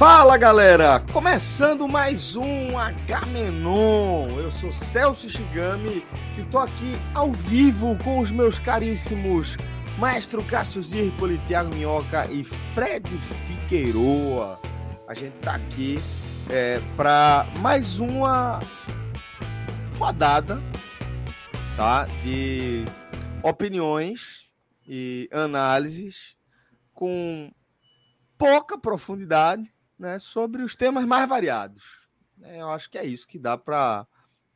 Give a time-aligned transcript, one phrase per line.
[0.00, 4.30] Fala galera, começando mais um Agamenon.
[4.40, 6.06] Eu sou Celso Shigami
[6.38, 9.58] e tô aqui ao vivo com os meus caríssimos
[9.98, 14.58] Maestro Cássio Zirpoli, Thiago Minhoca e Fred Figueiroa.
[15.06, 15.98] A gente tá aqui
[16.48, 18.58] é, para mais uma
[19.98, 20.62] rodada
[21.76, 22.86] tá, de
[23.42, 24.50] opiniões
[24.88, 26.38] e análises
[26.94, 27.52] com
[28.38, 31.84] pouca profundidade né, sobre os temas mais variados.
[32.42, 34.06] É, eu acho que é isso que dá para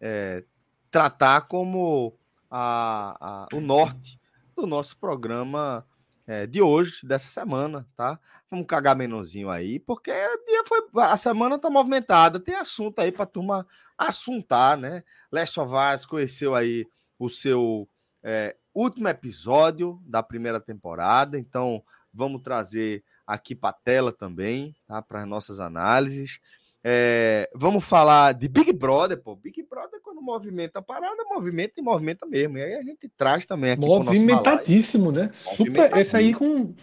[0.01, 0.43] é,
[0.91, 2.19] tratar como
[2.51, 4.19] a, a, o norte
[4.57, 5.87] do nosso programa
[6.27, 8.19] é, de hoje, dessa semana, tá?
[8.51, 13.27] Vamos cagar menorzinho aí, porque dia foi, a semana tá movimentada, tem assunto aí para
[13.27, 13.67] turma
[13.99, 15.05] assuntar, né?
[15.31, 16.87] Leste Vaz conheceu aí
[17.19, 17.87] o seu
[18.23, 21.85] é, último episódio da primeira temporada, então
[22.15, 25.01] vamos trazer aqui para a tela também, tá?
[25.03, 26.39] Para as nossas análises.
[26.87, 29.35] É, vamos falar de Big Brother, pô.
[29.35, 32.59] Big Brother, quando movimenta a parada, movimenta e movimenta mesmo.
[32.59, 33.87] E aí a gente traz também aqui.
[33.87, 35.31] Movimentadíssimo, né?
[35.33, 35.97] Super.
[35.97, 36.75] Esse aí com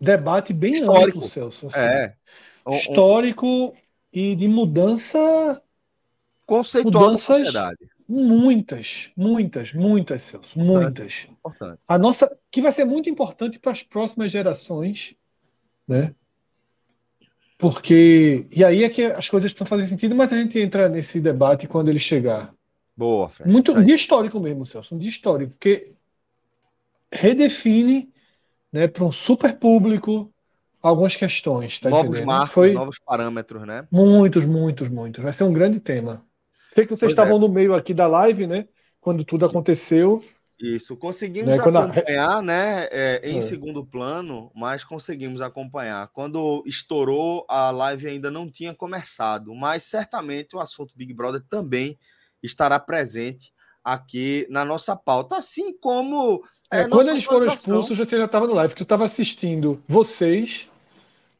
[0.00, 1.66] debate bem histórico, amplo, Celso.
[1.66, 1.78] Assim.
[1.78, 2.14] É.
[2.64, 3.74] Um, Histórico
[4.12, 5.60] e de mudança.
[6.46, 7.78] Conceitual mudanças, da sociedade.
[8.08, 10.56] Muitas, muitas, muitas, Celso.
[10.56, 11.26] Muitas.
[11.28, 11.80] Importante.
[11.88, 12.38] A nossa.
[12.48, 15.16] Que vai ser muito importante para as próximas gerações
[15.86, 16.14] né?
[17.58, 18.46] Porque.
[18.50, 21.68] E aí é que as coisas estão fazendo sentido, mas a gente entra nesse debate
[21.68, 22.52] quando ele chegar.
[22.96, 23.50] Boa, Fred.
[23.50, 25.92] Muito um dia histórico mesmo, Celso, um dia histórico, porque
[27.10, 28.12] redefine
[28.72, 30.32] né, para um super público
[30.82, 31.78] algumas questões.
[31.78, 32.26] Tá novos entendendo?
[32.26, 32.72] marcos, Foi...
[32.72, 33.86] novos parâmetros, né?
[33.90, 35.22] Muitos, muitos, muitos.
[35.22, 36.24] Vai ser um grande tema.
[36.74, 37.40] Sei que vocês pois estavam é.
[37.40, 38.66] no meio aqui da live, né?
[39.00, 40.24] Quando tudo aconteceu.
[40.62, 41.58] Isso, conseguimos né?
[41.58, 42.42] acompanhar, a...
[42.42, 43.40] né, é, em é.
[43.40, 46.08] segundo plano, mas conseguimos acompanhar.
[46.12, 51.98] Quando estourou, a live ainda não tinha começado, mas certamente o assunto Big Brother também
[52.40, 53.52] estará presente
[53.82, 56.44] aqui na nossa pauta, assim como.
[56.70, 60.68] É, quando eles foram expulsos, você já estava no live, porque eu estava assistindo vocês.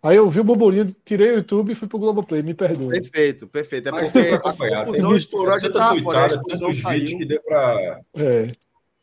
[0.03, 2.89] Aí eu vi o burburinho, tirei o YouTube e fui pro Globoplay, me perdoe.
[2.89, 3.89] Perfeito, perfeito.
[3.89, 7.19] É porque a confusão estourou, a gente estava fora, a expulsão saiu.
[7.19, 8.01] Que deu pra...
[8.17, 8.53] É.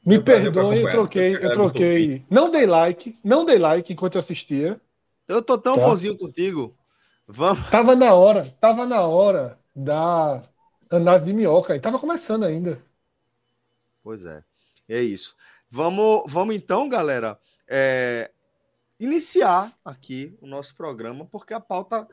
[0.09, 2.25] Me eu perdoe, eu troquei, eu troquei.
[2.31, 4.81] Não dei like, não dei like enquanto eu assistia.
[5.27, 5.85] Eu tô tão tá?
[5.85, 6.75] bonzinho contigo.
[7.27, 7.69] Vamos.
[7.69, 10.41] Tava na hora, tava na hora da
[10.89, 12.83] análise de minhoca e tava começando ainda.
[14.01, 14.43] Pois é,
[14.89, 15.35] é isso.
[15.69, 17.37] Vamos, vamos então, galera,
[17.67, 18.31] é,
[18.99, 22.07] iniciar aqui o nosso programa, porque a pauta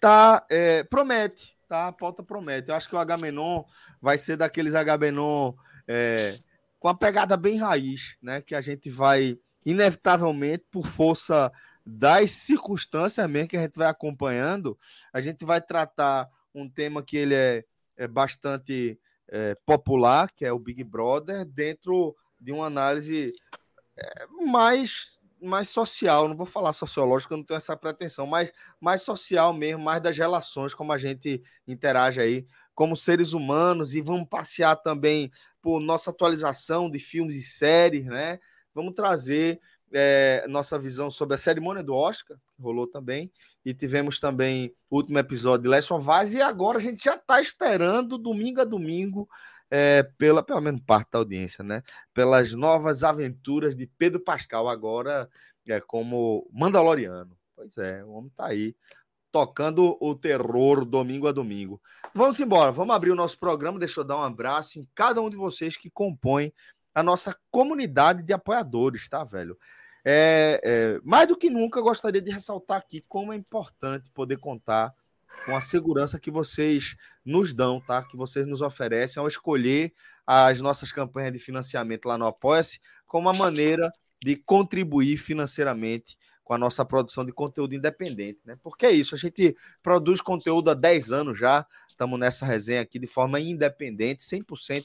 [0.00, 1.88] tá é, promete, tá?
[1.88, 2.70] A pauta promete.
[2.70, 3.62] Eu acho que o Agamenon
[4.00, 5.52] vai ser daqueles Agamenon
[5.86, 6.40] é,
[6.80, 8.40] com a pegada bem raiz, né?
[8.40, 11.52] Que a gente vai, inevitavelmente, por força
[11.84, 14.78] das circunstâncias mesmo que a gente vai acompanhando,
[15.12, 17.64] a gente vai tratar um tema que ele é,
[17.96, 18.98] é bastante
[19.28, 23.32] é, popular, que é o Big Brother, dentro de uma análise
[23.96, 29.00] é, mais mais social, não vou falar sociológico, eu não tenho essa pretensão, mas mais
[29.00, 32.46] social mesmo, mais das relações, como a gente interage aí
[32.80, 35.30] como seres humanos e vamos passear também
[35.62, 38.38] por nossa atualização de filmes e séries, né?
[38.74, 39.60] Vamos trazer
[39.92, 43.30] é, nossa visão sobre a cerimônia do Oscar, que rolou também,
[43.64, 47.14] e tivemos também o último episódio de Last of Us, e agora a gente já
[47.14, 49.28] está esperando, domingo a domingo,
[49.70, 51.82] é, pela, pelo menos parte da audiência, né?
[52.12, 55.28] Pelas novas aventuras de Pedro Pascal, agora
[55.68, 57.38] é, como Mandaloriano.
[57.54, 58.74] Pois é, o homem está aí
[59.30, 61.80] tocando o terror domingo a domingo.
[62.14, 63.78] Vamos embora, vamos abrir o nosso programa.
[63.78, 66.52] Deixa eu dar um abraço em cada um de vocês que compõem
[66.94, 69.56] a nossa comunidade de apoiadores, tá, velho?
[70.04, 74.94] É, é, mais do que nunca, gostaria de ressaltar aqui como é importante poder contar
[75.44, 78.02] com a segurança que vocês nos dão, tá?
[78.02, 79.92] Que vocês nos oferecem ao escolher
[80.26, 82.80] as nossas campanhas de financiamento lá no Apoia-se.
[83.06, 83.92] como uma maneira
[84.22, 86.18] de contribuir financeiramente
[86.50, 88.58] com a nossa produção de conteúdo independente, né?
[88.60, 92.98] Porque é isso, a gente produz conteúdo há 10 anos já, estamos nessa resenha aqui
[92.98, 94.84] de forma independente, 100%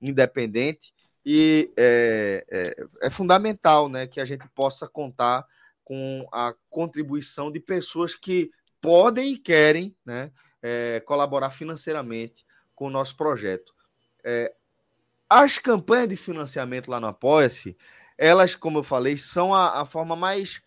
[0.00, 0.90] independente,
[1.22, 5.46] e é, é, é, fundamental né, que a gente possa contar
[5.84, 8.50] com a contribuição de pessoas que
[8.80, 10.30] podem e querem né,
[10.62, 13.74] é, colaborar financeiramente com o nosso projeto.
[14.24, 14.50] É,
[15.28, 17.76] as campanhas de financiamento lá no Apoia-se,
[18.16, 20.62] elas, como eu falei, são a, a forma mais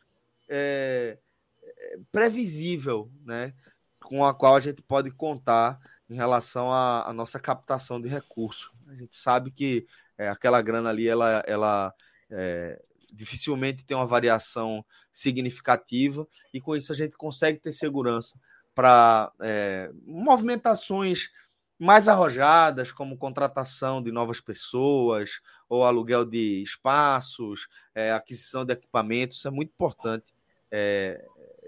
[0.47, 1.18] é,
[1.63, 3.53] é, previsível, né,
[4.00, 8.71] com a qual a gente pode contar em relação à, à nossa captação de recursos.
[8.88, 9.88] A gente sabe que
[10.18, 11.94] é, aquela grana ali, ela, ela
[12.30, 12.81] é,
[13.12, 18.39] dificilmente tem uma variação significativa e com isso a gente consegue ter segurança
[18.74, 21.30] para é, movimentações
[21.77, 29.38] mais arrojadas, como contratação de novas pessoas ou aluguel de espaços, é, aquisição de equipamentos,
[29.38, 30.35] isso é muito importante
[30.77, 31.25] é,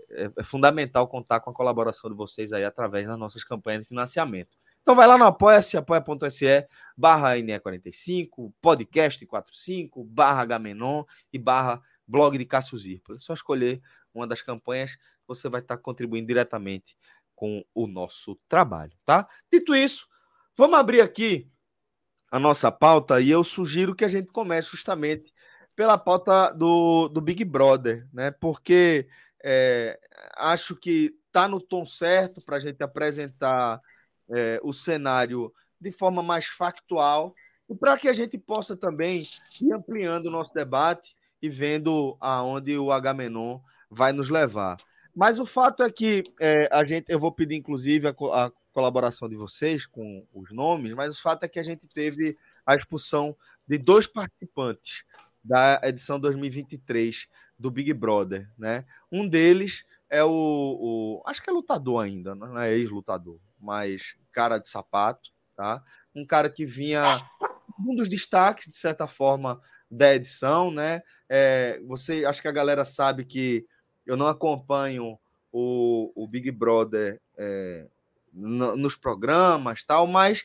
[0.10, 3.88] é, é, fundamental contar com a colaboração de vocês aí através das nossas campanhas de
[3.88, 4.58] financiamento.
[4.82, 12.38] Então vai lá no apoia-se, apoia.se barra NE45, podcast 45, barra Gamenon e barra blog
[12.38, 13.16] de Cássio Zirpa.
[13.16, 13.82] É só escolher
[14.14, 16.98] uma das campanhas, você vai estar contribuindo diretamente
[17.34, 19.28] com o nosso trabalho, tá?
[19.52, 20.08] Dito isso,
[20.56, 21.50] vamos abrir aqui
[22.30, 25.32] a nossa pauta e eu sugiro que a gente comece justamente
[25.78, 28.32] pela pauta do, do Big Brother, né?
[28.32, 29.08] Porque
[29.44, 30.00] é,
[30.36, 33.80] acho que está no tom certo para a gente apresentar
[34.28, 37.36] é, o cenário de forma mais factual
[37.70, 39.22] e para que a gente possa também
[39.62, 44.78] ir ampliando o nosso debate e vendo aonde o Agamenon vai nos levar.
[45.16, 49.30] Mas o fato é que é, a gente, eu vou pedir inclusive a, a colaboração
[49.30, 52.36] de vocês com os nomes, mas o fato é que a gente teve
[52.66, 53.36] a expulsão
[53.68, 55.06] de dois participantes
[55.48, 57.28] da edição 2023
[57.58, 58.86] do Big Brother, né?
[59.12, 64.58] Um deles é o, o acho que é lutador ainda, não é ex-lutador, mas cara
[64.58, 65.84] de sapato, tá?
[66.14, 67.22] Um cara que vinha
[67.80, 71.02] um dos destaques de certa forma da edição, né?
[71.30, 73.66] É, você, acho que a galera sabe que
[74.06, 75.18] eu não acompanho
[75.52, 77.88] o, o Big Brother é,
[78.34, 80.44] no, nos programas, tal, mas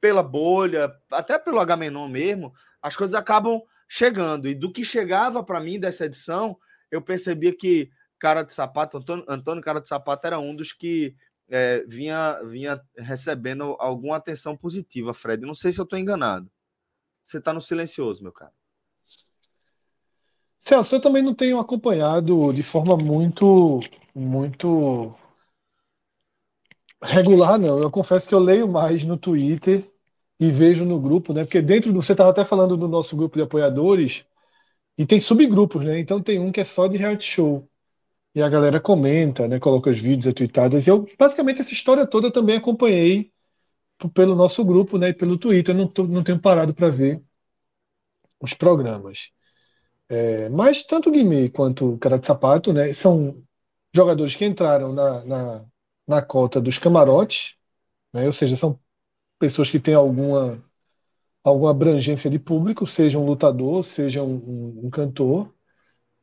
[0.00, 4.48] pela bolha, até pelo Agamenon mesmo, as coisas acabam chegando.
[4.48, 6.58] E do que chegava para mim dessa edição,
[6.90, 11.14] eu percebia que Cara de Sapato, Antônio, Antônio Cara de Sapato era um dos que
[11.48, 15.46] é, vinha, vinha recebendo alguma atenção positiva, Fred.
[15.46, 16.50] Não sei se eu estou enganado.
[17.24, 18.52] Você está no silencioso, meu cara.
[20.58, 23.80] Celso, eu também não tenho acompanhado de forma muito,
[24.14, 25.14] muito
[27.02, 27.78] regular, não.
[27.80, 29.90] Eu confesso que eu leio mais no Twitter
[30.38, 31.44] e vejo no grupo, né?
[31.44, 32.02] Porque dentro do.
[32.02, 34.24] Você estava até falando do nosso grupo de apoiadores,
[34.98, 36.00] e tem subgrupos, né?
[36.00, 37.68] Então tem um que é só de reality show.
[38.34, 39.60] E a galera comenta, né?
[39.60, 40.86] Coloca os vídeos tweetadas.
[40.86, 43.32] E eu, basicamente, essa história toda eu também acompanhei
[44.14, 45.10] pelo nosso grupo, né?
[45.10, 45.74] E pelo Twitter.
[45.74, 47.22] Eu não, tô, não tenho parado para ver
[48.40, 49.30] os programas.
[50.08, 52.92] É, mas tanto o Guimê quanto o Cara de Sapato, né?
[52.92, 53.42] São
[53.94, 55.64] jogadores que entraram na, na,
[56.06, 57.56] na cota dos camarotes,
[58.12, 58.26] né?
[58.26, 58.80] Ou seja, são
[59.38, 60.62] pessoas que têm alguma,
[61.44, 65.52] alguma abrangência de público, seja um lutador, seja um, um, um cantor.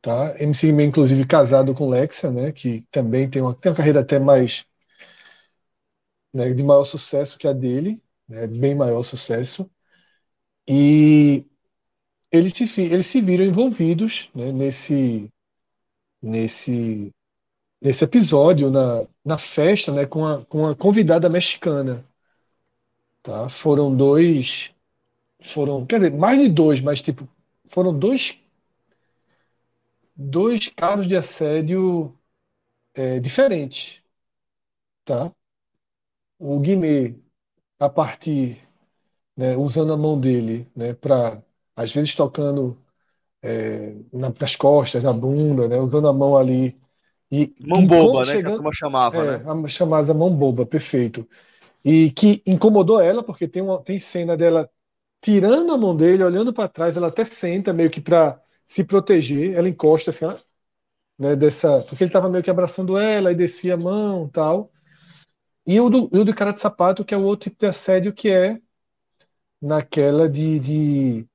[0.02, 0.36] Tá?
[0.40, 2.52] MC Guimê, inclusive, casado com Lexia, né?
[2.52, 4.66] que também tem uma, tem uma carreira até mais
[6.32, 9.68] né, de maior sucesso que a dele, né, bem maior sucesso.
[10.68, 11.44] E
[12.30, 15.30] eles se, eles se viram envolvidos né, nesse,
[16.22, 17.12] nesse,
[17.80, 22.04] nesse episódio, na, na festa, né, com, a, com a convidada mexicana.
[23.26, 23.48] Tá?
[23.48, 24.70] Foram dois.
[25.42, 27.28] Foram, quer dizer, mais de dois, mas tipo,
[27.64, 28.38] foram dois,
[30.14, 32.16] dois casos de assédio
[32.94, 34.00] é, diferentes.
[35.04, 35.32] Tá?
[36.38, 37.16] O Guimê,
[37.80, 38.60] a partir,
[39.36, 41.42] né, usando a mão dele, né, para,
[41.74, 42.78] às vezes tocando
[43.42, 46.80] é, nas costas, na bunda, né, usando a mão ali.
[47.28, 48.26] E, mão boba, né?
[48.26, 49.64] Chegando, que a turma chamava, é, né?
[49.64, 51.28] A chamada mão boba, perfeito
[51.86, 54.70] e que incomodou ela, porque tem, uma, tem cena dela
[55.22, 59.54] tirando a mão dele, olhando para trás, ela até senta meio que para se proteger,
[59.56, 60.26] ela encosta assim,
[61.18, 64.72] né, dessa, porque ele estava meio que abraçando ela e descia a mão tal.
[65.66, 68.12] E o do, o do cara de sapato, que é o outro tipo de assédio,
[68.14, 68.60] que é
[69.60, 71.28] naquela de, de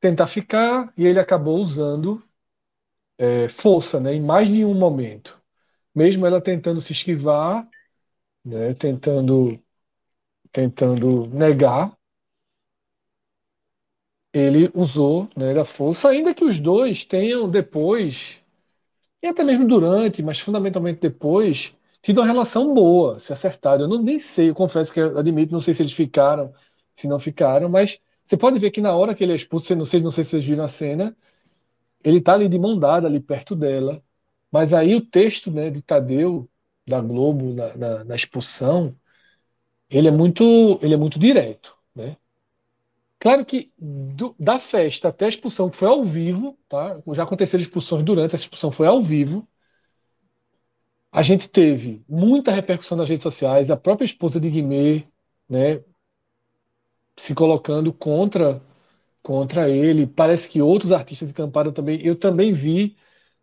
[0.00, 2.22] tentar ficar, e ele acabou usando
[3.18, 5.40] é, força, né, em mais de um momento.
[5.94, 7.68] Mesmo ela tentando se esquivar,
[8.44, 9.61] né, tentando
[10.52, 11.96] tentando negar.
[14.32, 18.40] ele usou né, da força, ainda que os dois tenham depois,
[19.22, 23.84] e até mesmo durante, mas fundamentalmente depois, tido uma relação boa, se acertado.
[23.84, 26.54] Eu não, nem sei, eu confesso que eu admito, não sei se eles ficaram,
[26.94, 29.84] se não ficaram, mas você pode ver que na hora que ele é expulso, não
[29.86, 31.16] sei, não sei se vocês viram a cena,
[32.04, 34.02] ele tá ali de mão dada, ali perto dela,
[34.50, 36.48] mas aí o texto né, de Tadeu,
[36.86, 38.96] da Globo, na, na, na expulsão,
[39.92, 42.16] ele é muito, ele é muito direto, né?
[43.18, 47.00] Claro que do, da festa até a expulsão, que foi ao vivo, tá?
[47.14, 49.46] Já aconteceram expulsões durante, a expulsão foi ao vivo.
[51.12, 55.06] A gente teve muita repercussão nas redes sociais, a própria esposa de Guimê,
[55.48, 55.82] né,
[57.16, 58.62] se colocando contra
[59.22, 60.06] contra ele.
[60.06, 62.00] Parece que outros artistas encamparam também.
[62.02, 62.96] Eu também vi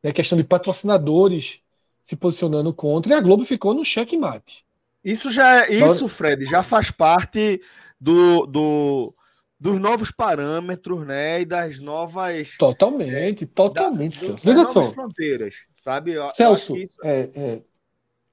[0.04, 1.62] né, questão de patrocinadores
[2.04, 4.66] se posicionando contra, e a Globo ficou no checkmate.
[5.04, 7.62] Isso já é, isso, Fred, já faz parte
[8.00, 9.16] do, do
[9.60, 11.42] dos novos parâmetros, né?
[11.42, 12.56] E das novas.
[12.58, 14.46] Totalmente, é, totalmente, da, Celso.
[14.46, 16.14] Das novas fronteiras, sabe?
[16.14, 17.62] Eu, Celso, eu é, é,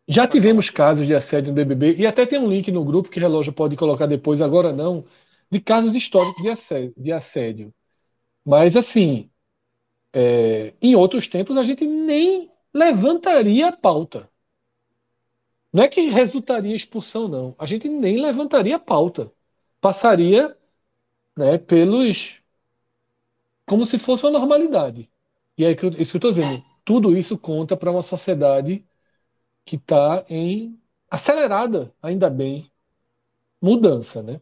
[0.07, 3.19] já tivemos casos de assédio no BBB, e até tem um link no grupo que
[3.19, 5.05] o relógio pode colocar depois, agora não,
[5.51, 6.95] de casos históricos de assédio.
[6.97, 7.75] De assédio.
[8.45, 9.29] Mas, assim,
[10.13, 14.31] é, em outros tempos a gente nem levantaria a pauta.
[15.77, 17.55] Não é que resultaria expulsão, não.
[17.59, 19.31] A gente nem levantaria pauta.
[19.79, 20.57] Passaria
[21.37, 22.41] né, pelos.
[23.67, 25.11] como se fosse uma normalidade.
[25.59, 26.65] E é isso que eu estou dizendo.
[26.83, 28.87] Tudo isso conta para uma sociedade
[29.67, 30.81] que está em
[31.11, 32.73] acelerada, ainda bem,
[33.61, 34.41] mudança, né?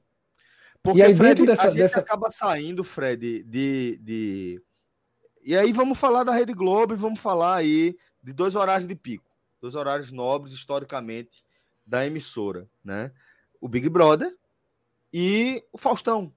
[0.84, 1.98] Porque, e aí, Fred, dentro dessa, a gente dessa...
[1.98, 4.62] acaba saindo, Fred, de, de.
[5.42, 8.94] E aí vamos falar da Rede Globo e vamos falar aí de dois horários de
[8.94, 9.33] pico.
[9.64, 11.42] Dois horários nobres, historicamente,
[11.86, 13.10] da emissora, né?
[13.58, 14.30] O Big Brother
[15.10, 16.30] e o Faustão,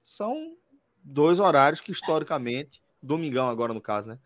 [0.00, 0.56] são
[1.02, 4.18] dois horários que historicamente, domingão agora no caso, né?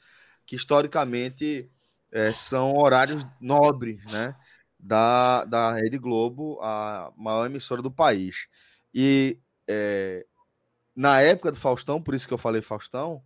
[0.46, 1.68] Que historicamente
[2.12, 4.36] é, são horários nobres, né?
[4.78, 8.46] Da, da Rede Globo, a maior emissora do país.
[8.94, 10.24] E é,
[10.94, 13.20] na época do Faustão, por isso que eu falei Faustão,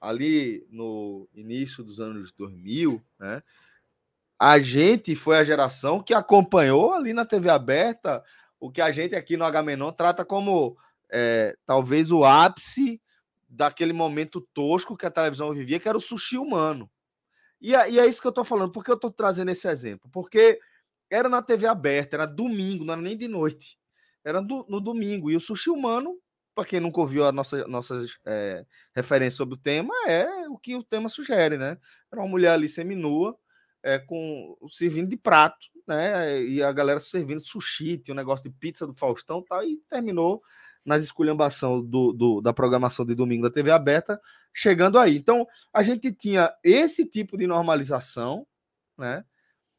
[0.00, 3.44] ali no início dos anos 2000, né?
[4.40, 8.24] A gente foi a geração que acompanhou ali na TV aberta
[8.58, 10.78] o que a gente aqui no Agamenon trata como
[11.10, 13.02] é, talvez o ápice
[13.46, 16.90] daquele momento tosco que a televisão vivia, que era o sushi humano.
[17.60, 18.72] E é, e é isso que eu estou falando.
[18.72, 20.08] Por que eu estou trazendo esse exemplo?
[20.10, 20.58] Porque
[21.10, 23.78] era na TV aberta, era domingo, não era nem de noite.
[24.24, 25.30] Era do, no domingo.
[25.30, 26.18] E o sushi humano,
[26.54, 30.76] para quem nunca ouviu a nossa, nossas é, referências sobre o tema, é o que
[30.76, 31.76] o tema sugere, né?
[32.10, 33.36] Era uma mulher ali seminua,
[33.82, 36.42] é, com servindo de prato, né?
[36.42, 40.42] E a galera servindo sushi, tinha um negócio de pizza do Faustão tal, e terminou
[40.84, 44.20] nas esculhambação do, do, da programação de domingo da TV aberta,
[44.52, 45.16] chegando aí.
[45.16, 48.46] Então, a gente tinha esse tipo de normalização,
[48.96, 49.24] né,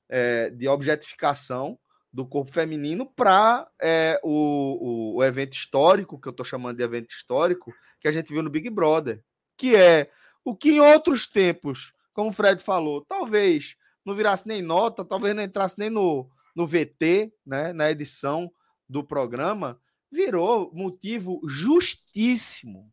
[0.10, 1.78] é, de objetificação
[2.14, 6.84] do corpo feminino para é, o, o, o, evento histórico, que eu estou chamando de
[6.84, 9.24] evento histórico, que a gente viu no Big Brother,
[9.58, 10.12] que é
[10.44, 15.36] o que em outros tempos, como o Fred falou, talvez não virasse nem nota, talvez
[15.36, 18.52] não entrasse nem no, no VT, né, na edição
[18.88, 19.80] do programa,
[20.12, 22.92] virou motivo justíssimo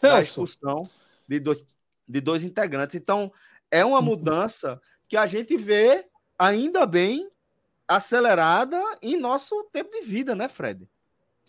[0.00, 0.16] Celso.
[0.16, 0.90] da expulsão
[1.26, 1.64] de dois,
[2.06, 2.96] de dois integrantes.
[2.96, 3.32] Então,
[3.70, 4.04] é uma uhum.
[4.04, 6.06] mudança que a gente vê,
[6.38, 7.30] ainda bem,
[7.88, 10.88] acelerada em nosso tempo de vida, né, Fred?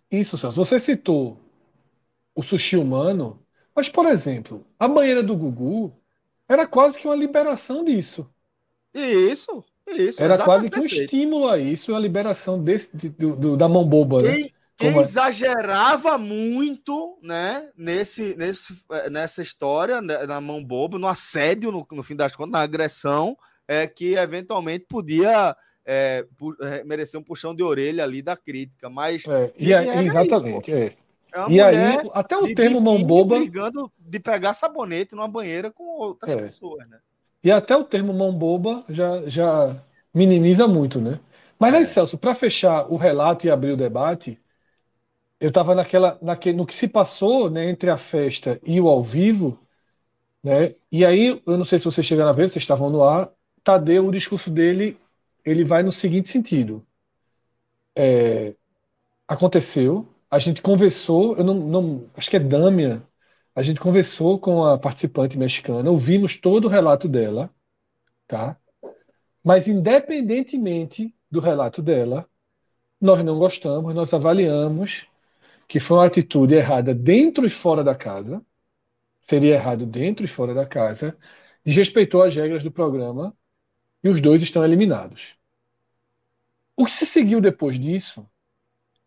[0.09, 0.63] Isso, Celso.
[0.63, 1.39] Você citou
[2.33, 3.41] o sushi humano,
[3.75, 5.93] mas, por exemplo, a banheira do Gugu
[6.47, 8.29] era quase que uma liberação disso.
[8.95, 10.23] Isso, isso.
[10.23, 14.21] Era quase que um estímulo a isso, a liberação desse, do, do, da mão boba.
[14.21, 14.31] Né?
[14.31, 14.49] Quem, né?
[14.77, 15.01] Quem Como...
[15.01, 21.87] exagerava muito, né, nesse, nesse, eh, nessa história, né, na mão boba, no assédio, no,
[21.89, 23.37] no, fim das contas, na agressão,
[23.67, 26.25] é que eventualmente podia é,
[26.85, 28.89] merecer um puxão de orelha ali da crítica.
[28.89, 29.23] Mas.
[29.25, 30.71] É, e aí, exatamente.
[30.71, 31.05] Isso, é.
[31.35, 33.37] É e aí, até o termo mão boba.
[33.37, 36.37] brigando de pegar sabonete numa banheira com outras é.
[36.37, 36.97] pessoas, né?
[37.45, 39.81] E até o termo mão boba já, já
[40.13, 41.19] minimiza muito, né?
[41.59, 41.85] Mas aí, é.
[41.85, 44.39] Celso, para fechar o relato e abrir o debate,
[45.39, 49.03] eu estava naquela, naquele, no que se passou né, entre a festa e o ao
[49.03, 49.59] vivo,
[50.43, 50.75] né?
[50.91, 53.31] E aí, eu não sei se vocês chegaram a ver, vocês estavam no ar.
[53.63, 54.99] Tadeu, o discurso dele,
[55.45, 56.85] ele vai no seguinte sentido:
[57.95, 58.55] é,
[59.27, 63.03] aconteceu, a gente conversou, eu não, não, acho que é Dâmia,
[63.55, 67.49] a gente conversou com a participante mexicana, ouvimos todo o relato dela,
[68.27, 68.57] tá?
[69.43, 72.29] Mas independentemente do relato dela,
[72.99, 75.07] nós não gostamos, nós avaliamos
[75.67, 78.45] que foi uma atitude errada dentro e fora da casa,
[79.21, 81.17] seria errado dentro e fora da casa,
[81.63, 83.35] desrespeitou as regras do programa
[84.03, 85.35] e os dois estão eliminados.
[86.75, 88.29] O que se seguiu depois disso?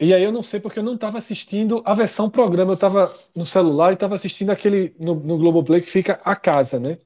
[0.00, 3.12] E aí eu não sei porque eu não estava assistindo a versão programa, eu estava
[3.34, 6.98] no celular e estava assistindo aquele no, no Globoplay que fica a casa, né?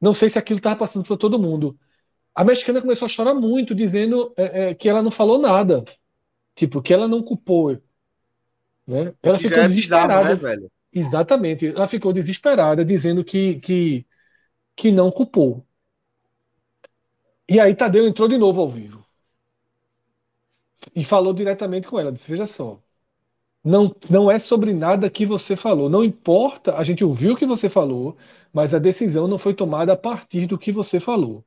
[0.00, 1.78] Não sei se aquilo estava passando para todo mundo.
[2.34, 5.84] A mexicana começou a chorar muito, dizendo é, é, que ela não falou nada.
[6.54, 7.72] Tipo, que ela não culpou.
[8.86, 9.14] Né?
[9.22, 10.36] Ela ficou é desesperada.
[10.36, 11.66] Bizarro, né, Exatamente.
[11.66, 14.06] Ela ficou desesperada, dizendo que, que,
[14.76, 15.66] que não culpou.
[17.48, 19.05] E aí Tadeu entrou de novo ao vivo.
[20.94, 22.12] E falou diretamente com ela.
[22.12, 22.80] Disse: Veja só.
[23.64, 25.90] Não, não é sobre nada que você falou.
[25.90, 28.16] Não importa, a gente ouviu o que você falou,
[28.52, 31.44] mas a decisão não foi tomada a partir do que você falou.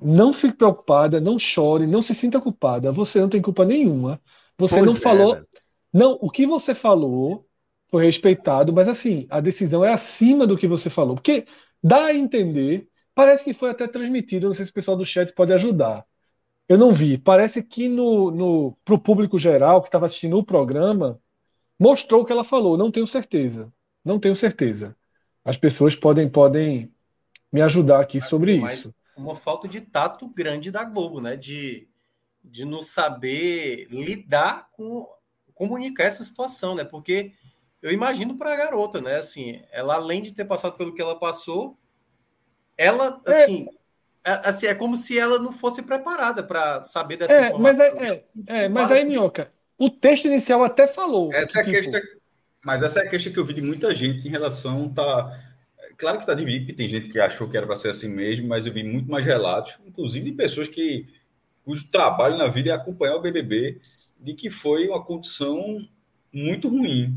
[0.00, 2.92] Não fique preocupada, não chore, não se sinta culpada.
[2.92, 4.20] Você não tem culpa nenhuma.
[4.56, 5.34] Você pois não é, falou.
[5.34, 5.48] Velho.
[5.92, 7.44] Não, o que você falou
[7.88, 11.16] foi respeitado, mas assim, a decisão é acima do que você falou.
[11.16, 11.46] Porque
[11.82, 15.32] dá a entender, parece que foi até transmitido, não sei se o pessoal do chat
[15.32, 16.04] pode ajudar.
[16.68, 17.16] Eu não vi.
[17.16, 21.18] Parece que no, no, para o público geral que estava assistindo o programa,
[21.78, 22.76] mostrou o que ela falou.
[22.76, 23.72] Não tenho certeza.
[24.04, 24.94] Não tenho certeza.
[25.44, 26.92] As pessoas podem, podem
[27.50, 28.94] me ajudar aqui sobre Mas isso.
[29.16, 31.36] Uma falta de tato grande da Globo, né?
[31.36, 31.88] De,
[32.44, 35.08] de não saber lidar com
[35.54, 36.84] comunicar essa situação, né?
[36.84, 37.32] Porque
[37.82, 39.16] eu imagino para a garota, né?
[39.16, 41.76] Assim, ela além de ter passado pelo que ela passou,
[42.76, 43.42] ela é.
[43.42, 43.77] assim, é
[44.24, 47.94] é, assim, é como se ela não fosse preparada para saber dessa é, informação.
[47.94, 51.32] Mas, é, é, é mas aí, Minhoca, o texto inicial até falou.
[51.32, 51.92] Essa que, é a tipo...
[51.92, 52.18] questão,
[52.64, 54.88] mas essa é a questão que eu vi de muita gente em relação.
[54.88, 55.40] Tá,
[55.96, 58.66] claro que está dividido, tem gente que achou que era para ser assim mesmo, mas
[58.66, 61.06] eu vi muito mais relatos, inclusive de pessoas que
[61.64, 63.80] cujo trabalho na vida é acompanhar o BBB,
[64.18, 65.86] de que foi uma condição
[66.32, 67.14] muito ruim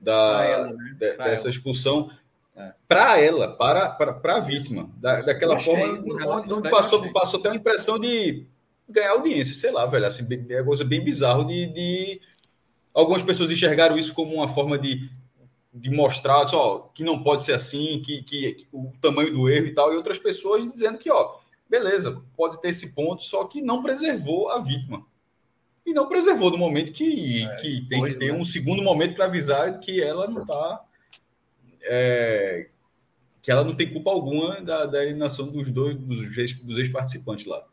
[0.00, 0.96] da, ela, né?
[0.98, 2.10] de, dessa expulsão
[2.56, 2.72] é.
[2.86, 4.90] Para ela, para, para, para a vítima.
[4.96, 5.98] Da, daquela achei, forma,
[6.36, 8.46] onde, onde passou, passou até uma impressão de
[8.88, 10.06] ganhar audiência, sei lá, velho.
[10.06, 12.20] Assim, é coisa bem bizarro de, de.
[12.92, 15.10] Algumas pessoas enxergaram isso como uma forma de,
[15.72, 19.66] de mostrar só, que não pode ser assim, que, que, que, o tamanho do erro
[19.66, 21.38] e tal, e outras pessoas dizendo que, ó,
[21.68, 25.04] beleza, pode ter esse ponto, só que não preservou a vítima.
[25.84, 28.38] E não preservou no momento que, é, que tem que ter né?
[28.38, 30.80] um segundo momento para avisar que ela não está
[31.84, 32.68] é,
[33.42, 37.66] que ela não tem culpa alguma da, da eliminação dos dois dos ex-participantes lá.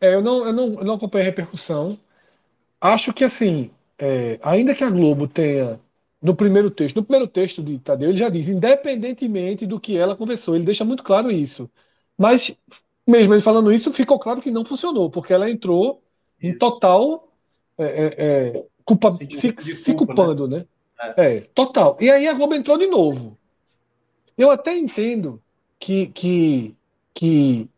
[0.00, 1.98] É, eu, não, eu, não, eu não acompanhei a repercussão.
[2.80, 5.80] Acho que, assim, é, ainda que a Globo tenha,
[6.22, 10.16] no primeiro texto, no primeiro texto de Tadeu, ele já diz, independentemente do que ela
[10.16, 11.70] conversou, ele deixa muito claro isso.
[12.18, 12.56] Mas,
[13.06, 16.02] mesmo ele falando isso, ficou claro que não funcionou, porque ela entrou
[16.42, 17.25] em total
[17.78, 19.94] é, é, é, culpa, se, se, culpa, né?
[19.94, 20.58] culpando, né?
[20.98, 21.14] né?
[21.16, 21.40] É.
[21.54, 21.96] total.
[22.00, 23.36] E aí a Globo entrou de novo.
[24.36, 25.42] Eu até entendo
[25.78, 26.74] que, que,
[27.14, 27.68] que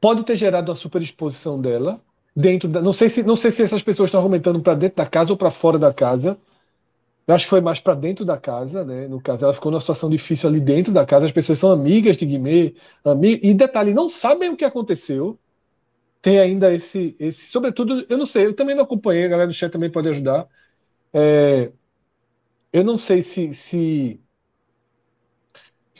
[0.00, 2.00] pode ter gerado uma superexposição dela
[2.34, 2.80] dentro da.
[2.80, 5.36] Não sei se, não sei se essas pessoas estão argumentando para dentro da casa ou
[5.36, 6.36] para fora da casa.
[7.24, 9.06] Eu acho que foi mais para dentro da casa, né?
[9.06, 11.24] No caso, ela ficou numa situação difícil ali dentro da casa.
[11.24, 13.38] As pessoas são amigas de Guimê, amig...
[13.44, 15.38] e detalhe, não sabem o que aconteceu
[16.22, 17.48] tem ainda esse, esse.
[17.48, 20.46] Sobretudo, eu não sei, eu também não acompanhei, a galera do chat também pode ajudar.
[21.12, 21.72] É,
[22.72, 23.52] eu não sei se.
[23.52, 24.20] se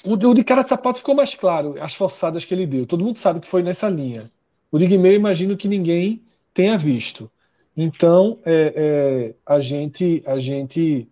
[0.04, 2.87] o, o, de cara de sapato ficou mais claro, as forçadas que ele deu.
[2.87, 4.30] Todo mundo sabe que foi nessa linha.
[4.70, 6.22] O de Guimê, eu imagino que ninguém
[6.54, 7.30] tenha visto.
[7.76, 11.08] Então, é, é, a, gente, a gente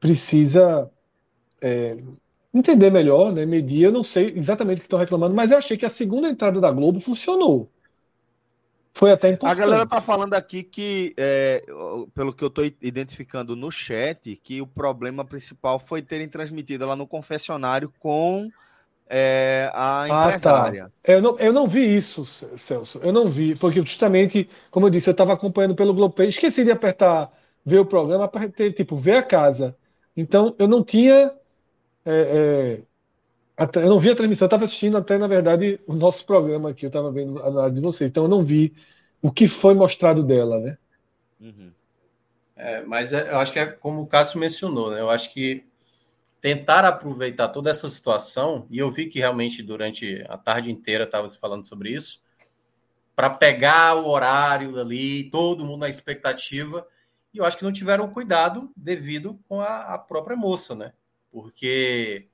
[0.00, 0.90] precisa
[1.60, 1.96] é,
[2.52, 3.84] entender melhor, né, medir.
[3.84, 6.60] Eu não sei exatamente o que estão reclamando, mas eu achei que a segunda entrada
[6.60, 7.70] da Globo funcionou.
[8.94, 9.58] Foi até importante.
[9.58, 11.64] A galera tá falando aqui que, é,
[12.14, 16.94] pelo que eu tô identificando no chat, que o problema principal foi terem transmitido lá
[16.94, 18.50] no confessionário com
[19.08, 20.84] é, a empresária.
[20.84, 21.12] Ah, tá.
[21.12, 22.24] eu, não, eu não vi isso,
[22.56, 22.98] Celso.
[23.02, 26.70] Eu não vi, porque justamente, como eu disse, eu estava acompanhando pelo Globoplay, esqueci de
[26.70, 27.30] apertar
[27.64, 29.76] ver o programa, apertei, tipo, ver a casa.
[30.16, 31.32] Então, eu não tinha.
[32.04, 32.80] É, é,
[33.74, 36.86] eu não vi a transmissão, eu estava assistindo até, na verdade, o nosso programa aqui,
[36.86, 38.72] eu estava vendo a análise de vocês, então eu não vi
[39.20, 40.78] o que foi mostrado dela, né?
[41.40, 41.72] Uhum.
[42.56, 45.00] É, mas é, eu acho que é como o Cássio mencionou, né?
[45.00, 45.64] Eu acho que
[46.40, 51.28] tentar aproveitar toda essa situação, e eu vi que realmente durante a tarde inteira estava
[51.28, 52.20] se falando sobre isso,
[53.14, 56.86] para pegar o horário ali, todo mundo na expectativa,
[57.32, 60.92] e eu acho que não tiveram cuidado devido com a, a própria moça, né?
[61.30, 62.28] Porque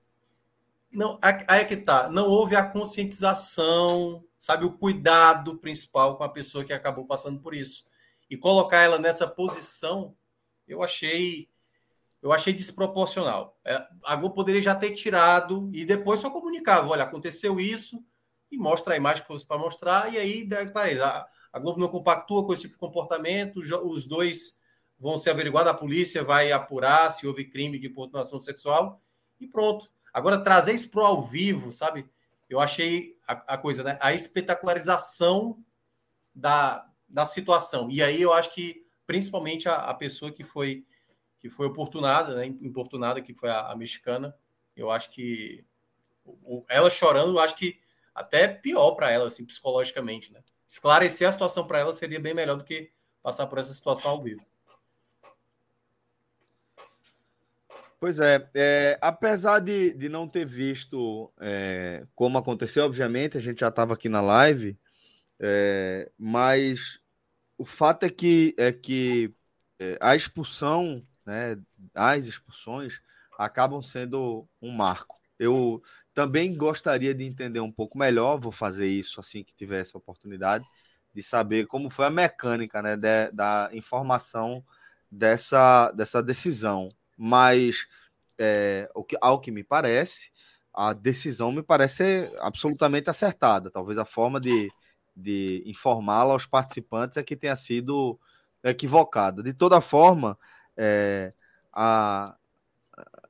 [0.90, 2.08] Não, aí é que tá.
[2.08, 7.54] Não houve a conscientização, sabe, o cuidado principal com a pessoa que acabou passando por
[7.54, 7.84] isso.
[8.30, 10.14] E colocar ela nessa posição,
[10.66, 11.48] eu achei
[12.20, 13.56] eu achei desproporcional.
[13.64, 18.04] É, a Globo poderia já ter tirado e depois só comunicava, olha, aconteceu isso
[18.50, 21.88] e mostra a imagem que fosse para mostrar e aí, clareza, a, a Globo não
[21.88, 24.58] compactua com esse tipo de comportamento, os dois
[24.98, 29.00] vão ser averiguados, a polícia vai apurar se houve crime de importunação sexual
[29.40, 29.88] e pronto.
[30.12, 32.08] Agora, trazer isso para o ao vivo, sabe?
[32.48, 33.98] Eu achei a, a, coisa, né?
[34.00, 35.62] A espetacularização
[36.34, 37.90] da, da situação.
[37.90, 40.84] E aí eu acho que, principalmente, a, a pessoa que foi
[41.38, 42.46] que foi oportunada, né?
[42.46, 44.34] Importunada, que foi a, a mexicana.
[44.74, 45.64] Eu acho que
[46.24, 47.80] o, ela chorando, eu acho que
[48.14, 50.42] até pior para ela, assim, psicologicamente, né?
[50.68, 52.90] Esclarecer a situação para ela seria bem melhor do que
[53.22, 54.44] passar por essa situação ao vivo.
[58.00, 63.60] Pois é, é apesar de, de não ter visto é, como aconteceu, obviamente, a gente
[63.60, 64.78] já estava aqui na live,
[65.40, 67.00] é, mas
[67.58, 69.34] o fato é que, é que
[69.80, 71.58] é, a expulsão, né,
[71.94, 73.00] as expulsões,
[73.38, 75.20] acabam sendo um marco.
[75.38, 75.82] Eu
[76.14, 80.66] também gostaria de entender um pouco melhor, vou fazer isso assim que tiver essa oportunidade,
[81.14, 84.64] de saber como foi a mecânica né, de, da informação
[85.10, 87.86] dessa, dessa decisão mas
[88.38, 90.30] é, o que, ao que me parece,
[90.72, 93.70] a decisão me parece absolutamente acertada.
[93.70, 94.70] Talvez a forma de,
[95.16, 98.18] de informá-la aos participantes é que tenha sido
[98.62, 99.42] equivocada.
[99.42, 100.38] De toda forma,
[100.76, 101.32] é,
[101.72, 102.36] a,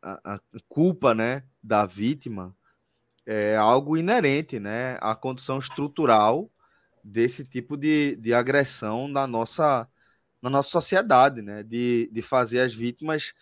[0.02, 2.54] a, a, culpa né, da vítima
[3.24, 6.50] é algo inerente né, à condição estrutural
[7.02, 9.88] desse tipo de, de agressão na nossa,
[10.42, 13.32] na nossa sociedade, né, de, de fazer as vítimas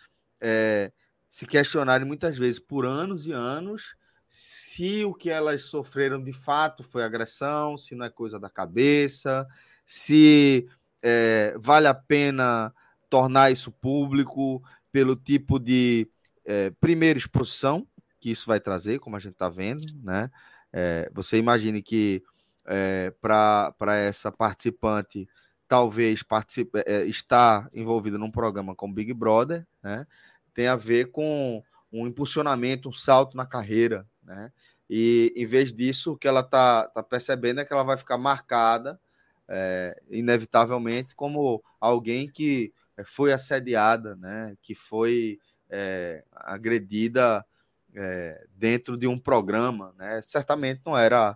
[0.41, 0.91] é,
[1.29, 3.95] se questionarem muitas vezes por anos e anos
[4.29, 9.47] se o que elas sofreram de fato foi agressão, se não é coisa da cabeça,
[9.85, 10.67] se
[11.01, 12.73] é, vale a pena
[13.09, 16.09] tornar isso público pelo tipo de
[16.45, 17.87] é, primeira exposição
[18.19, 20.29] que isso vai trazer, como a gente está vendo, né?
[20.73, 22.21] É, você imagine que
[22.65, 25.27] é, para essa participante
[25.67, 30.07] talvez participe, é, estar envolvida num programa como Big Brother, né?
[30.53, 34.51] tem a ver com um impulsionamento, um salto na carreira, né?
[34.89, 38.17] E em vez disso, o que ela está tá percebendo é que ela vai ficar
[38.17, 38.99] marcada,
[39.47, 44.55] é, inevitavelmente, como alguém que é, foi assediada, né?
[44.61, 47.45] Que foi é, agredida
[47.93, 50.21] é, dentro de um programa, né?
[50.21, 51.35] Certamente não era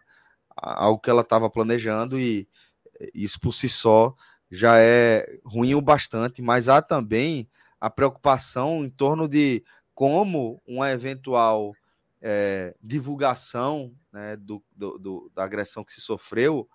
[0.56, 2.48] algo que ela estava planejando e
[3.14, 4.16] isso por si só
[4.50, 9.64] já é ruim o bastante, mas há também a preocupação em torno de
[9.96, 11.74] como uma eventual
[12.22, 16.70] é, divulgação né, do, do, do, da agressão que se sofreu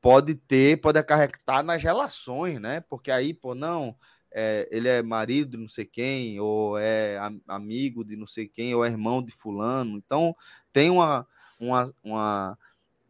[0.00, 2.80] pode ter, pode acarretar nas relações, né?
[2.82, 3.96] Porque aí, pô, não,
[4.30, 8.74] é, ele é marido de não sei quem, ou é amigo de não sei quem,
[8.74, 9.96] ou é irmão de fulano.
[9.96, 10.36] Então,
[10.74, 11.26] tem uma,
[11.58, 12.58] uma, uma,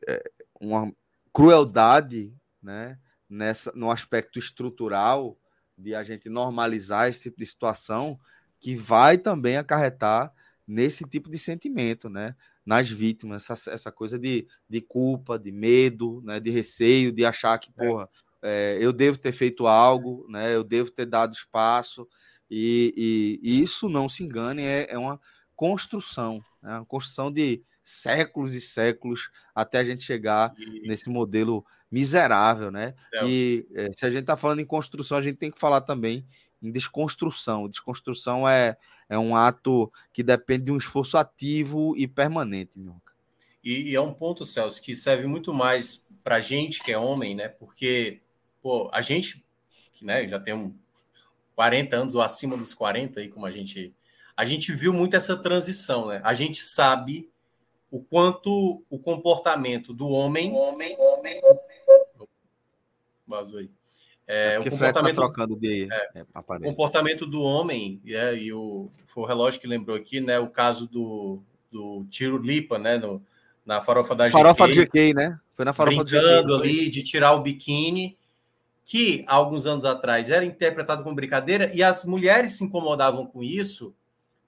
[0.06, 0.92] é, uma
[1.32, 2.32] crueldade,
[2.64, 2.98] né?
[3.28, 5.38] Nessa, no aspecto estrutural
[5.76, 8.18] de a gente normalizar esse tipo de situação
[8.60, 10.32] que vai também acarretar
[10.66, 12.34] nesse tipo de sentimento, né?
[12.64, 16.40] Nas vítimas, essa, essa coisa de, de culpa, de medo, né?
[16.40, 17.86] de receio, de achar que, é.
[17.86, 18.08] porra,
[18.40, 20.54] é, eu devo ter feito algo, né?
[20.54, 22.08] Eu devo ter dado espaço.
[22.50, 22.94] E,
[23.42, 25.20] e, e isso, não se engane, é, é uma
[25.54, 26.76] construção, né?
[26.76, 32.92] uma construção de séculos e séculos até a gente chegar nesse modelo miserável, né?
[33.10, 33.28] Celso.
[33.30, 36.26] E é, se a gente está falando em construção, a gente tem que falar também
[36.60, 37.68] em desconstrução.
[37.68, 38.76] Desconstrução é,
[39.08, 42.96] é um ato que depende de um esforço ativo e permanente, meu.
[43.62, 47.36] E, e é um ponto, Celso, que serve muito mais para gente que é homem,
[47.36, 47.46] né?
[47.46, 48.20] Porque
[48.60, 49.44] pô, a gente
[49.92, 50.74] que né, já tem
[51.54, 53.94] 40 anos ou acima dos 40 aí, como a gente
[54.36, 56.20] a gente viu muito essa transição, né?
[56.24, 57.30] A gente sabe
[57.88, 61.40] o quanto o comportamento do homem, homem, homem,
[63.26, 63.70] vazou aí.
[64.26, 68.52] É, é o tá comportamento, tá trocando de é, é, comportamento do homem, é, e
[68.52, 70.38] o, foi o relógio que lembrou aqui, né?
[70.38, 72.96] O caso do, do tiro lipa, né?
[72.96, 73.22] No,
[73.66, 74.86] na farofa da farofa GK.
[74.86, 75.38] GK, né?
[75.52, 78.16] Foi na farofa brincando GK, ali de tirar o biquíni,
[78.82, 83.94] que alguns anos atrás era interpretado como brincadeira, e as mulheres se incomodavam com isso,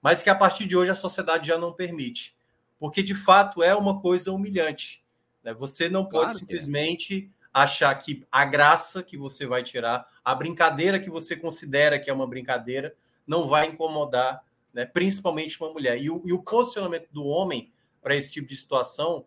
[0.01, 2.35] mas que a partir de hoje a sociedade já não permite.
[2.79, 5.03] Porque de fato é uma coisa humilhante.
[5.43, 5.53] Né?
[5.53, 6.39] Você não pode claro é.
[6.39, 7.31] simplesmente
[7.63, 12.13] achar que a graça que você vai tirar, a brincadeira que você considera que é
[12.13, 15.99] uma brincadeira, não vai incomodar, né, principalmente uma mulher.
[15.99, 19.25] E o, e o posicionamento do homem para esse tipo de situação,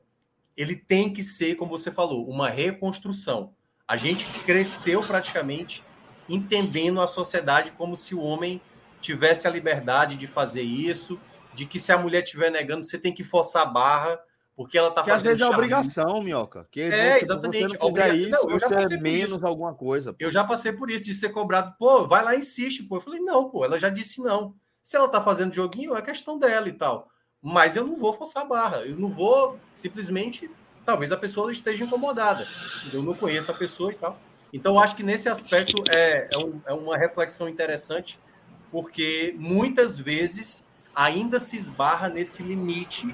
[0.56, 3.52] ele tem que ser, como você falou, uma reconstrução.
[3.86, 5.82] A gente cresceu praticamente
[6.28, 8.60] entendendo a sociedade como se o homem
[9.00, 11.20] tivesse a liberdade de fazer isso,
[11.52, 14.20] de que se a mulher estiver negando, você tem que forçar a barra,
[14.60, 15.16] porque ela está fazendo.
[15.16, 16.68] às vezes é obrigação, Minhoca.
[16.70, 17.78] Que é, você, exatamente.
[17.78, 19.46] Você não isso, não, eu já passei é menos isso.
[19.46, 20.12] alguma coisa.
[20.12, 20.18] Pô.
[20.20, 21.74] Eu já passei por isso, de ser cobrado.
[21.78, 22.98] Pô, vai lá e insiste, pô.
[22.98, 24.54] Eu falei, não, pô, ela já disse não.
[24.82, 27.08] Se ela está fazendo joguinho, é questão dela e tal.
[27.40, 28.76] Mas eu não vou forçar a barra.
[28.82, 30.50] Eu não vou simplesmente.
[30.84, 32.46] Talvez a pessoa esteja incomodada.
[32.92, 34.18] Eu não conheço a pessoa e tal.
[34.52, 38.18] Então, acho que nesse aspecto é, é, um, é uma reflexão interessante,
[38.70, 43.06] porque muitas vezes ainda se esbarra nesse limite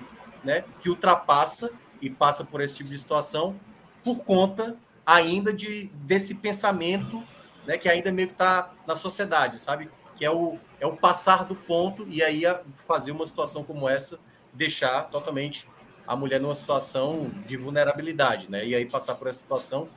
[0.47, 3.59] né, que ultrapassa e passa por esse tipo de situação
[4.03, 7.23] por conta ainda de desse pensamento
[7.67, 9.91] né, que ainda meio que está na sociedade, sabe?
[10.15, 14.19] Que é o, é o passar do ponto e aí fazer uma situação como essa
[14.55, 15.69] deixar totalmente
[16.07, 18.65] a mulher numa situação de vulnerabilidade, né?
[18.65, 19.89] E aí passar por essa situação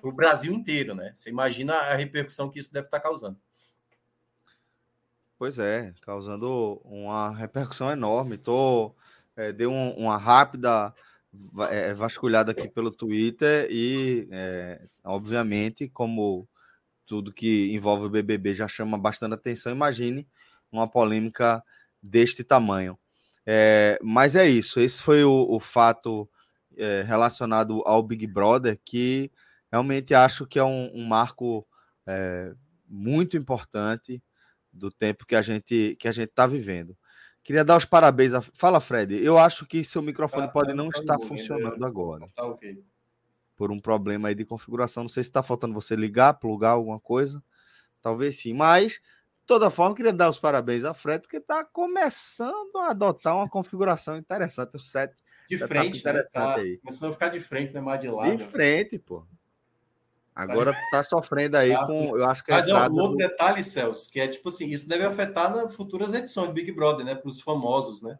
[0.00, 1.10] para o Brasil inteiro, né?
[1.14, 3.36] Você imagina a repercussão que isso deve estar tá causando.
[5.38, 8.38] Pois é, causando uma repercussão enorme.
[8.38, 8.94] Tô,
[9.36, 10.92] é, um, uma rápida
[11.70, 16.48] é, vasculhada aqui pelo Twitter e, é, obviamente, como
[17.06, 20.26] tudo que envolve o BBB já chama bastante atenção, imagine
[20.72, 21.62] uma polêmica
[22.02, 22.98] deste tamanho.
[23.46, 26.28] É, mas é isso, esse foi o, o fato
[26.76, 29.30] é, relacionado ao Big Brother que
[29.70, 31.66] realmente acho que é um, um marco
[32.06, 32.52] é,
[32.88, 34.22] muito importante
[34.72, 36.96] do tempo que a gente que a gente está vivendo.
[37.46, 38.34] Queria dar os parabéns.
[38.34, 38.42] A...
[38.42, 39.24] Fala, Fred.
[39.24, 41.86] Eu acho que seu microfone tá, pode tá, não tá estar funcionando ainda.
[41.86, 42.28] agora.
[42.34, 42.82] Tá ok.
[43.54, 45.04] Por um problema aí de configuração.
[45.04, 47.40] Não sei se está faltando você ligar, plugar alguma coisa.
[48.02, 48.52] Talvez sim.
[48.52, 49.00] Mas
[49.46, 54.16] toda forma, queria dar os parabéns a Fred, porque está começando a adotar uma configuração
[54.16, 54.74] interessante.
[54.74, 55.14] O set
[55.48, 56.22] de tá frente, tá né?
[56.24, 56.56] tá.
[56.82, 58.36] Começando a ficar de frente, não é mais de lado.
[58.36, 59.24] De frente, pô.
[60.36, 63.16] Agora tá sofrendo aí tá, com, eu acho que é Mas é um outro do...
[63.16, 67.06] detalhe, Celso, que é tipo assim, isso deve afetar nas futuras edições do Big Brother,
[67.06, 68.18] né, para os famosos, né?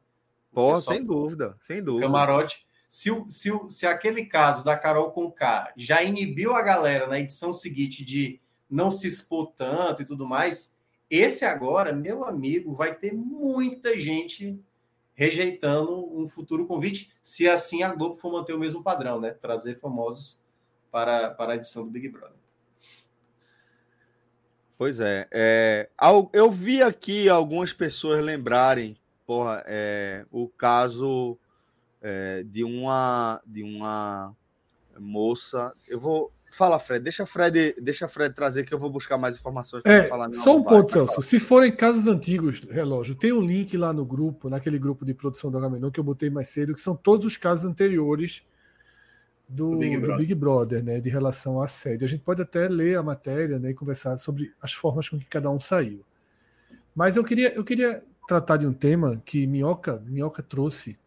[0.50, 2.06] Pô, sem dúvida, sem dúvida.
[2.06, 2.66] Camarote.
[2.88, 7.52] Se, se, se aquele caso da Carol com K já inibiu a galera na edição
[7.52, 10.74] seguinte de não se expor tanto e tudo mais,
[11.10, 14.58] esse agora, meu amigo, vai ter muita gente
[15.12, 19.32] rejeitando um futuro convite, se assim a Globo for manter o mesmo padrão, né?
[19.32, 20.40] Trazer famosos
[20.90, 22.36] para, para a edição do Big Brother.
[24.78, 25.88] Pois é, é,
[26.32, 28.96] eu vi aqui algumas pessoas lembrarem,
[29.26, 31.38] porra, é, o caso
[32.02, 34.36] é, de uma de uma
[34.98, 35.72] moça.
[35.88, 37.04] Eu vou Fala, Fred.
[37.04, 40.32] Deixa Fred, deixa Fred trazer que eu vou buscar mais informações para é, falar.
[40.32, 41.20] Só um ponto, Celso.
[41.20, 45.50] Se forem casos antigos, relógio, tem um link lá no grupo, naquele grupo de produção
[45.50, 48.46] do Agamenon que eu botei mais cedo, que são todos os casos anteriores
[49.48, 52.04] do, do, Big, do Big, Brother, né, de relação à assédio.
[52.04, 55.26] A gente pode até ler a matéria né, e conversar sobre as formas com que
[55.26, 56.04] cada um saiu.
[56.94, 60.98] Mas eu queria, eu queria tratar de um tema que Minhoca, Minhoca trouxe,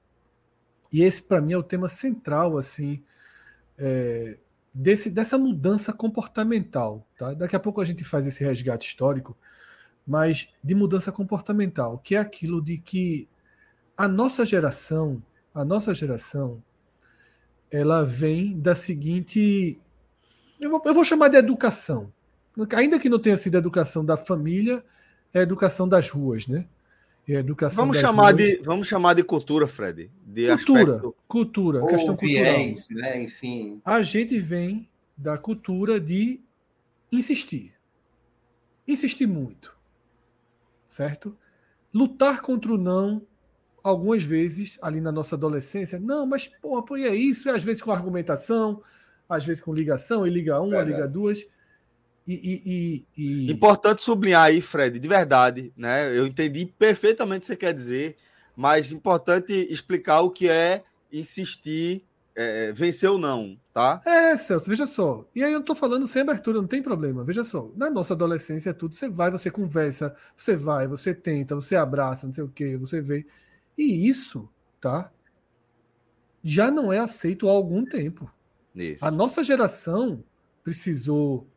[0.91, 3.03] e esse para mim é o tema central assim
[3.77, 4.37] é,
[4.73, 7.05] desse, dessa mudança comportamental.
[7.17, 7.33] Tá?
[7.33, 9.37] Daqui a pouco a gente faz esse resgate histórico,
[10.07, 13.27] mas de mudança comportamental, que é aquilo de que
[13.95, 15.21] a nossa geração,
[15.53, 16.63] a nossa geração,
[17.71, 19.79] ela vem da seguinte.
[20.59, 22.11] Eu vou, eu vou chamar de educação.
[22.75, 24.83] Ainda que não tenha sido educação da família,
[25.33, 26.65] é educação das ruas, né?
[27.27, 28.37] É educação vamos chamar ruas.
[28.37, 30.09] de Vamos chamar de cultura, Fred.
[30.25, 31.15] De cultura, aspecto...
[31.27, 33.11] cultura, Ou questão viés, cultural.
[33.11, 33.23] Né?
[33.23, 33.81] Enfim.
[33.85, 36.41] A gente vem da cultura de
[37.11, 37.73] insistir.
[38.87, 39.77] Insistir muito.
[40.87, 41.37] Certo?
[41.93, 43.21] Lutar contra o não
[43.83, 47.81] algumas vezes ali na nossa adolescência, não, mas porra, pô, é isso, e às vezes
[47.81, 48.81] com argumentação,
[49.27, 51.45] às vezes com ligação, e liga um, é, liga duas.
[52.27, 56.15] E, e, e, Importante sublinhar aí, Fred, de verdade, né?
[56.15, 58.17] Eu entendi perfeitamente o que você quer dizer,
[58.55, 63.99] mas importante explicar o que é insistir, é, vencer ou não, tá?
[64.05, 65.25] É, Celso, veja só.
[65.35, 67.23] E aí eu tô falando sem abertura, não tem problema.
[67.23, 71.75] Veja só, na nossa adolescência, tudo, você vai, você conversa, você vai, você tenta, você
[71.75, 73.25] abraça, não sei o quê, você vê.
[73.79, 74.49] E isso,
[74.81, 75.09] tá?
[76.43, 78.29] Já não é aceito há algum tempo.
[78.75, 79.03] Isso.
[79.03, 80.21] A nossa geração
[80.61, 81.47] precisou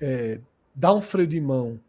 [0.00, 0.40] é,
[0.72, 1.80] dar um freio de mão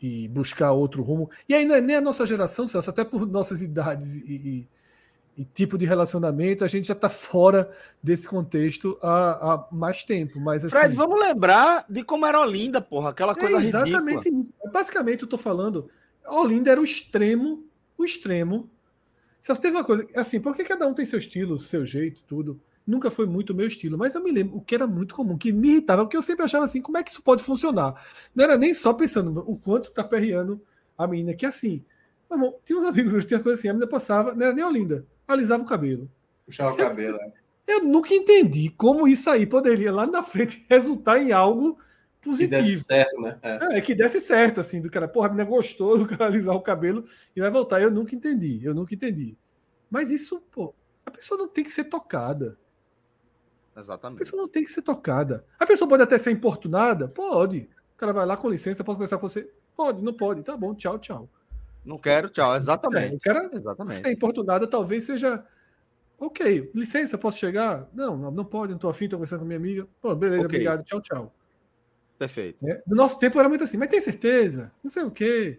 [0.00, 1.30] e buscar outro rumo.
[1.48, 5.42] E aí não é nem a nossa geração, Celso, até por nossas idades e, e,
[5.42, 7.70] e tipo de relacionamento, a gente já está fora
[8.02, 10.40] desse contexto há, há, mais tempo.
[10.40, 14.42] Mas, assim, Fred, vamos lembrar de como era Olinda, porra, aquela coisa é exatamente ridícula.
[14.42, 14.72] isso.
[14.72, 15.88] Basicamente, eu estou falando,
[16.26, 17.70] Olinda era o extremo
[18.02, 18.68] o extremo
[19.42, 22.60] Celso, teve uma coisa, assim, porque cada um tem seu estilo, seu jeito, tudo.
[22.86, 25.36] Nunca foi muito o meu estilo, mas eu me lembro o que era muito comum,
[25.36, 28.00] que me irritava, porque eu sempre achava assim, como é que isso pode funcionar?
[28.32, 30.62] Não era nem só pensando o quanto tá perreando
[30.96, 31.84] a menina, que assim,
[32.30, 34.64] meu irmão, tinha uns amigos meus, tinha coisa assim, a menina passava, não era nem
[34.64, 36.08] Olinda, alisava o cabelo.
[36.46, 37.32] Puxava o cabelo, é.
[37.66, 41.78] Eu nunca entendi como isso aí poderia lá na frente resultar em algo
[42.22, 42.50] Que positivo.
[42.62, 43.36] desse certo, né?
[43.42, 43.76] É.
[43.78, 46.60] É, que desse certo, assim, do cara, porra, a menina gostou do cara alisar o
[46.62, 47.04] cabelo
[47.34, 47.82] e vai voltar.
[47.82, 49.36] Eu nunca entendi, eu nunca entendi.
[49.90, 50.72] Mas isso, pô,
[51.04, 52.56] a pessoa não tem que ser tocada.
[53.74, 54.18] A Exatamente.
[54.20, 55.44] pessoa não tem que ser tocada.
[55.58, 57.08] A pessoa pode até ser importunada?
[57.08, 57.68] Pode.
[57.94, 59.50] O cara vai lá com licença, posso conversar com você?
[59.76, 60.42] Pode, não pode.
[60.42, 61.28] Tá bom, tchau, tchau.
[61.84, 62.54] Não quero, tchau.
[62.54, 63.16] É, Exatamente.
[63.16, 64.00] o cara Exatamente.
[64.02, 65.44] ser importunada talvez seja.
[66.18, 67.88] Ok, licença, posso chegar?
[67.92, 69.88] Não, não, pode, não tô afim, tô conversando com minha amiga.
[70.00, 70.46] Pô, beleza, Ok.
[70.46, 71.34] obrigado, tchau, tchau.
[72.26, 72.64] Perfeito.
[72.64, 72.80] né?
[72.86, 74.70] No nosso tempo era muito assim, mas tem certeza?
[74.82, 75.58] Não sei o quê.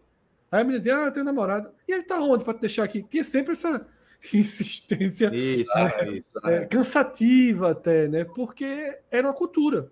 [0.51, 1.73] Aí a menina dizia, ah, eu tenho namorada.
[1.87, 3.01] E ele tá onde para te deixar aqui?
[3.03, 3.85] Tinha sempre essa
[4.33, 5.71] insistência Isso,
[6.13, 6.31] isso.
[6.47, 8.23] é, cansativa até, né?
[8.23, 9.91] Porque era uma cultura.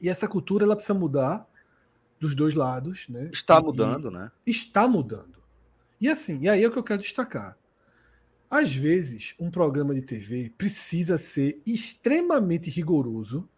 [0.00, 1.46] E essa cultura ela precisa mudar
[2.20, 3.30] dos dois lados, né?
[3.32, 4.30] Está E- mudando, né?
[4.46, 5.38] está mudando.
[6.00, 7.56] E assim, e aí é o que eu quero destacar.
[8.50, 13.48] Às vezes, um programa de TV precisa ser extremamente rigoroso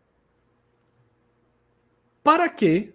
[2.31, 2.95] para que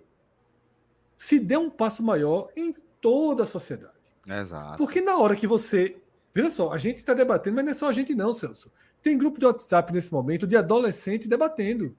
[1.17, 3.93] se dê um passo maior em toda a sociedade.
[4.26, 4.78] Exato.
[4.78, 5.98] Porque na hora que você.
[6.34, 8.71] Veja só, a gente está debatendo, mas não é só a gente, não, Celso.
[9.02, 11.98] Tem grupo de WhatsApp nesse momento de adolescente debatendo.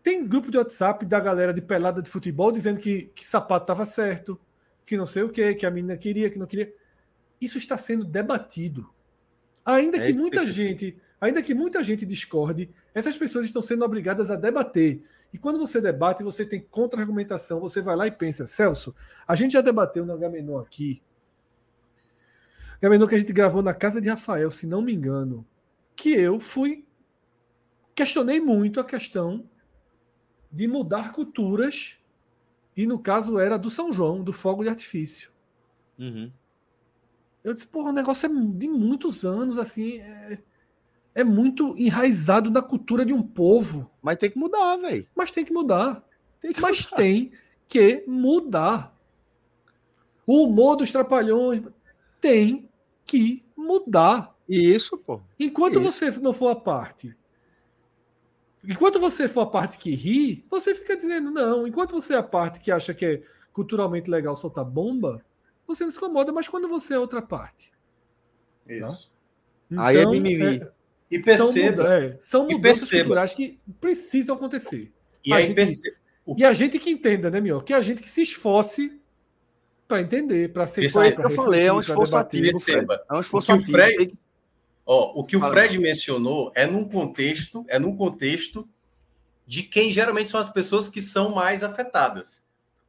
[0.00, 3.84] Tem grupo de WhatsApp da galera de pelada de futebol dizendo que, que sapato estava
[3.84, 4.40] certo,
[4.86, 6.72] que não sei o que, que a menina queria, que não queria.
[7.40, 8.88] Isso está sendo debatido.
[9.64, 14.30] Ainda É que muita gente, ainda que muita gente discorde, essas pessoas estão sendo obrigadas
[14.30, 15.02] a debater.
[15.34, 18.94] E quando você debate, você tem contra-argumentação, você vai lá e pensa, Celso,
[19.26, 21.02] a gente já debateu no Gamenon aqui.
[22.80, 25.44] Gamenon que a gente gravou na casa de Rafael, se não me engano,
[25.96, 26.86] que eu fui
[27.96, 29.50] questionei muito a questão
[30.52, 31.98] de mudar culturas
[32.76, 35.32] e no caso era do São João, do fogo de artifício.
[35.98, 36.30] Uhum.
[37.42, 40.38] Eu disse, porra, o negócio é de muitos anos, assim, é,
[41.14, 45.06] é muito enraizado na cultura de um povo, Mas tem que mudar, velho.
[45.14, 46.02] mas tem que mudar.
[46.40, 46.96] Tem que Mas mudar.
[46.96, 47.32] tem
[47.68, 48.94] que mudar.
[50.26, 51.62] O humor dos trapalhões
[52.20, 52.68] tem
[53.04, 54.34] que mudar.
[54.48, 55.20] Isso, pô.
[55.38, 55.92] Enquanto Isso.
[55.92, 57.16] você não for a parte.
[58.66, 61.66] Enquanto você for a parte que ri, você fica dizendo não.
[61.66, 63.22] Enquanto você é a parte que acha que é
[63.52, 65.24] culturalmente legal soltar bomba,
[65.66, 67.72] você não se incomoda, mas quando você é outra parte.
[68.66, 69.12] Isso.
[69.76, 70.56] Aí é Então, mimimi.
[70.62, 70.72] é,
[71.16, 73.02] E são, perceba, muda- é, são mudanças perceba.
[73.04, 74.92] culturais que precisam acontecer.
[75.24, 75.96] e a gente- perceba,
[76.36, 77.60] E a gente que entenda, né, Mio?
[77.60, 78.98] Que a gente que se esforce
[79.86, 83.04] para entender, para ser Foi isso que eu falei, é um esforço ativo, perceba.
[83.10, 83.72] É um esforço O que o ativo.
[83.78, 84.18] Fred- tem que-
[84.86, 85.52] Ó, o que o Fala.
[85.52, 88.68] Fred mencionou é num contexto, é num contexto
[89.46, 92.42] de quem geralmente são as pessoas que são mais afetadas.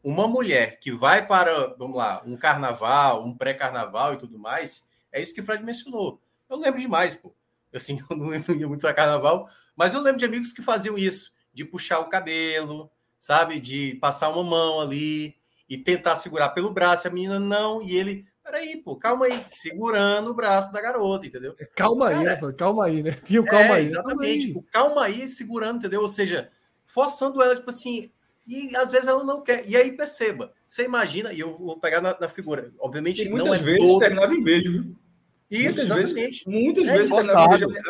[0.04, 5.22] Uma mulher que vai para, vamos lá, um carnaval, um pré-carnaval e tudo mais, é
[5.22, 6.22] isso que o Fred mencionou.
[6.50, 7.34] Eu lembro demais, pô.
[7.78, 10.98] Assim, eu não não ia muito a carnaval, mas eu lembro de amigos que faziam
[10.98, 15.36] isso, de puxar o cabelo, sabe, de passar uma mão ali
[15.68, 19.44] e tentar segurar pelo braço, e a menina não, e ele, peraí, pô, calma aí,
[19.48, 21.56] segurando o braço da garota, entendeu?
[21.76, 22.54] Calma aí, Cara, né?
[22.54, 23.12] Calma aí, né?
[23.24, 23.86] Tinha o calma é, aí.
[23.86, 24.48] exatamente.
[24.54, 26.02] Calma O calma aí segurando, entendeu?
[26.02, 26.50] Ou seja,
[26.86, 28.12] forçando ela, tipo assim,
[28.48, 29.68] e às vezes ela não quer.
[29.68, 33.32] E aí perceba, você imagina, e eu vou pegar na, na figura, obviamente E não
[33.32, 34.00] muitas é vezes todo.
[34.00, 34.72] terminava em beijo.
[34.72, 34.96] viu?
[35.50, 36.14] Isso, muitas exatamente.
[36.14, 37.12] vezes, muitas É vezes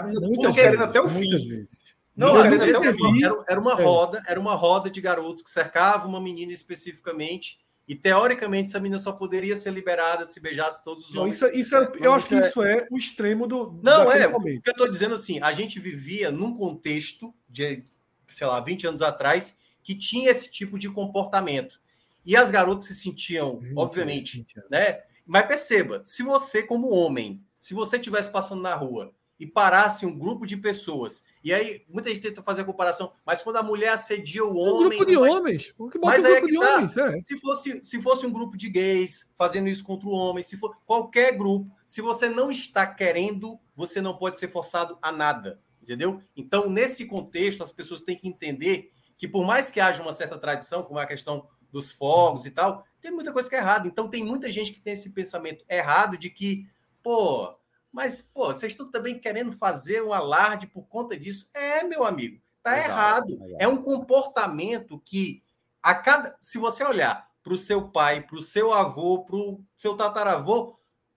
[0.03, 1.49] menina Muitas tô querendo até o muitas fim.
[1.49, 1.77] vezes.
[2.15, 3.23] Não, Não, vezes até o era, fim.
[3.23, 3.83] era- era uma É.
[3.83, 8.97] roda, era uma roda de garotos que cercavam uma menina especificamente, e teoricamente essa menina
[8.99, 11.35] só poderia ser liberada se beijasse todos os Não, homens.
[11.35, 13.79] isso, isso era- eu Mas acho que isso é- é o extremo do.
[13.83, 14.27] Não, é.
[14.27, 14.61] O momento.
[14.63, 17.83] que eu tô dizendo assim, a gente vivia num contexto de,
[18.27, 21.79] sei lá, 20 anos atrás, que tinha esse tipo de comportamento.
[22.25, 24.69] E as garotas se sentiam, 20, obviamente, 20 anos.
[24.71, 24.99] né?
[25.25, 30.17] Mas perceba, se você, como homem, se você estivesse passando na rua e parasse um
[30.17, 33.89] grupo de pessoas, e aí muita gente tenta fazer a comparação, mas quando a mulher
[33.89, 34.89] assedia o Um homem.
[34.97, 35.73] grupo de homens.
[35.77, 36.75] O que bota Mas um aí é que de tá.
[36.75, 37.19] homens, é.
[37.21, 40.77] se fosse, se fosse um grupo de gays fazendo isso contra o homem, se for
[40.85, 46.21] qualquer grupo, se você não está querendo, você não pode ser forçado a nada, entendeu?
[46.35, 50.37] Então, nesse contexto, as pessoas têm que entender que por mais que haja uma certa
[50.37, 53.87] tradição, como é a questão dos fogos e tal, tem muita coisa que é errada.
[53.87, 56.67] Então, tem muita gente que tem esse pensamento errado de que,
[57.03, 57.55] pô,
[57.91, 61.49] mas, pô, vocês estão também querendo fazer um alarde por conta disso.
[61.53, 63.55] É, meu amigo, tá Exato, errado.
[63.59, 65.43] É um comportamento que
[65.83, 69.63] a cada, se você olhar para o seu pai, para o seu avô, para o
[69.75, 70.75] seu tataravô,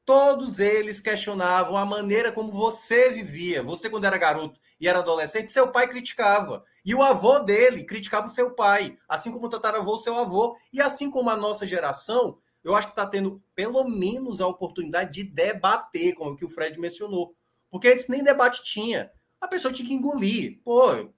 [0.08, 3.62] Todos eles questionavam a maneira como você vivia.
[3.62, 6.64] Você, quando era garoto e era adolescente, seu pai criticava.
[6.84, 10.56] E o avô dele criticava o seu pai, assim como o tataravô, o seu avô.
[10.72, 15.12] E assim como a nossa geração, eu acho que está tendo pelo menos a oportunidade
[15.12, 17.34] de debater, como o que o Fred mencionou.
[17.70, 19.10] Porque antes nem debate tinha.
[19.40, 20.60] A pessoa tinha que engolir.
[20.64, 21.10] Pô,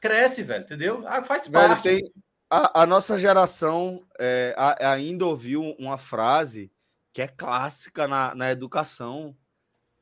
[0.00, 1.02] cresce, velho, entendeu?
[1.06, 1.82] Ah, faz parte.
[1.82, 2.12] Velho, tem,
[2.50, 6.70] a, a, nossa geração é, a, ainda ouviu uma frase
[7.12, 9.36] que é clássica na, na educação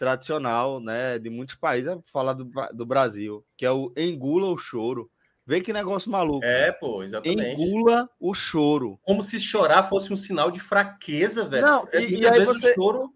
[0.01, 5.11] tradicional, né, de muitos países, falar do, do Brasil, que é o engula o choro.
[5.47, 6.43] Vê que negócio maluco.
[6.43, 7.63] É, pô, exatamente.
[7.63, 8.99] Engula o choro.
[9.03, 11.67] Como se chorar fosse um sinal de fraqueza, velho.
[11.67, 13.13] Não, é, e, e aí você, choro...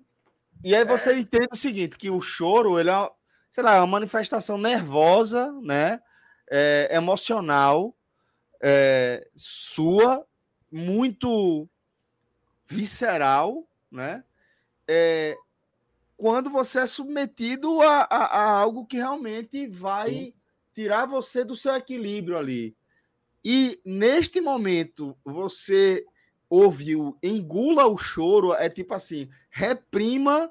[0.62, 1.18] E aí você é...
[1.18, 3.10] entende o seguinte, que o choro, ele é,
[3.50, 6.02] sei lá, é uma manifestação nervosa, né,
[6.50, 7.96] é, emocional,
[8.62, 10.22] é, sua,
[10.70, 11.66] muito
[12.66, 14.22] visceral, né?
[14.86, 15.34] É,
[16.24, 20.34] quando você é submetido a, a, a algo que realmente vai Sim.
[20.74, 22.74] tirar você do seu equilíbrio ali.
[23.44, 26.02] E neste momento, você
[26.48, 30.50] ouviu engula o choro, é tipo assim, reprima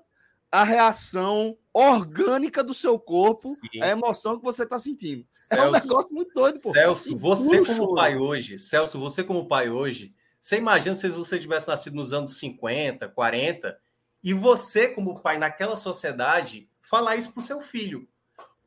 [0.52, 3.82] a reação orgânica do seu corpo, Sim.
[3.82, 5.26] a emoção que você está sentindo.
[5.28, 6.70] Celso, é um negócio muito doido, pô.
[6.70, 11.68] Celso, você como pai hoje, Celso, você como pai hoje, você imagina se você tivesse
[11.68, 13.76] nascido nos anos 50, 40,
[14.24, 18.08] e você como pai naquela sociedade falar isso para o seu filho.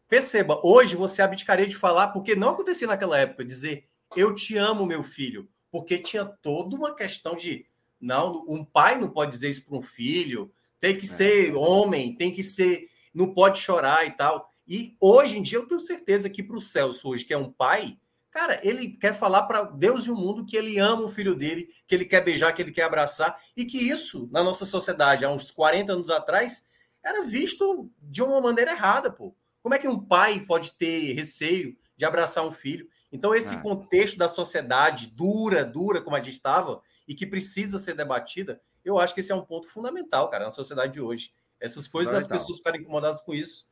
[0.09, 4.86] Perceba, hoje você abdicaria de falar, porque não acontecia naquela época, dizer eu te amo,
[4.86, 7.66] meu filho, porque tinha toda uma questão de
[8.00, 11.09] não, um pai não pode dizer isso para um filho, tem que é.
[11.09, 14.48] ser homem, tem que ser, não pode chorar e tal.
[14.68, 17.50] E hoje em dia eu tenho certeza que para o Celso hoje, que é um
[17.50, 17.96] pai,
[18.37, 21.74] cara, ele quer falar para Deus e o mundo que ele ama o filho dele,
[21.87, 25.30] que ele quer beijar, que ele quer abraçar, e que isso, na nossa sociedade, há
[25.30, 26.66] uns 40 anos atrás,
[27.03, 29.34] era visto de uma maneira errada, pô.
[29.62, 32.87] Como é que um pai pode ter receio de abraçar um filho?
[33.11, 33.59] Então, esse é.
[33.59, 38.99] contexto da sociedade dura, dura, como a gente estava, e que precisa ser debatida, eu
[38.99, 41.32] acho que esse é um ponto fundamental, cara, na sociedade de hoje.
[41.59, 43.66] Essas coisas das pessoas ficarem incomodadas com isso,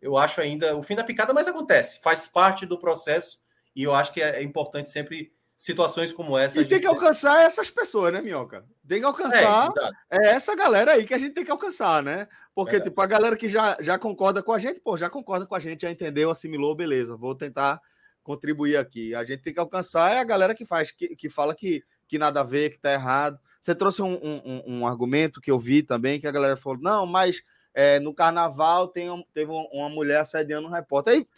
[0.00, 3.44] eu acho ainda o fim da picada, mas acontece, faz parte do processo
[3.76, 6.60] e eu acho que é importante sempre situações como essa.
[6.60, 8.64] E tem que alcançar essas pessoas, né, Minhoca?
[8.86, 9.70] Tem que alcançar
[10.10, 12.26] é, é, essa galera aí que a gente tem que alcançar, né?
[12.54, 15.54] Porque, tipo, a galera que já, já concorda com a gente, pô, já concorda com
[15.54, 17.80] a gente, já entendeu, assimilou, beleza, vou tentar
[18.22, 19.14] contribuir aqui.
[19.14, 22.18] A gente tem que alcançar é a galera que faz, que, que fala que, que
[22.18, 23.38] nada a ver, que tá errado.
[23.60, 27.04] Você trouxe um, um, um, argumento que eu vi também, que a galera falou: não,
[27.04, 27.42] mas
[27.74, 31.14] é, no carnaval tem, teve uma mulher assediando um repórter.
[31.14, 31.28] Aí,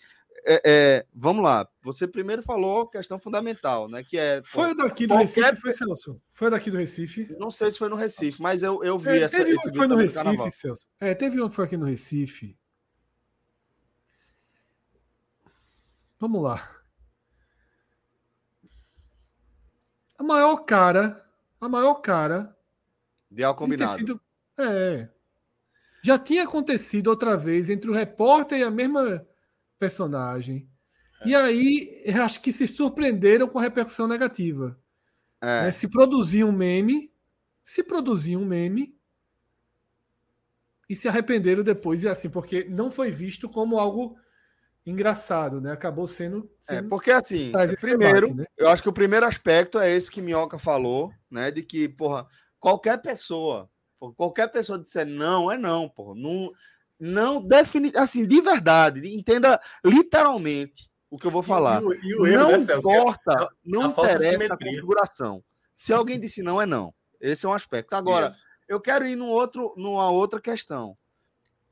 [0.45, 1.69] é, é, vamos lá.
[1.83, 4.03] Você primeiro falou questão fundamental, né?
[4.03, 4.43] Que é.
[4.45, 5.27] Foi pô, daqui do qualquer...
[5.27, 6.21] Recife, foi, Celso?
[6.33, 7.37] Foi daqui do Recife?
[7.39, 9.37] Não sei se foi no Recife, mas eu, eu vi é, essa.
[9.37, 10.87] Teve um que foi no Recife, Celso.
[11.01, 12.57] É, teve um que foi aqui no Recife.
[16.21, 16.77] Vamos lá.
[20.19, 21.29] A maior cara
[21.61, 22.57] a maior cara.
[23.31, 23.93] De algo combinado.
[23.93, 24.21] De sido,
[24.59, 25.09] é.
[26.03, 29.27] Já tinha acontecido outra vez entre o repórter e a mesma
[29.79, 30.69] personagem.
[31.23, 31.29] É.
[31.29, 34.79] E aí, acho que se surpreenderam com a repercussão negativa.
[35.41, 35.65] É.
[35.65, 35.71] Né?
[35.71, 37.13] Se produzir um meme,
[37.63, 38.97] se produzir um meme,
[40.89, 44.17] e se arrependeram depois, e assim, porque não foi visto como algo
[44.87, 45.73] engraçado, né?
[45.73, 46.51] Acabou sendo.
[46.63, 48.47] É, sendo é, porque assim, primeiro, debate, né?
[48.57, 51.51] eu acho que o primeiro aspecto é esse que Minhoca falou, né?
[51.51, 52.27] De que, porra,
[52.59, 53.69] qualquer pessoa,
[54.17, 56.15] qualquer pessoa disser não, é não, porra.
[56.15, 56.51] Não,
[56.99, 61.81] não define, assim, de verdade, entenda literalmente o que eu vou falar.
[61.81, 65.45] E, o, e o não erro, né, importa, é não a interessa a configuração.
[65.75, 66.93] Se alguém disse não, é não.
[67.21, 67.95] Esse é um aspecto.
[67.95, 68.47] Agora, Isso.
[68.69, 70.97] eu quero ir num outro, numa outra questão.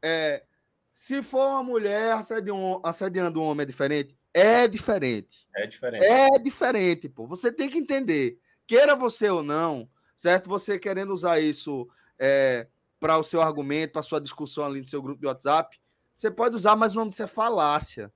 [0.01, 0.45] É,
[0.93, 4.17] se for uma mulher assediando, assediando um homem é diferente?
[4.33, 5.47] É diferente.
[5.55, 6.07] É diferente.
[6.07, 7.27] É diferente, pô.
[7.27, 8.39] Você tem que entender.
[8.67, 10.49] Queira você ou não, certo?
[10.49, 12.67] Você querendo usar isso é,
[12.99, 15.79] para o seu argumento, para a sua discussão ali no seu grupo de WhatsApp,
[16.15, 18.13] você pode usar, mas o nome disso é falácia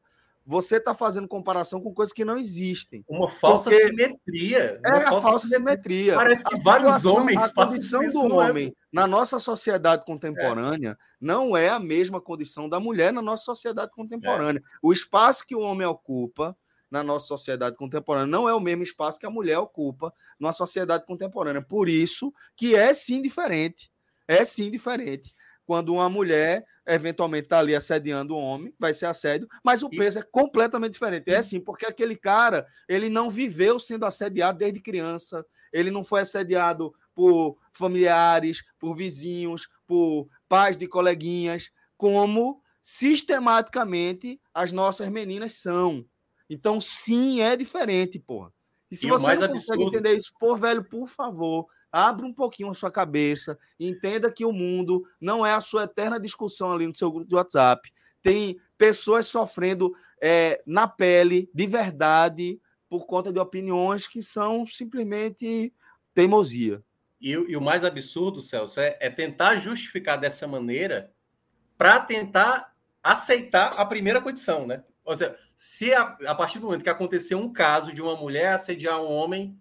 [0.51, 3.05] você está fazendo comparação com coisas que não existem.
[3.09, 4.81] Uma falsa Porque simetria.
[4.85, 6.15] Uma é falsa a falsa simetria.
[6.17, 8.73] Parece que a vários homens A condição do homem é...
[8.93, 10.97] na nossa sociedade contemporânea é.
[11.21, 14.59] não é a mesma condição da mulher na nossa sociedade contemporânea.
[14.59, 14.79] É.
[14.83, 16.57] O espaço que o homem ocupa
[16.91, 21.07] na nossa sociedade contemporânea não é o mesmo espaço que a mulher ocupa na sociedade
[21.07, 21.63] contemporânea.
[21.63, 23.89] Por isso que é sim diferente.
[24.31, 25.35] É sim diferente.
[25.67, 30.19] Quando uma mulher eventualmente está ali assediando o homem, vai ser assédio, mas o peso
[30.19, 31.31] é completamente diferente.
[31.31, 36.21] É assim, porque aquele cara, ele não viveu sendo assediado desde criança, ele não foi
[36.21, 46.05] assediado por familiares, por vizinhos, por pais de coleguinhas, como sistematicamente as nossas meninas são.
[46.49, 48.53] Então, sim, é diferente, porra.
[48.91, 49.53] E se e você não absurdo...
[49.55, 54.45] consegue entender isso, pô, velho, por favor, abra um pouquinho a sua cabeça, entenda que
[54.45, 57.93] o mundo não é a sua eterna discussão ali no seu grupo de WhatsApp.
[58.23, 65.73] Tem pessoas sofrendo é, na pele, de verdade, por conta de opiniões que são simplesmente
[66.15, 66.83] teimosia.
[67.21, 71.13] E, e o mais absurdo, Celso, é, é tentar justificar dessa maneira
[71.77, 74.83] para tentar aceitar a primeira condição, né?
[75.05, 78.55] Ou seja, se a, a, partir do momento que aconteceu um caso de uma mulher
[78.55, 79.59] assediar um homem,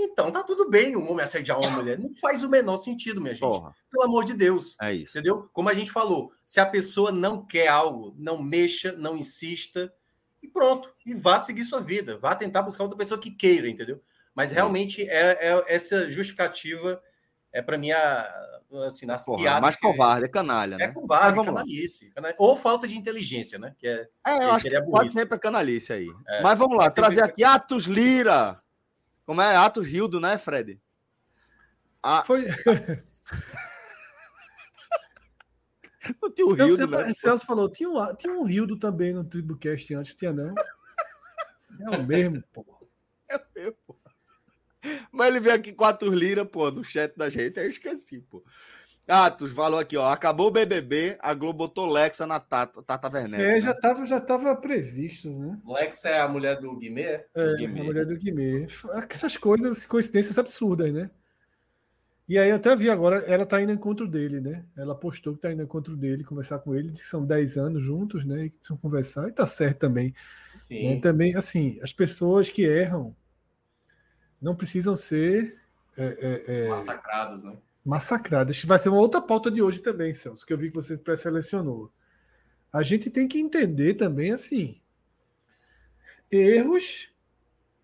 [0.00, 1.98] então tá tudo bem um homem assediar uma mulher.
[1.98, 3.42] Não faz o menor sentido, minha gente.
[3.42, 3.74] Porra.
[3.90, 4.76] Pelo amor de Deus.
[4.80, 5.16] É isso.
[5.16, 5.48] Entendeu?
[5.52, 9.92] Como a gente falou, se a pessoa não quer algo, não mexa, não insista,
[10.42, 10.92] e pronto.
[11.04, 12.18] E vá seguir sua vida.
[12.18, 14.00] Vá tentar buscar outra pessoa que queira, entendeu?
[14.34, 17.02] Mas realmente é, é essa justificativa
[17.52, 18.30] é para mim a,
[18.84, 19.62] assim, nas Porra, piadas.
[19.62, 20.84] Mais covarde, é canalha, né?
[20.84, 22.36] É covarde, canalice, canalice.
[22.38, 23.74] Ou falta de inteligência, né?
[23.78, 26.08] Que é, é eu acho que pode ser para canalice aí.
[26.28, 26.42] É.
[26.42, 28.60] Mas vamos lá, trazer aqui Atos Lira.
[29.26, 29.56] Como é?
[29.56, 30.80] Atos Rildo, né, Fred?
[32.00, 32.24] A...
[32.24, 32.46] Foi.
[36.22, 37.12] não tinha o Rildo, né?
[37.12, 40.54] Celso falou, tinha um, tinha um Rildo também no Tribucast antes, tinha não?
[41.78, 42.64] É o mesmo, pô.
[43.28, 43.98] É o mesmo, pô.
[45.12, 48.20] Mas ele veio aqui com a Lira, pô, no chat da gente, aí eu esqueci,
[48.20, 48.42] pô.
[49.08, 50.10] Atos, falou aqui, ó.
[50.10, 53.42] Acabou o BBB, a Globo botou Lexa na Tata, Tata Werneck.
[53.42, 53.60] É, né?
[53.60, 55.58] já, tava, já tava previsto, né?
[55.64, 57.24] Lexa é a mulher do Guimê?
[57.34, 57.80] É, Guimê.
[57.80, 58.66] a mulher do Guimê.
[59.08, 61.08] Essas coisas, coincidências absurdas, né?
[62.28, 64.64] E aí até vi agora, ela tá indo em encontro dele, né?
[64.76, 67.84] Ela postou que tá indo em encontro dele, conversar com ele, que são 10 anos
[67.84, 68.46] juntos, né?
[68.46, 70.12] E que precisam conversar, e tá certo também.
[70.58, 70.94] Sim.
[70.94, 71.00] Né?
[71.00, 73.14] Também, assim, as pessoas que erram,
[74.42, 75.56] não precisam ser
[75.96, 77.56] é, é, é, massacrados, né?
[77.86, 78.64] Massacradas.
[78.64, 81.92] Vai ser uma outra pauta de hoje também, Celso, que eu vi que você pré-selecionou.
[82.72, 84.80] A gente tem que entender também assim
[86.30, 87.08] erros,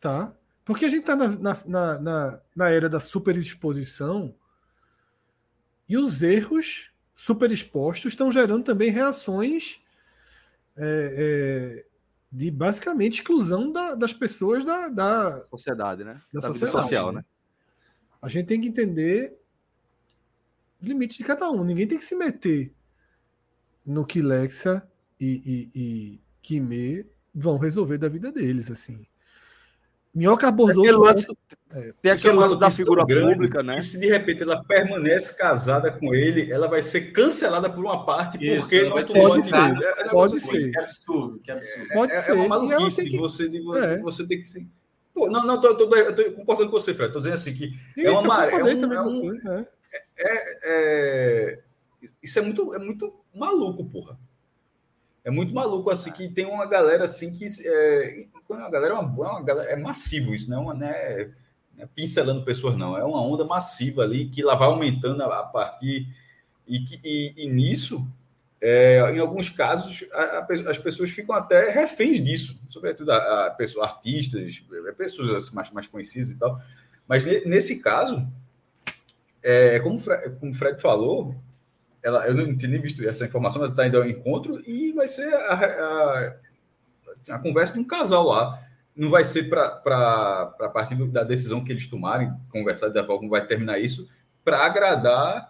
[0.01, 0.37] tá?
[0.65, 4.35] Porque a gente está na, na, na, na, era da superexposição
[5.89, 9.81] e os erros superexpostos estão gerando também reações
[10.77, 11.87] é, é,
[12.31, 16.21] de basicamente exclusão da, das pessoas da, da sociedade, né?
[16.33, 17.25] Da, da sociedade, social, né?
[18.21, 19.42] A gente tem que entender
[20.83, 21.63] os limites de cada um.
[21.63, 22.73] Ninguém tem que se meter
[23.87, 24.83] no que Lexa
[25.19, 29.07] e, e, e Kime vão resolver da vida deles, assim.
[30.15, 30.83] Minhoca abordou.
[30.83, 31.27] Tem aquele lance,
[31.71, 33.79] é, tem aquele lance da figura pública, né?
[33.79, 38.05] E se de repente ela permanece casada com ele, ela vai ser cancelada por uma
[38.05, 39.57] parte Isso, porque não pode, pode ser.
[39.57, 40.71] É, pode ser.
[40.71, 41.89] Que absurdo, que absurdo.
[41.95, 42.31] Pode é, ser.
[42.33, 43.17] É uma maluquice que...
[43.17, 43.99] você, de, é.
[44.01, 44.67] você tem que ser.
[45.15, 47.11] Pô, não, não, tô, tô, tô, concordando com você, Fred.
[47.11, 48.53] Tô dizendo assim que isso, é uma maré.
[48.53, 49.67] É um, é um,
[50.17, 50.33] é.
[50.65, 51.59] é,
[52.05, 54.19] é, isso é muito, é muito maluco, porra.
[55.25, 57.47] É muito maluco, assim, que tem uma galera assim que.
[57.65, 61.31] É, a galera é, uma, é uma galera, é massivo isso, não é,
[61.79, 62.97] é pincelando pessoas, não.
[62.97, 66.09] É uma onda massiva ali que ela vai aumentando a, a partir.
[66.67, 68.07] E, que, e, e nisso,
[68.61, 73.51] é, em alguns casos, a, a, as pessoas ficam até reféns disso, sobretudo a, a
[73.51, 76.61] pessoas, artistas, é, pessoas assim, mais, mais conhecidas e tal.
[77.07, 78.27] Mas ne, nesse caso,
[79.43, 79.99] é, como,
[80.39, 81.35] como o Fred falou,
[82.03, 85.07] ela, eu não tinha nem visto essa informação, ela está indo ao encontro e vai
[85.09, 86.37] ser a, a,
[87.31, 88.61] a conversa de um casal lá.
[88.95, 93.31] Não vai ser para a partir da decisão que eles tomarem, conversar da forma como
[93.31, 94.09] vai terminar isso,
[94.45, 95.49] para agradar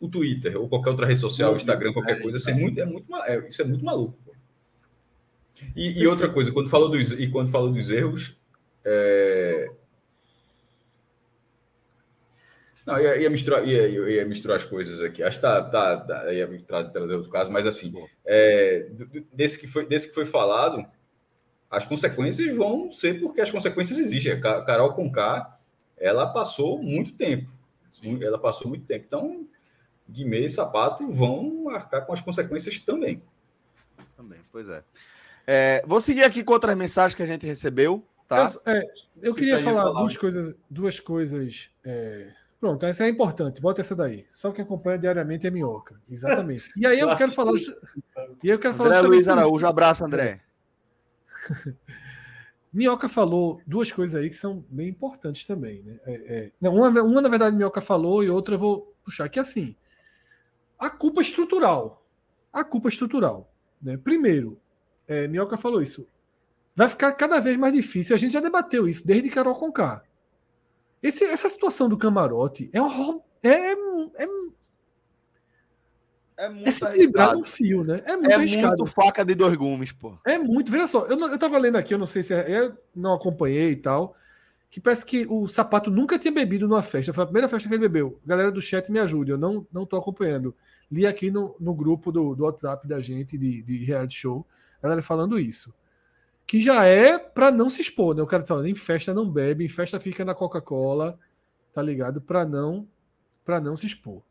[0.00, 2.38] o Twitter ou qualquer outra rede social, o Instagram, qualquer coisa.
[2.38, 4.16] Isso é muito, é muito, é, isso é muito maluco.
[5.74, 8.36] E, e, outra coisa, quando falou dos, e quando falou dos erros,
[8.84, 9.70] é,
[12.88, 15.22] Não, ia, ia misturar, ia, ia, misturar as coisas aqui.
[15.22, 17.92] Acho que tá, tá, tá ia trazer, trazer outro caso, mas assim,
[18.24, 18.88] é,
[19.30, 20.82] desse, que foi, desse que foi falado,
[21.70, 24.32] as consequências vão ser porque as consequências existem.
[24.32, 25.58] A Carol Conká,
[25.98, 27.52] ela passou muito tempo.
[27.92, 28.24] Sim.
[28.24, 29.04] Ela passou muito tempo.
[29.06, 29.46] Então,
[30.08, 33.22] Guimê e Sapato vão arcar com as consequências também.
[34.16, 34.82] Também, pois é.
[35.46, 35.84] é.
[35.86, 38.02] Vou seguir aqui com outras mensagens que a gente recebeu.
[38.26, 38.50] Tá?
[38.64, 38.82] É,
[39.20, 43.60] eu queria falar, falar duas coisas, duas coisas é, Pronto, essa é importante.
[43.60, 44.26] Bota essa daí.
[44.30, 46.00] Só que acompanha diariamente é minhoca.
[46.10, 46.68] Exatamente.
[46.76, 47.52] E aí eu quero falar.
[48.42, 50.40] E eu quero falar André Luiz Araújo, abraço, André.
[52.72, 55.82] Minhoca falou duas coisas aí que são bem importantes também.
[55.82, 55.98] Né?
[56.04, 56.52] É, é...
[56.60, 59.28] Não, uma, uma, na verdade, Minhoca falou e outra eu vou puxar.
[59.28, 59.74] Que assim,
[60.78, 62.06] a culpa estrutural.
[62.52, 63.50] A culpa estrutural.
[63.80, 63.96] Né?
[63.96, 64.60] Primeiro,
[65.06, 66.06] é, Minhoca falou isso.
[66.76, 68.14] Vai ficar cada vez mais difícil.
[68.14, 70.02] A gente já debateu isso desde Carol Conká.
[71.02, 73.76] Esse, essa situação do camarote é um é, é,
[76.36, 78.02] é muito é se equilibrar no fio, né?
[78.04, 78.78] É muito é arriscado.
[78.78, 80.18] muito faca de dois gumes, pô.
[80.24, 80.70] É muito.
[80.70, 83.72] Veja só, eu, eu tava lendo aqui, eu não sei se é, eu não acompanhei
[83.72, 84.14] e tal,
[84.70, 87.12] que parece que o sapato nunca tinha bebido numa festa.
[87.12, 88.20] Foi a primeira festa que ele bebeu.
[88.26, 90.54] Galera do chat me ajude, eu não, não tô acompanhando.
[90.90, 94.46] Li aqui no, no grupo do, do WhatsApp da gente de, de reality show,
[94.80, 95.72] a galera falando isso
[96.48, 98.22] que já é para não se expor, né?
[98.22, 101.18] O cara diz, em festa não bebe, em festa fica na Coca-Cola,
[101.74, 102.22] tá ligado?
[102.22, 102.88] Para não
[103.44, 104.22] para não se expor.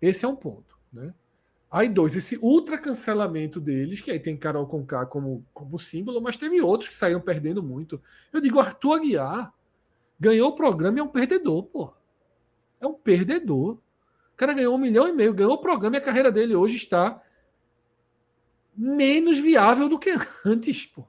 [0.00, 1.14] Esse é um ponto, né?
[1.70, 6.36] Aí dois, esse ultra cancelamento deles, que aí tem Carol Conká como, como símbolo, mas
[6.36, 8.00] teve outros que saíram perdendo muito.
[8.30, 9.52] Eu digo, Arthur Aguiar
[10.20, 11.94] ganhou o programa e é um perdedor, pô.
[12.78, 13.72] É um perdedor.
[13.72, 16.76] O cara ganhou um milhão e meio, ganhou o programa e a carreira dele hoje
[16.76, 17.22] está
[18.76, 21.08] menos viável do que antes, pô.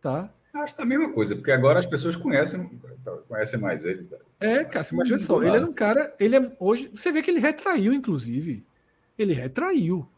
[0.00, 0.32] Tá?
[0.54, 2.80] Acho que é a mesma coisa, porque agora as pessoas conhecem,
[3.28, 4.04] conhecem mais ele.
[4.04, 4.16] Tá?
[4.40, 6.14] É, Cássio, mas olha só, ele era um cara.
[6.18, 8.64] Ele é, hoje, você vê que ele retraiu, inclusive.
[9.18, 10.08] Ele retraiu.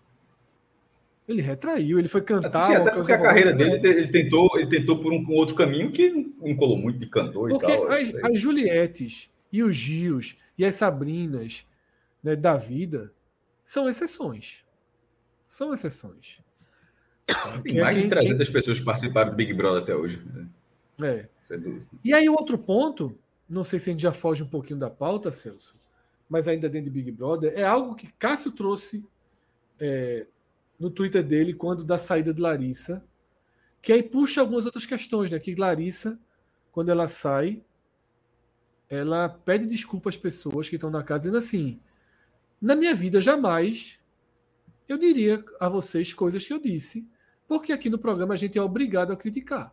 [1.26, 2.62] Ele retraiu, ele foi cantar.
[2.62, 5.92] Sim, até porque a carreira dele, ele tentou, ele tentou por um, um outro caminho
[5.92, 6.10] que
[6.40, 7.86] não colou muito de cantor porque e tal.
[7.88, 11.66] As, as Julietes e os Gios e as Sabrinas
[12.22, 13.12] né, da vida
[13.62, 14.60] são exceções.
[15.46, 16.40] São exceções.
[17.62, 18.52] Tem mais de 300 quem...
[18.52, 20.22] pessoas que participaram do Big Brother até hoje.
[20.24, 20.48] Né?
[21.00, 21.28] É.
[22.04, 23.16] E aí, outro ponto,
[23.48, 25.74] não sei se a gente já foge um pouquinho da pauta, Celso,
[26.28, 29.06] mas ainda dentro de Big Brother, é algo que Cássio trouxe
[29.78, 30.26] é,
[30.78, 33.02] no Twitter dele quando da saída de Larissa,
[33.80, 35.38] que aí puxa algumas outras questões, né?
[35.38, 36.18] Que Larissa,
[36.72, 37.62] quando ela sai,
[38.88, 41.80] ela pede desculpa às pessoas que estão na casa, dizendo assim:
[42.60, 43.98] na minha vida jamais
[44.88, 47.06] eu diria a vocês coisas que eu disse
[47.48, 49.72] porque aqui no programa a gente é obrigado a criticar.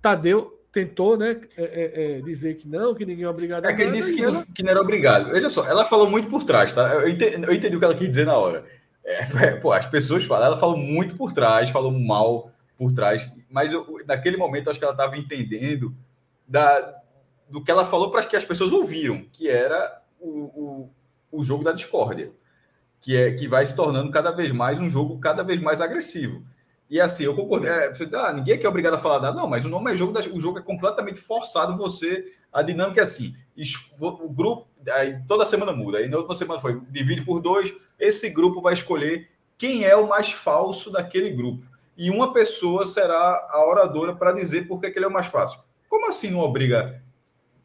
[0.00, 3.74] Tadeu tentou né, é, é, é, dizer que não, que ninguém é obrigado a É
[3.74, 4.46] que ele disse que, ela...
[4.54, 5.30] que não era obrigado.
[5.30, 6.94] Veja só, ela falou muito por trás, tá?
[6.94, 8.64] Eu entendi, eu entendi o que ela quis dizer na hora.
[9.10, 13.72] É, pô, as pessoas falam, ela falou muito por trás, falou mal por trás, mas
[13.72, 15.96] eu, naquele momento eu acho que ela estava entendendo
[16.46, 16.94] da,
[17.48, 20.90] do que ela falou para que as pessoas ouviram, que era o, o,
[21.32, 22.30] o jogo da discórdia
[23.00, 26.42] que é que vai se tornando cada vez mais um jogo cada vez mais agressivo.
[26.90, 27.66] E assim, eu concordo.
[27.66, 29.36] É, ah, ninguém aqui é obrigado a falar nada.
[29.36, 32.24] Não, mas o nome é jogo, o jogo é completamente forçado você.
[32.52, 33.34] A dinâmica é assim:
[34.00, 35.98] o grupo, aí toda semana muda.
[35.98, 37.74] Aí na última semana foi divide por dois.
[37.98, 39.28] Esse grupo vai escolher
[39.58, 41.66] quem é o mais falso daquele grupo.
[41.96, 45.60] E uma pessoa será a oradora para dizer por que ele é o mais fácil.
[45.88, 47.02] Como assim não obriga?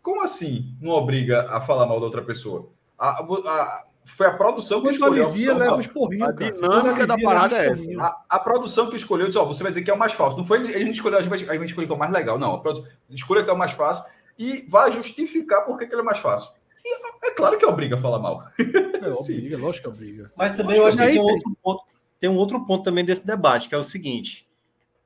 [0.01, 2.69] Como assim não obriga a falar mal da outra pessoa?
[2.97, 5.25] A, a, foi a produção que escolheu.
[5.25, 7.89] Alivia, leva os porrinhos, a dinâmica da parada é essa.
[8.01, 10.37] A, a, produção que escolheu disse: Ó, você vai dizer que é o mais fácil.
[10.37, 12.37] Não foi ele, ele escolheu, a gente, a gente escolheu que é o mais legal.
[12.37, 14.03] Não, a produção escolheu que é o mais fácil
[14.37, 16.49] e vai justificar por que ele é mais fácil.
[16.83, 18.43] E é claro que obriga a falar mal.
[18.59, 20.31] É, obriga, lógico que obriga.
[20.35, 21.83] Mas também eu acho que tem um, outro ponto,
[22.19, 24.49] tem um outro ponto também desse debate, que é o seguinte: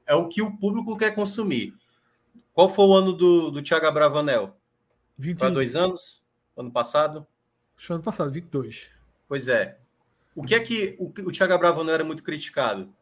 [0.05, 1.73] é o que o público quer consumir.
[2.53, 4.55] Qual foi o ano do, do Thiago Bravanel?
[5.17, 5.37] 20...
[5.37, 6.23] Para dois anos?
[6.55, 7.27] Ano passado?
[7.77, 8.89] Acho ano passado, 22.
[9.27, 9.77] Pois é.
[10.35, 12.93] O que é que o, o Thiago Bravo não era muito criticado?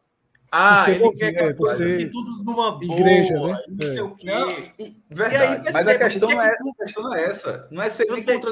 [0.52, 3.64] Ah, ele quer que as coisas tudo numa boa, igreja, né?
[3.68, 4.04] não sei é.
[4.04, 4.28] o quê.
[4.28, 4.48] Não,
[5.10, 5.68] verdade.
[5.68, 7.68] Aí, mas a questão, não é, a questão não é essa.
[7.72, 8.52] Não é ser contra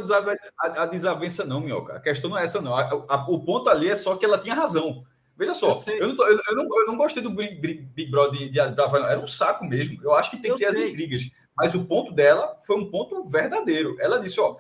[0.60, 1.94] a, a desavença, não, Minhoca.
[1.94, 2.76] A questão não é essa, não.
[2.76, 5.04] A, a, o ponto ali é só que ela tinha razão.
[5.38, 7.56] Veja só, eu, eu, não, tô, eu, eu, não, eu não gostei do Big,
[7.96, 9.98] Big Brother de, de Era um saco mesmo.
[10.04, 10.84] Eu acho que tem que ter sei.
[10.84, 11.32] as intrigas.
[11.56, 13.96] Mas o ponto dela foi um ponto verdadeiro.
[14.00, 14.58] Ela disse: ó,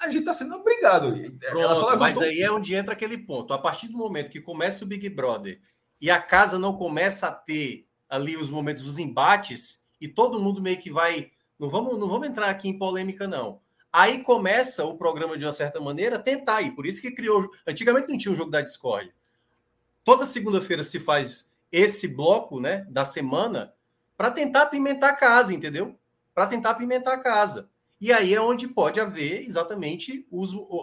[0.00, 1.14] a gente está sendo obrigado.
[1.50, 3.52] Pronto, mas aí é onde entra aquele ponto.
[3.52, 5.60] A partir do momento que começa o Big Brother
[6.00, 10.60] e a casa não começa a ter ali os momentos, os embates, e todo mundo
[10.60, 11.30] meio que vai.
[11.58, 13.60] Não vamos, não vamos entrar aqui em polêmica, não.
[13.92, 16.72] Aí começa o programa, de uma certa maneira, tentar ir.
[16.72, 17.48] Por isso que criou.
[17.66, 19.14] Antigamente não tinha o jogo da Discord.
[20.02, 23.72] Toda segunda-feira se faz esse bloco né, da semana
[24.16, 25.98] para tentar apimentar a casa, entendeu?
[26.34, 27.70] Para tentar apimentar a casa.
[28.04, 30.28] E aí é onde pode haver exatamente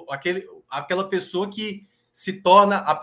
[0.10, 2.78] aquele, aquela pessoa que se torna.
[2.78, 3.00] A,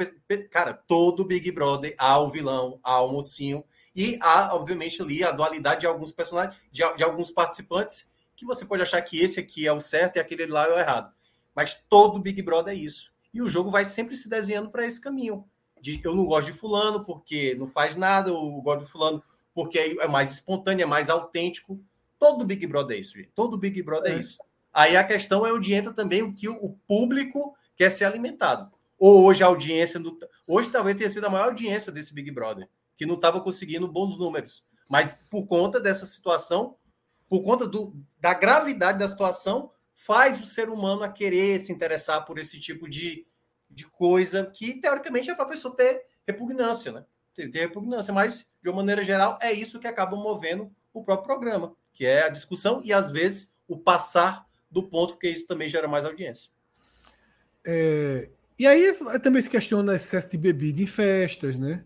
[0.51, 3.63] cara, todo Big Brother há o vilão, há o mocinho.
[3.95, 8.65] E há, obviamente, ali a dualidade de alguns personagens, de, de alguns participantes, que você
[8.65, 11.15] pode achar que esse aqui é o certo e aquele lá é o errado.
[11.55, 13.13] Mas todo Big Brother é isso.
[13.33, 15.45] E o jogo vai sempre se desenhando para esse caminho.
[15.81, 19.23] De, eu não gosto de fulano porque não faz nada, eu gosto de fulano
[19.55, 21.81] porque é mais espontâneo, é mais autêntico.
[22.19, 23.31] Todo Big Brother é isso, gente.
[23.35, 24.39] Todo Big Brother é, é isso.
[24.73, 28.71] Aí a questão é onde entra também o que o público quer ser alimentado.
[28.99, 30.01] Ou hoje a audiência.
[30.01, 30.19] Do...
[30.47, 34.19] Hoje talvez tenha sido a maior audiência desse Big Brother, que não estava conseguindo bons
[34.19, 34.65] números.
[34.89, 36.77] Mas por conta dessa situação,
[37.29, 42.25] por conta do, da gravidade da situação, faz o ser humano a querer se interessar
[42.25, 43.27] por esse tipo de,
[43.71, 47.05] de coisa que, teoricamente, é para a pessoa ter repugnância, né?
[47.35, 51.27] Ter, ter repugnância, mas, de uma maneira geral, é isso que acaba movendo o próprio
[51.27, 55.69] programa, que é a discussão e, às vezes, o passar do ponto, porque isso também
[55.69, 56.49] gera mais audiência.
[57.67, 61.85] É, e aí também se questiona excesso de bebida em festas, né?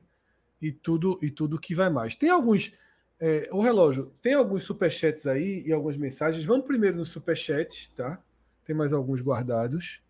[0.61, 2.15] E tudo e tudo que vai mais.
[2.15, 2.75] Tem alguns.
[3.19, 6.45] É, o relógio, tem alguns superchats aí e algumas mensagens.
[6.45, 8.23] Vamos primeiro no superchat, tá?
[8.67, 10.03] Tem mais alguns guardados.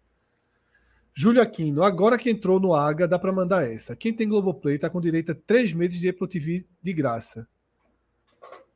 [1.15, 3.95] Júlio Aquino, agora que entrou no AGA, dá para mandar essa.
[3.95, 7.47] Quem tem Globoplay tá com direito a três meses de Apple TV de graça.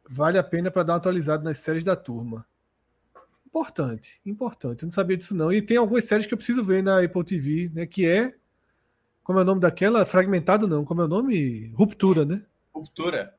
[0.09, 2.47] Vale a pena para dar uma atualizada nas séries da turma.
[3.47, 4.83] Importante, importante.
[4.83, 5.53] Eu não sabia disso não.
[5.53, 7.87] E tem algumas séries que eu preciso ver na Apple TV, né?
[7.87, 8.35] Que é.
[9.25, 10.05] Como é o nome daquela?
[10.05, 10.85] Fragmentado não.
[10.85, 11.69] Como é o nome?
[11.75, 12.43] Ruptura, né?
[12.73, 13.35] Ruptura.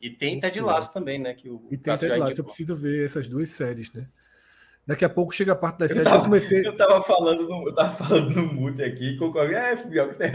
[0.00, 1.34] E tem Ted Lasso também, né?
[1.34, 2.40] Que o e tem Ted Lasso.
[2.40, 4.06] Eu preciso ver essas duas séries, né?
[4.86, 6.66] Daqui a pouco chega a parte das séries que eu comecei.
[6.66, 9.54] Eu tava falando no, eu tava falando no mute aqui, alguém.
[9.54, 10.30] É, Mioca, você.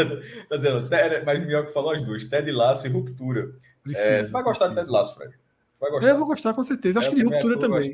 [0.49, 0.89] Tá dizendo,
[1.26, 3.53] mas Mioca falou as duas: Ted Lasso e Ruptura.
[3.84, 5.36] Precisa, é, você vai gostar de Ted Lasso, Fred.
[5.86, 6.07] Vai gostar.
[6.07, 6.99] É, eu vou gostar, com certeza.
[6.99, 7.93] Acho eu que de Ruptura também.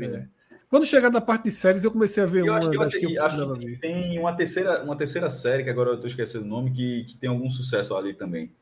[0.00, 0.28] É.
[0.68, 2.94] Quando chegar na parte de séries, eu comecei a ver eu uma acho que, das
[2.94, 6.44] que eu acho que Tem uma terceira, uma terceira série, que agora eu estou esquecendo
[6.44, 8.52] o nome, que, que tem algum sucesso ali também.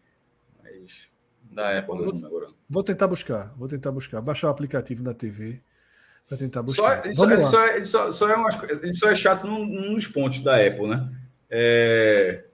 [0.62, 1.08] Mas
[1.50, 2.48] da Apple vou, agora.
[2.68, 4.20] Vou tentar buscar, vou tentar buscar.
[4.20, 5.60] Baixar o aplicativo na TV
[6.28, 7.02] para tentar buscar.
[7.14, 10.56] Só, é, só, só, é umas, ele só é chato num, num dos pontos da
[10.56, 11.10] Apple, né?
[11.50, 12.44] É,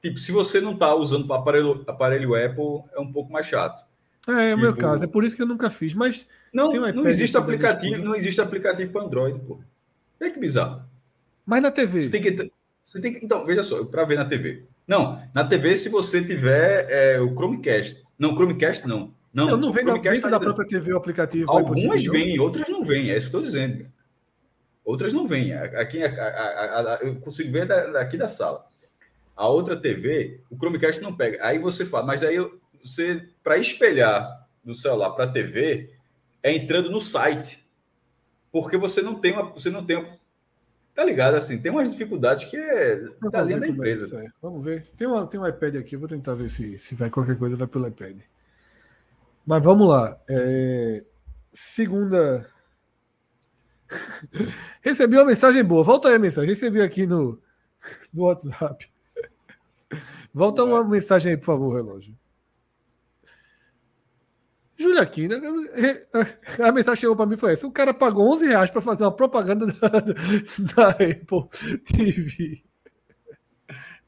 [0.00, 3.84] tipo, se você não está usando o aparelho, aparelho Apple, é um pouco mais chato.
[4.28, 6.72] É, é o meu tipo, caso, é por isso que eu nunca fiz, mas não,
[6.72, 9.60] não existe aplicativo, não existe aplicativo para Android, pô.
[10.20, 10.82] É que bizarro.
[11.44, 12.00] Mas na TV.
[12.00, 12.50] Você tem que,
[12.82, 14.64] você tem que, então, veja só, para ver na TV.
[14.86, 18.02] Não, na TV se você tiver é, o Chromecast.
[18.18, 19.12] Não, Chromecast não.
[19.32, 21.50] Não, eu não vem dentro tá da própria TV o aplicativo.
[21.50, 23.10] Algumas vêm, outras não vêm.
[23.10, 23.86] É isso que eu estou dizendo.
[24.84, 25.52] Outras não vêm.
[25.52, 28.64] Aqui, a, a, a, eu consigo ver daqui da sala.
[29.34, 31.44] A outra TV, o Chromecast não pega.
[31.44, 32.36] Aí você fala, mas aí
[32.84, 35.90] você, para espelhar do celular para a TV,
[36.42, 37.64] é entrando no site.
[38.52, 39.50] Porque você não tem uma.
[39.50, 40.06] Você não tem.
[40.94, 41.34] Tá ligado?
[41.34, 42.96] Assim, tem umas dificuldades que é
[43.32, 44.22] da linha da empresa.
[44.22, 44.86] É Vamos ver.
[44.96, 47.66] Tem, uma, tem um iPad aqui, vou tentar ver se, se vai qualquer coisa, vai
[47.66, 48.18] pelo iPad.
[49.44, 50.20] Mas vamos lá.
[50.28, 51.02] É...
[51.52, 52.48] Segunda.
[54.82, 55.82] Recebi uma mensagem boa.
[55.82, 56.50] Volta aí a mensagem.
[56.50, 57.40] Recebi aqui no,
[58.12, 58.88] no WhatsApp.
[60.32, 62.14] Volta uma mensagem aí, por favor, relógio.
[64.76, 65.40] Júlia Quina,
[66.58, 69.12] a mensagem chegou para mim foi essa: o cara pagou 11 reais para fazer uma
[69.12, 69.88] propaganda da,
[70.74, 71.48] da Apple
[71.84, 72.62] TV.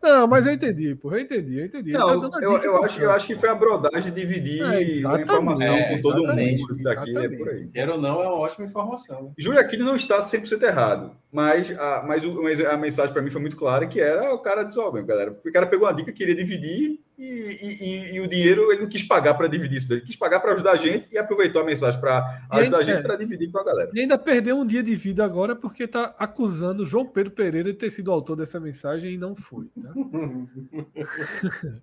[0.02, 1.12] Não, mas eu entendi, pô.
[1.12, 1.92] Eu entendi, eu entendi.
[1.92, 5.74] Não, tá eu, eu, acho, eu acho que foi a brodagem dividir é, a informação
[5.74, 6.82] é, com todo mundo.
[6.82, 7.66] Daqui, é por aí.
[7.68, 9.24] Quer ou não, é uma ótima informação.
[9.24, 9.30] Né?
[9.36, 13.30] Júlio Aquino não está 100% errado, mas a, mas, o, mas a mensagem para mim
[13.30, 15.94] foi muito clara, que era o cara disse, ó, oh, galera, o cara pegou uma
[15.94, 19.90] dica, queria dividir e, e, e, o dinheiro ele não quis pagar para dividir isso,
[19.92, 22.98] ele quis pagar para ajudar a gente e aproveitou a mensagem para ajudar a gente
[22.98, 23.02] é.
[23.02, 23.90] para dividir com a galera.
[23.94, 27.78] E ainda perdeu um dia de vida agora porque está acusando João Pedro Pereira de
[27.78, 29.66] ter sido o autor dessa mensagem e não foi.
[29.80, 29.92] Tá?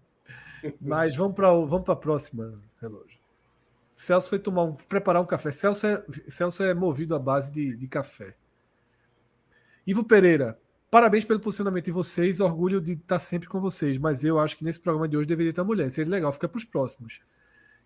[0.79, 3.17] Mas vamos para vamos a próxima, relógio.
[3.93, 5.51] Celso foi tomar um, preparar um café.
[5.51, 8.35] Celso é, Celso é movido à base de, de café.
[9.85, 10.57] Ivo Pereira,
[10.93, 12.39] parabéns pelo posicionamento de vocês.
[12.39, 13.97] Orgulho de estar sempre com vocês.
[13.97, 15.89] Mas eu acho que nesse programa de hoje deveria estar mulher.
[15.89, 17.19] Seria legal, fica para os próximos.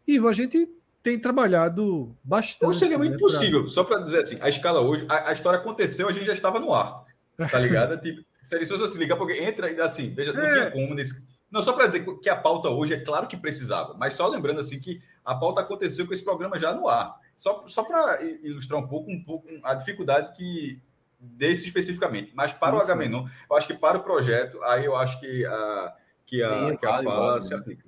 [0.06, 0.70] Ivo, a gente
[1.02, 2.70] tem trabalhado bastante.
[2.70, 3.70] Hoje seria muito né, possível, pra...
[3.70, 6.60] só para dizer assim, a escala hoje, a, a, história aconteceu, a gente já estava
[6.60, 7.06] no ar.
[7.50, 7.96] Tá ligado?
[8.02, 10.52] tipo, se você se ligar, porque entra assim, veja, não é.
[10.52, 11.26] tinha como nesse.
[11.50, 14.60] Não, só para dizer que a pauta hoje é claro que precisava, mas só lembrando
[14.60, 17.16] assim que a pauta aconteceu com esse programa já no ar.
[17.38, 20.82] Só, só para ilustrar um pouco, um pouco a dificuldade que
[21.20, 22.32] desse especificamente.
[22.36, 22.86] Mas para Isso.
[22.86, 25.96] o Agamenon, eu acho que para o projeto, aí eu acho que a,
[26.26, 27.58] que a, Sim, que a fala se né?
[27.58, 27.86] aplica.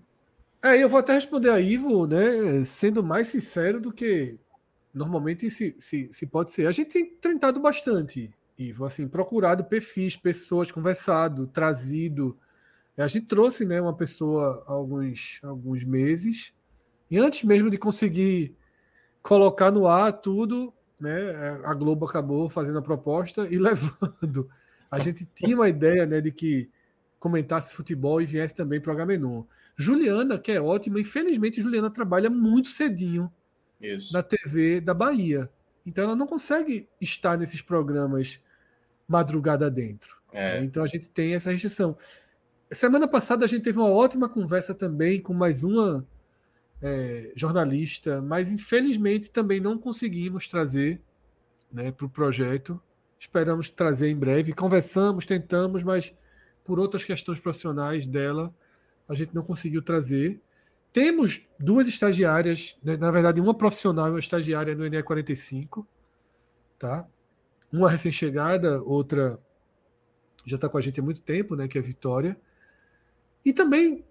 [0.62, 4.38] É, eu vou até responder a Ivo, né, sendo mais sincero do que
[4.94, 6.68] normalmente se, se, se pode ser.
[6.68, 12.38] A gente tem tentado bastante Ivo, assim, procurado perfis, pessoas, conversado, trazido.
[12.98, 16.54] A gente trouxe né, uma pessoa há alguns, alguns meses,
[17.10, 18.54] e antes mesmo de conseguir
[19.24, 24.50] colocar no ar tudo, né, a Globo acabou fazendo a proposta e levando.
[24.92, 26.70] A gente tinha uma ideia né, de que
[27.20, 29.48] comentasse futebol e viesse também para o H-Menu.
[29.76, 33.32] Juliana, que é ótima, infelizmente Juliana trabalha muito cedinho
[33.80, 34.12] Isso.
[34.12, 35.50] na TV da Bahia.
[35.86, 38.42] Então ela não consegue estar nesses programas
[39.08, 40.18] madrugada dentro.
[40.34, 40.60] É.
[40.60, 40.66] Né?
[40.66, 41.98] Então a gente tem essa restrição.
[42.72, 46.06] Semana passada a gente teve uma ótima conversa também com mais uma
[46.82, 51.02] é, jornalista, mas infelizmente também não conseguimos trazer
[51.72, 52.82] né, para o projeto.
[53.20, 54.54] Esperamos trazer em breve.
[54.54, 56.14] Conversamos, tentamos, mas
[56.64, 58.54] por outras questões profissionais dela,
[59.08, 60.40] a gente não conseguiu trazer.
[60.94, 65.88] Temos duas estagiárias, né, na verdade, uma profissional e uma estagiária no ENE 45,
[66.78, 67.06] tá?
[67.72, 69.40] Uma recém-chegada, outra
[70.46, 71.68] já está com a gente há muito tempo, né?
[71.68, 72.40] Que é a Vitória.
[73.46, 74.04] E também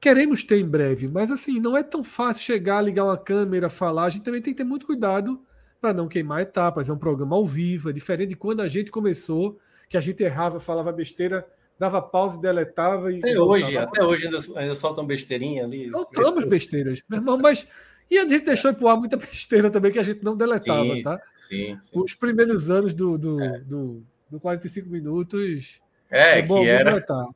[0.00, 4.04] queremos ter em breve, mas assim, não é tão fácil chegar, ligar uma câmera, falar.
[4.04, 5.40] A gente também tem que ter muito cuidado
[5.80, 6.88] para não queimar etapas.
[6.88, 10.22] É um programa ao vivo, é diferente de quando a gente começou, que a gente
[10.22, 11.46] errava, falava besteira,
[11.78, 13.12] dava pausa e deletava.
[13.12, 15.90] E até hoje, até hoje ainda, ainda soltam besteirinha ali.
[15.90, 17.66] Soltamos besteiras, meu irmão, mas.
[18.08, 21.02] E a gente deixou de ar muita besteira também que a gente não deletava, sim,
[21.02, 21.20] tá?
[21.34, 22.00] Sim, sim.
[22.00, 23.58] Os primeiros anos do, do, é.
[23.60, 25.80] do, do 45 minutos.
[26.08, 26.92] É, é que era.
[26.92, 27.26] Deletar.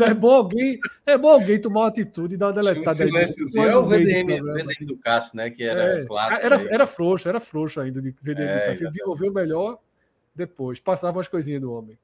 [0.00, 3.04] É bom alguém, é bom alguém tomar uma atitude e dar uma deletada.
[3.04, 5.50] Um é o VDM, do VDM do Cássio, né?
[5.50, 6.46] Que era é, clássico.
[6.46, 8.90] Era, era frouxo, era frouxo ainda de VDM é, do Cássio.
[8.90, 9.78] desenvolveu melhor
[10.34, 11.98] depois, passava as coisinhas do homem.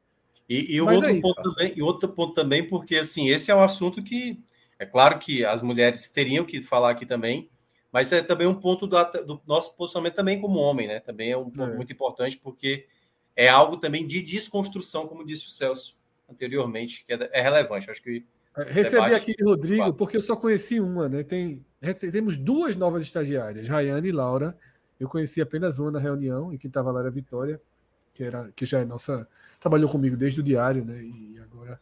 [0.49, 3.55] E, e outro, é isso, ponto também, e outro ponto também, porque assim, esse é
[3.55, 4.39] um assunto que
[4.79, 7.49] é claro que as mulheres teriam que falar aqui também,
[7.93, 11.01] mas é também um ponto do, do nosso posicionamento também como homem, né?
[11.01, 11.77] Também é um ponto é.
[11.77, 12.87] muito importante, porque
[13.35, 16.00] é algo também de desconstrução, como disse o Celso
[16.31, 17.91] anteriormente, que é, é relevante.
[17.91, 18.25] Acho que
[18.57, 21.23] é, Recebi aqui de Rodrigo, porque eu só conheci uma, né?
[21.23, 21.65] Tem,
[22.13, 24.57] temos duas novas estagiárias, Rayane e Laura.
[24.99, 27.61] Eu conheci apenas uma na reunião, e quem estava lá era a Vitória
[28.21, 29.27] que, era, que já é nossa.
[29.59, 31.03] Trabalhou comigo desde o diário, né?
[31.03, 31.81] E agora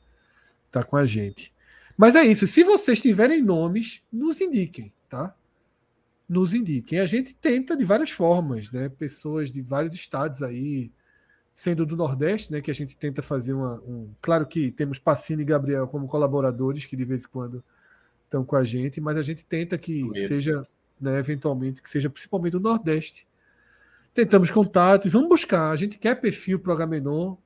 [0.66, 1.52] está com a gente.
[1.96, 2.46] Mas é isso.
[2.46, 5.34] Se vocês tiverem nomes, nos indiquem, tá?
[6.28, 7.00] Nos indiquem.
[7.00, 8.88] A gente tenta de várias formas, né?
[8.88, 10.92] Pessoas de vários estados aí,
[11.58, 12.60] sendo do Nordeste, né?
[12.60, 13.82] Que a gente tenta fazer uma.
[13.86, 14.10] Um...
[14.22, 17.64] Claro que temos Pacini e Gabriel como colaboradores que de vez em quando
[18.24, 20.66] estão com a gente, mas a gente tenta que seja,
[21.00, 23.26] né, eventualmente, que seja principalmente o Nordeste
[24.14, 25.70] tentamos contatos, vamos buscar.
[25.70, 27.36] A gente quer perfil para Agamenon,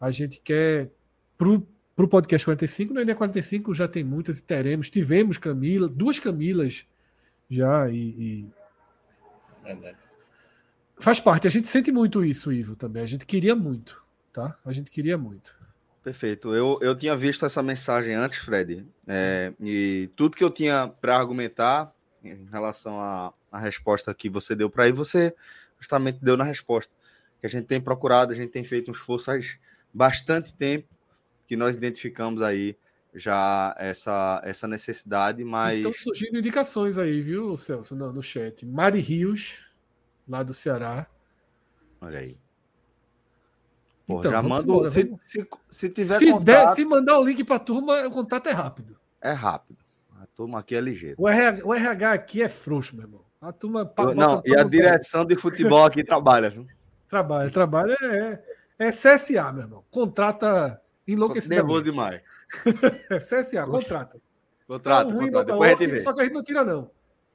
[0.00, 0.90] a gente quer
[1.36, 4.88] para o podcast 45, no NE 45 já tem muitas e teremos.
[4.88, 6.86] Tivemos Camila, duas Camilas
[7.48, 7.96] já e.
[7.96, 8.46] e...
[9.64, 10.05] É
[10.98, 13.02] Faz parte, a gente sente muito isso, Ivo, também.
[13.02, 14.58] A gente queria muito, tá?
[14.64, 15.54] A gente queria muito.
[16.02, 16.54] Perfeito.
[16.54, 21.16] Eu, eu tinha visto essa mensagem antes, Fred, é, e tudo que eu tinha para
[21.16, 21.92] argumentar
[22.22, 25.34] em relação à, à resposta que você deu para aí, você
[25.78, 26.92] justamente deu na resposta.
[27.40, 29.58] Que a gente tem procurado, a gente tem feito um esforço faz
[29.92, 30.88] bastante tempo
[31.46, 32.76] que nós identificamos aí
[33.14, 35.78] já essa, essa necessidade, mas.
[35.78, 38.64] Estão surgindo indicações aí, viu, Celso, no, no chat.
[38.66, 39.54] Mari Rios,
[40.28, 41.06] lá do Ceará.
[42.00, 42.38] Olha aí.
[44.06, 44.88] Pô, então, já manda.
[44.88, 46.44] Se, se, se, tiver se, contato...
[46.44, 48.96] der, se mandar o link para a turma, o contato é rápido.
[49.20, 49.78] É rápido.
[50.20, 51.16] A turma aqui é ligeira.
[51.18, 53.24] O RH, o RH aqui é frouxo, meu irmão.
[53.40, 53.92] A turma.
[53.98, 56.66] Eu, não, e a direção de futebol aqui trabalha, viu?
[57.08, 57.96] Trabalha, trabalha.
[58.00, 58.42] É,
[58.78, 59.84] é CSA, meu irmão.
[59.90, 61.66] Contrata enlouquecidamente.
[61.66, 62.22] Nervoso demais.
[63.18, 64.20] CSA, contrata.
[64.66, 65.44] Contrata, contrata.
[65.44, 66.00] Depois a gente vê.
[66.00, 66.90] Só que a gente não tira, não.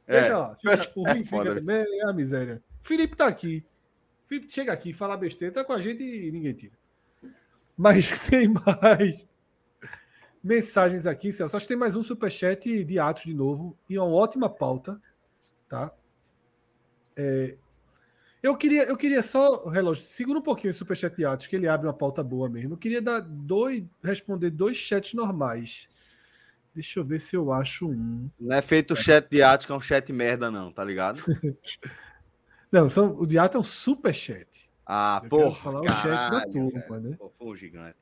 [0.07, 0.21] É.
[0.21, 0.55] Deixa lá.
[0.59, 2.61] Fica, o ruim é fica também, é a miséria.
[2.81, 3.63] Felipe tá aqui.
[4.27, 6.73] Felipe chega aqui, fala besteira, tá com a gente e ninguém tira.
[7.77, 9.25] Mas tem mais
[10.43, 11.55] mensagens aqui, Celso.
[11.55, 13.77] Acho que tem mais um superchat de Atos de novo.
[13.89, 14.99] E uma ótima pauta.
[15.67, 15.91] Tá?
[17.15, 17.57] É,
[18.43, 21.67] eu queria, eu queria só, relógio, segura um pouquinho o superchat de Atos, que ele
[21.67, 22.73] abre uma pauta boa mesmo.
[22.73, 25.87] Eu queria dar dois, responder dois chats normais.
[26.73, 28.29] Deixa eu ver se eu acho um.
[28.39, 31.21] Não é feito o chat de Atos, que é um chat merda, não, tá ligado?
[32.71, 34.69] não, são, o de Atos é um superchat.
[34.85, 35.55] Ah, eu porra.
[35.55, 37.15] falar caralho, o chat da turma, né?
[37.17, 37.97] Pô, foi um gigante.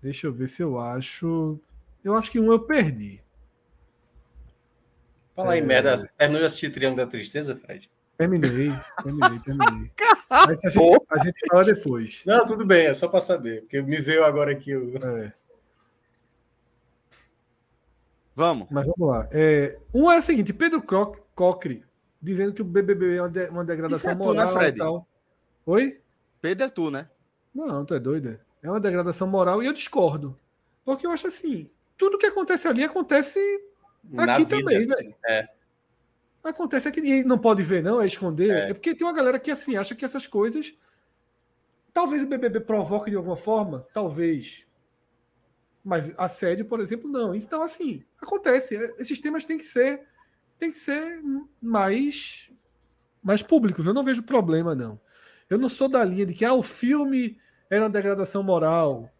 [0.00, 1.58] Deixa eu ver se eu acho.
[2.04, 3.22] Eu acho que um eu perdi.
[5.34, 5.62] Fala aí, é...
[5.62, 6.08] merda.
[6.16, 7.90] Terminou de assistir Triângulo da Tristeza, Fred?
[8.16, 9.90] Terminei, terminei, terminei.
[10.30, 12.22] Mas a gente, a gente fala depois.
[12.24, 14.96] Não, tudo bem, é só para saber, porque me veio agora aqui o.
[14.96, 15.32] É.
[18.34, 18.68] Vamos.
[18.70, 19.28] Mas vamos lá.
[19.32, 21.84] É, um é o seguinte: Pedro Croc, Cocre
[22.22, 24.72] dizendo que o BBB é uma, de, uma degradação é tu, né, moral né, e
[24.72, 25.08] tal.
[25.66, 26.00] Oi?
[26.40, 27.08] Pedro é tu, né?
[27.52, 28.38] Não, tu é doido.
[28.62, 30.38] É uma degradação moral e eu discordo.
[30.84, 31.68] Porque eu acho assim:
[31.98, 33.38] tudo que acontece ali acontece
[34.16, 35.14] aqui também, velho.
[35.26, 35.48] É.
[36.44, 38.50] Acontece aqui e não pode ver, não, é esconder.
[38.50, 38.70] É.
[38.70, 38.74] é.
[38.74, 40.74] porque tem uma galera que assim acha que essas coisas.
[41.92, 44.64] Talvez o BBB provoque de alguma forma, talvez.
[45.84, 47.34] Mas assédio, por exemplo, não.
[47.34, 48.74] Então, assim, acontece.
[48.98, 50.06] Esses temas têm que ser,
[50.62, 51.20] têm que ser
[51.60, 52.48] mais,
[53.22, 53.84] mais públicos.
[53.84, 55.00] Eu não vejo problema, não.
[55.50, 57.36] Eu não sou da linha de que ah, o filme
[57.68, 59.10] era uma degradação moral.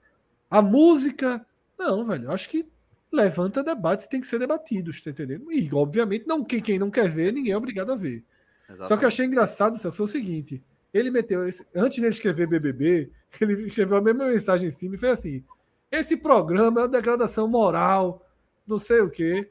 [0.48, 1.44] A música.
[1.76, 2.26] Não, velho.
[2.26, 2.70] Eu acho que
[3.12, 5.50] levanta debates tem que ser debatidos, tá entendendo?
[5.52, 8.24] E, obviamente, não, quem, quem não quer ver, ninguém é obrigado a ver.
[8.64, 8.88] Exatamente.
[8.88, 10.62] Só que eu achei engraçado, Celso, o seguinte:
[10.94, 14.98] ele meteu, esse, antes de escrever BBB, ele escreveu a mesma mensagem em cima e
[14.98, 15.44] fez assim:
[15.90, 18.26] esse programa é uma degradação moral,
[18.66, 19.50] não sei o quê.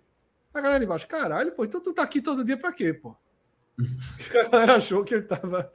[0.53, 3.15] A galera embaixo, caralho, pô, então tu tá aqui todo dia pra quê, pô?
[4.45, 5.71] A galera achou que ele tava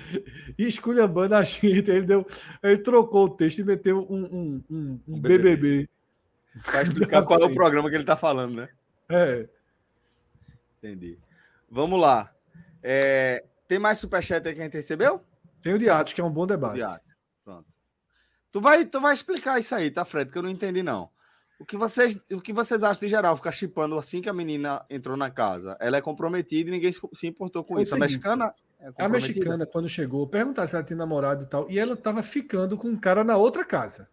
[0.58, 1.90] esculhambando a gente.
[1.90, 2.26] Ele, deu,
[2.62, 5.88] ele trocou o texto e meteu um, um, um, um BBB.
[6.64, 8.68] Pra explicar qual é o programa que ele tá falando, né?
[9.08, 9.48] É.
[10.78, 11.18] Entendi.
[11.70, 12.32] Vamos lá.
[12.82, 15.22] É, tem mais superchat aí que a gente recebeu?
[15.60, 16.80] Tem o de Atos, que é um bom debate.
[17.44, 17.66] Pronto.
[18.52, 20.30] Tu vai, tu vai explicar isso aí, tá, Fred?
[20.30, 21.10] Que eu não entendi, não.
[21.58, 24.84] O que vocês, o que vocês acham de geral ficar chipando assim que a menina
[24.88, 25.76] entrou na casa?
[25.80, 27.94] Ela é comprometida e ninguém se importou com Foi isso.
[27.94, 28.50] Seguinte, a mexicana.
[28.78, 32.22] É a mexicana, quando chegou, perguntaram se ela tinha namorado e tal, e ela estava
[32.22, 34.08] ficando com um cara na outra casa.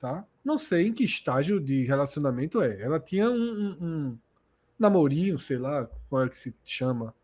[0.00, 0.26] Tá?
[0.44, 2.82] Não sei em que estágio de relacionamento é.
[2.82, 4.18] Ela tinha um, um, um
[4.76, 7.14] namorinho, sei lá, como é que se chama.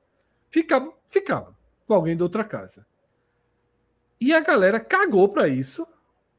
[0.48, 1.56] Ficava, ficava
[1.88, 2.86] com alguém de outra casa.
[4.20, 5.84] E a galera cagou para isso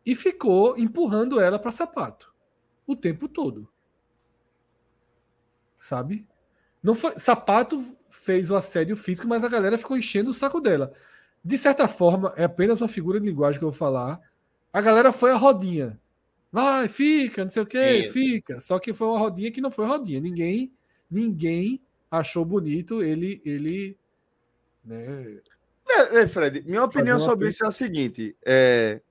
[0.06, 2.31] e ficou empurrando ela para sapato
[2.92, 3.68] o tempo todo.
[5.78, 6.28] Sabe?
[6.82, 10.92] Não foi, Sapato fez o assédio físico, mas a galera ficou enchendo o saco dela.
[11.44, 14.20] De certa forma, é apenas uma figura de linguagem que eu vou falar.
[14.72, 16.00] A galera foi a rodinha.
[16.52, 18.14] Vai, fica, não sei o que, Isso.
[18.14, 18.60] fica.
[18.60, 20.20] Só que foi uma rodinha que não foi rodinha.
[20.20, 20.72] Ninguém,
[21.10, 23.98] ninguém achou bonito ele, ele,
[24.84, 25.40] né?
[25.88, 29.02] É, é Fred, minha opinião sobre isso é a seguinte: é...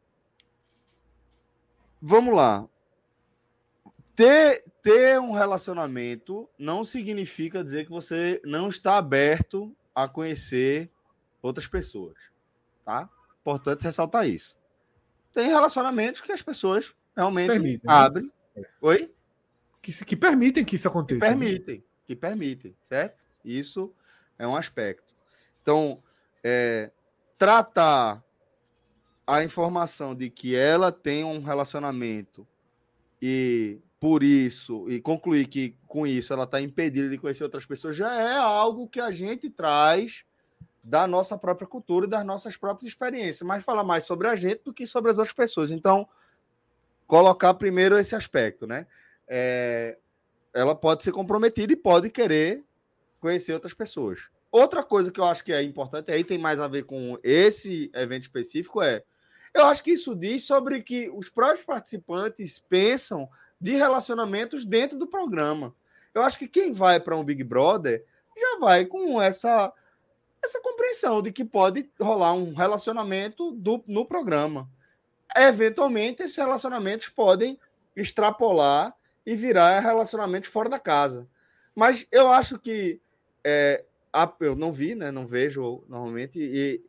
[2.01, 2.69] vamos lá
[4.21, 10.91] ter, ter um relacionamento não significa dizer que você não está aberto a conhecer
[11.41, 12.19] outras pessoas,
[12.85, 13.09] tá?
[13.41, 14.59] Importante ressaltar isso.
[15.33, 17.95] Tem relacionamentos que as pessoas realmente permitem, né?
[17.95, 18.33] abrem.
[18.55, 18.65] Né?
[18.83, 19.15] Oi?
[19.81, 21.21] Que, que permitem que isso aconteça.
[21.21, 21.31] Que né?
[21.31, 21.83] permitem, né?
[22.07, 23.19] que permitem, certo?
[23.43, 23.91] Isso
[24.39, 25.15] é um aspecto.
[25.63, 26.03] Então,
[26.45, 26.91] é,
[27.39, 28.23] tratar
[29.27, 32.47] a informação de que ela tem um relacionamento
[33.23, 37.95] e por isso e concluir que com isso ela está impedida de conhecer outras pessoas
[37.95, 40.25] já é algo que a gente traz
[40.83, 44.63] da nossa própria cultura e das nossas próprias experiências, mas fala mais sobre a gente
[44.65, 45.71] do que sobre as outras pessoas.
[45.71, 46.09] Então,
[47.07, 48.87] colocar primeiro esse aspecto, né?
[49.29, 49.99] É,
[50.55, 52.65] ela pode ser comprometida e pode querer
[53.21, 54.21] conhecer outras pessoas.
[54.51, 57.91] Outra coisa que eu acho que é importante, aí tem mais a ver com esse
[57.95, 59.05] evento específico, é
[59.53, 63.29] eu acho que isso diz sobre que os próprios participantes pensam
[63.61, 65.75] de relacionamentos dentro do programa.
[66.15, 68.05] Eu acho que quem vai para um Big Brother
[68.37, 69.73] já vai com essa
[70.43, 74.71] essa compreensão de que pode rolar um relacionamento do, no programa.
[75.37, 77.59] Eventualmente, esses relacionamentos podem
[77.95, 78.97] extrapolar
[79.27, 81.29] e virar relacionamentos fora da casa.
[81.75, 83.01] Mas eu acho que
[83.45, 85.11] é, a, eu não vi, né?
[85.11, 86.83] Não vejo normalmente, e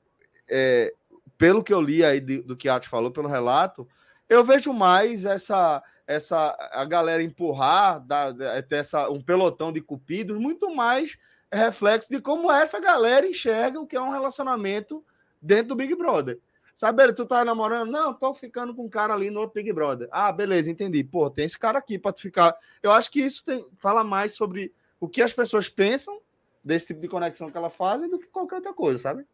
[0.49, 0.93] é,
[1.37, 3.87] pelo que eu li aí de, do que a Ati falou, pelo relato,
[4.29, 8.33] eu vejo mais essa essa a galera empurrar, dar,
[8.63, 11.17] ter essa, um pelotão de cupidos, muito mais
[11.51, 15.03] reflexo de como essa galera enxerga o que é um relacionamento
[15.41, 16.39] dentro do Big Brother.
[16.73, 17.91] Sabe, tu tá namorando?
[17.91, 20.07] Não, tô ficando com um cara ali no outro Big Brother.
[20.11, 21.03] Ah, beleza, entendi.
[21.03, 22.55] Pô, tem esse cara aqui para tu ficar.
[22.81, 26.19] Eu acho que isso tem, fala mais sobre o que as pessoas pensam
[26.63, 29.25] desse tipo de conexão que ela fazem do que qualquer outra coisa, sabe?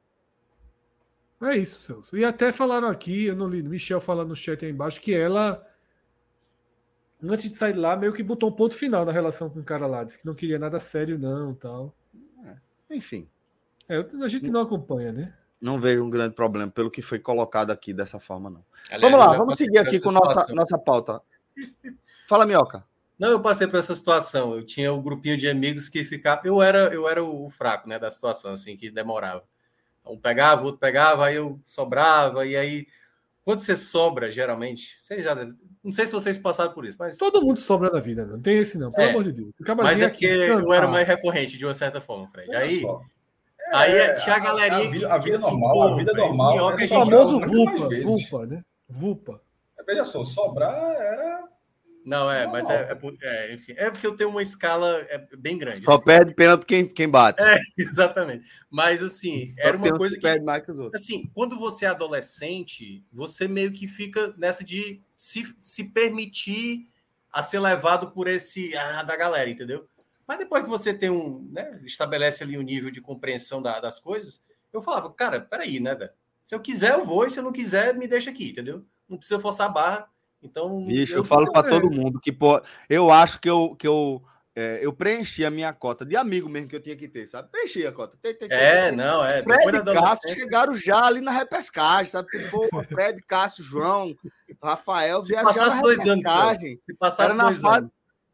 [1.41, 2.17] É isso, Celso.
[2.17, 5.63] E até falaram aqui, eu não li, Michel falando no chat aí embaixo, que ela
[7.23, 9.63] antes de sair de lá, meio que botou um ponto final na relação com o
[9.63, 10.03] cara lá.
[10.03, 11.95] Disse que não queria nada sério, não tal.
[12.45, 13.27] É, enfim.
[13.89, 15.33] É, a gente não acompanha, né?
[15.59, 18.63] Não vejo um grande problema pelo que foi colocado aqui dessa forma, não.
[18.91, 21.21] Aliás, vamos lá, vamos seguir aqui com nossa, nossa pauta.
[22.27, 22.85] Fala, Minhoca.
[23.17, 24.55] Não, eu passei por essa situação.
[24.55, 26.41] Eu tinha um grupinho de amigos que ficava.
[26.43, 29.43] Eu era, eu era o fraco, né, da situação, assim, que demorava.
[30.05, 32.87] Um pegava, o outro pegava, aí eu sobrava, e aí.
[33.47, 37.17] Quando você sobra, geralmente, você já não sei se vocês passaram por isso, mas.
[37.17, 39.51] Todo mundo sobra na vida, não tem esse não, pelo é, amor de Deus.
[39.77, 42.53] Mas é porque eu era mais recorrente, de uma certa forma, Fred.
[42.53, 42.83] Aí.
[42.83, 44.81] É, aí tinha a galerinha.
[44.81, 46.57] A, a vida, a vida assim, normal, a vida normal.
[46.57, 48.61] É o famoso VUPA, VUPA, né?
[48.89, 49.41] VUPA.
[49.87, 51.47] Veja só, sobrar era
[52.07, 55.57] não, é, mas é, é, é, enfim, é porque eu tenho uma escala é, bem
[55.57, 55.83] grande.
[55.83, 56.05] Só assim.
[56.05, 57.43] perde pênalti quem, quem bate.
[57.43, 58.45] É, exatamente.
[58.69, 60.21] Mas assim, Só era uma coisa que.
[60.21, 61.03] Perde mais que os outros.
[61.03, 66.87] Assim, quando você é adolescente, você meio que fica nessa de se, se permitir
[67.29, 69.85] a ser levado por esse ah, da galera, entendeu?
[70.25, 73.99] Mas depois que você tem um, né, estabelece ali um nível de compreensão da, das
[73.99, 74.41] coisas,
[74.71, 76.11] eu falava, cara, peraí, né, velho?
[76.45, 78.85] Se eu quiser, eu vou, e se eu não quiser, me deixa aqui, entendeu?
[79.09, 80.09] Não precisa forçar a barra
[80.41, 83.87] Então, Bicho, eu, eu falo para todo mundo que pô, eu acho que eu, que
[83.87, 84.23] eu
[84.59, 87.47] é, eu preenchi a minha cota de amigo mesmo que eu tinha que ter, sabe?
[87.51, 88.17] Preenchi a cota.
[88.19, 89.43] Tem, tem, tem, é, não, é.
[89.43, 92.27] Fred e Cássio chegaram já ali na repescagem, sabe?
[92.29, 94.15] Tipo, Fred, Cássio, João,
[94.59, 96.25] Rafael, se passasse dois anos,
[96.81, 97.77] se passasse dois fase...
[97.77, 97.91] anos.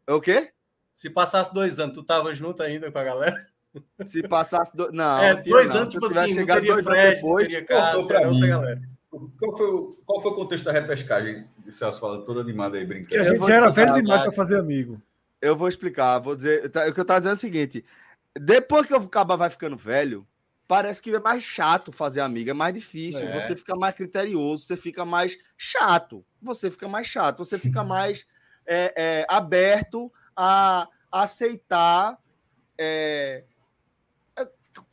[0.07, 0.53] O quê?
[0.93, 3.45] Se passasse dois anos, tu tava junto ainda com a galera?
[4.07, 4.93] Se passasse do...
[4.93, 5.81] não, é, dois não.
[5.81, 8.81] anos, tipo assim, não teria dois Fred, depois, não teria Cássio, era outra galera.
[9.39, 11.47] Qual foi, o, qual foi o contexto da repescagem?
[11.65, 13.09] O Celso fala toda animada aí, brincando.
[13.09, 15.01] Que a gente já era velho demais para fazer amigo.
[15.39, 16.71] Eu vou explicar, vou dizer.
[16.71, 17.85] Tá, o que eu tava dizendo é o seguinte:
[18.35, 20.25] depois que o caba vai ficando velho,
[20.67, 23.21] parece que é mais chato fazer amigo, é mais difícil.
[23.21, 23.39] É.
[23.39, 26.25] Você fica mais criterioso, você fica mais chato.
[26.41, 28.25] Você fica mais chato, você fica mais
[28.65, 32.17] é, é, aberto a aceitar
[32.77, 33.43] é,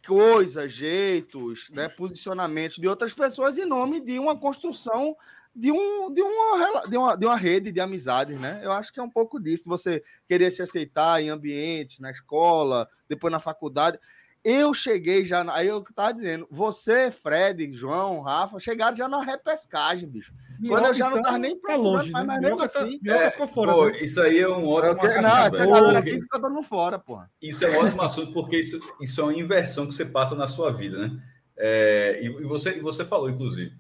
[0.07, 5.17] coisas, jeitos, né, posicionamentos de outras pessoas em nome de uma construção
[5.55, 8.61] de, um, de, uma, de, uma, de uma rede de amizades, né?
[8.63, 12.89] Eu acho que é um pouco disso, você querer se aceitar em ambientes, na escola,
[13.09, 13.99] depois na faculdade.
[14.43, 20.09] Eu cheguei já, aí eu estava dizendo, você, Fred, João, Rafa, chegaram já na repescagem,
[20.09, 20.33] bicho.
[20.69, 22.27] Quando eu já então, não estava nem pra longe, mas, né?
[22.27, 23.01] mas mesmo tá- assim.
[23.07, 23.73] é, ficou fora.
[23.73, 25.23] Pô, isso aí é um ótimo assunto.
[25.23, 27.31] Não, essa galera aqui fica todo fora, porra.
[27.41, 30.47] Isso é um ótimo assunto, porque isso, isso é uma inversão que você passa na
[30.47, 31.23] sua vida, né?
[31.57, 33.73] É, e, e, você, e você falou, inclusive.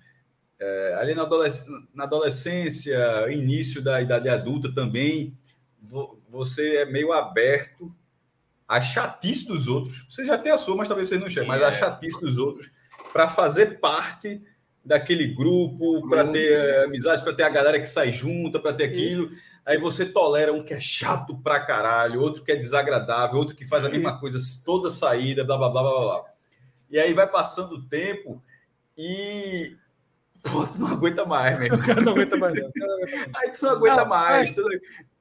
[0.58, 5.36] É, ali na, adolesc na adolescência, início da idade adulta também,
[5.80, 7.92] vo você é meio aberto
[8.68, 10.06] à chatice dos outros.
[10.08, 11.72] Você já tem a sua, mas talvez vocês não enxerguem, mas a é.
[11.72, 12.70] chatice dos outros
[13.12, 14.40] para fazer parte
[14.84, 18.84] daquele grupo, para ter eh, amizade, para ter a galera que sai junta, para ter
[18.84, 19.30] aquilo.
[19.64, 23.64] Aí você tolera um que é chato pra caralho, outro que é desagradável, outro que
[23.64, 26.24] faz a mesma coisa toda saída, blá blá blá blá blá.
[26.90, 28.42] E aí vai passando o tempo
[28.96, 29.76] e
[30.42, 31.74] Pô, tu não aguenta mais, meu.
[31.76, 32.54] O cara não aguenta mais.
[32.54, 32.70] Não.
[33.36, 34.50] Aí tu não aguenta não, mais.
[34.50, 34.62] É.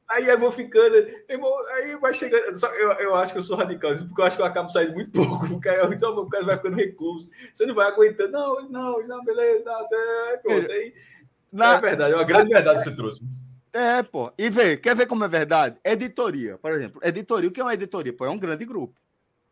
[0.09, 2.43] Aí eu vou ficando, aí vai chegando.
[2.79, 5.11] Eu, eu acho que eu sou radical, porque eu acho que eu acabo saindo muito
[5.13, 5.45] pouco.
[5.45, 7.29] O cara, só, o cara vai ficando recluso.
[7.53, 9.85] Você não vai aguentando, não, não, não, beleza, não,
[10.41, 10.71] pronto.
[10.71, 10.93] Aí,
[11.51, 11.75] Na...
[11.75, 13.21] É verdade, é uma grande verdade que você trouxe.
[13.71, 14.33] É, pô.
[14.35, 15.77] E vê, quer ver como é verdade?
[15.83, 16.99] Editoria, por exemplo.
[17.03, 18.11] Editoria, o que é uma editoria?
[18.11, 18.99] Pô, é um grande grupo.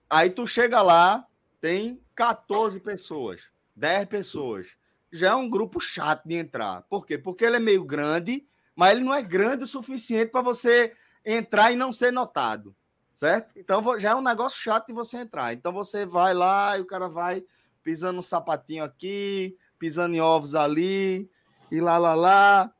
[0.10, 1.24] Aí tu chega lá,
[1.62, 3.41] tem 14 pessoas,
[3.76, 4.68] 10 pessoas
[5.12, 6.82] já é um grupo chato de entrar.
[6.89, 7.18] Por quê?
[7.18, 8.45] Porque ele é meio grande,
[8.78, 10.93] mas ele não é grande o suficiente para você
[11.25, 12.75] entrar e não ser notado,
[13.15, 13.57] certo?
[13.57, 15.51] Então já é um negócio chato de você entrar.
[15.51, 17.43] Então você vai lá e o cara vai
[17.84, 21.28] pisando um sapatinho aqui, pisando em ovos ali,
[21.71, 22.71] e lá, lá, lá.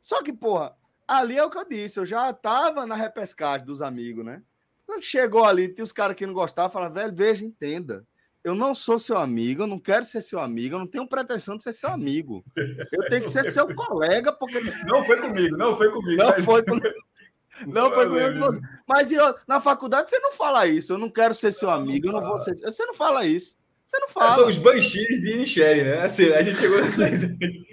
[0.00, 0.74] Só que, porra,
[1.06, 4.42] ali é o que eu disse, eu já tava na repescagem dos amigos, né?
[4.86, 8.06] Quando chegou ali, tem os caras que não gostavam, falaram, velho, veja, entenda
[8.44, 11.56] eu não sou seu amigo, eu não quero ser seu amigo, eu não tenho pretensão
[11.56, 12.44] de ser seu amigo.
[12.54, 14.60] Eu tenho que ser seu colega, porque.
[14.86, 16.22] Não foi comigo, não foi comigo.
[16.22, 16.44] Não mas...
[16.44, 16.86] foi comigo.
[17.66, 18.60] Não foi comigo.
[18.86, 20.92] Mas eu, na faculdade você não fala isso.
[20.92, 22.58] Eu não quero ser seu amigo, eu não vou ser.
[22.60, 23.56] Você não fala isso.
[23.94, 24.32] Você não fala.
[24.32, 26.02] São os banshees de Nisheri, né?
[26.02, 27.64] Assim, a gente chegou nessa ideia.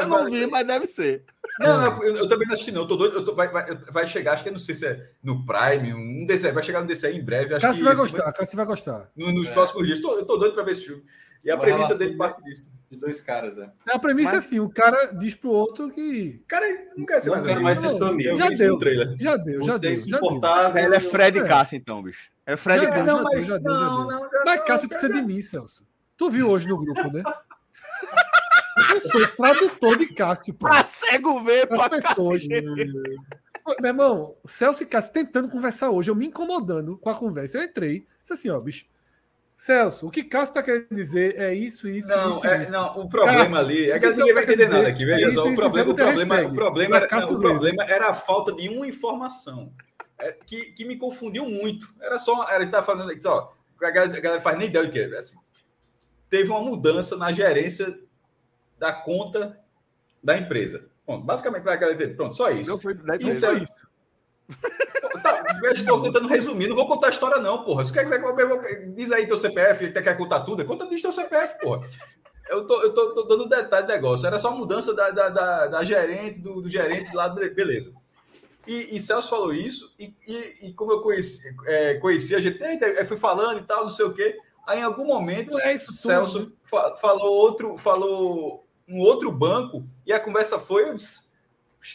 [0.00, 1.24] eu não vi, mas deve ser.
[1.60, 2.82] Não, eu, eu, também não assisti, não.
[2.82, 3.18] Eu tô doido.
[3.18, 6.24] Eu tô, vai, vai, vai, chegar, acho que não sei se é no Prime, um
[6.24, 7.54] desse vai chegar no desse aí em breve.
[7.54, 9.10] Acho Cássio vai gostar, Cássio vai gostar.
[9.14, 9.52] nos é.
[9.52, 10.00] próximos dias.
[10.00, 11.02] Tô, eu tô doido para ver esse filme.
[11.44, 12.64] E a Uma premissa dele parte disso.
[12.92, 13.70] De dois caras, né?
[13.88, 14.44] A premissa Mas...
[14.44, 16.44] é assim: o cara diz pro outro que.
[16.46, 18.36] Cara, não quer ser não mais quero mais ser seu amigo.
[18.36, 19.62] Já deu, já deu, já deu.
[19.62, 19.96] Já deu.
[20.76, 21.48] Ele é Fred é.
[21.48, 22.30] Cássio, então, bicho.
[22.44, 23.04] É Fred Cássio.
[23.06, 24.30] Não, mas já deu, já deu.
[24.44, 25.86] Mas Cássio precisa de mim, Celso.
[26.18, 27.22] Tu viu hoje no grupo, né?
[28.92, 30.52] Eu sou tradutor de Cássio.
[30.52, 30.68] Pô.
[30.68, 32.46] Pra cego ver, para pessoas.
[32.46, 37.56] Meu irmão, Celso e Cássio tentando conversar hoje, eu me incomodando com a conversa.
[37.56, 38.84] Eu entrei, disse assim, ó, bicho.
[39.54, 42.72] Celso, o que Cássio está querendo dizer é isso, isso, não, isso, é, isso.
[42.72, 45.46] Não, o problema Cássio, ali é que ninguém vai entender nada aqui, veja é só.
[45.46, 48.86] o problema, o problema, o problema, era, não, o problema era a falta de uma
[48.86, 49.72] informação
[50.18, 51.86] é, que, que me confundiu muito.
[52.00, 53.50] Era só, era estar falando aqui, ó,
[53.80, 55.18] a galera, a galera faz nem ideia do que é.
[55.18, 55.36] Assim,
[56.28, 57.98] teve uma mudança na gerência
[58.78, 59.60] da conta
[60.22, 60.88] da empresa.
[61.04, 62.14] Pronto, basicamente para aquela empresa.
[62.14, 62.70] Pronto, só isso.
[62.70, 63.88] Não foi isso é isso.
[65.68, 67.84] tá, estou tentando resumir, não vou contar a história, não, porra.
[67.84, 71.86] Se quer que diz aí teu CPF, quer contar tudo, conta diz teu CPF, porra.
[72.48, 74.26] Eu tô, eu tô, tô dando detalhe do negócio.
[74.26, 77.92] Era só mudança da, da, da, da gerente, do, do, gerente lá, beleza.
[78.66, 82.60] E, e Celso falou isso, e, e, e como eu conheci, é, conheci a gente,
[82.62, 84.36] eu fui falando e tal, não sei o quê.
[84.66, 86.50] Aí, em algum momento, é isso Celso tudo.
[86.50, 86.96] Né?
[87.00, 91.30] falou outro, falou um outro banco, e a conversa foi, eu disse,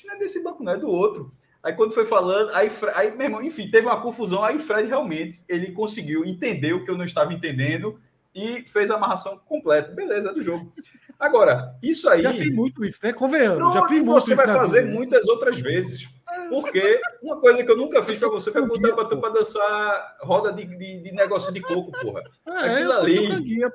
[0.06, 1.32] não é desse banco, não é do outro.
[1.68, 5.44] Aí quando foi falando, aí, aí meu irmão, enfim, teve uma confusão, aí Fred realmente,
[5.50, 8.00] ele conseguiu entender o que eu não estava entendendo
[8.34, 9.92] e fez a amarração completa.
[9.92, 10.72] Beleza, é do jogo.
[11.20, 12.22] Agora, isso aí.
[12.22, 13.12] Já fiz muito isso, né?
[13.12, 13.58] Convenhamos.
[13.58, 14.94] Pronto, já fiz muito você vai fazer vida.
[14.94, 16.08] muitas outras vezes.
[16.50, 20.18] Porque uma coisa que eu nunca fiz pra você foi botar pra tu pra dançar
[20.22, 22.24] roda de, de, de, negócio de coco, porra.
[22.48, 23.28] É, aquilo ali.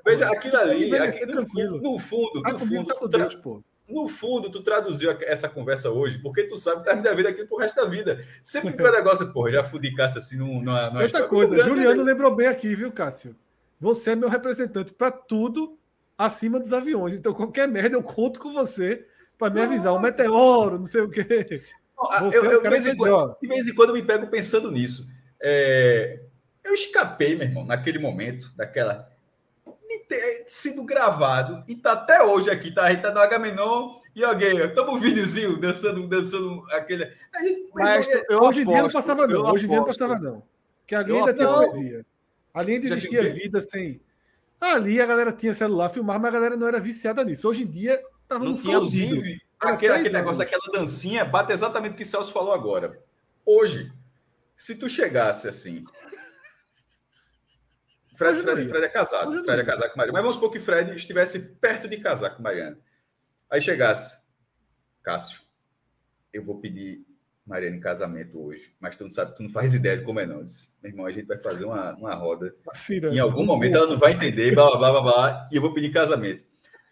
[0.03, 0.95] veja, aquilo ali.
[0.97, 2.87] Aqui, no, fundo, no fundo, no fundo.
[2.87, 6.95] Tá Deus, pô no fundo, tu traduziu essa conversa hoje, porque tu sabe que tá
[6.95, 8.25] me devendo aquilo pro resto da vida.
[8.43, 12.35] Sempre que o negócio, porra, já fudi Cássio assim numa, numa Outra coisa, Juliano lembrou
[12.35, 13.37] bem aqui, viu, Cássio?
[13.79, 15.77] Você é meu representante para tudo
[16.17, 17.15] acima dos aviões.
[17.15, 19.05] Então, qualquer merda, eu conto com você
[19.37, 19.93] para me avisar.
[19.93, 21.63] Um meteoro, não sei o quê.
[22.21, 24.71] Você eu, é eu, de, vez quando, de, vez em quando, eu me pego pensando
[24.71, 25.07] nisso.
[25.41, 26.21] É...
[26.65, 29.12] Eu escapei, meu irmão, naquele momento, daquela
[29.99, 32.85] de ter sido gravado e tá até hoje aqui, tá?
[32.85, 37.05] A gente tá no Agamenon e alguém, tamo um videozinho dançando, dançando aquele.
[37.41, 39.53] Gente, Mas, eu hoje em dia não passava, não.
[39.53, 40.43] Hoje em dia não passava, não.
[40.87, 42.07] Que ali ainda tinha poesia.
[42.53, 44.01] Ali ainda existia vida sem.
[44.61, 47.49] Ali a galera tinha celular, filmar, mas a galera não era viciada nisso.
[47.49, 52.05] Hoje em dia, tava no Inclusive, aquele, aquele negócio daquela dancinha bate exatamente o que
[52.05, 53.01] Celso falou agora.
[53.45, 53.91] Hoje,
[54.57, 55.85] se tu chegasse assim,
[58.13, 59.43] Fred, Fred, Fred, é casado.
[59.43, 60.13] Fred é casado com Mariana.
[60.13, 62.79] Mas vamos supor que Fred estivesse perto de casar com Mariana.
[63.51, 64.27] Aí chegasse,
[65.03, 65.41] Cássio,
[66.33, 67.07] eu vou pedir
[67.47, 70.27] Mariana em casamento hoje, mas tu não sabe, tu não faz ideia de como é
[70.27, 70.45] não.
[70.45, 72.55] Disse, Meu irmão, a gente vai fazer uma, uma roda.
[73.11, 75.91] Em algum momento ela não vai entender, blá, blá, blá, blá, e eu vou pedir
[75.91, 76.45] casamento.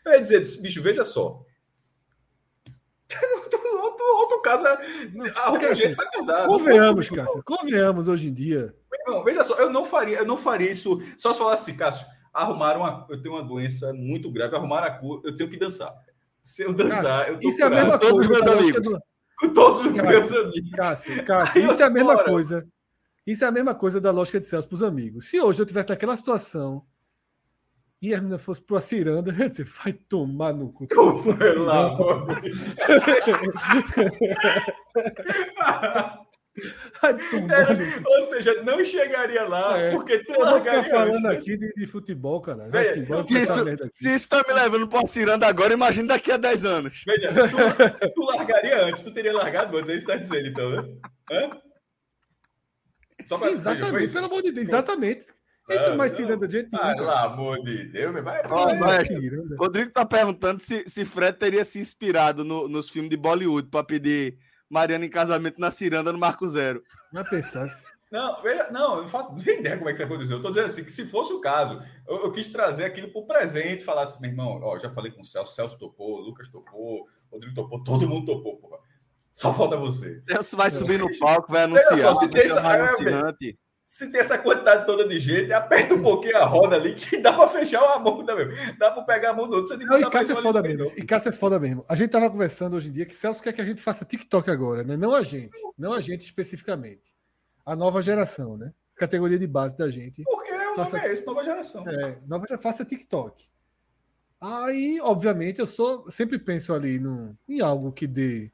[0.05, 1.45] Eu ia dizer, bicho, veja só.
[3.45, 6.47] outro, outro caso, arruma um jeito para casar.
[6.47, 8.75] Convenhamos, Cássio, convenhamos hoje em dia
[9.11, 12.07] não, veja só, eu não faria, eu não faria isso só se falasse assim, Cássio,
[12.33, 15.93] arrumaram uma, eu tenho uma doença muito grave, arrumaram a cura, eu tenho que dançar.
[16.43, 17.75] Se eu dançar, Cássio, eu tô Isso curado.
[17.75, 18.83] é a mesma coisa, meus amigos.
[18.83, 19.01] Do...
[19.39, 20.71] Com todos os Cássio, meus amigos.
[20.71, 22.31] Cássio, Cássio, isso é a mesma fora.
[22.31, 22.67] coisa.
[23.27, 25.29] Isso é a mesma coisa da lógica de Celso para os amigos.
[25.29, 26.85] Se hoje eu tivesse naquela situação
[28.03, 30.87] e a menina fosse para a ciranda, eu ia dizer, vai tomar no cu.
[30.87, 32.51] Pelo amor de
[37.03, 39.91] É, ou seja, não chegaria lá, é.
[39.93, 40.83] porque tu eu largaria.
[40.83, 41.43] Ficar falando antes.
[41.43, 42.69] aqui de, de, futebol, cara.
[42.69, 43.65] Veja, futebol, se, isso,
[43.95, 47.03] se isso tá me levando para ciranda agora, imagina daqui a 10 anos.
[47.07, 50.71] Veja, tu, tu largaria antes, tu teria largado antes, é isso que tá dizendo, então,
[50.71, 50.89] né?
[51.31, 51.51] Hã?
[53.27, 55.27] Só pra, exatamente, veja, pelo amor de Deus, exatamente.
[55.71, 56.97] Entra ah, mais ciranda de jeito nenhum.
[56.97, 58.43] Pelo amor de Deus, meu vai.
[58.47, 59.09] Oh, mas,
[59.57, 63.85] Rodrigo tá perguntando se, se Fred teria se inspirado no, nos filmes de Bollywood para
[63.85, 64.37] pedir
[64.71, 66.83] Mariana em casamento na ciranda no Marco Zero.
[67.13, 67.91] Não pensasse.
[68.11, 70.35] Não, veja, não, eu não faço nem ideia como é que isso aconteceu.
[70.35, 73.21] Eu estou dizendo assim, que se fosse o caso, eu, eu quis trazer aquilo para
[73.21, 76.49] o presente, falar assim, meu irmão, ó, já falei com o Celso, Celso topou, Lucas
[76.49, 78.79] topou, Rodrigo topou, todo mundo topou, porra.
[79.33, 80.21] Só falta você.
[80.29, 81.99] Celso vai subir no palco, vai anunciar.
[81.99, 82.61] Só, se tem essa,
[83.91, 87.33] se tem essa quantidade toda de gente, aperta um pouquinho a roda ali que dá
[87.33, 88.47] para fechar a mão também.
[88.79, 89.77] Dá para pegar a mão do outro.
[89.79, 90.87] Não, e Cássio é foda mesmo.
[90.97, 91.85] E Cássio é foda mesmo.
[91.89, 94.49] A gente tava conversando hoje em dia que Celso quer que a gente faça TikTok
[94.49, 94.97] agora, né?
[94.97, 95.59] Não a gente.
[95.77, 97.13] Não a gente especificamente.
[97.67, 98.73] A nova geração, né?
[98.95, 100.23] Categoria de base da gente.
[100.23, 100.97] Porque o faça...
[100.97, 101.89] nome é esse, nova geração.
[101.89, 102.71] É, nova geração.
[102.71, 103.45] Faça TikTok.
[104.41, 108.53] Aí, obviamente, eu sou sempre penso ali no, em algo que dê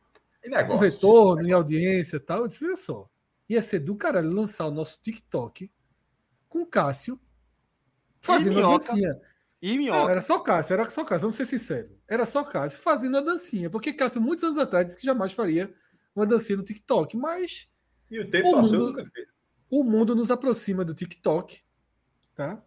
[0.70, 2.38] um retorno, em audiência e tal.
[2.38, 3.06] Eu disse, olha só
[3.48, 5.70] ia ser do caralho lançar o nosso TikTok
[6.48, 7.20] com Cássio
[8.20, 9.20] fazendo a dancinha.
[9.60, 10.10] E minhoca.
[10.10, 11.96] Era só Cássio, era só Cássio, vamos ser sinceros.
[12.06, 15.74] Era só Cássio fazendo a dancinha, porque Cássio, muitos anos atrás, disse que jamais faria
[16.14, 17.68] uma dancinha no TikTok, mas.
[18.10, 19.28] E o tempo o passou, mundo, nunca fez.
[19.70, 21.60] O mundo nos aproxima do TikTok,
[22.34, 22.62] tá?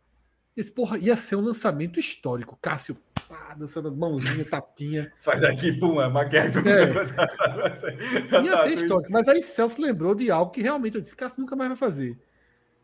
[0.55, 2.57] Esse, porra, ia ser um lançamento histórico.
[2.61, 2.97] Cássio
[3.29, 5.13] pá, dançando mãozinha, tapinha.
[5.21, 6.63] Faz aqui, pum, é maquiagem.
[6.67, 8.41] É.
[8.43, 9.11] Ia ser histórico.
[9.11, 12.19] Mas aí Celso lembrou de algo que realmente eu disse, Cássio nunca mais vai fazer.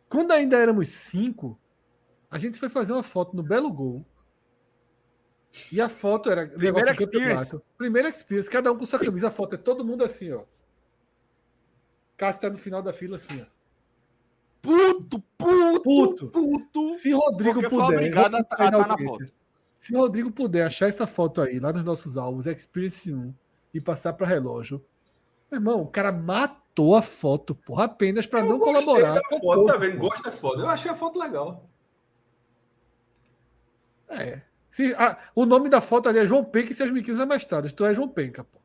[0.08, 1.60] Quando ainda éramos cinco,
[2.30, 4.06] a gente foi fazer uma foto no Belo Gol.
[5.72, 7.60] E a foto era Primeira experience.
[7.78, 9.30] Primeira experience, cada um com sua camisa.
[9.30, 10.44] A foto é todo mundo assim, ó.
[12.16, 13.56] Cássio tá no final da fila assim, ó.
[14.62, 16.28] Puto, puto, puto.
[16.30, 17.98] puto Se Rodrigo puder.
[17.98, 19.32] Obrigado a, a, na foto.
[19.78, 23.34] Se o Rodrigo puder achar essa foto aí, lá nos nossos álbuns, Experience 1,
[23.74, 24.84] e passar para relógio,
[25.52, 29.22] meu irmão, o cara matou a foto, porra, apenas para não colaborar.
[29.30, 29.98] Com foto, tá vendo?
[29.98, 30.60] Gosta da foto.
[30.60, 31.70] Eu achei a foto legal.
[34.10, 34.42] É.
[34.70, 37.72] Se, a, o nome da foto ali é João Penca e seus miquinhos amestrados.
[37.72, 38.60] Tu é João Penca, pô.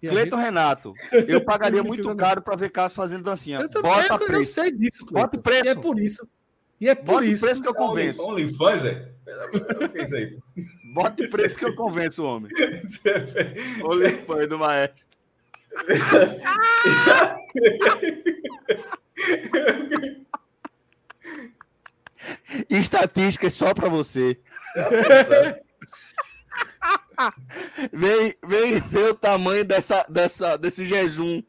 [0.00, 0.44] Cleiton gente...
[0.44, 0.92] Renato,
[1.26, 3.60] eu pagaria muito caro para ver Cássio fazendo dancinha.
[3.60, 4.32] Eu, também, Bota eu, preço.
[4.32, 5.20] eu sei disso, Cleiton.
[5.20, 5.64] Bota preço.
[5.64, 6.28] E é por isso.
[6.80, 7.44] E é por Bota isso.
[7.44, 8.24] preço que eu convenço.
[8.24, 9.12] OnlyFans, é?
[10.14, 10.38] aí.
[10.94, 12.50] Bota o preço que eu convenço o homem.
[13.84, 15.04] OnlyFans do maestro.
[22.68, 24.38] Estatísticas só para você.
[27.92, 31.42] vem, vem ver o tamanho dessa, dessa, desse jejum.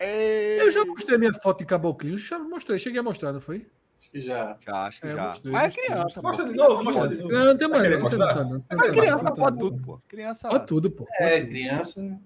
[0.00, 3.66] Eu já mostrei minha foto de caboclinho, já mostrei, cheguei a mostrar, não foi?
[3.98, 4.56] Acho que já.
[4.64, 5.26] Já, acho que É, já.
[5.28, 7.32] mostrei, Mas é criança, Mostra de novo, Criança mostra de novo.
[7.34, 8.50] Não, não tem mais, não, você não tá, não.
[8.60, 9.70] você não tá, criança tá, pode não.
[9.70, 10.00] tudo, pô.
[10.08, 10.48] Criança.
[10.48, 11.06] Pode tudo, pô.
[11.18, 12.18] É, criança.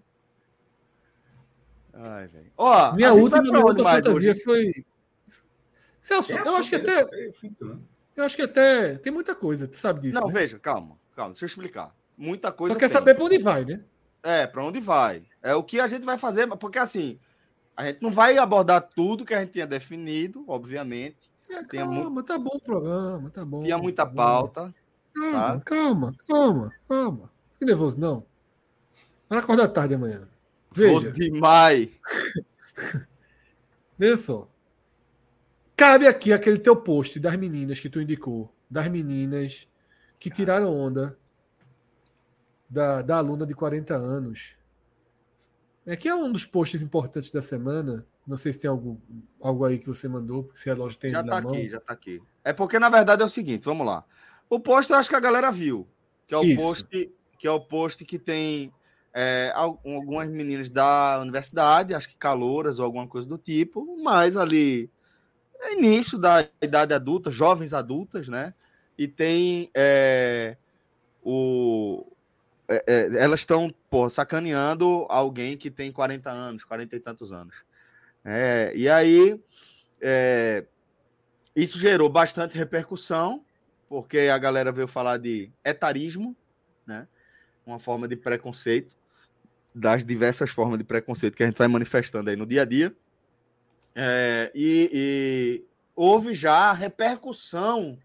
[1.95, 2.53] Ai, velho.
[2.57, 4.85] Ó, Minha última, mais fantasia foi.
[6.01, 7.07] Celso, eu acho que até.
[8.17, 8.95] Eu acho que até.
[8.97, 10.19] Tem muita coisa, tu sabe disso.
[10.21, 10.33] Não, né?
[10.33, 11.95] veja, calma, calma, deixa eu explicar.
[12.17, 12.75] Muita coisa.
[12.75, 13.83] Só quer saber pra onde vai, né?
[14.23, 15.25] É, pra onde vai.
[15.43, 17.19] É o que a gente vai fazer, porque assim,
[17.77, 21.31] a gente não vai abordar tudo que a gente tinha definido, obviamente.
[21.51, 23.63] É, Tinha calma, tá bom o programa, tá bom.
[23.63, 24.75] Tinha muita tá pauta.
[25.15, 25.61] Calma, tá?
[25.61, 27.31] calma, calma, calma.
[27.53, 28.25] Fique nervoso, não.
[29.29, 30.29] Vai acordar tarde amanhã.
[30.71, 31.89] Vou Veja, demais.
[33.99, 34.49] veja só.
[35.77, 38.53] Cabe aqui aquele teu post das meninas que tu indicou.
[38.71, 39.69] Das meninas
[40.19, 41.19] que tiraram onda
[42.69, 44.55] da, da aluna de 40 anos.
[45.87, 48.07] É que é um dos posts importantes da semana.
[48.27, 49.01] Não sei se tem algo,
[49.41, 51.53] algo aí que você mandou, porque se a loja tem Já tá mão.
[51.53, 52.23] aqui, já tá aqui.
[52.45, 54.05] É porque, na verdade, é o seguinte, vamos lá.
[54.49, 55.89] O post eu acho que a galera viu.
[56.27, 56.63] Que é o Isso.
[56.63, 58.73] post que é o post que tem
[59.13, 64.37] é, al- algumas meninas da universidade, acho que calouras ou alguma coisa do tipo, mas
[64.37, 64.89] ali
[65.61, 68.55] é início da idade adulta, jovens adultas, né?
[68.97, 70.57] E tem é,
[71.25, 72.07] o.
[72.69, 77.55] é, é, elas estão pô, sacaneando alguém que tem 40 anos, 40 e tantos anos.
[78.25, 79.39] É, e aí
[80.01, 80.65] é,
[81.55, 83.45] isso gerou bastante repercussão,
[83.91, 86.35] porque a galera veio falar de etarismo,
[86.87, 87.07] né?
[87.67, 88.97] Uma forma de preconceito,
[89.75, 92.97] das diversas formas de preconceito que a gente vai manifestando aí no dia a dia.
[93.95, 95.65] É, e, e
[95.95, 97.99] houve já a repercussão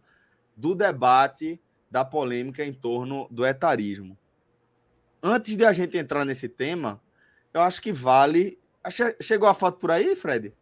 [0.54, 4.18] do debate, da polêmica em torno do etarismo.
[5.22, 7.02] Antes de a gente entrar nesse tema,
[7.54, 8.58] eu acho que vale.
[8.90, 10.54] Che- Chegou a foto por aí, Fred?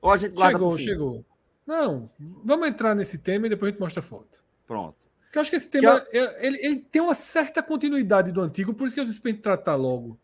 [0.00, 1.24] Ou a gente guarda Chegou, chegou.
[1.66, 2.10] Não,
[2.44, 4.42] vamos entrar nesse tema e depois a gente mostra a foto.
[4.66, 4.96] Pronto.
[5.24, 8.72] Porque eu acho que esse tema é- ele, ele tem uma certa continuidade do antigo,
[8.74, 10.18] por isso que eu disse gente tratar logo.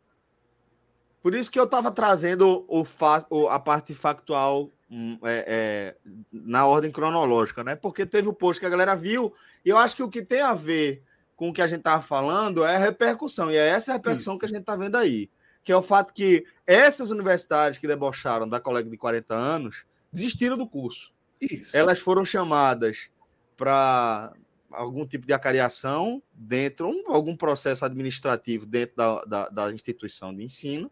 [1.22, 5.96] Por isso que eu estava trazendo o fa- a parte factual hum, é, é,
[6.32, 7.76] na ordem cronológica, né?
[7.76, 9.32] Porque teve o post que a galera viu,
[9.64, 11.02] e eu acho que o que tem a ver
[11.40, 14.40] com o que a gente estava falando é a repercussão, e é essa repercussão Isso.
[14.40, 15.30] que a gente está vendo aí.
[15.64, 20.58] Que é o fato que essas universidades que debocharam da colega de 40 anos desistiram
[20.58, 21.10] do curso.
[21.40, 21.74] Isso.
[21.74, 23.08] Elas foram chamadas
[23.56, 24.34] para
[24.70, 30.44] algum tipo de acariação dentro, um- algum processo administrativo dentro da, da, da instituição de
[30.44, 30.90] ensino.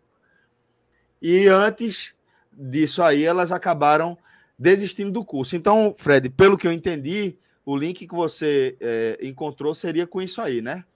[1.21, 2.15] E antes
[2.51, 4.17] disso aí, elas acabaram
[4.59, 5.55] desistindo do curso.
[5.57, 7.37] Então, Fred, pelo que eu entendi,
[7.69, 10.87] o link que você eh, encontrou seria com isso aí, né?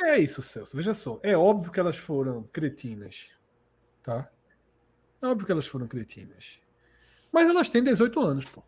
[0.00, 0.76] É isso, Celso.
[0.76, 1.18] Veja só.
[1.24, 3.32] É óbvio que elas foram cretinas.
[4.00, 4.30] Tá?
[5.20, 6.60] É óbvio que elas foram cretinas.
[7.32, 8.62] Mas elas têm 18 anos, pô.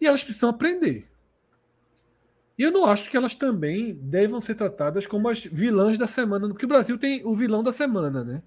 [0.00, 1.10] E elas precisam aprender.
[2.56, 6.48] E eu não acho que elas também devam ser tratadas como as vilãs da semana,
[6.48, 8.42] porque o Brasil tem o vilão da semana, né?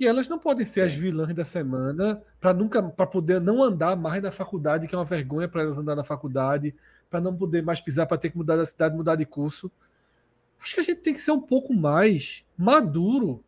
[0.00, 3.94] E elas não podem ser as vilãs da semana para nunca para poder não andar
[3.94, 6.74] mais na faculdade, que é uma vergonha para elas andar na faculdade,
[7.10, 9.70] para não poder mais pisar, para ter que mudar da cidade, mudar de curso.
[10.58, 13.44] Acho que a gente tem que ser um pouco mais maduro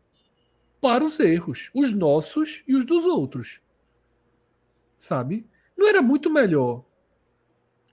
[0.79, 3.59] para os erros, os nossos e os dos outros.
[4.99, 5.49] Sabe?
[5.75, 6.85] Não era muito melhor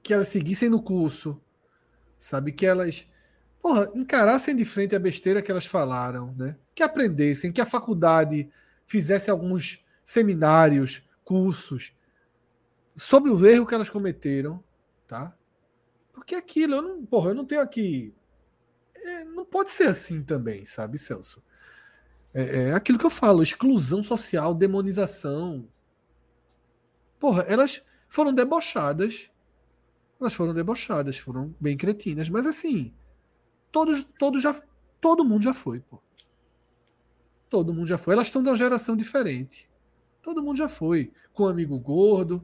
[0.02, 1.40] que elas seguissem no curso,
[2.18, 2.52] sabe?
[2.52, 3.08] Que elas,
[3.62, 6.56] porra, encarassem de frente a besteira que elas falaram, né?
[6.80, 8.48] Que aprendessem, que a faculdade
[8.86, 11.94] fizesse alguns seminários, cursos
[12.96, 14.64] sobre o erro que elas cometeram,
[15.06, 15.36] tá?
[16.10, 18.14] Porque aquilo, eu não, porra, eu não tenho aqui.
[18.96, 21.42] é, não pode ser assim também, sabe, Celso?
[22.32, 25.68] É, é aquilo que eu falo: exclusão social, demonização.
[27.18, 29.30] Porra, elas foram debochadas.
[30.18, 32.94] Elas foram debochadas, foram bem cretinas, mas assim,
[33.70, 34.58] todos, todos já,
[34.98, 36.02] todo mundo já foi, pô.
[37.50, 38.14] Todo mundo já foi.
[38.14, 39.68] Elas são de uma geração diferente.
[40.22, 41.12] Todo mundo já foi.
[41.34, 42.42] Com um amigo gordo,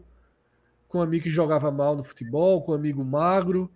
[0.88, 3.70] com um amigo que jogava mal no futebol, com um amigo magro.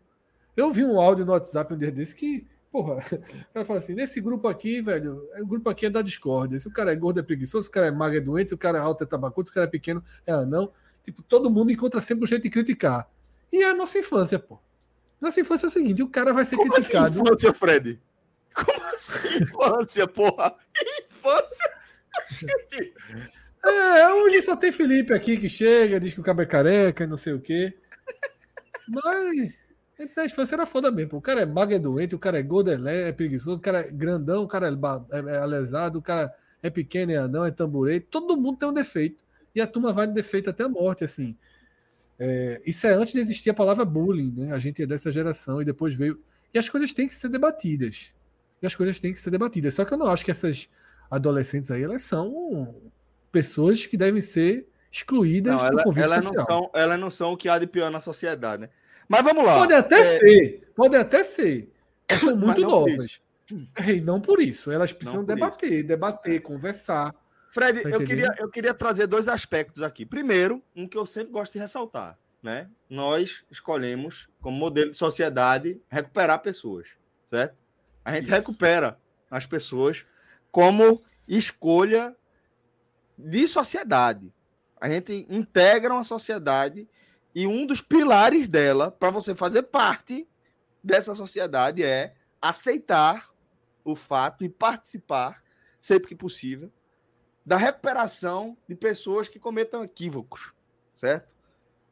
[0.57, 3.94] Eu vi um áudio no WhatsApp um dia desse que, porra, o cara fala assim:
[3.94, 6.59] nesse grupo aqui, velho, o grupo aqui é da discórdia.
[6.59, 8.55] Se o cara é gordo, é preguiçoso, se o cara é magro, é doente, se
[8.55, 10.73] o cara é alto, é tabacudo, se o cara é pequeno, é anão.
[11.05, 13.09] Tipo, todo mundo encontra sempre um jeito de criticar.
[13.52, 14.59] E é a nossa infância, pô.
[15.20, 17.20] Nossa infância é o seguinte: o cara vai ser Como assim criticado.
[17.20, 18.01] infância, Fred?
[18.55, 20.55] Como assim infância, porra?
[21.20, 21.70] Infância?
[23.62, 27.06] É, hoje só tem Felipe aqui que chega, diz que o cabo é careca e
[27.06, 27.76] não sei o quê.
[28.88, 29.55] Mas
[30.16, 31.18] na infância era foda mesmo.
[31.18, 33.90] O cara é mago, é doente, o cara é godelé, é preguiçoso, o cara é
[33.90, 38.01] grandão, o cara é, é, é alesado, o cara é pequeno, é anão, é tamborei.
[38.01, 39.22] Todo mundo tem um defeito.
[39.55, 41.36] E a turma vai de defeito até a morte, assim.
[42.18, 44.52] É, isso é antes de existir a palavra bullying, né?
[44.55, 46.18] A gente é dessa geração e depois veio.
[46.52, 48.14] E as coisas têm que ser debatidas.
[48.62, 49.74] E as coisas têm que ser debatidas.
[49.74, 50.68] Só que eu não acho que essas
[51.10, 52.74] adolescentes aí, elas são
[53.32, 56.46] pessoas que devem ser excluídas não, ela, do convívio elas social.
[56.48, 58.70] Não são, elas não são o que há de pior na sociedade, né?
[59.08, 59.58] Mas vamos lá.
[59.58, 60.18] Pode até é...
[60.18, 61.72] ser, pode até ser.
[62.08, 63.20] Elas são muito novas.
[63.84, 64.70] E não por isso.
[64.70, 65.88] Elas precisam debater, isso.
[65.88, 67.14] debater, conversar.
[67.50, 70.06] Fred, tá eu, queria, eu queria trazer dois aspectos aqui.
[70.06, 72.16] Primeiro, um que eu sempre gosto de ressaltar.
[72.40, 72.68] Né?
[72.88, 76.88] Nós escolhemos, como modelo de sociedade, recuperar pessoas.
[77.28, 77.56] Certo?
[78.04, 78.32] A gente isso.
[78.32, 78.98] recupera
[79.30, 80.06] as pessoas
[80.51, 82.16] como escolha
[83.16, 84.32] de sociedade.
[84.81, 86.89] A gente integra uma sociedade
[87.35, 90.27] e um dos pilares dela, para você fazer parte
[90.82, 93.31] dessa sociedade, é aceitar
[93.85, 95.43] o fato e participar,
[95.81, 96.72] sempre que possível,
[97.44, 100.52] da recuperação de pessoas que cometam equívocos,
[100.94, 101.35] certo?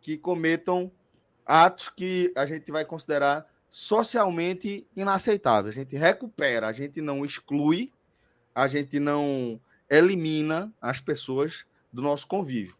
[0.00, 0.90] Que cometam
[1.44, 5.76] atos que a gente vai considerar socialmente inaceitáveis.
[5.76, 7.92] A gente recupera, a gente não exclui,
[8.58, 12.76] a gente não elimina as pessoas do nosso convívio.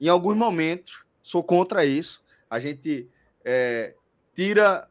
[0.00, 2.24] Em alguns momentos, sou contra isso.
[2.48, 3.06] A gente
[3.44, 3.94] é,
[4.34, 4.88] tira,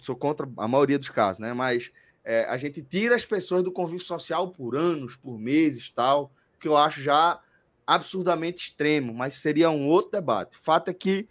[0.00, 1.52] sou contra a maioria dos casos, né?
[1.52, 1.90] Mas
[2.22, 6.68] é, a gente tira as pessoas do convívio social por anos, por meses, tal, que
[6.68, 7.42] eu acho já
[7.84, 10.56] absurdamente extremo, mas seria um outro debate.
[10.56, 11.28] O fato é que,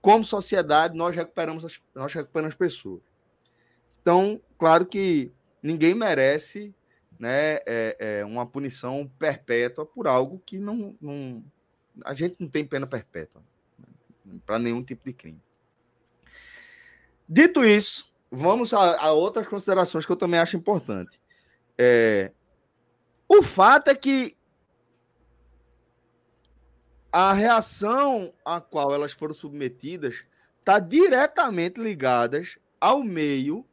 [0.00, 3.02] como sociedade, nós recuperamos as, nós recuperamos as pessoas.
[4.00, 6.72] Então, claro que ninguém merece
[7.18, 11.42] né, é, é uma punição perpétua por algo que não, não,
[12.04, 13.42] a gente não tem pena perpétua
[14.24, 15.42] né, para nenhum tipo de crime.
[17.28, 21.20] Dito isso, vamos a, a, outras considerações que eu também acho importante.
[21.76, 22.32] É,
[23.28, 24.36] o fato é que
[27.12, 30.24] a reação a qual elas foram submetidas
[30.60, 33.66] está diretamente ligadas ao meio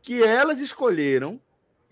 [0.00, 1.40] que elas escolheram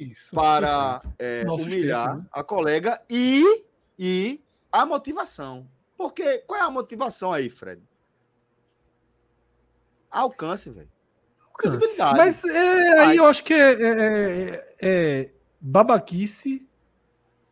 [0.00, 2.26] Isso, para é, humilhar né?
[2.32, 3.64] a colega e,
[3.98, 4.40] e
[4.72, 5.68] a motivação.
[5.96, 7.82] Porque qual é a motivação aí, Fred?
[10.10, 10.88] Alcance, velho.
[12.16, 16.66] Mas é, aí eu acho que é, é, é, é, babaquice,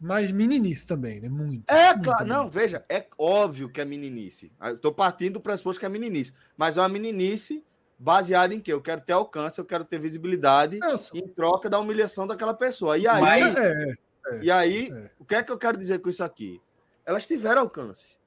[0.01, 1.29] mas meninice também, né?
[1.29, 1.70] Muito.
[1.70, 2.25] É, muito claro.
[2.25, 4.51] Não, veja, é óbvio que é meninice.
[4.62, 6.33] Eu tô partindo do pressuposto que é meninice.
[6.57, 7.62] Mas é uma meninice
[7.99, 8.73] baseada em quê?
[8.73, 11.16] Eu quero ter alcance, eu quero ter visibilidade Celso.
[11.16, 12.97] em troca da humilhação daquela pessoa.
[12.97, 13.95] E aí, mas, é,
[14.43, 16.61] e aí o que é que eu quero dizer com isso aqui?
[17.09, 18.19] elas tiveram alcance.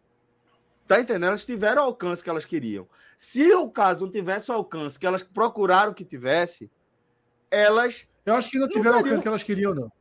[0.87, 1.27] Tá entendendo?
[1.27, 2.89] Elas tiveram o alcance que elas queriam.
[3.15, 6.69] Se o caso não tivesse o alcance que elas procuraram que tivesse,
[7.51, 8.07] elas.
[8.25, 9.91] Eu acho que não, não tiveram o alcance que elas queriam, não.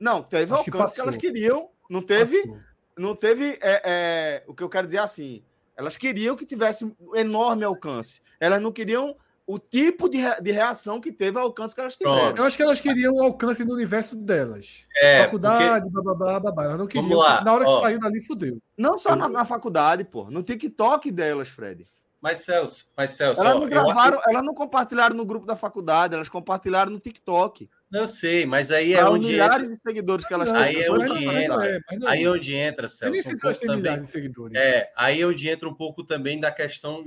[0.00, 1.68] Não, teve o alcance que, que, elas queriam.
[1.88, 2.40] Não teve.
[2.40, 2.60] Passou.
[2.96, 3.58] Não teve.
[3.60, 5.44] É, é, o que eu quero dizer é assim.
[5.76, 8.20] Elas queriam que tivesse um enorme alcance.
[8.38, 12.18] Elas não queriam o tipo de, de reação que teve ao alcance que elas tiveram.
[12.18, 12.38] Pronto.
[12.38, 14.86] Eu acho que elas queriam o alcance no universo delas.
[14.96, 16.14] É, faculdade, porque...
[16.14, 17.18] blá, blá, blá, Elas não queriam.
[17.18, 17.76] Lá, na hora ó.
[17.76, 18.58] que saiu dali, fudeu.
[18.76, 20.30] Não só na, na, faculdade, pô.
[20.30, 21.86] No TikTok delas, Fred.
[22.20, 23.42] Mas, Celso, mas, Celso.
[23.42, 24.22] Elas não gravaram, eu...
[24.30, 27.68] elas não compartilharam no grupo da faculdade, elas compartilharam no TikTok.
[27.94, 29.76] Eu sei, mas aí é onde milhares entra...
[29.76, 30.60] de seguidores que elas têm.
[30.60, 31.68] Aí é onde entra.
[31.68, 33.20] É, é, aí é onde entra, Celso.
[33.20, 34.00] Um pouco também.
[34.00, 34.56] De seguidores.
[34.56, 37.04] É, aí é onde entra um pouco também da questão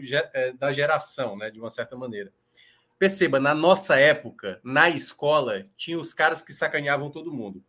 [0.58, 2.32] da geração, né, de uma certa maneira.
[2.98, 7.62] Perceba, na nossa época, na escola, tinha os caras que sacaneavam todo mundo.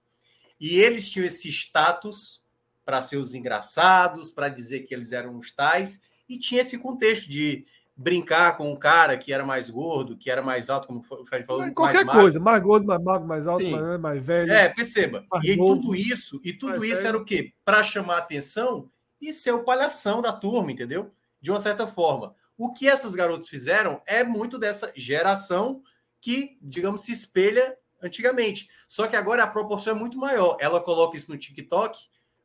[0.60, 2.40] E eles tinham esse status
[2.84, 7.28] para ser os engraçados, para dizer que eles eram os tais, e tinha esse contexto
[7.28, 7.66] de
[7.98, 11.44] brincar com um cara que era mais gordo, que era mais alto, como o Fred
[11.44, 11.68] falou.
[11.72, 14.52] Qualquer mais coisa, mais gordo, mais magro, mais alto, mais, mais, velho.
[14.52, 15.26] É, perceba.
[15.42, 17.08] E tudo isso, e tudo isso velho.
[17.08, 17.52] era o quê?
[17.64, 18.88] Para chamar atenção
[19.20, 21.10] e ser o palhação da turma, entendeu?
[21.40, 22.36] De uma certa forma.
[22.56, 25.82] O que essas garotas fizeram é muito dessa geração
[26.20, 28.68] que, digamos, se espelha antigamente.
[28.86, 30.56] Só que agora a proporção é muito maior.
[30.60, 31.98] Ela coloca isso no TikTok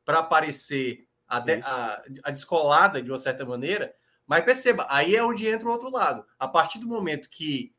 [0.04, 3.94] para aparecer a, de, a, a, descolada de uma certa maneira.
[4.26, 6.26] Mas perceba, aí é onde entra o outro lado.
[6.40, 7.74] A partir do momento que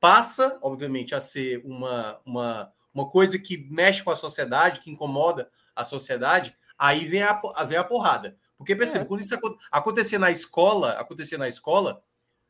[0.00, 5.50] passa, obviamente, a ser uma, uma, uma coisa que mexe com a sociedade, que incomoda
[5.74, 8.36] a sociedade, aí vem a, vem a porrada.
[8.56, 9.06] Porque perceba, é.
[9.06, 9.38] quando isso
[9.70, 12.02] acontecer na escola, acontecer na escola,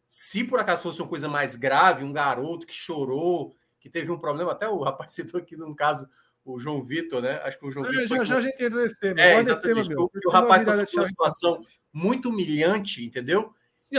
[0.07, 4.19] se por acaso fosse uma coisa mais grave, um garoto que chorou, que teve um
[4.19, 6.09] problema, até o rapaz citou aqui num caso
[6.47, 7.41] o João Vitor, né?
[7.43, 8.19] Acho que o João é, Vitor.
[8.19, 9.21] Já, já a gente entra nesse tema.
[9.21, 9.89] É, exatamente.
[9.89, 11.63] Tema, o, o rapaz passou por uma situação
[11.93, 13.53] muito humilhante, entendeu?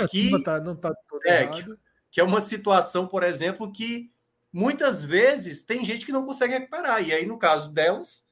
[0.10, 0.94] que, tá, não tá
[1.26, 1.66] é, que,
[2.12, 4.12] que, é uma situação, por exemplo, que
[4.52, 7.02] muitas vezes tem gente que não consegue recuperar.
[7.06, 8.26] E aí, no caso delas,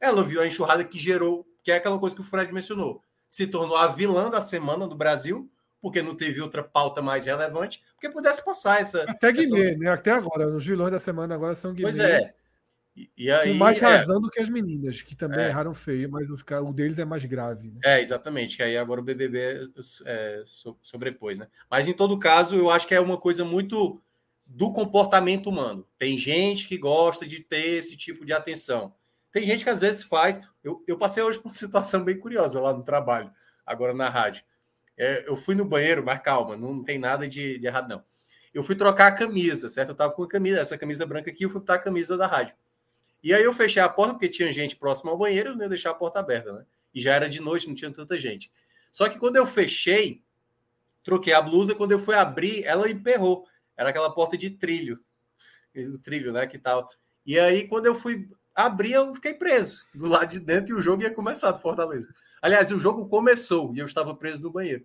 [0.00, 3.46] ela viu a enxurrada que gerou, que é aquela coisa que o Fred mencionou, se
[3.46, 5.50] tornou a vilã da semana do Brasil,
[5.80, 9.02] porque não teve outra pauta mais relevante, porque pudesse passar essa.
[9.02, 9.78] Até Guimê, essa...
[9.78, 9.90] né?
[9.90, 11.88] Até agora, os vilões da semana agora são Guimê.
[11.88, 12.34] Pois é.
[12.94, 13.86] E, e aí, com mais é.
[13.86, 15.48] razão é, do que as meninas, que também é.
[15.48, 17.70] erraram feio, mas o, o deles é mais grave.
[17.70, 17.80] Né?
[17.84, 19.70] É, exatamente, que aí agora o BBB
[20.04, 20.42] é,
[20.82, 21.48] sobrepôs, né?
[21.70, 24.02] Mas em todo caso, eu acho que é uma coisa muito
[24.44, 25.86] do comportamento humano.
[25.98, 28.94] Tem gente que gosta de ter esse tipo de atenção.
[29.30, 30.38] Tem gente que às vezes faz.
[30.62, 33.32] Eu, eu passei hoje por uma situação bem curiosa lá no trabalho,
[33.64, 34.44] agora na rádio.
[34.98, 38.04] É, eu fui no banheiro, mas calma, não tem nada de, de errado, não.
[38.52, 39.88] Eu fui trocar a camisa, certo?
[39.88, 42.26] Eu tava com a camisa, essa camisa branca aqui, eu fui botar a camisa da
[42.26, 42.54] rádio.
[43.22, 45.68] E aí eu fechei a porta, porque tinha gente próxima ao banheiro, eu não ia
[45.68, 46.64] deixar a porta aberta, né?
[46.94, 48.52] E já era de noite, não tinha tanta gente.
[48.90, 50.22] Só que quando eu fechei,
[51.02, 53.46] troquei a blusa, quando eu fui abrir, ela emperrou.
[53.76, 55.00] Era aquela porta de trilho.
[55.74, 56.46] O trilho, né?
[56.46, 56.90] Que tal.
[57.24, 60.82] E aí, quando eu fui abrir, eu fiquei preso do lado de dentro e o
[60.82, 62.12] jogo ia começar do Fortaleza.
[62.40, 64.84] Aliás, o jogo começou e eu estava preso no banheiro.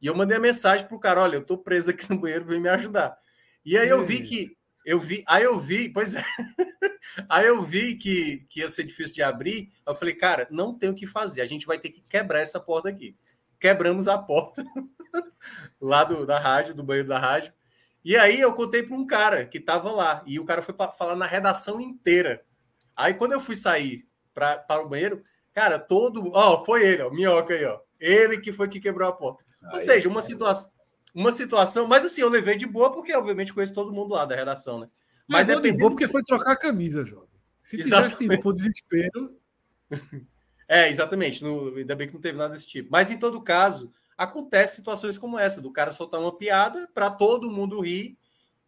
[0.00, 2.60] E eu mandei a mensagem pro cara: olha, eu tô preso aqui no banheiro, vem
[2.60, 3.16] me ajudar.
[3.64, 4.56] E aí eu vi que.
[4.84, 6.24] Eu vi, aí eu vi, pois é.
[7.28, 9.72] aí eu vi que, que ia ser difícil de abrir.
[9.86, 11.40] Eu falei, cara, não tem o que fazer.
[11.40, 13.16] A gente vai ter que quebrar essa porta aqui.
[13.60, 14.64] Quebramos a porta
[15.80, 17.52] lá do, da rádio, do banheiro da rádio.
[18.04, 20.22] E aí eu contei para um cara que estava lá.
[20.26, 22.44] E o cara foi para falar na redação inteira.
[22.96, 25.22] Aí quando eu fui sair pra, para o banheiro,
[25.52, 26.30] cara, todo.
[26.34, 27.78] Ó, foi ele, ó, minhoca aí, ó.
[28.00, 29.44] Ele que foi que quebrou a porta.
[29.72, 30.71] Ou seja, uma situação.
[31.14, 34.34] Uma situação, mas assim, eu levei de boa, porque obviamente conheço todo mundo lá da
[34.34, 34.88] redação, né?
[35.28, 37.28] Mas levou de boa porque foi trocar a camisa, jovem.
[37.62, 38.16] Se exatamente.
[38.16, 39.36] tivesse ido por desespero.
[40.68, 41.44] É, exatamente.
[41.44, 42.88] No, ainda bem que não teve nada desse tipo.
[42.90, 47.50] Mas em todo caso, acontece situações como essa, do cara soltar uma piada para todo
[47.50, 48.16] mundo rir,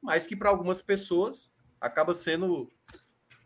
[0.02, 1.50] mas que para algumas pessoas
[1.80, 2.70] acaba sendo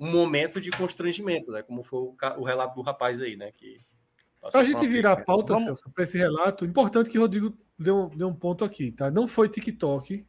[0.01, 1.63] um momento de constrangimento, né?
[1.63, 3.53] Como foi o, o relato do rapaz aí, né?
[3.53, 3.81] Que
[4.41, 5.57] para a gente virar a pauta.
[5.57, 9.11] Celso, para esse relato, importante que o Rodrigo deu, deu um ponto aqui, tá?
[9.11, 10.27] Não foi TikTok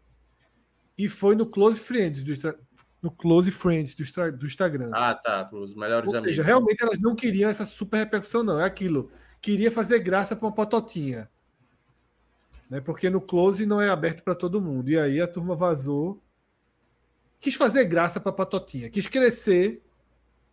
[0.97, 2.33] e foi no Close Friends do,
[3.01, 4.03] no Close Friends do,
[4.37, 4.91] do Instagram.
[4.93, 5.49] Ah, tá.
[5.51, 6.35] Os melhores Ou amigos.
[6.35, 8.59] Seja, realmente elas não queriam essa super repercussão, não.
[8.59, 9.11] É aquilo.
[9.41, 11.29] Queria fazer graça para uma pototinha.
[12.69, 12.81] Né?
[12.81, 14.89] Porque no Close não é aberto para todo mundo.
[14.89, 16.21] E aí a turma vazou.
[17.39, 18.89] Quis fazer graça para patotinha.
[18.89, 19.81] Quis crescer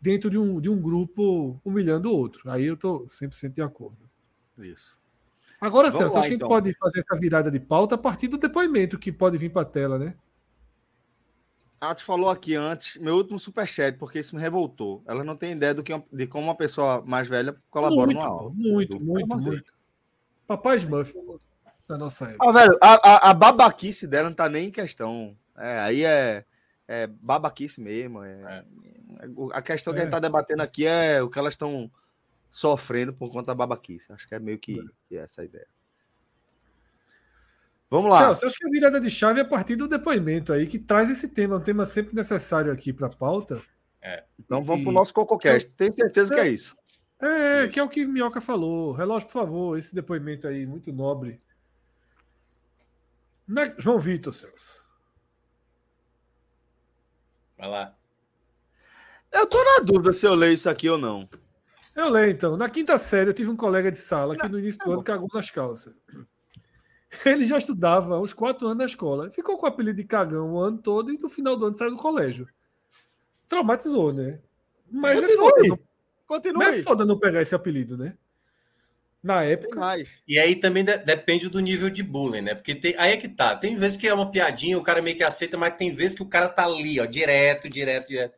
[0.01, 2.49] dentro de um, de um grupo humilhando o outro.
[2.49, 4.09] Aí eu estou 100% de acordo.
[4.57, 4.97] Isso.
[5.61, 6.49] Agora, Vamos Celso, lá, acho que então.
[6.49, 9.51] a gente pode fazer essa virada de pauta a partir do depoimento que pode vir
[9.51, 10.15] para a tela, né?
[11.81, 15.03] A te falou aqui antes, meu último superchat, porque isso me revoltou.
[15.07, 18.27] Ela não tem ideia do que, de como uma pessoa mais velha colabora muito, no
[18.27, 18.51] aula.
[18.51, 19.73] Muito, muito, muito, muito.
[20.47, 21.15] Papai Smurf,
[21.89, 22.49] na nossa época.
[22.49, 25.37] Ah, velho, a, a, a, babaquice dela não tá nem em questão.
[25.57, 26.45] É, aí é,
[26.89, 28.23] é babaquice mesmo.
[28.23, 28.65] É, é.
[29.53, 31.91] A questão que a gente tá debatendo aqui é o que elas estão
[32.51, 34.13] sofrendo por conta da babaquice.
[34.13, 35.67] Acho que é meio que, que essa a ideia.
[37.91, 38.35] Vamos lá.
[38.35, 41.11] Celso, acho que a virada de chave é a partir do depoimento aí, que traz
[41.11, 43.63] esse tema, um tema sempre necessário aqui para a pauta.
[44.03, 44.25] É.
[44.39, 45.71] Então vamos para o nosso CocoCast.
[45.77, 46.77] Tem certeza que é isso.
[47.21, 47.69] É, isso.
[47.71, 48.93] que é o que Minhoca falou.
[48.93, 51.41] Relógio, por favor, esse depoimento aí, muito nobre.
[53.47, 53.73] Na...
[53.79, 54.85] João Vitor, Celso.
[57.57, 57.95] Vai lá.
[59.33, 61.29] Eu tô na dúvida se eu leio isso aqui ou não.
[61.97, 62.57] Eu leio, então.
[62.57, 65.29] Na quinta série, eu tive um colega de sala que no início do ano cagou
[65.33, 65.95] nas calças.
[67.25, 69.31] Ele já estudava uns quatro anos na escola.
[69.31, 71.93] Ficou com o apelido de cagão o ano todo e no final do ano saiu
[71.93, 72.47] do colégio.
[73.49, 74.41] Traumatizou, né?
[74.91, 75.33] Mas Continue.
[75.33, 75.69] é foda.
[75.69, 75.79] Não...
[76.27, 76.59] Continue.
[76.59, 78.15] Mas é foda não pegar esse apelido, né?
[79.23, 79.81] Na época.
[80.29, 82.55] E aí também de depende do nível de bullying, né?
[82.55, 83.57] Porque tem, aí é que tá.
[83.57, 86.23] Tem vezes que é uma piadinha, o cara meio que aceita, mas tem vezes que
[86.23, 88.35] o cara tá ali, ó, direto, direto, direto.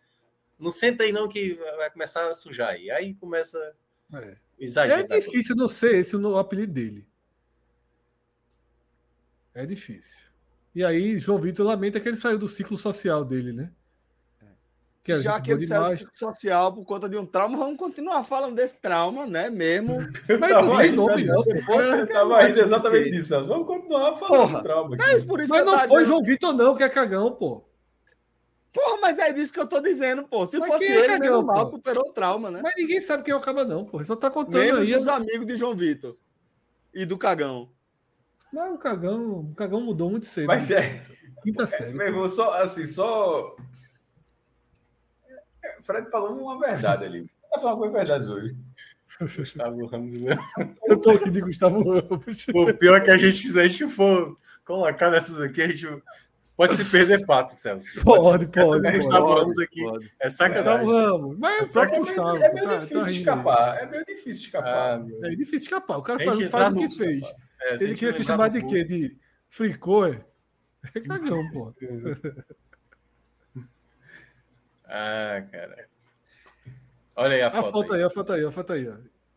[0.58, 2.90] Não senta aí não que vai começar a sujar aí.
[2.90, 3.74] Aí começa.
[4.14, 5.06] É, exagero.
[5.12, 7.06] É difícil não ser esse o apelido dele.
[9.54, 10.20] É difícil.
[10.74, 13.72] E aí, João Vitor lamenta que ele saiu do ciclo social dele, né?
[15.02, 17.78] Que a Já que ele saiu do ciclo social por conta de um trauma, vamos
[17.78, 19.48] continuar falando desse trauma, né?
[19.48, 19.96] Mesmo.
[20.38, 21.42] Mas não tem nome, não.
[21.80, 23.46] Eu tava rindo exatamente disso.
[23.46, 24.94] Vamos continuar falando Porra, do trauma.
[24.96, 25.04] Aqui.
[25.06, 27.67] Mas, por isso mas não foi João Vitor, não, que é cagão, pô.
[28.78, 30.46] Porra, mas é disso que eu tô dizendo, pô.
[30.46, 32.60] Se mas fosse é ele, cagão, mal, superou o trauma, né?
[32.62, 34.02] Mas ninguém sabe quem é o Caba, não, pô.
[34.04, 34.94] Só tá contando Menos aí.
[34.94, 36.14] os amigos de João Vitor
[36.94, 37.68] e do Cagão.
[38.52, 40.46] Mas o Cagão, o Cagão mudou muito cedo.
[40.46, 40.94] Mas né?
[40.94, 40.96] é.
[41.42, 41.92] Quinta série.
[41.92, 43.56] Meu irmão, só, assim, só.
[45.82, 47.28] Fred falou uma verdade ali.
[47.50, 48.56] Tá falando com verdade hoje.
[49.36, 50.14] Gustavo Ramos.
[50.14, 50.36] né?
[50.84, 52.46] Eu tô aqui de Gustavo Ramos.
[52.54, 56.00] O pior é que a gente, se a gente for colocar nessas aqui, a gente
[56.58, 58.04] pode se perder fácil, Celso.
[58.04, 58.96] Pode, se- essa pode, pode.
[58.98, 60.12] Gustavo Ramos aqui Pode.
[60.20, 60.86] é Gustavo sacanagem.
[60.92, 61.38] Ramos.
[61.38, 62.36] Mas é só que é Gustavo.
[62.36, 63.78] É meio tá- difícil tá escapar.
[63.78, 65.00] É meio difícil escapar.
[65.00, 65.96] Ah, É difícil escapar.
[65.96, 67.32] O cara faz, faz o que no- fez.
[67.62, 68.84] É, se Ele queria se lembrar chamar de quê?
[68.84, 69.16] De
[69.48, 70.24] fricô, é?
[70.94, 71.74] É cagão, pô.
[74.84, 75.88] Ah, cara.
[77.16, 77.70] Olha aí a, A foto.
[77.72, 77.98] foto aí.
[78.00, 78.86] aí, a foto aí, a foto aí.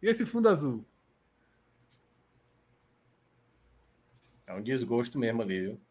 [0.01, 0.85] E esse fundo azul?
[4.47, 5.81] É um desgosto mesmo ali, viu?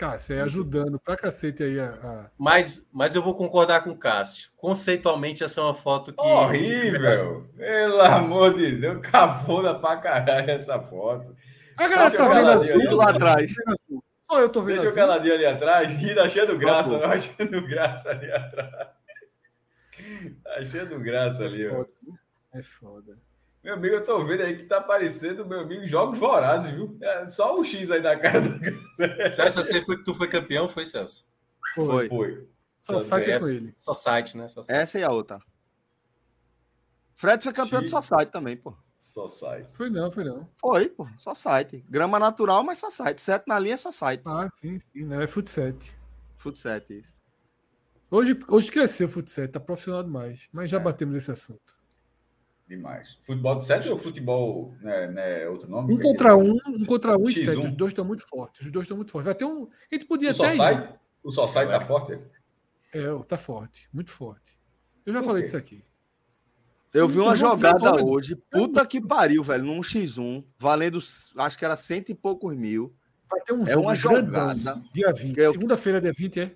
[0.00, 2.30] Cássio, aí ajudando pra cacete aí a.
[2.38, 4.50] Mas, mas eu vou concordar com o Cássio.
[4.56, 6.20] Conceitualmente, essa é uma foto que.
[6.22, 7.46] Horrível!
[7.56, 11.36] Pelo amor de Deus, cavona pra caralho essa foto.
[11.76, 12.80] A galera Deixa tá vendo azul.
[12.80, 13.52] Tudo lá atrás.
[14.30, 14.96] Só eu tô vendo Deixa azul.
[14.96, 17.02] caladinho ali atrás, rindo, achando graça, Tá bom.
[17.06, 18.88] não, achando graça ali atrás.
[20.56, 21.74] Achando graça ali, É ó.
[21.76, 21.90] foda.
[22.54, 23.18] É foda.
[23.62, 26.96] Meu amigo, eu tô vendo aí que tá aparecendo, meu amigo, jogos vorazes, viu?
[27.02, 28.58] É só um X aí na cara do
[29.28, 31.26] Celso, você foi que tu foi campeão, foi, Celso?
[31.74, 32.08] Foi.
[32.08, 32.08] Foi.
[32.08, 32.48] Foi.
[32.80, 33.72] Só site é com ele.
[33.74, 34.48] Só site, né?
[34.48, 34.76] Só site.
[34.78, 35.38] Essa e a outra.
[37.14, 37.90] Fred foi campeão do Sim.
[37.90, 38.74] só site também, pô.
[38.96, 39.64] Só sai.
[39.64, 40.48] Foi não, foi não.
[40.58, 41.06] Foi, pô.
[41.18, 41.84] Só site.
[41.88, 43.20] Grama natural, mas só site.
[43.20, 44.22] Sete na linha, só site.
[44.24, 45.04] Ah, sim, sim.
[45.04, 45.94] Não, é futset.
[46.38, 47.12] Fut sete, isso.
[48.10, 50.48] Hoje, hoje cresceu o futset, tá profissional demais.
[50.50, 50.80] Mas já É.
[50.80, 51.78] batemos esse assunto.
[52.70, 53.18] Demais.
[53.26, 55.92] Futebol de sete ou futebol, né, né outro nome?
[55.92, 57.44] Um contra um, um contra um e X1.
[57.46, 57.66] sete.
[57.66, 58.64] Os dois estão muito fortes.
[58.64, 59.24] Os dois estão muito fortes.
[59.24, 59.64] Vai ter um.
[59.64, 60.52] A gente podia O até.
[60.54, 60.56] ir.
[60.56, 60.88] site?
[61.24, 62.20] O só site tá forte?
[62.94, 63.88] É, tá forte.
[63.92, 64.56] Muito forte.
[65.04, 65.46] Eu já Por falei quê?
[65.46, 65.84] disso aqui.
[66.94, 68.08] Eu vi uma jogada fenômeno.
[68.08, 68.36] hoje.
[68.50, 69.64] Puta que pariu, velho.
[69.64, 71.00] Num X1, valendo,
[71.38, 72.94] acho que era cento e poucos mil.
[73.28, 74.82] Vai ter um É jogo uma grandão, jogada.
[74.94, 75.38] Dia 20.
[75.38, 76.54] Eu- Segunda-feira, dia 20, é.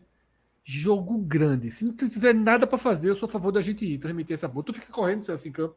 [0.65, 1.71] Jogo grande.
[1.73, 4.47] Se não tiver nada pra fazer, eu sou a favor da gente ir transmitir essa
[4.49, 4.65] boa.
[4.65, 5.77] Tu fica correndo, Celso, em campo.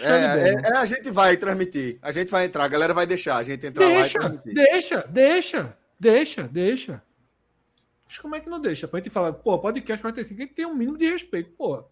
[0.00, 1.98] É, é, é, a gente vai transmitir.
[2.00, 2.64] A gente vai entrar.
[2.64, 4.54] A galera vai deixar a gente entrar lá e Deixa, transmitir.
[4.54, 7.02] deixa, deixa, deixa, deixa.
[8.06, 8.86] Mas como é que não deixa?
[8.88, 11.84] Pra gente falar, pô, podcast 45, a gente tem um mínimo de respeito, pô.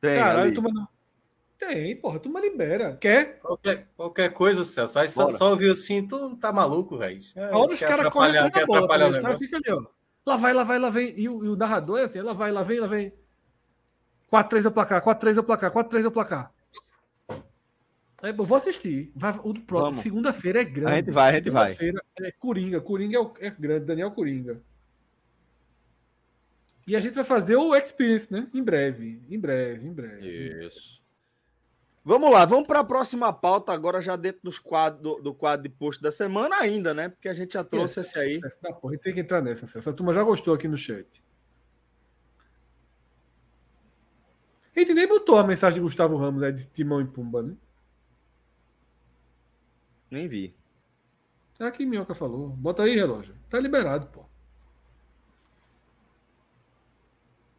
[0.00, 0.52] Tem, Caralho, ali.
[0.52, 0.88] turma não.
[1.58, 2.96] Tem, porra, turma libera.
[3.00, 3.38] Quer?
[3.38, 4.94] Qualquer, qualquer coisa, Celso.
[4.94, 7.20] Vai só, só ouvir assim, tu tá maluco, velho.
[7.36, 8.78] É, A hora os caras atrapalhar- da quer bola.
[8.80, 9.56] atrapalhar também, o negócio.
[9.56, 9.86] ali, ó.
[10.26, 11.14] Lá vai, lá vai, lá vem.
[11.16, 13.12] E o, e o narrador é assim, lá vai, lá vem, lá vem.
[14.32, 16.52] 4-3 é o placar, 4-3 é o placar, 4-3 é o placar.
[18.22, 19.10] É, eu vou assistir.
[19.16, 19.98] Vai, o próximo.
[19.98, 20.92] Segunda-feira é grande.
[20.92, 21.76] A gente vai, a gente vai.
[22.20, 22.80] É Coringa.
[22.80, 24.60] Coringa é, o- é grande, Daniel Coringa.
[26.86, 28.48] E a gente vai fazer o Experience, né?
[28.54, 29.20] Em breve.
[29.28, 30.66] Em breve, em breve.
[30.66, 31.00] Isso.
[32.04, 35.62] Vamos lá, vamos para a próxima pauta agora, já dentro dos quadro, do, do quadro
[35.62, 37.08] de post da semana ainda, né?
[37.08, 38.34] Porque a gente já trouxe esse aí.
[38.36, 38.92] Sucesso da porra.
[38.92, 39.88] A gente tem que entrar nessa, Celso.
[39.88, 41.22] A turma já gostou aqui no chat.
[44.74, 47.54] A gente nem botou a mensagem de Gustavo Ramos, né, de Timão e Pumba, né?
[50.12, 50.54] Nem vi.
[51.58, 52.50] É que Minhoca falou.
[52.50, 53.34] Bota aí, relógio.
[53.48, 54.26] Tá liberado, pô.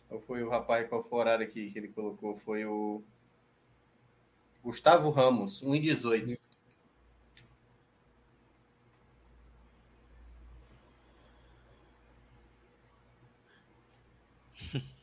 [0.07, 2.37] Qual foi o rapaz, qual foi o horário aqui que ele colocou?
[2.37, 3.01] Foi o
[4.63, 6.37] Gustavo Ramos, 1 e 18.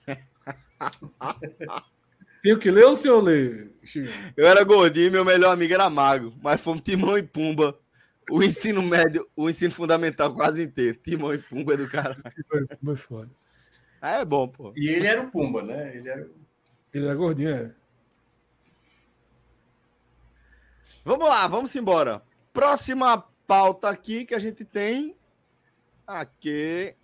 [2.43, 4.09] Tem o que ler ou o senhor lê, Chico?
[4.37, 7.79] Eu era gordinho e meu melhor amigo era mago, mas fomos Timão e Pumba.
[8.31, 10.99] O ensino médio, o ensino fundamental quase inteiro.
[11.03, 12.15] Timão e Pumba é do cara.
[12.49, 13.31] Foi, foi foda.
[14.01, 14.73] É bom, pô.
[14.77, 15.97] E ele era o Pumba, né?
[15.97, 16.31] Ele era o...
[16.93, 17.75] Ele é gordinho, é.
[21.05, 22.23] Vamos lá, vamos embora.
[22.53, 25.17] Próxima pauta aqui que a gente tem
[26.07, 26.95] aqui.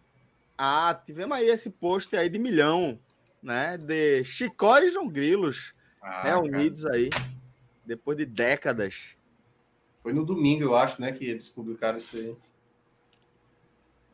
[0.56, 2.98] Ah, tivemos aí esse post aí de milhão,
[3.46, 3.78] né?
[3.78, 7.10] De Chicó e João Grilos Ah, reunidos aí
[7.84, 8.96] depois de décadas.
[8.96, 9.16] cara.
[10.02, 11.12] Foi no domingo, eu acho, né?
[11.12, 12.36] Que eles publicaram isso aí.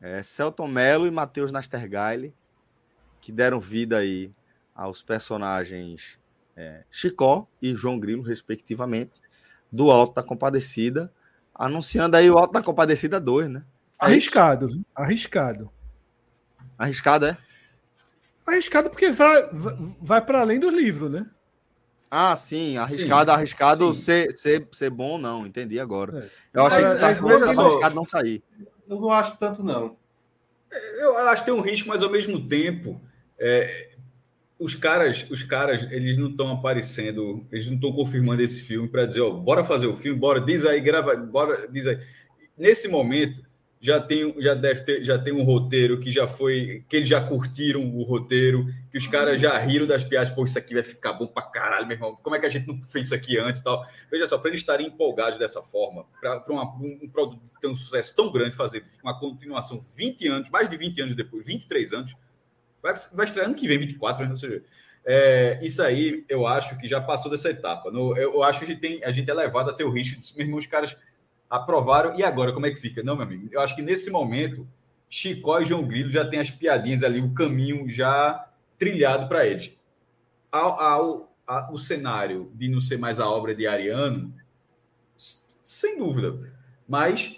[0.00, 2.34] É, Celton Mello e Matheus Nastergaile,
[3.20, 4.32] que deram vida aí
[4.74, 6.18] aos personagens
[6.56, 9.12] é, Chicó e João Grilo, respectivamente,
[9.70, 11.12] do Alto da Compadecida,
[11.54, 13.64] anunciando aí o Alto da Compadecida 2, né?
[13.98, 14.84] Arriscado, viu?
[14.94, 15.70] Arriscado.
[16.76, 17.38] Arriscado, é?
[18.46, 19.48] Arriscado porque vai,
[20.00, 21.26] vai para além do livro, né?
[22.10, 24.00] Ah, sim, arriscado, Sim, arriscado sim.
[24.00, 26.30] Ser, ser, ser bom, não, entendi agora.
[26.54, 26.58] É.
[26.58, 27.66] Eu achei que tá é, só.
[27.68, 28.42] arriscado não sair.
[28.86, 29.96] Eu não acho tanto, não.
[31.00, 33.00] Eu acho que tem um risco, mas ao mesmo tempo,
[33.38, 33.92] é,
[34.58, 39.06] os caras, os caras, eles não estão aparecendo, eles não estão confirmando esse filme para
[39.06, 41.98] dizer, ó, bora fazer o filme, bora, diz aí, grava, bora, diz aí.
[42.56, 43.42] Nesse momento,
[43.82, 47.20] já tem, já deve ter, já tem um roteiro que já foi, que eles já
[47.20, 51.12] curtiram o roteiro, que os caras já riram das piadas, pô, isso aqui vai ficar
[51.14, 52.16] bom pra caralho, meu irmão.
[52.22, 53.84] Como é que a gente não fez isso aqui antes e tal?
[54.08, 58.14] Veja só, para eles estarem empolgados dessa forma, para um, um produto ter um sucesso
[58.14, 62.16] tão grande, fazer uma continuação 20 anos, mais de 20 anos depois, 23 anos,
[62.80, 64.30] vai, vai estrear ano que vem, 24, né?
[64.30, 64.62] Ou seja,
[65.04, 67.90] é, isso aí eu acho que já passou dessa etapa.
[67.90, 69.90] No, eu, eu, acho que a gente, tem, a gente é levado a ter o
[69.90, 70.96] risco de, meu irmão, os caras
[71.52, 73.02] aprovaram, e agora como é que fica?
[73.02, 74.66] Não, meu amigo, eu acho que nesse momento,
[75.10, 78.48] Chicó e João Grilo já tem as piadinhas ali, o caminho já
[78.78, 79.70] trilhado para eles.
[80.50, 81.34] Ao, ao,
[81.70, 84.34] o cenário de não ser mais a obra de Ariano,
[85.14, 86.50] sem dúvida,
[86.88, 87.36] mas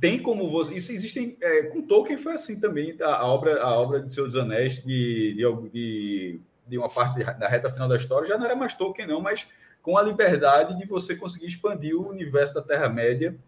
[0.00, 0.74] tem como você.
[0.74, 1.36] Isso existem.
[1.40, 5.34] É, com Tolkien foi assim também, a, a, obra, a obra de Seus Anéis, de,
[5.34, 9.06] de, de, de uma parte da reta final da história, já não era mais Tolkien,
[9.06, 9.46] não, mas
[9.86, 13.38] com a liberdade de você conseguir expandir o universo da Terra-média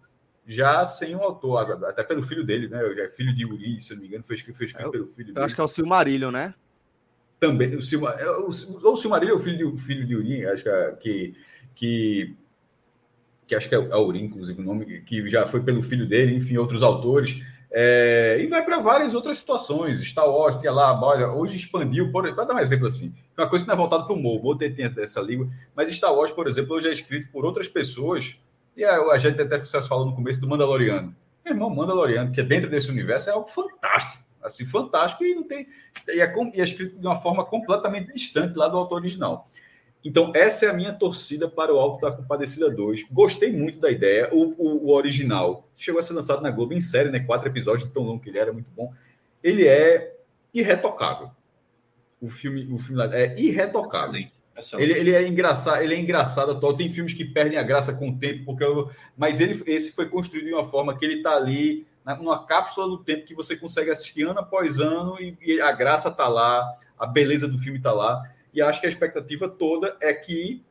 [0.47, 2.81] já sem o autor, até pelo filho dele, né?
[3.02, 5.35] É filho de Uri, se não me engano, foi escrito, foi escrito é, pelo filho
[5.35, 5.44] dele.
[5.44, 6.55] acho que é o Silmarillion, né?
[7.40, 10.62] Também, o, Silma, é, o, o Silmarillion é o filho de, filho de Uri, acho
[10.62, 11.35] que, que,
[11.74, 12.36] que,
[13.48, 16.36] que acho que é, é Uri, inclusive, o nome, que já foi pelo filho dele,
[16.36, 17.43] enfim, outros autores.
[17.70, 20.01] É, e vai para várias outras situações.
[20.01, 23.69] Star Wars, tinha lá, olha, hoje expandiu, para dar um exemplo assim, uma coisa que
[23.69, 26.47] não é voltada para o humor, o humor tem essa língua, mas Star Wars, por
[26.47, 28.36] exemplo, hoje é escrito por outras pessoas,
[28.77, 31.15] e a, a gente até vocês falou no começo do Mandaloriano.
[31.45, 35.43] Meu irmão, Mandaloriano, que é dentro desse universo, é algo fantástico, assim, fantástico, e não
[35.43, 35.66] tem.
[36.07, 39.47] E é, e é escrito de uma forma completamente distante lá do autor original.
[40.05, 43.07] Então, essa é a minha torcida para o Alto da Compadecida 2.
[43.11, 44.29] Gostei muito da ideia.
[44.33, 47.20] O, o, o, original chegou a ser lançado na Globo em série, né?
[47.20, 48.93] Quatro episódios, tão longo que ele era, muito bom.
[49.43, 50.16] Ele é
[50.55, 51.31] irretocável.
[52.20, 54.25] O filme, o filme é irretocável.
[54.79, 56.77] Ele, ele, é engraçado, ele é engraçado atual.
[56.77, 60.09] Tem filmes que perdem a graça com o tempo, porque eu, mas ele, esse foi
[60.09, 63.91] construído de uma forma que ele está ali, numa cápsula do tempo que você consegue
[63.91, 66.66] assistir ano após ano e, e a graça está lá,
[66.99, 68.20] a beleza do filme está lá.
[68.59, 70.64] E acho que a expectativa toda é que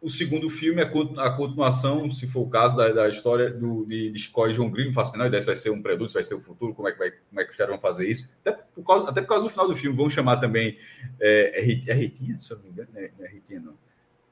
[0.00, 4.18] o segundo filme, a continuação, se for o caso, da, da história do, de, de
[4.18, 6.14] Chico e João Grilo, não faço a menor ideia se vai ser um prelude, se
[6.14, 8.08] vai ser o futuro, como é que, vai, como é que os caras vão fazer
[8.08, 8.30] isso.
[8.40, 10.78] Até por causa, até por causa do final do filme, vão chamar também.
[11.20, 12.88] É, é, é Ritinha, se eu não me engano?
[12.94, 13.74] Não é, não é Ritinha, não.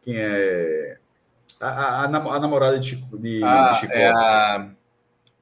[0.00, 0.98] Quem é.
[1.60, 3.18] A, a, a, namorada de Chico.
[3.18, 3.92] De, ah, de Chico.
[3.92, 4.70] É a,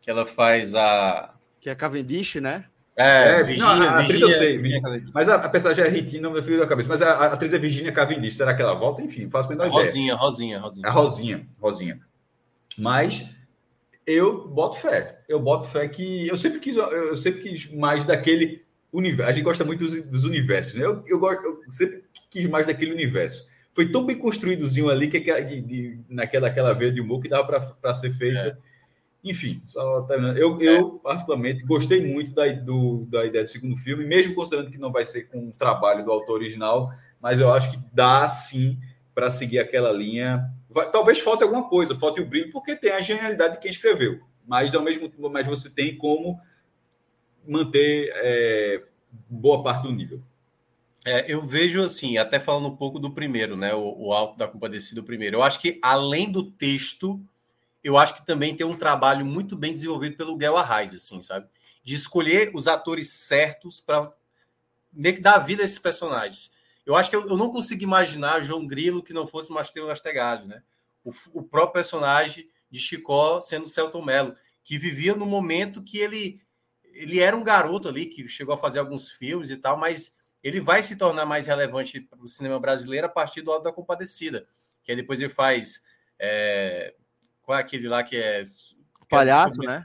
[0.01, 1.35] que ela faz a.
[1.61, 2.65] Que é Cavendish, né?
[2.97, 5.89] É, é Virginia, não, a atriz Virginia, eu sei, Virginia, mas a, a personagem é
[5.89, 8.61] Ritinha, não me fio da cabeça, mas a, a, atriz é Virginia Cavendish, será que
[8.61, 9.01] ela volta?
[9.01, 9.83] Enfim, faço a menor ideia.
[9.83, 10.87] Rosinha, Rosinha, Rosinha.
[10.87, 12.01] A Rosinha, Rosinha.
[12.77, 13.27] Mas
[14.07, 18.63] eu boto fé, eu boto fé que eu sempre quis, eu sempre quis mais daquele
[18.93, 19.31] universo.
[19.31, 20.85] A gente gosta muito dos, dos universos, né?
[20.85, 23.49] Eu, eu, gosto, eu sempre quis mais daquele universo.
[23.75, 27.75] Foi tão bem construídozinho ali que, que de, naquela aquela veia de humor que dava
[27.81, 28.39] para ser feita.
[28.39, 28.72] É
[29.25, 30.37] enfim, só terminando.
[30.37, 30.79] Eu, é.
[30.79, 34.91] eu, particularmente, gostei muito da, do, da ideia do segundo filme, mesmo considerando que não
[34.91, 38.79] vai ser com o trabalho do autor original, mas eu acho que dá sim
[39.15, 40.51] para seguir aquela linha.
[40.69, 44.21] Vai, talvez falte alguma coisa, falte o brilho, porque tem a genialidade de quem escreveu,
[44.45, 46.41] mas ao mesmo tempo, mas você tem como
[47.47, 48.83] manter é,
[49.29, 50.21] boa parte do nível.
[51.05, 53.75] É, eu vejo assim, até falando um pouco do primeiro, né?
[53.75, 55.37] O, o Alto da Compadecida primeiro.
[55.37, 57.21] Eu acho que além do texto,
[57.83, 61.49] eu acho que também tem um trabalho muito bem desenvolvido pelo Guel Arraes, assim, sabe?
[61.83, 64.13] De escolher os atores certos para
[64.93, 66.51] meio que dar vida a esses personagens.
[66.87, 70.47] Eu acho que eu, eu não consigo imaginar João Grilo que não fosse Mastelo Nastegalho,
[70.47, 70.63] né?
[71.05, 76.41] O, o, próprio personagem de Chicó sendo Celton Mello, que vivia no momento que ele
[76.95, 80.61] ele era um garoto ali que chegou a fazer alguns filmes e tal, mas ele
[80.61, 84.47] vai se tornar mais relevante para o cinema brasileiro a partir do Alto da Compadecida,
[84.85, 85.83] que aí depois ele faz
[86.19, 86.95] é,
[87.43, 88.45] qual é aquele lá que é.
[88.45, 89.85] Que palhaço, é né?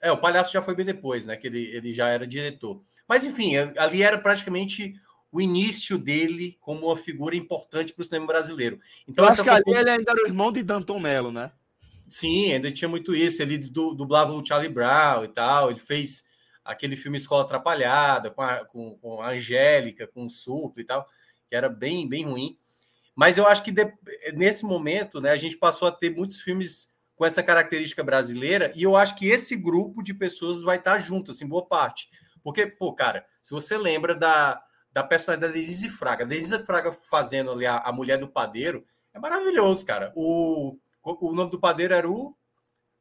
[0.00, 1.36] É, o palhaço já foi bem depois, né?
[1.36, 2.82] Que ele, ele já era diretor.
[3.08, 4.94] Mas, enfim, ali era praticamente
[5.32, 8.78] o início dele como uma figura importante para o cinema brasileiro.
[9.08, 11.50] Então, Eu acho que ali ele ainda era o irmão de Danton Mello, né?
[12.08, 13.42] Sim, ainda tinha muito isso.
[13.42, 15.70] Ele dublava o Charlie Brown e tal.
[15.70, 16.24] Ele fez
[16.64, 21.06] aquele filme Escola Atrapalhada com a, com, com a Angélica, com o Suplo e tal,
[21.48, 22.56] que era bem, bem ruim.
[23.14, 23.92] Mas eu acho que de,
[24.34, 28.82] nesse momento, né, a gente passou a ter muitos filmes com essa característica brasileira, e
[28.82, 32.08] eu acho que esse grupo de pessoas vai estar junto, assim, boa parte.
[32.42, 34.60] Porque, pô, cara, se você lembra da,
[34.92, 38.84] da personalidade da Denise Fraga, Denise Fraga fazendo ali a, a mulher do padeiro,
[39.14, 40.12] é maravilhoso, cara.
[40.16, 42.36] O, o nome do padeiro era o.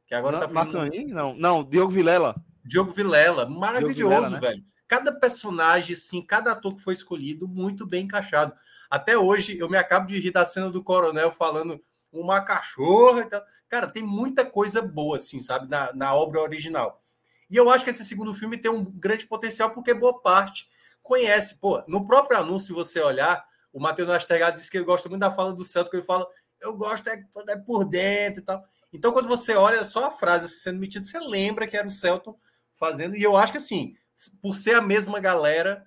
[0.06, 1.08] Que agora não, tá Marcanin?
[1.08, 2.36] Não, não, Diogo Vilela.
[2.64, 4.40] Diogo Vilela, maravilhoso, Diogo Vilela, né?
[4.40, 4.64] velho.
[4.88, 8.54] Cada personagem, assim, cada ator que foi escolhido, muito bem encaixado.
[8.94, 13.26] Até hoje, eu me acabo de rir da cena do coronel falando uma cachorra e
[13.26, 13.42] tal.
[13.68, 17.02] Cara, tem muita coisa boa, assim, sabe, na, na obra original.
[17.50, 20.68] E eu acho que esse segundo filme tem um grande potencial, porque boa parte
[21.02, 21.60] conhece.
[21.60, 23.44] Pô, no próprio anúncio, se você olhar,
[23.74, 26.28] o Matheus Nastegado disse que ele gosta muito da fala do Santo, que ele fala,
[26.62, 28.64] eu gosto é, é por dentro e tal.
[28.94, 31.90] Então, quando você olha só a frase assim, sendo metida, você lembra que era o
[31.90, 32.38] Celton
[32.76, 33.16] fazendo.
[33.16, 33.96] E eu acho que, assim,
[34.40, 35.84] por ser a mesma galera,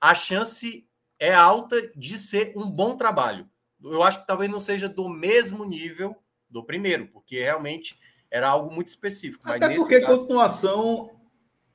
[0.00, 0.88] a chance
[1.18, 3.48] é alta de ser um bom trabalho.
[3.82, 6.16] Eu acho que talvez não seja do mesmo nível
[6.48, 7.98] do primeiro, porque realmente
[8.30, 9.50] era algo muito específico.
[9.50, 10.18] Até porque caso...
[10.18, 11.10] continuação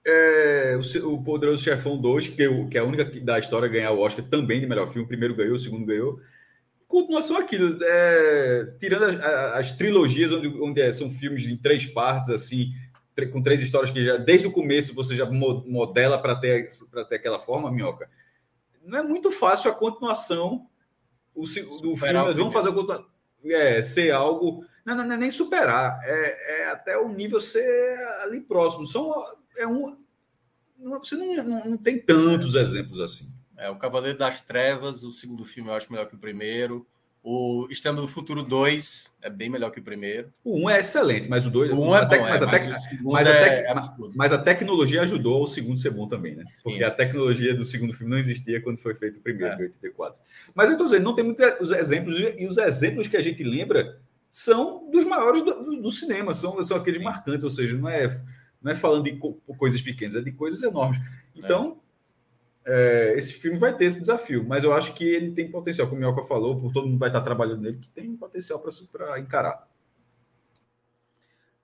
[0.05, 3.71] é, o, o Poderoso Chefão 2, que, é que é a única da história a
[3.71, 5.05] ganhar o Oscar também de melhor filme.
[5.05, 6.19] O primeiro ganhou, o segundo ganhou.
[6.87, 12.29] Continuação aquilo, é, tirando as, as, trilogias, onde, onde é, são filmes em três partes,
[12.29, 12.71] assim,
[13.31, 16.67] com três histórias que já desde o começo você já modela para ter,
[17.09, 18.09] ter aquela forma, minhoca.
[18.89, 20.67] Não é muito fácil a continuação
[21.33, 22.33] o, do filme.
[22.33, 22.73] Vamos fazer.
[23.45, 24.65] É, ser algo.
[24.85, 28.85] Não, não, não, é nem superar, é, é até o nível ser ali próximo.
[28.87, 29.13] São,
[29.57, 29.97] é um,
[30.79, 33.31] você não, não, não tem tantos exemplos assim.
[33.57, 36.87] É, o Cavaleiro das Trevas, o segundo filme eu acho melhor que o primeiro.
[37.21, 40.31] O Extremo do Futuro 2 é bem melhor que o primeiro.
[40.43, 43.27] O 1 é excelente, mas o 2 o 1 é bom, mas, é, mas, mas,
[43.27, 43.73] é
[44.15, 46.45] mas, a tecnologia ajudou o segundo ser bom também, né?
[46.49, 46.61] Sim.
[46.63, 49.57] Porque a tecnologia do segundo filme não existia quando foi feito o primeiro, é.
[49.57, 50.19] em 84.
[50.55, 53.99] Mas eu estou dizendo, não tem muitos exemplos, e os exemplos que a gente lembra
[54.31, 58.21] são dos maiores do, do, do cinema, são, são aqueles marcantes, ou seja, não é,
[58.61, 61.01] não é falando de co coisas pequenas, é de coisas enormes.
[61.35, 61.88] Então, é,
[63.15, 65.99] esse filme vai ter esse desafio, mas eu acho que ele tem potencial, como o
[66.01, 69.67] Mioca falou, por todo mundo vai estar trabalhando nele, que tem potencial para encarar.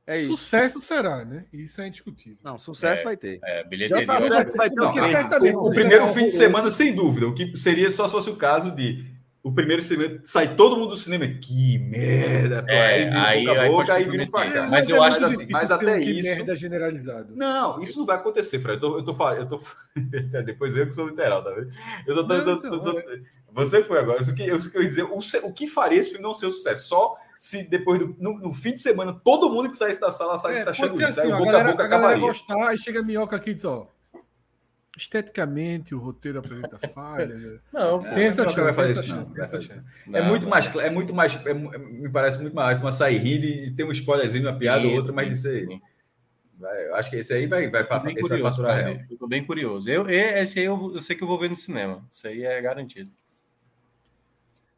[0.07, 0.37] É isso.
[0.37, 1.45] Sucesso será, né?
[1.51, 2.37] Isso é indiscutível.
[2.43, 3.39] Não, sucesso é, vai ter.
[3.43, 4.05] É, bilheteria.
[4.05, 7.27] Tá, vai ter não, o, o primeiro fim de semana, sem dúvida.
[7.27, 9.14] O que seria só se fosse o caso de
[9.45, 12.71] o primeiro cinema, sai todo mundo do cinema, que merda, pô.
[12.71, 14.65] É, aí vira aí, boca, aí vira faca.
[14.65, 16.27] Mas, eu acho que assim, mas até isso.
[16.27, 17.35] merda generalizado.
[17.35, 18.81] Não, isso não vai acontecer, Fred.
[18.81, 19.61] Eu tô, eu tô falando, eu tô.
[20.43, 21.69] Depois eu que sou literal, tá vendo?
[22.07, 23.19] Eu tô, não, tô, tô, então, é.
[23.53, 24.23] Você foi agora.
[24.23, 26.47] O que, eu, que eu ia dizer, o, o que faria esse filme não ser
[26.47, 26.87] um sucesso?
[26.87, 30.39] Só se depois do no, no, fim de semana todo mundo que saísse da sala
[30.39, 31.19] saísse é, achando isso.
[31.19, 32.19] Assim, aí o boca a boca a acabaria.
[32.19, 33.87] gostar, aí chega a minhoca aqui e diz, ó
[34.97, 37.61] esteticamente o roteiro apresenta falha.
[37.71, 39.83] Não, tem essa chance, vai fazer isso.
[40.13, 43.71] É muito mais, é muito mais, é, me parece muito mais uma sair rindo e
[43.71, 45.81] ter um spoilerzinho, uma piada ou outra, mas isso aí.
[46.57, 49.01] Vai, eu acho que esse aí vai, vai, vai, esse curioso, vai faturar real.
[49.09, 49.89] Eu tô bem curioso.
[49.89, 52.05] Eu, esse aí eu, eu sei que eu vou ver no cinema.
[52.09, 53.11] Isso aí é garantido.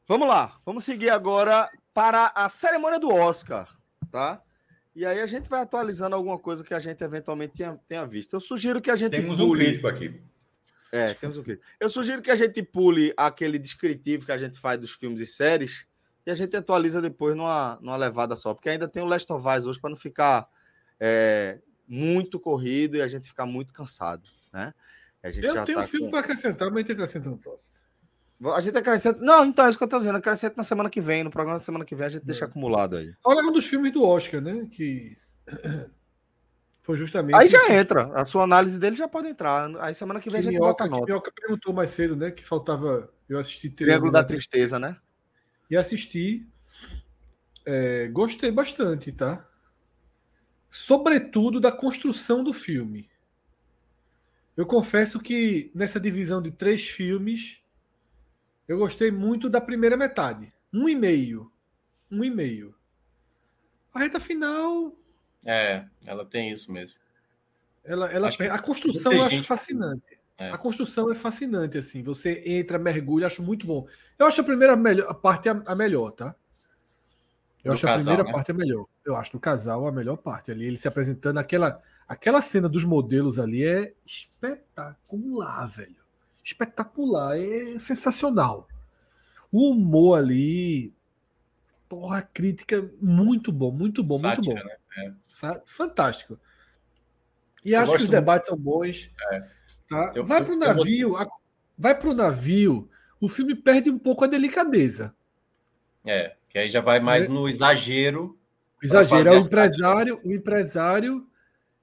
[0.08, 3.68] Vamos lá, vamos seguir agora para a cerimônia do Oscar,
[4.10, 4.42] tá?
[4.98, 8.34] E aí a gente vai atualizando alguma coisa que a gente eventualmente tenha, tenha visto.
[8.34, 9.12] Eu sugiro que a gente.
[9.12, 9.52] Temos pule...
[9.52, 10.20] um crítico aqui.
[10.92, 11.64] É, temos um crítico.
[11.80, 15.28] Eu sugiro que a gente pule aquele descritivo que a gente faz dos filmes e
[15.28, 15.86] séries
[16.26, 18.56] e a gente atualiza depois numa, numa levada só.
[18.56, 20.50] Porque ainda tem o Last of Us hoje para não ficar
[21.00, 24.28] é, muito corrido e a gente ficar muito cansado.
[24.52, 24.74] Né?
[25.22, 26.10] eu tenho tá um filme com...
[26.10, 27.77] para acrescentar, mas tem que acrescentar no próximo.
[28.54, 29.20] A gente acrescenta.
[29.20, 30.18] Não, então é isso que eu tô dizendo.
[30.18, 31.24] Acrescenta na semana que vem.
[31.24, 32.48] No programa da semana que vem a gente deixa é.
[32.48, 33.14] acumulado aí.
[33.24, 34.68] Olha um dos filmes do Oscar, né?
[34.72, 35.18] Que
[36.84, 37.36] foi justamente.
[37.36, 38.12] Aí já entra.
[38.14, 39.70] A sua análise dele já pode entrar.
[39.80, 41.06] Aí semana que vem que a gente bota a nota.
[41.06, 42.30] Minhoca perguntou mais cedo, né?
[42.30, 43.12] Que faltava.
[43.28, 44.96] Eu assisti Triângulo da Tristeza, né?
[45.70, 46.48] E assisti.
[47.66, 49.46] É, gostei bastante, tá?
[50.70, 53.10] Sobretudo da construção do filme.
[54.56, 57.62] Eu confesso que nessa divisão de três filmes
[58.68, 60.52] eu gostei muito da primeira metade.
[60.74, 61.52] Um e meio.
[62.12, 62.76] Um e meio.
[63.94, 64.94] A reta final.
[65.46, 67.00] É, ela tem isso mesmo.
[67.84, 70.20] Ela, ela, a construção eu acho fascinante.
[70.38, 70.52] É.
[70.52, 72.04] A construção é fascinante, assim.
[72.04, 73.88] Você entra, mergulha, acho muito bom.
[74.20, 76.36] Eu acho a primeira melhor, a parte a, a melhor, tá?
[77.64, 78.32] Eu do acho casal, a primeira né?
[78.32, 78.86] parte a melhor.
[79.06, 80.66] Eu acho do casal a melhor parte ali.
[80.66, 86.07] Ele se apresentando, aquela, aquela cena dos modelos ali é espetacular, velho
[86.48, 88.68] espetacular, é sensacional.
[89.52, 90.94] O humor ali,
[91.90, 94.70] porra, crítica muito bom, muito bom, Sátira, muito bom.
[94.96, 95.16] Né?
[95.44, 95.62] É.
[95.66, 96.40] Fantástico.
[97.66, 98.64] E eu acho que os debates muito.
[98.64, 99.12] são bons.
[99.32, 99.50] É.
[99.90, 100.14] Tá?
[100.16, 101.28] Eu, vai para o navio, a,
[101.78, 105.14] vai para o navio, o filme perde um pouco a delicadeza.
[106.06, 107.28] É, que aí já vai mais é.
[107.28, 108.40] no exagero.
[108.82, 111.28] Exagero é o empresário, o empresário,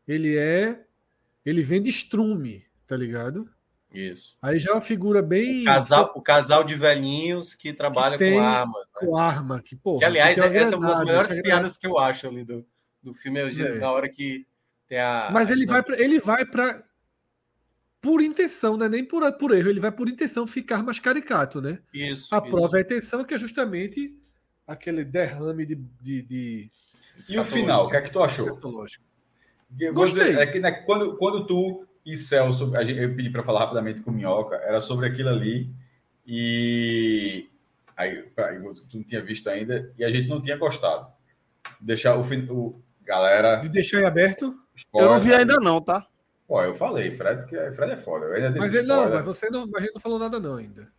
[0.09, 0.85] ele é,
[1.45, 3.53] ele vende estrume, tá ligado?
[3.94, 4.36] Isso.
[4.42, 5.62] Aí já é uma figura bem.
[5.62, 8.78] O casal, o casal de velhinhos que trabalha que com arma.
[8.78, 8.86] Né?
[8.92, 9.98] Com arma, que, pô.
[9.98, 12.66] Que, aliás, que essa é uma das melhores piadas que eu acho ali do,
[13.00, 13.78] do filme, é.
[13.78, 14.46] na hora que
[14.88, 15.30] tem a.
[15.32, 16.82] Mas ele vai pra, ele vai para
[18.00, 21.62] por intenção, não é nem por, por erro, ele vai por intenção ficar mais caricato,
[21.62, 21.78] né?
[21.92, 22.34] Isso.
[22.34, 22.50] A isso.
[22.50, 24.14] prova é a intenção, que é justamente
[24.66, 25.76] aquele derrame de.
[26.00, 26.70] de, de...
[27.30, 28.58] E o final, o que é que tu achou?
[29.92, 30.36] Gostei.
[30.36, 34.14] É que né, quando, quando tu e Celso, eu pedi para falar rapidamente com o
[34.14, 35.70] Minhoca, era sobre aquilo ali.
[36.26, 37.48] E
[37.97, 38.31] aí,
[38.90, 41.12] tu não tinha visto ainda, e a gente não tinha gostado.
[41.81, 43.56] Deixar o, o galera.
[43.56, 44.59] De deixar em aberto?
[44.76, 46.06] Spoiler, eu não vi ainda, não, tá?
[46.47, 48.26] Pô, eu falei, Fred, que Fred é foda.
[48.59, 50.93] mas ele não, mas você não, mas a gente não falou nada, não, ainda.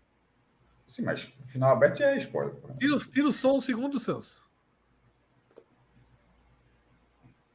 [0.88, 2.56] Sim, mas final aberto já é spoiler.
[2.80, 4.44] Tira, tira o som um segundo, Celso.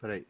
[0.00, 0.26] Peraí.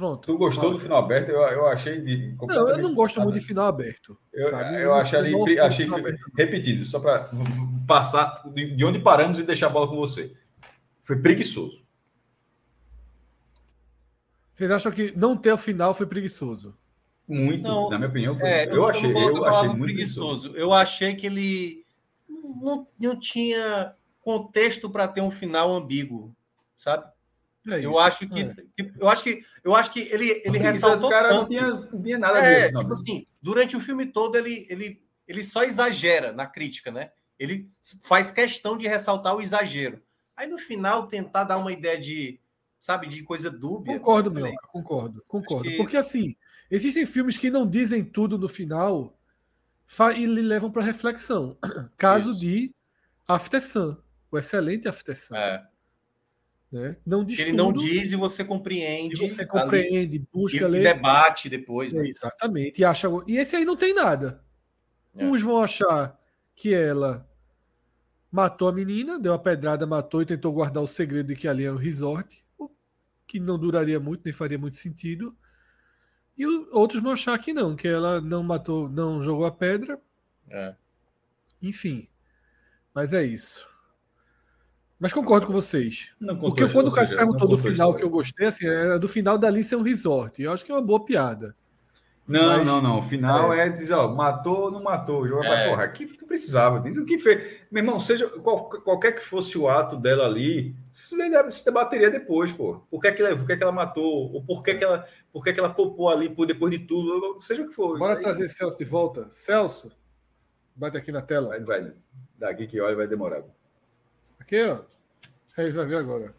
[0.00, 0.24] Pronto.
[0.24, 1.28] Tu gostou do final aberto?
[1.28, 2.34] Eu, eu achei de.
[2.40, 4.16] Não, eu não gosto muito de final aberto.
[4.32, 5.86] Eu, eu achei, ali, achei
[6.34, 7.30] repetido, só para
[7.86, 10.32] passar de onde paramos e deixar a bola com você.
[11.02, 11.84] Foi preguiçoso.
[14.54, 16.74] Vocês acham que não ter o final foi preguiçoso?
[17.28, 18.48] Muito, não, na minha opinião, foi.
[18.48, 20.48] É, eu, eu, achei, eu achei muito preguiçoso.
[20.48, 20.56] preguiçoso.
[20.56, 21.84] Eu achei que ele
[22.26, 26.34] não, não tinha contexto para ter um final ambíguo,
[26.74, 27.04] sabe?
[27.68, 28.54] É eu acho que, é.
[28.54, 31.40] que, eu acho que eu acho que ele ele ressaltou cara tanto.
[31.40, 35.02] não tinha, não tinha nada é, mesmo, tipo assim, durante o filme todo ele ele
[35.28, 37.10] ele só exagera na crítica, né?
[37.38, 37.70] Ele
[38.02, 40.02] faz questão de ressaltar o exagero.
[40.36, 42.40] Aí no final tentar dar uma ideia de,
[42.80, 43.98] sabe, de coisa dúbia.
[43.98, 45.68] Concordo, meu, concordo, concordo.
[45.68, 45.76] Que...
[45.76, 46.34] Porque assim,
[46.70, 49.16] existem filmes que não dizem tudo no final
[50.16, 51.56] e lhe levam para reflexão.
[51.96, 52.40] Caso Isso.
[52.40, 52.74] de
[53.28, 53.96] After Sun,
[54.30, 55.36] o excelente After Sun.
[55.36, 55.69] É.
[56.70, 56.96] Né?
[57.04, 59.16] Não diz Ele não diz e você compreende.
[59.16, 60.80] E você compreende, ali, busca e, ler.
[60.80, 61.92] E debate depois.
[61.92, 62.04] Né?
[62.04, 62.80] É, exatamente.
[62.80, 63.08] E, acha...
[63.26, 64.42] e esse aí não tem nada.
[65.14, 65.24] É.
[65.24, 66.18] Uns vão achar
[66.54, 67.28] que ela
[68.30, 71.64] matou a menina, deu uma pedrada, matou e tentou guardar o segredo de que ali
[71.64, 72.44] era um resort,
[73.26, 75.36] que não duraria muito, nem faria muito sentido.
[76.38, 80.00] E outros vão achar que não, que ela não matou, não jogou a pedra.
[80.48, 80.74] É.
[81.60, 82.08] Enfim.
[82.94, 83.69] Mas é isso.
[85.00, 86.10] Mas concordo com vocês.
[86.20, 89.38] Não Porque quando o Cássio perguntou do final que eu gostei, assim, era do final
[89.38, 90.42] dali ser um resort.
[90.42, 91.56] Eu acho que é uma boa piada.
[92.28, 92.98] Não, Mas, não, não.
[92.98, 95.48] O final é, é dizer, ó, matou ou não matou, joga é.
[95.48, 95.84] pra porra.
[95.84, 97.62] Aqui tu precisava, diz o que fez.
[97.70, 101.16] Meu irmão, seja qual, qualquer que fosse o ato dela ali, se,
[101.50, 102.82] se debateria depois, pô.
[102.88, 104.32] Por que, que, ela, por que, que ela matou?
[104.32, 107.40] Ou por que, que ela por que, que ela popou ali por depois de tudo?
[107.40, 107.98] Seja o que for.
[107.98, 109.26] Bora Aí, trazer Celso de volta.
[109.30, 109.90] Celso,
[110.76, 111.48] bate aqui na tela.
[111.48, 111.92] Vai, vai.
[112.38, 113.42] Daqui que olha vai demorar.
[114.50, 114.82] Aqui, ó.
[115.56, 116.34] Aí vai ver agora.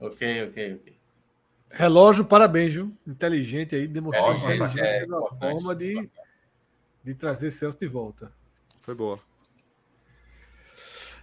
[0.00, 0.98] Ok, ok, ok.
[1.70, 2.92] Relógio, parabéns, viu?
[3.06, 6.10] Inteligente aí, demonstrou Ótimo, inteligência é, na forma de,
[7.04, 8.32] de trazer Celso de volta.
[8.80, 9.20] Foi boa.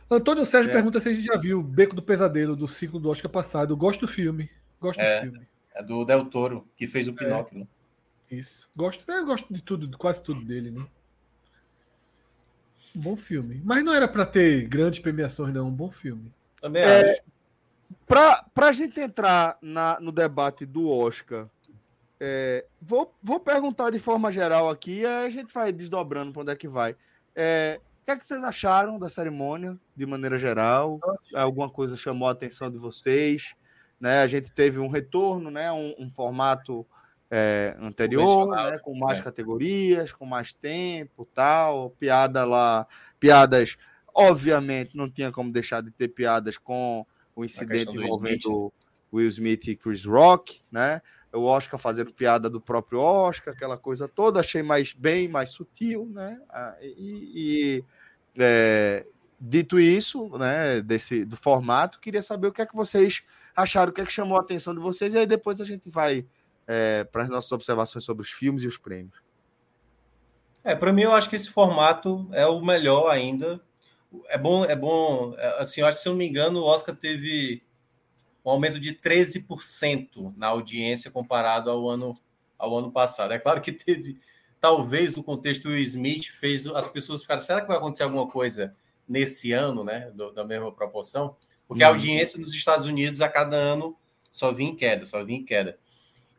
[0.10, 0.74] Antônio Sérgio é.
[0.74, 3.74] pergunta se a gente já viu Beco do Pesadelo do ciclo do Oscar passado.
[3.74, 4.50] Eu gosto do filme.
[4.80, 5.48] Gosto é, do filme.
[5.76, 7.60] É do Del Toro, que fez o Pinóquio.
[7.60, 7.68] Né?
[8.30, 8.70] Isso.
[8.74, 10.88] Gosto, eu gosto de tudo, de quase tudo dele, né?
[12.96, 13.62] Um bom filme.
[13.64, 15.68] Mas não era para ter grandes premiações, não.
[15.68, 16.32] Um bom filme.
[16.60, 17.22] Também é, acho.
[18.08, 21.48] Para a gente entrar na, no debate do Oscar,
[22.20, 26.52] é, vou, vou perguntar de forma geral aqui e a gente vai desdobrando para onde
[26.52, 26.96] é que vai.
[27.36, 31.00] É, o que, é que vocês acharam da cerimônia, de maneira geral?
[31.34, 33.54] Alguma coisa chamou a atenção de vocês?
[34.00, 34.22] Né?
[34.22, 35.72] A gente teve um retorno, né?
[35.72, 36.86] um, um formato
[37.32, 39.22] é, anterior, né, com mais é.
[39.22, 42.86] categorias, com mais tempo, tal, piada lá,
[43.18, 43.78] piadas,
[44.14, 48.74] obviamente não tinha como deixar de ter piadas com o incidente envolvendo Smith.
[49.14, 51.02] Will Smith e Chris Rock, né?
[51.32, 56.06] O Oscar fazendo piada do próprio Oscar, aquela coisa toda, achei mais bem mais sutil,
[56.14, 56.38] né?
[56.50, 57.86] Ah, e, e
[58.38, 59.06] é,
[59.40, 63.24] dito isso, né, desse do formato, queria saber o que é que vocês
[63.56, 65.90] acharam, o que é que chamou a atenção de vocês, e aí depois a gente
[65.90, 66.26] vai
[66.74, 69.22] é, para as nossas observações sobre os filmes e os prêmios.
[70.64, 73.60] É, para mim eu acho que esse formato é o melhor ainda.
[74.30, 76.66] É bom, é bom, é, assim, eu acho que se eu não me engano, o
[76.66, 77.62] Oscar teve
[78.46, 82.16] um aumento de 13% na audiência comparado ao ano
[82.58, 83.34] ao ano passado.
[83.34, 84.18] É claro que teve
[84.62, 88.74] talvez no contexto do Smith fez as pessoas ficaram, será que vai acontecer alguma coisa
[89.10, 91.36] nesse ano, né, do, da mesma proporção?
[91.68, 91.96] Porque a uhum.
[91.96, 93.98] audiência nos Estados Unidos a cada ano
[94.32, 95.78] só vinha em queda, só vinha em queda.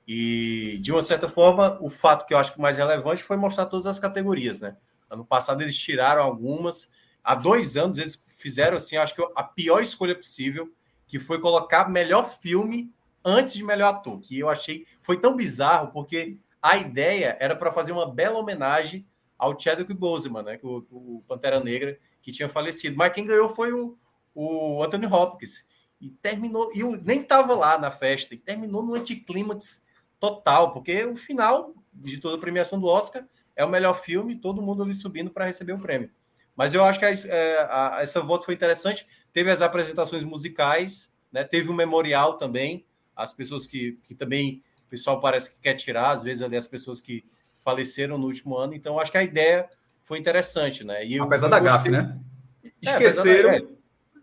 [0.07, 3.67] E, de uma certa forma, o fato que eu acho que mais relevante foi mostrar
[3.67, 4.77] todas as categorias, né?
[5.09, 6.93] Ano passado eles tiraram algumas.
[7.23, 10.73] Há dois anos eles fizeram, assim, acho que a pior escolha possível,
[11.07, 12.93] que foi colocar melhor filme
[13.25, 17.71] antes de melhor ator, que eu achei foi tão bizarro, porque a ideia era para
[17.71, 19.07] fazer uma bela homenagem
[19.39, 20.59] ao Chadwick Boseman, né?
[20.63, 22.97] O, o Pantera Negra, que tinha falecido.
[22.97, 23.97] Mas quem ganhou foi o,
[24.35, 25.67] o Anthony Hopkins.
[26.01, 29.82] E terminou, e eu nem estava lá na festa, e terminou no anticlímax
[30.23, 33.27] total, porque o final de toda a premiação do Oscar
[33.57, 36.13] é o melhor filme, todo mundo ali subindo para receber o prêmio.
[36.55, 39.05] Mas eu acho que a, é, a, essa volta foi interessante.
[39.33, 41.43] Teve as apresentações musicais, né?
[41.43, 42.87] Teve o um memorial também.
[43.17, 46.69] As pessoas que, que também o pessoal parece que quer tirar, às vezes ali as
[46.69, 47.25] pessoas que
[47.61, 48.75] faleceram no último ano.
[48.75, 49.69] Então acho que a ideia
[50.05, 51.05] foi interessante, né?
[51.05, 52.17] E eu, apesar eu da gafe, né?
[52.63, 53.51] É, Esqueceram.
[53.51, 53.67] É,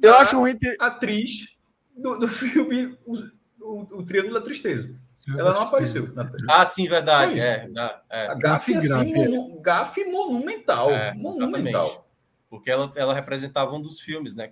[0.01, 1.57] eu acho ruim atriz
[1.93, 3.15] do, do filme o,
[3.59, 4.97] o, o Triângulo da Tristeza.
[5.37, 6.09] Ela não apareceu.
[6.47, 7.39] Ah, sim, verdade.
[7.39, 7.69] É,
[8.09, 8.27] é.
[8.27, 10.89] A gafe, assim, monu, gafe monumental.
[10.91, 11.85] É, monumental.
[11.85, 12.09] Exatamente.
[12.49, 14.51] Porque ela, ela representava um dos filmes, né?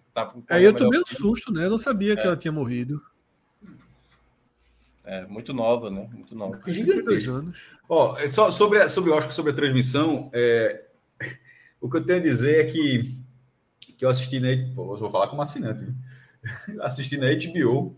[0.50, 1.66] Aí eu tomei um susto, né?
[1.66, 2.28] Eu não sabia que é.
[2.28, 3.02] ela tinha morrido.
[5.04, 6.08] É, muito nova, né?
[6.12, 6.62] Muito nova.
[6.68, 7.32] Gigantesco.
[7.32, 7.60] anos.
[7.90, 10.84] Ó, é só sobre, sobre o Oscar, sobre a transmissão, é,
[11.82, 13.20] o que eu tenho a dizer é que,
[13.98, 14.50] que eu assisti na.
[14.76, 15.86] Vou falar como assinante.
[16.82, 17.96] Assisti na HBO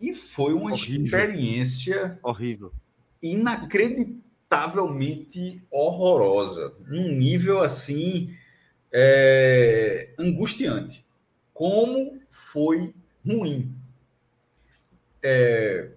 [0.00, 1.04] e foi uma horrível.
[1.04, 2.72] experiência horrível,
[3.22, 8.34] inacreditavelmente horrorosa, num nível assim
[8.92, 11.06] é, angustiante.
[11.52, 12.94] Como foi
[13.26, 13.74] ruim.
[15.22, 15.90] É,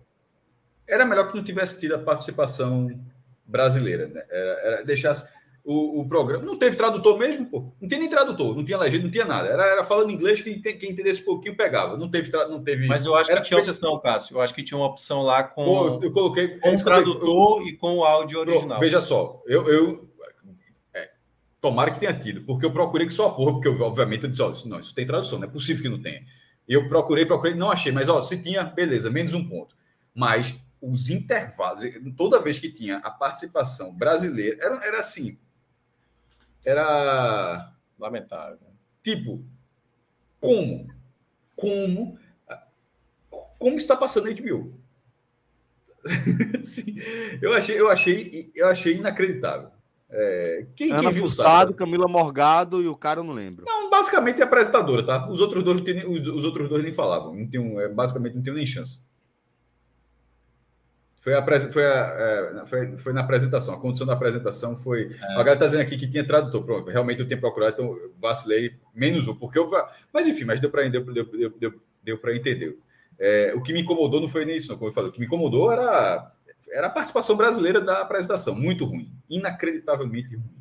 [0.87, 2.99] era melhor que não tivesse tido a participação
[3.45, 4.25] brasileira, né?
[4.29, 5.27] Era, era deixasse
[5.71, 6.43] o, o, programa.
[6.43, 7.71] Não teve tradutor mesmo, pô.
[7.79, 9.49] Não tinha nem tradutor, não tinha legenda, não tinha nada.
[9.49, 11.95] Era, era falando inglês que quem entendesse um pouquinho pegava.
[11.95, 12.87] Não teve, não teve.
[12.87, 14.37] Mas eu acho que tinha opção, Cássio.
[14.37, 15.63] Eu acho que tinha uma opção lá com.
[15.63, 18.79] Pô, eu coloquei com o tradutor eu, e com o áudio original.
[18.79, 20.09] veja só, eu, eu
[20.91, 21.11] é,
[21.61, 24.29] tomara que tenha tido, porque eu procurei que só a porra, porque eu, obviamente eu
[24.31, 26.23] disse, ó, não, isso tem tradução, não é possível que não tenha.
[26.67, 29.75] Eu procurei, procurei, não achei, mas ó, se tinha, beleza, menos um ponto.
[30.15, 31.83] Mas os intervalos,
[32.17, 35.37] toda vez que tinha a participação brasileira, era, era assim,
[36.65, 38.59] era lamentável.
[39.03, 39.43] Tipo,
[40.39, 40.87] como?
[41.55, 42.17] Como?
[43.57, 44.73] Como está passando a HBO?
[46.63, 46.95] Sim,
[47.41, 49.69] eu achei, eu achei, eu achei inacreditável.
[50.11, 51.73] É, quem, Ana quem viu sabe?
[51.73, 53.63] Camila Morgado e o cara eu não lembro.
[53.65, 55.29] Não, basicamente é apresentadora, tá?
[55.29, 55.81] Os outros dois,
[56.27, 57.35] os outros dois nem falavam.
[57.35, 58.99] Não tem, é, basicamente não tem nem chance.
[61.19, 63.73] Foi, a, foi, a, é, foi, foi, na apresentação.
[63.73, 65.11] A condição da apresentação foi.
[65.21, 65.25] É.
[65.25, 66.63] A galera está dizendo aqui que tinha tradutor.
[66.63, 69.35] Pronto, realmente eu tenho procurado, então vacilei menos um.
[69.35, 69.69] Porque eu,
[70.13, 72.77] mas enfim, mas deu para deu, deu, deu, deu para entender.
[73.19, 75.09] É, o que me incomodou não foi nem isso, não, como eu falei.
[75.09, 76.31] O que me incomodou era,
[76.71, 78.55] era a participação brasileira da apresentação.
[78.55, 79.11] Muito ruim.
[79.29, 80.58] Inacreditavelmente ruim.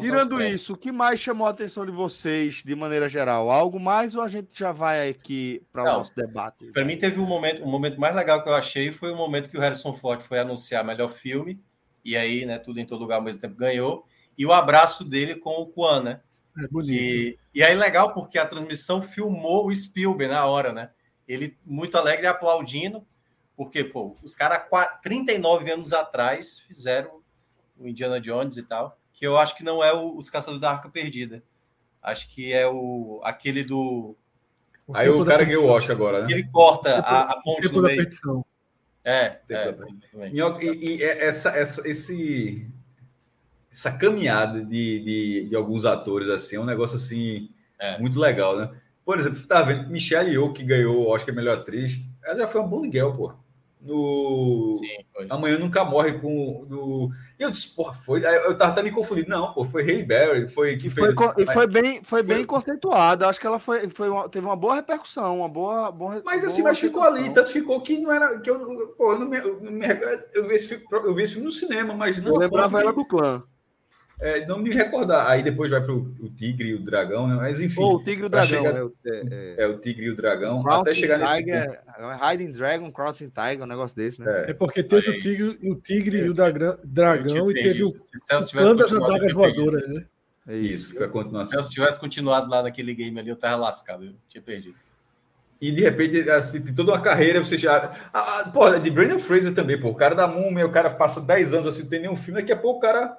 [0.00, 3.48] Tirando isso, o que mais chamou a atenção de vocês de maneira geral?
[3.48, 6.66] Algo mais ou a gente já vai aqui para o nosso debate?
[6.72, 9.48] Para mim teve um momento, um momento mais legal que eu achei foi o momento
[9.48, 11.62] que o Harrison Ford foi anunciar melhor filme
[12.04, 14.04] e aí, né, tudo em todo lugar ao mesmo tempo ganhou
[14.36, 16.20] e o abraço dele com o Kwan, né?
[16.58, 16.92] É bonito.
[16.92, 20.90] E, e aí legal porque a transmissão filmou o Spielberg na hora, né?
[21.28, 23.06] Ele muito alegre aplaudindo,
[23.56, 24.64] porque pô, os caras
[25.00, 27.20] 39 anos atrás fizeram
[27.78, 30.70] o Indiana Jones e tal que eu acho que não é o, os Caçadores da
[30.70, 31.42] Arca Perdida.
[32.02, 34.16] Acho que é o aquele do.
[34.86, 36.28] O Aí o cara ganhou o Oscar agora, né?
[36.30, 38.02] Ele corta a, a ponte no meio.
[38.02, 38.42] Petição.
[39.04, 39.74] É, é
[40.32, 42.66] e, e, essa, essa, esse,
[43.70, 47.98] essa caminhada de, de, de, alguns atores assim é um negócio assim é.
[47.98, 48.70] muito legal, né?
[49.04, 52.60] Por exemplo, tá vendo Michelle Yeoh que ganhou o Oscar melhor atriz, ela já foi
[52.60, 53.34] uma Bond Girl, pô
[53.80, 57.10] no Sim, Amanhã Nunca Morre com no...
[57.38, 60.76] eu disse, porra, foi eu tava até me confundindo, não, pô, foi Ray Berry, foi
[60.76, 62.22] que fez foi, foi bem foi, foi.
[62.22, 66.22] bem conceituado, acho que ela foi, foi uma, teve uma boa repercussão, uma boa, boa
[66.24, 68.58] Mas assim, mas ficou ali, tanto ficou que não era que eu,
[68.96, 69.86] pô, eu não me, eu, não me,
[70.34, 72.92] eu vi esse filme, eu vi esse filme no cinema, mas não eu lembrava ela
[72.92, 73.42] do clã.
[74.20, 75.28] É, não me recordar.
[75.28, 77.36] Aí depois vai para o Tigre e o Dragão, né?
[77.36, 77.82] Mas enfim.
[77.82, 78.64] o Tigre e o Dragão.
[78.64, 80.68] Chegar, é, é, é, o Tigre e o Dragão.
[80.68, 81.36] até chegar nesse.
[81.38, 84.44] Tiger, é Hiding Dragon, Crouching Tiger, um negócio desse, né?
[84.46, 87.88] É, é porque teve aí, o Tigre, o tigre e o Dragão e teve o,
[87.88, 90.04] o das Adagas Voadoras, né?
[90.46, 91.62] É isso, isso foi a continuação.
[91.62, 94.74] Se eu tivesse continuado lá naquele game ali, eu tava lascado, eu tinha perdido.
[95.60, 97.94] E de repente, assim, tem toda uma carreira, você já.
[98.12, 99.90] Ah, ah, pô, de Brandon Fraser também, pô.
[99.90, 102.52] O cara da Múmia, o cara passa 10 anos assim, não tem nenhum filme, daqui
[102.52, 103.16] a pouco o cara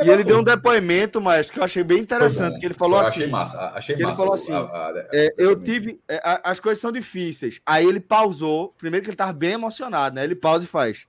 [0.00, 3.06] e ele deu um depoimento, mas que eu achei bem interessante, que ele falou eu
[3.06, 3.20] assim.
[3.20, 4.08] Achei massa, achei massa.
[4.08, 6.00] Ele falou assim: a, a, a, é, eu tive.
[6.08, 7.60] É, as coisas são difíceis.
[7.66, 8.74] Aí ele pausou.
[8.78, 10.24] Primeiro que ele estava bem emocionado, né?
[10.24, 11.06] Ele pausa e faz.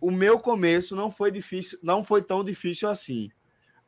[0.00, 3.30] O meu começo não foi difícil, não foi tão difícil assim.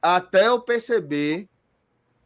[0.00, 1.46] Até eu perceber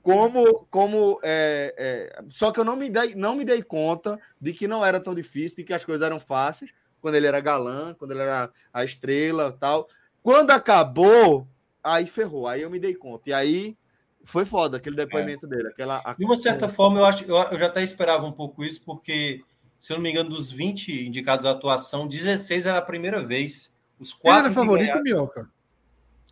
[0.00, 0.66] como.
[0.70, 4.68] como é, é, só que eu não me, dei, não me dei conta de que
[4.68, 8.12] não era tão difícil, de que as coisas eram fáceis, quando ele era galã, quando
[8.12, 9.88] ele era a estrela tal.
[10.22, 11.48] Quando acabou,
[11.82, 13.30] aí ferrou, aí eu me dei conta.
[13.30, 13.76] E aí
[14.24, 15.48] foi foda aquele depoimento é.
[15.48, 15.68] dele.
[15.68, 18.84] Aquela, De uma certa forma, eu, acho, eu, eu já até esperava um pouco isso,
[18.84, 19.42] porque,
[19.78, 23.76] se eu não me engano, dos 20 indicados à atuação, 16 era a primeira vez.
[23.98, 24.46] Os quatro.
[24.46, 25.50] Era favorito, Minhoca?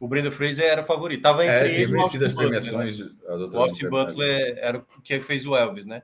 [0.01, 1.23] O Brenda Fraser era o favorito.
[1.23, 2.61] Tava É, entre tinha ele e o Austin Butler, né?
[2.61, 3.01] premiações.
[3.01, 6.03] O Austin Butler era o que fez o Elvis, né?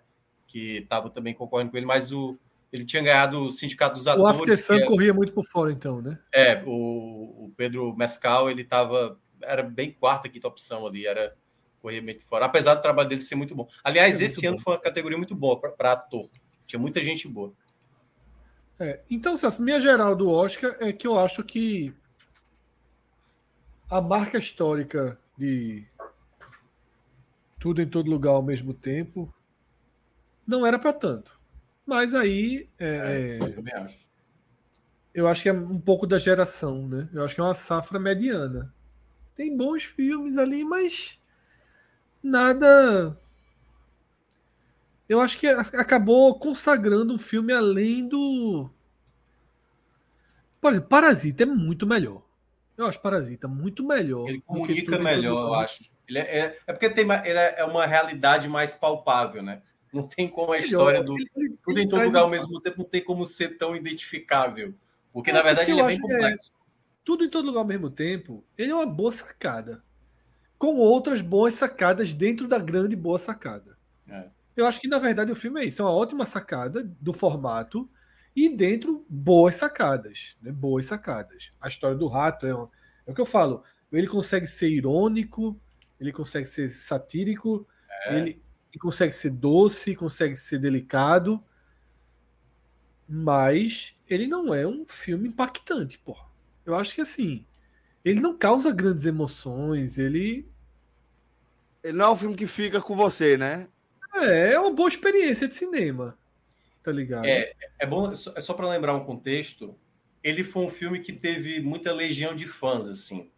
[0.49, 2.37] Que estava também concorrendo com ele, mas o,
[2.73, 4.41] ele tinha ganhado o Sindicato dos O Atores.
[4.41, 6.19] After Sun que é- corria muito por fora, então, né?
[6.35, 9.17] É, o, o Pedro Mescal, ele tava.
[9.47, 11.37] Era bem quarta, quinta opção ali, era
[11.81, 12.47] correr meio que fora.
[12.47, 13.69] Apesar do trabalho dele ser muito bom.
[13.83, 14.63] Aliás, É esse ano bom.
[14.63, 16.29] foi uma categoria muito boa para ator.
[16.67, 17.53] Tinha muita gente boa.
[18.81, 21.95] É, então, Celso, minha geral do Oscar é que eu acho que
[23.91, 25.87] a marca histórica de
[27.61, 29.33] tudo em todo lugar ao mesmo tempo
[30.47, 31.39] não era para tanto.
[31.87, 33.99] Mas aí é, Eu também acho.
[35.15, 37.09] eu acho que é um pouco da geração, né?
[37.13, 38.74] Eu acho que é uma safra mediana.
[39.37, 41.19] Tem bons filmes ali, mas
[42.23, 43.19] nada.
[45.09, 48.71] Eu acho que acabou consagrando um filme além do.
[50.61, 52.23] Por exemplo, Parasita é muito melhor.
[52.77, 54.29] Eu acho Parasita muito melhor.
[54.29, 55.85] Ele comunica melhor, eu acho.
[56.09, 59.63] Ele é, é, é porque tem, é é uma realidade mais palpável, né?
[59.93, 60.65] Não tem como a Melhor.
[60.67, 63.57] história do Ele- ele- tudo em todo lugar ao mesmo tempo não tem como ser
[63.57, 64.75] tão identificável.
[65.13, 66.53] Porque, É, na verdade, porque ele é bem é- complexo.
[67.05, 69.83] Tudo em todo lugar ao mesmo tempo, ele é uma boa sacada.
[70.59, 73.77] Com outras boas sacadas dentro da grande boa sacada.
[74.09, 74.29] É.
[74.57, 75.83] Eu acho que, na verdade, o filme é isso.
[75.83, 77.91] É uma ótima sacada do formato
[78.35, 80.37] e dentro boas sacadas.
[80.41, 80.51] Né?
[80.53, 81.53] Boas sacadas.
[81.61, 82.69] A história do rato é, um-
[83.07, 83.63] é o que eu falo.
[83.93, 85.61] Ele consegue ser irônico,
[86.01, 87.67] ele consegue ser satírico,
[88.07, 88.17] É.
[88.19, 91.43] ele, ele consegue ser doce, consegue ser delicado,
[93.09, 96.17] mas ele não é um filme impactante, pô.
[96.65, 97.45] Eu acho que assim,
[98.05, 100.49] ele não causa grandes emoções, ele
[101.83, 103.69] Ele não é um filme que fica com você, né?
[104.15, 106.17] é, é uma boa experiência de cinema.
[106.83, 107.25] Tá ligado?
[107.25, 109.75] É, é bom, é só, é só para lembrar um contexto.
[110.23, 113.31] Ele foi um filme que teve muita legião de fãs, assim.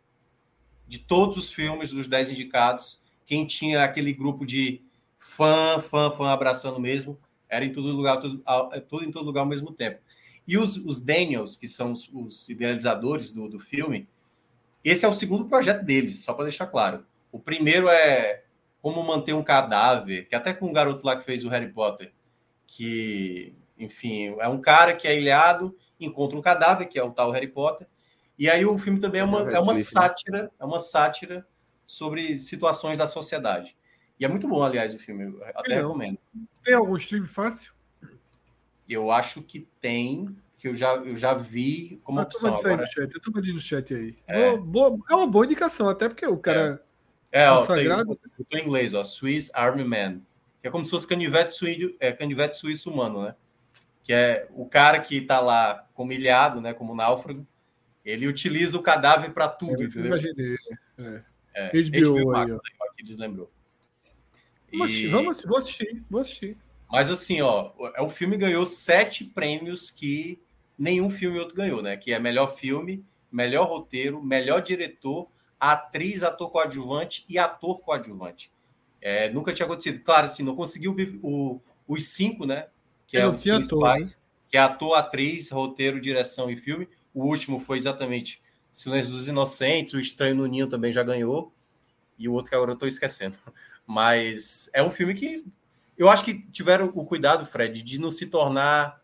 [0.86, 4.82] De todos os filmes dos 10 indicados, quem tinha aquele grupo de
[5.19, 8.43] fã, fã, fã abraçando mesmo, era em todo lugar, tudo,
[8.73, 10.01] é tudo em todo lugar ao mesmo tempo.
[10.47, 14.09] E os, os Daniels, que são os, os idealizadores do, do filme,
[14.85, 17.05] esse é o segundo projeto deles, só para deixar claro.
[17.32, 18.44] O primeiro é
[18.81, 22.12] como manter um cadáver, que até com o garoto lá que fez o Harry Potter,
[22.66, 27.32] que, enfim, é um cara que é ilhado, encontra um cadáver, que é o tal
[27.32, 27.89] Harry Potter,
[28.39, 31.44] e aí o filme também é uma, é uma sátira, é uma sátira
[31.85, 33.77] sobre situações da sociedade.
[34.20, 35.89] E é muito bom, aliás, o filme, eu até Legal.
[35.89, 36.18] recomendo.
[36.62, 37.73] Tem algum stream fácil?
[38.88, 42.56] Eu acho que tem, que eu já, eu já vi como Ah, opção.
[42.56, 44.14] disso aí Agora, no chat, toma disso no chat aí.
[44.26, 44.56] É.
[44.56, 46.82] Boa- boa- é uma boa indicação, até porque o cara.
[47.32, 48.20] é, ó, tem, consagrado.
[48.38, 50.20] eu tô em inglês, ó, Swiss Army Man,
[50.62, 53.34] que é como se fosse canivete suíço, é, canivete suíço humano, né?
[54.04, 57.44] Que é o cara que tá lá como ilhado, né, como náufrago,
[58.04, 60.06] ele utiliza o cadáver para tudo, É que eu entendeu?
[60.06, 60.56] imaginei.
[60.98, 61.22] É.
[61.54, 62.54] É, HBO Max, aí, ó.
[62.54, 62.60] né,
[62.96, 63.50] que deslembrou.
[64.72, 66.56] Vamos E- vamos vou assistir, vou assistir.
[66.90, 70.40] Mas assim, ó, o o filme ganhou sete prêmios que
[70.78, 71.96] nenhum filme outro ganhou, né?
[71.96, 78.52] Que é melhor filme, melhor roteiro, melhor diretor, atriz, ator coadjuvante e ator coadjuvante.
[79.00, 80.02] É, nunca tinha acontecido.
[80.02, 82.68] Claro, assim, não conseguiu o- os cinco, né?
[83.06, 83.96] Que E é os tinha ator, né?
[83.96, 86.88] principais, que é ator, atriz, roteiro, direção e filme.
[87.14, 88.42] O último foi exatamente
[88.72, 91.52] Silêncio dos Inocentes, o Estranho no Ninho também já ganhou,
[92.18, 93.38] e o outro que agora eu estou esquecendo.
[93.86, 95.44] Mas é um filme que
[95.97, 99.01] eu acho que tiveram o cuidado, Fred, de não se tornar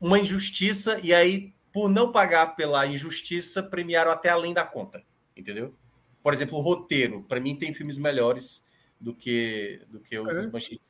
[0.00, 5.02] uma injustiça e aí, por não pagar pela injustiça, premiaram até além da conta,
[5.36, 5.74] entendeu?
[6.22, 7.22] Por exemplo, o roteiro.
[7.22, 8.64] Para mim, tem filmes melhores
[9.00, 10.46] do que, do que os É.
[10.46, 10.80] Banshee.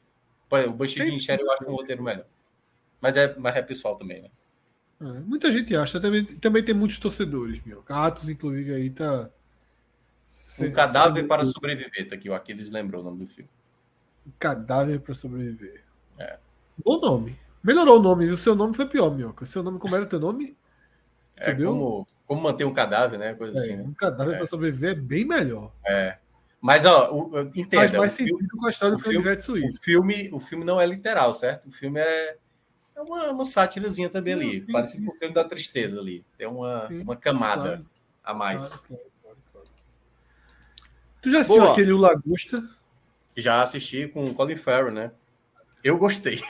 [0.51, 2.27] O Banshee de Inisherin eu acho um roteiro melhor.
[3.01, 4.31] Mas é, mas é pessoal também, né?
[5.01, 7.85] É, muita gente acha, também, também tem muitos torcedores, meu.
[7.89, 9.31] Atos, inclusive, aí tá.
[10.61, 12.35] Um cadáver para sobreviver, tá aqui, ó.
[12.35, 13.48] Aqui eles lembrou o nome do filme.
[14.26, 15.82] Um cadáver para sobreviver.
[16.18, 16.38] É.
[16.84, 17.38] Bom nome.
[17.62, 18.26] Melhorou o nome.
[18.30, 19.44] O seu nome foi pior, Minhoca.
[19.44, 20.56] O seu nome, como era o teu nome?
[21.36, 21.72] É Entendeu?
[21.72, 23.34] como, como manter um cadáver, né?
[23.34, 23.76] Coisa É, assim.
[23.76, 23.82] né?
[23.82, 24.36] um cadáver É.
[24.38, 25.72] para sobreviver é bem melhor.
[26.60, 29.02] Mas, ó, o, o- Faz entenda, mais o, filme, sentido com a história o do
[29.02, 29.80] filme- canivete o, suíço.
[29.82, 31.68] filme, o filme não é literal, certo?
[31.68, 32.36] O filme é,
[32.97, 34.60] é uma, uma sátirazinha também Não, ali.
[34.64, 36.22] sim, Parece sim, com o filme da tristeza ali.
[36.36, 37.86] Tem uma, Sim, uma camada Claro,
[38.22, 38.66] a mais.
[38.68, 39.66] claro, claro, claro, claro.
[41.22, 41.72] Tu já assistiu Boa.
[41.72, 42.62] aquele O Lagosta?
[43.40, 45.12] Já assisti com o Colin Farrell, né?
[45.82, 46.40] Eu gostei.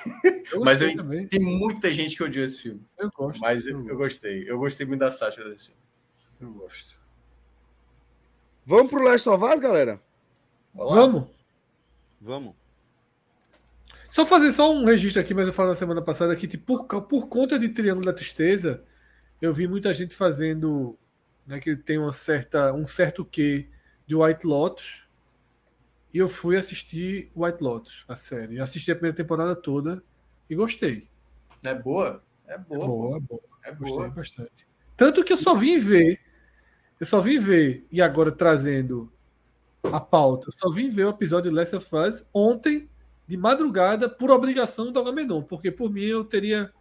[0.52, 1.26] Eu Mas eu- também.
[1.26, 2.84] Tem muita gente que odiou esse filme.
[2.98, 3.40] Eu gosto.
[3.40, 4.44] Mas eu, eu, gostei.
[4.50, 5.80] Eu gostei muito da sátira desse filme.
[6.40, 6.98] eu gosto.
[8.66, 10.00] Vamos pro Last of Us, galera?
[10.74, 11.00] Vamos lá?
[11.00, 11.28] Vamos.
[12.20, 12.54] Vamos.
[14.10, 17.02] Só fazer só um registro aqui, mas eu falei na semana passada que tipo, por,
[17.02, 18.82] por conta de Triângulo da Tristeza,
[19.40, 20.98] eu vi muita gente fazendo
[21.46, 23.68] né, que tem uma certa, um certo quê
[24.06, 25.06] de White Lotus.
[26.12, 28.58] E eu fui assistir White Lotus, a série.
[28.60, 30.02] Assisti a primeira temporada toda
[30.48, 31.08] e gostei.
[31.62, 32.22] É boa?
[32.46, 32.84] É boa.
[32.84, 33.40] É boa, é boa.
[33.64, 34.08] É Gostei boa.
[34.10, 34.66] bastante.
[34.96, 36.18] Tanto que eu só vim ver,
[36.98, 39.12] eu só vim ver, e agora trazendo
[39.84, 42.88] a pauta, eu só vim ver o episódio de Last of Us ontem,
[43.26, 46.72] de madrugada, por obrigação do Agamenon, porque por mim eu teria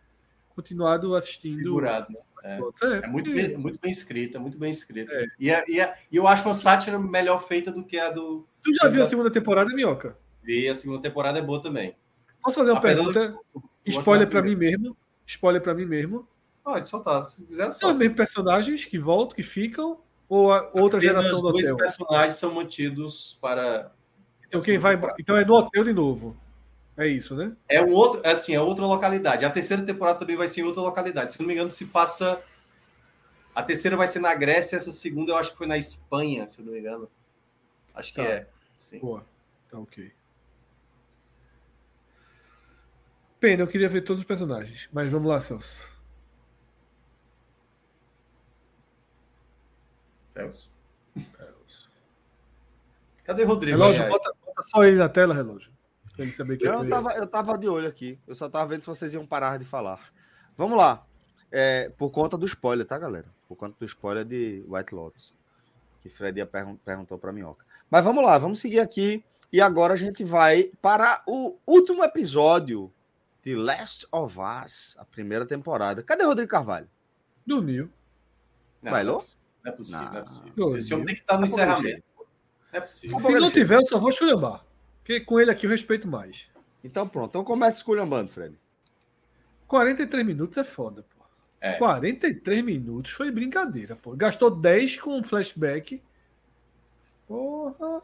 [0.55, 1.55] continuado assistindo.
[1.57, 2.11] Segurado.
[2.11, 2.19] né?
[2.41, 2.57] É.
[2.85, 5.11] É, É muito bem, muito bem escrita, muito bem escrita.
[5.13, 5.25] É.
[5.39, 8.47] E, é- e, é- e eu acho uma sátira melhor feita do que a do.
[8.71, 10.17] Tu já viu a segunda temporada, Minhoca?
[10.45, 11.95] E a segunda temporada é boa também.
[12.43, 13.27] Posso fazer uma Apesar pergunta?
[13.53, 14.97] do- Spoiler do- pra mim mesmo.
[15.25, 16.27] Spoiler pra mim mesmo.
[16.63, 19.99] Pode soltar, se quiser, São os mesmos personagens que voltam, que ficam?
[20.27, 21.77] Ou a outra Apenas geração do dois hotel?
[21.77, 23.91] personagens são mantidos para.
[24.47, 24.99] Então quem vai.
[25.19, 26.37] Então é no hotel de novo.
[26.95, 27.53] É isso, né?
[27.67, 29.45] É um outro, é assim, é outra localidade.
[29.45, 31.33] A terceira temporada também vai ser em outra localidade.
[31.33, 32.41] Se não me engano, se passa.
[33.55, 36.61] A terceira vai ser na Grécia, essa segunda eu acho que foi na Espanha, se
[36.61, 37.07] não me engano.
[37.95, 38.27] Acho que Tá.
[38.27, 38.47] é.
[38.79, 38.99] Sim.
[38.99, 39.23] Boa.
[39.69, 40.11] Tá ok.
[43.39, 44.89] Pena, eu queria ver todos os personagens.
[44.91, 45.87] Mas vamos lá, Celso.
[50.29, 50.69] Celso.
[53.23, 53.77] Cadê Rodrigo?
[53.77, 55.71] Relógio, Aí, bota, bota só ele na tela, relógio.
[56.15, 58.19] Pra ele saber que Eu eu tava, eu tava de olho aqui.
[58.27, 60.11] Eu só tava vendo se vocês iam parar de falar.
[60.57, 61.05] Vamos lá.
[61.51, 63.27] É, por conta do spoiler, tá, galera?
[63.47, 65.33] Por conta do spoiler de White Lotus.
[66.01, 67.65] Que Fred ia pergun- perguntou pra Minhoca.
[67.89, 69.23] Mas vamos lá, vamos seguir aqui.
[69.51, 72.91] E agora a gente vai para o último episódio
[73.43, 76.03] de Last of Us, a primeira temporada.
[76.03, 76.87] Cadê Rodrigo Carvalho?
[77.45, 77.89] Dormiu.
[78.81, 79.21] Não, Bailou?
[79.63, 80.53] Não é possível, não é possível.
[80.55, 80.77] Não é possível.
[80.77, 82.03] Esse homem tem que estar no Tá encerramento.
[82.19, 82.25] Não
[82.73, 83.19] é possível.
[83.19, 84.63] Se não tiver, eu só vou esculhambar.
[84.99, 86.47] Porque com ele aqui eu respeito mais.
[86.83, 88.55] Então pronto, então começa esculhambando, Fred.
[89.67, 91.23] 43 minutos é foda, pô.
[91.59, 91.73] É.
[91.73, 94.15] 43 minutos foi brincadeira, pô.
[94.15, 96.01] Gastou 10 com um flashback.
[97.29, 98.01] Porra.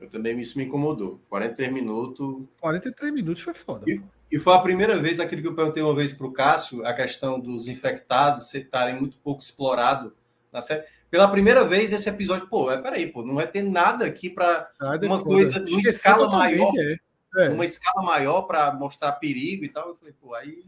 [0.00, 1.20] Eu também isso me incomodou.
[1.28, 2.44] 43 minutos.
[2.60, 3.84] 43 minutos foi foda.
[3.86, 4.02] E-.
[4.32, 6.94] E foi a primeira vez, aquilo que eu perguntei uma vez para o Cássio, a
[6.94, 10.16] questão dos infectados estarem muito pouco explorado
[10.50, 10.82] na série.
[11.10, 14.68] Pela primeira vez, esse episódio, pô, é, peraí, pô, não vai ter nada aqui para
[14.80, 15.24] é uma foda.
[15.24, 16.98] coisa numa Esqueceu escala totalmente, maior.
[17.36, 17.46] é.
[17.46, 17.48] É.
[17.50, 19.88] uma escala maior para mostrar perigo e tal.
[19.88, 20.64] Eu falei, pô, aí.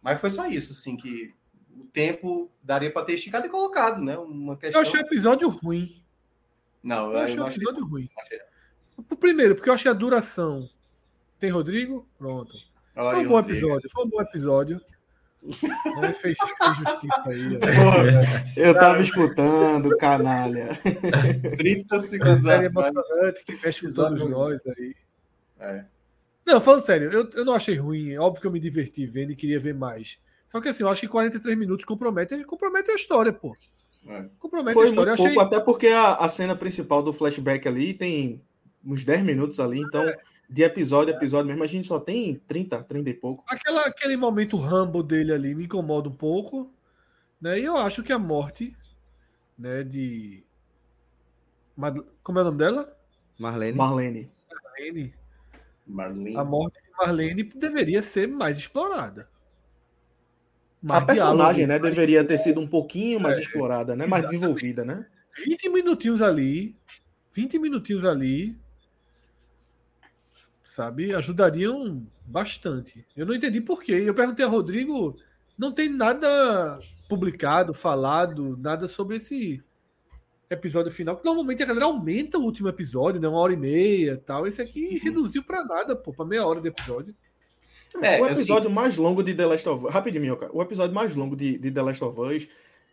[0.00, 1.34] Mas foi só isso, assim, que
[1.98, 4.16] tempo daria para ter esticado e colocado, né?
[4.16, 4.80] Uma Eu questão.
[4.80, 6.00] achei o episódio ruim.
[6.80, 7.60] Não, Eu eu, achei não o achei.
[7.60, 8.08] episódio ruim.
[8.16, 8.38] não achei.
[9.18, 10.68] Primeiro, porque eu achei a duração.
[11.40, 12.06] Tem Rodrigo?
[12.16, 12.52] Pronto.
[12.94, 13.58] Olha Foi um bom Rodrigo.
[13.66, 13.90] episódio.
[13.90, 14.80] Foi um bom episódio.
[15.42, 17.58] Ele fez, fez justiça aí.
[18.56, 20.68] Eu tava escutando, canalha.
[21.58, 22.64] 30 Uma segundos atrás.
[22.64, 24.94] emocionante que mexe com todos nós aí.
[25.60, 25.84] É.
[26.46, 28.16] Não, falando sério, eu, eu não achei ruim.
[28.16, 30.18] Óbvio que eu me diverti vendo e queria ver mais.
[30.48, 33.54] Só que assim, eu acho que 43 minutos compromete, compromete a história, pô.
[34.06, 34.28] É.
[34.38, 35.10] Compromete a Foi história.
[35.10, 38.42] Eu muito achei, pouco, até porque a, a cena principal do flashback ali tem
[38.84, 40.10] uns 10 minutos ali, então
[40.48, 43.44] de episódio a episódio mesmo, a gente só tem 30, 30 e pouco.
[43.46, 46.72] aquela, aquele momento rambo dele ali me incomoda um pouco.
[47.40, 47.60] Né?
[47.60, 48.74] E eu acho que a morte
[49.58, 50.42] né, de.
[51.76, 52.96] Mad- Como é o nome dela?
[53.38, 53.76] Marlene.
[53.76, 54.30] Marlene.
[54.50, 55.14] Marlene.
[55.86, 56.36] Marlene.
[56.36, 59.28] A morte de Marlene deveria ser mais explorada.
[60.84, 64.22] A Mais personagem, né, diálogo, mais- deveria ter sido um pouquinho mais explorada, né, mais
[64.24, 64.40] exatamente.
[64.40, 65.06] desenvolvida, né?
[65.44, 66.76] 20 minutinhos ali,
[67.32, 68.56] 20 minutinhos ali,
[70.62, 73.04] sabe, ajudariam bastante.
[73.16, 73.92] Eu não entendi por quê.
[73.92, 75.16] Eu perguntei a Rodrigo,
[75.56, 76.78] não tem nada
[77.08, 79.62] publicado, falado, nada sobre esse
[80.50, 81.16] episódio final.
[81.16, 84.46] que Normalmente a galera aumenta o último episódio, né, uma hora e meia, tal.
[84.46, 87.14] Esse aqui reduziu pra nada, pô, pra meia hora de episódio.
[88.02, 89.92] É, o assim- episódio mais longo de The Last of Us.
[89.92, 90.50] Rapidinho, Minhoca.
[90.52, 92.48] O episódio mais longo de, de The Last of Us,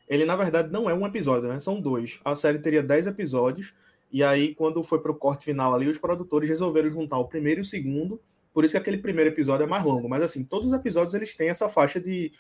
[0.07, 1.59] ele na verdade não é um episódio, né?
[1.59, 2.19] São dois.
[2.23, 3.73] A série teria 10 episódios.
[4.11, 7.63] E aí, quando foi pro corte final ali, os produtores resolveram juntar o primeiro e
[7.63, 8.22] o segundo.
[8.53, 10.07] Por isso que aquele primeiro episódio é mais longo.
[10.07, 12.31] Mas assim, todos os episódios eles têm essa faixa de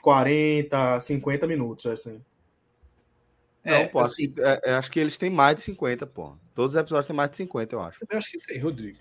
[0.00, 2.20] 40, 50 minutos, assim.
[3.62, 6.06] É, Não, pô, assim, acho, que, é, é, acho que eles têm mais de 50,
[6.06, 6.34] pô.
[6.54, 7.98] Todos os episódios têm mais de 50, eu acho.
[8.10, 8.98] Eu acho que tem, Rodrigo.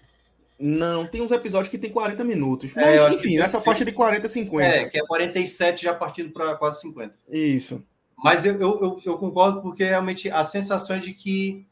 [0.59, 2.75] Não, tem uns episódios que tem 40 minutos.
[2.77, 4.65] É, Mas, acho enfim, nessa tem- faixa de 40, 50.
[4.67, 7.13] é, que é 47 já partindo para quase 50.
[7.30, 7.81] Isso.
[8.23, 11.65] Mas eu, eu, eu, eu concordo porque realmente a sensação é de que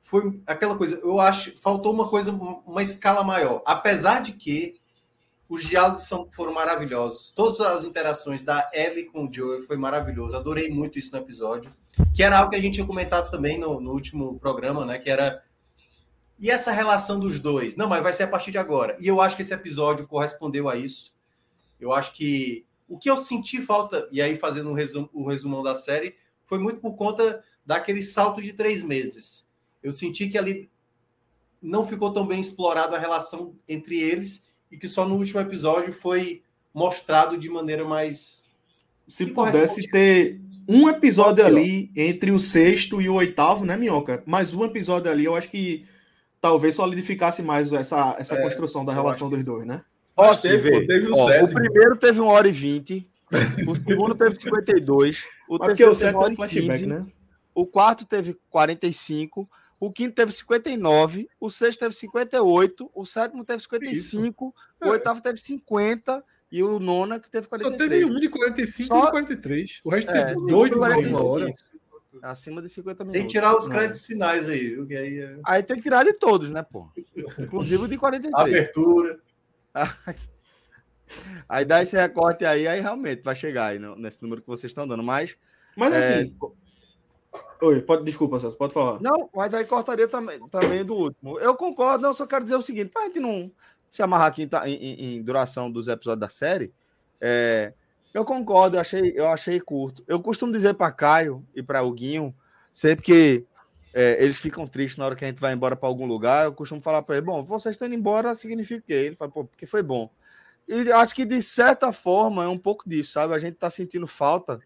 [0.00, 1.00] foi aquela coisa.
[1.02, 3.62] Eu acho faltou uma coisa, uma escala maior.
[3.66, 4.76] Apesar de que
[5.48, 7.30] os diálogos são, foram maravilhosos.
[7.30, 10.36] Todas as interações da Ellie com o Joel foi maravilhoso.
[10.36, 11.70] Adorei muito isso no episódio.
[12.14, 14.98] Que era algo que a gente tinha comentado também no, no último programa, né?
[14.98, 15.42] Que era.
[16.38, 17.74] E essa relação dos dois?
[17.76, 18.96] Não, mas vai ser a partir de agora.
[19.00, 21.12] E eu acho que esse episódio correspondeu a isso.
[21.80, 25.62] Eu acho que O que eu senti falta, e aí fazendo um resumo, o resumão
[25.62, 29.46] da série, foi muito por conta daquele salto de três meses.
[29.82, 30.70] Eu senti que ali
[31.60, 35.92] não ficou tão bem explorada a relação entre eles e que só no último episódio
[35.92, 36.42] foi
[36.72, 38.46] mostrado de maneira mais.
[39.06, 44.22] Se pudesse ter um episódio ali entre o sexto e o oitavo, né, Minhoca?
[44.26, 45.84] Mais um episódio ali, eu acho que
[46.40, 49.82] talvez solidificasse mais essa, essa é, construção da relação dos dois, né?
[50.14, 53.08] Posso teve, teve um Ó, o primeiro teve 1 hora e 20,
[53.68, 57.06] o segundo teve 52, o Mas terceiro teve 1 hora e flashback, 15, né?
[57.54, 59.48] o quarto teve 45,
[59.80, 64.88] o quinto teve 59, o sexto teve 58, o sétimo teve 55, Isso.
[64.88, 67.80] o oitavo teve 50 e o nono que teve 43.
[67.80, 69.08] Só teve um de 45 Só...
[69.08, 69.80] e 43.
[69.84, 71.54] O resto é, teve dois de uma hora.
[72.22, 73.18] Acima de 50 minutos.
[73.18, 74.86] Tem que tirar os créditos finais aí, viu?
[74.90, 75.38] Aí, é...
[75.44, 76.88] aí tem que tirar de todos, né, pô?
[77.38, 78.34] Inclusive o de 43.
[78.34, 79.18] Abertura.
[81.48, 84.86] aí dá esse recorte aí, aí realmente vai chegar aí nesse número que vocês estão
[84.86, 85.02] dando.
[85.02, 85.36] Mas.
[85.76, 86.36] Mas assim.
[86.42, 86.58] É...
[87.60, 89.00] Oi, pode, desculpa, Celso, pode falar.
[89.00, 91.38] Não, mas aí cortaria também, também do último.
[91.40, 93.50] Eu concordo, não, só quero dizer o seguinte: pra gente não
[93.90, 96.72] se amarrar aqui em, em, em duração dos episódios da série,
[97.20, 97.72] é,
[98.12, 100.02] eu concordo, eu achei, eu achei curto.
[100.06, 102.34] Eu costumo dizer para Caio e para o Guinho,
[102.72, 103.46] sempre que
[103.92, 106.52] é, eles ficam tristes na hora que a gente vai embora para algum lugar, eu
[106.52, 108.92] costumo falar para ele: bom, vocês estão indo embora significa o quê?
[108.92, 110.10] Ele fala, pô, porque foi bom.
[110.66, 113.34] E acho que de certa forma é um pouco disso, sabe?
[113.34, 114.60] A gente está sentindo falta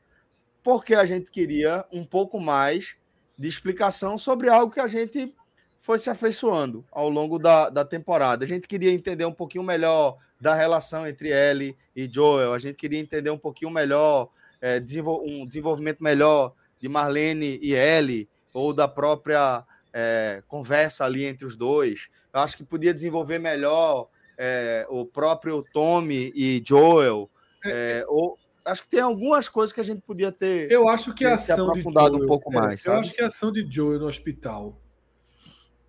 [0.62, 2.94] porque a gente queria um pouco mais
[3.38, 5.34] de explicação sobre algo que a gente
[5.80, 8.44] foi se afeiçoando ao longo da, da temporada.
[8.44, 12.74] A gente queria entender um pouquinho melhor da relação entre Ellie e Joel, a gente
[12.74, 14.28] queria entender um pouquinho melhor,
[14.60, 21.24] é, desenvol um desenvolvimento melhor de Marlene e Ellie, ou da própria é, conversa ali
[21.24, 22.08] entre os dois.
[22.34, 27.30] Eu acho que podia desenvolver melhor é, o próprio Tommy e Joel.
[27.64, 30.68] É, ou, acho que tem algumas coisas que a gente podia ter.
[30.72, 32.84] Eu acho que a ação de Joel, um pouco é, mais.
[32.84, 34.76] Eu acho que a ação de Joel no hospital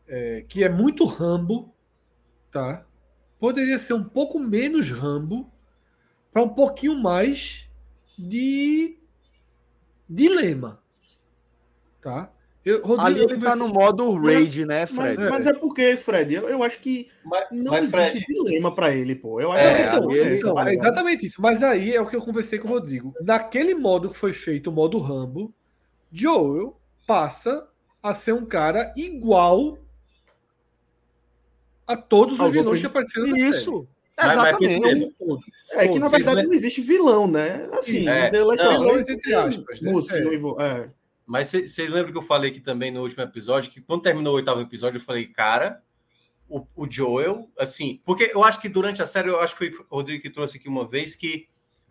[0.07, 1.73] é, que é muito Rambo,
[2.51, 2.85] tá?
[3.43, 5.51] Poderia ser um pouco menos Rambo
[6.31, 7.69] para um pouquinho mais
[8.17, 8.97] de
[10.09, 10.81] dilema,
[11.99, 12.31] tá?
[12.63, 15.17] Eu, Rodrigo, Ali ele tá no modo rage, né, Fred?
[15.17, 18.25] Mas, mas, é porque, Fred, eu, eu acho que mas, não mas existe Fred...
[18.27, 19.41] dilema para ele, pô.
[19.41, 21.41] Eu acho é, que então, ele, então, é exatamente isso.
[21.41, 23.13] Mas aí é o que eu conversei com o Rodrigo.
[23.19, 25.53] Naquele modo que foi feito, o modo Rambo,
[26.09, 27.67] Joel passa
[28.01, 29.82] a ser um cara igual
[31.87, 33.87] a todos os vilões que apareceram na Isso.
[34.15, 34.31] Série.
[34.31, 35.15] Exatamente.
[35.19, 37.67] Mas, é que na verdade não existe vilão, né?
[37.73, 39.91] Assim, é, The Last of Us entre aspas, né?
[39.91, 40.65] é.
[40.65, 40.89] é.
[41.25, 44.35] Mas vocês lembram que eu falei aqui também no último episódio que quando terminou o
[44.35, 45.81] oitavo episódio eu falei, cara,
[46.47, 49.85] o, o Joel, assim, porque eu acho que durante a série, eu acho que foi
[49.89, 51.47] o Rodrigo que trouxe aqui uma vez que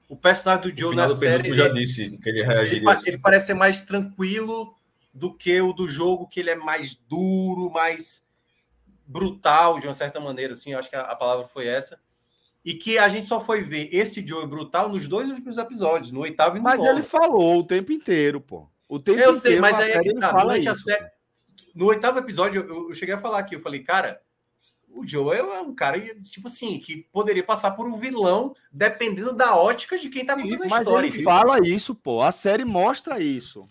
[0.08, 1.54] o personagem do Joel na do série.
[1.54, 2.78] já disse que ele reagiria.
[2.82, 3.08] Ele, assim.
[3.08, 4.74] ele parece ser mais tranquilo
[5.12, 8.21] do que o do jogo, que ele é mais duro, mais
[9.06, 12.00] brutal, de uma certa maneira, assim, acho que a, a, palavra foi essa.
[12.64, 16.20] E que a gente só foi ver esse Joey brutal nos dois últimos episódios, no
[16.20, 16.90] oitavo e no Mas nono.
[16.90, 18.68] ele falou o tempo inteiro, pô.
[18.88, 19.40] O tempo eu inteiro.
[19.40, 21.10] sei, mas aí é que tá, durante a série.
[21.74, 24.20] No oitavo episódio, eu, eu, cheguei a falar aqui, eu falei, cara,
[24.88, 29.56] o Joel é um cara, tipo assim, que poderia passar por um vilão, dependendo da
[29.56, 30.92] ótica de quem tá contando isso, a história.
[30.92, 31.24] Mas ele viu?
[31.24, 32.20] fala isso, pô.
[32.20, 33.66] A série mostra isso.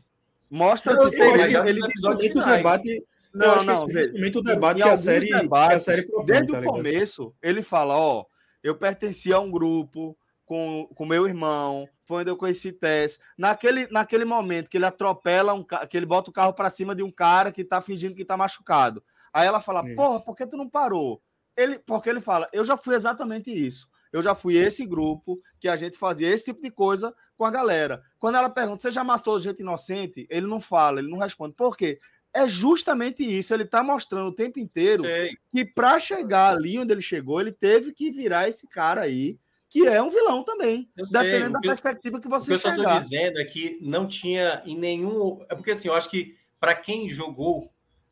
[0.49, 3.03] Mostra eu que sei, ele, ele, ele debate
[3.33, 3.87] não, não.
[3.87, 7.33] Principalmente o debate que a série, debates, que a série propõe, Desde tá o começo,
[7.41, 8.25] ele fala: Ó,
[8.63, 13.19] eu pertencia a um grupo com, com meu irmão, foi onde eu conheci Tess.
[13.37, 17.01] Naquele, naquele momento que ele atropela, um, que ele bota o carro para cima de
[17.01, 19.03] um cara que tá fingindo que tá machucado.
[19.33, 19.95] Aí ela fala: isso.
[19.95, 21.21] Porra, por que tu não parou?
[21.55, 23.89] Ele, porque ele fala: Eu já fui exatamente isso.
[24.11, 27.51] Eu já fui esse grupo que a gente fazia esse tipo de coisa com a
[27.51, 28.03] galera.
[28.19, 30.27] Quando ela pergunta, você já matou gente inocente?
[30.29, 31.55] Ele não fala, ele não responde.
[31.55, 31.97] Por quê?
[32.33, 33.53] É justamente isso.
[33.53, 35.37] Ele está mostrando o tempo inteiro Sei.
[35.53, 39.37] que para chegar ali onde ele chegou, ele teve que virar esse cara aí,
[39.69, 40.89] que é um vilão também.
[40.97, 41.53] Eu dependendo sei.
[41.53, 45.43] da perspectiva que você O que eu estou dizendo é que não tinha em nenhum.
[45.49, 47.71] É porque assim, eu acho que para quem jogou,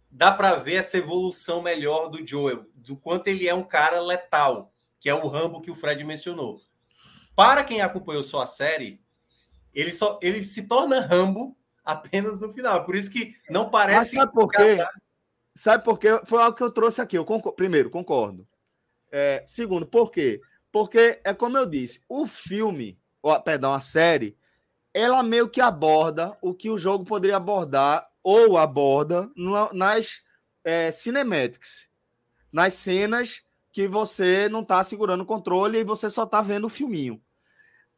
[0.10, 4.74] dá para ver essa evolução melhor do Joel, do quanto ele é um cara letal,
[5.00, 6.62] que é o Rambo que o Fred mencionou.
[7.36, 9.02] Para quem acompanhou só a série,
[9.74, 11.56] ele só ele se torna Rambo
[11.92, 12.86] apenas no final.
[12.86, 14.16] Por isso que não parece.
[14.16, 14.78] Mas sabe por quê?
[15.56, 16.22] Sabe por quê?
[16.26, 17.18] Foi algo que eu trouxe aqui.
[17.18, 17.56] Eu concordo.
[17.56, 18.48] Primeiro, concordo.
[19.12, 20.40] É, segundo, por quê?
[20.72, 24.38] Porque é como eu disse, o filme, ou, perdão, a série,
[24.94, 30.22] ela meio que aborda o que o jogo poderia abordar ou aborda no, nas
[30.64, 31.90] é, cinematics,
[32.52, 33.42] nas cenas
[33.72, 37.22] que você não está segurando o controle e você só está vendo o filminho.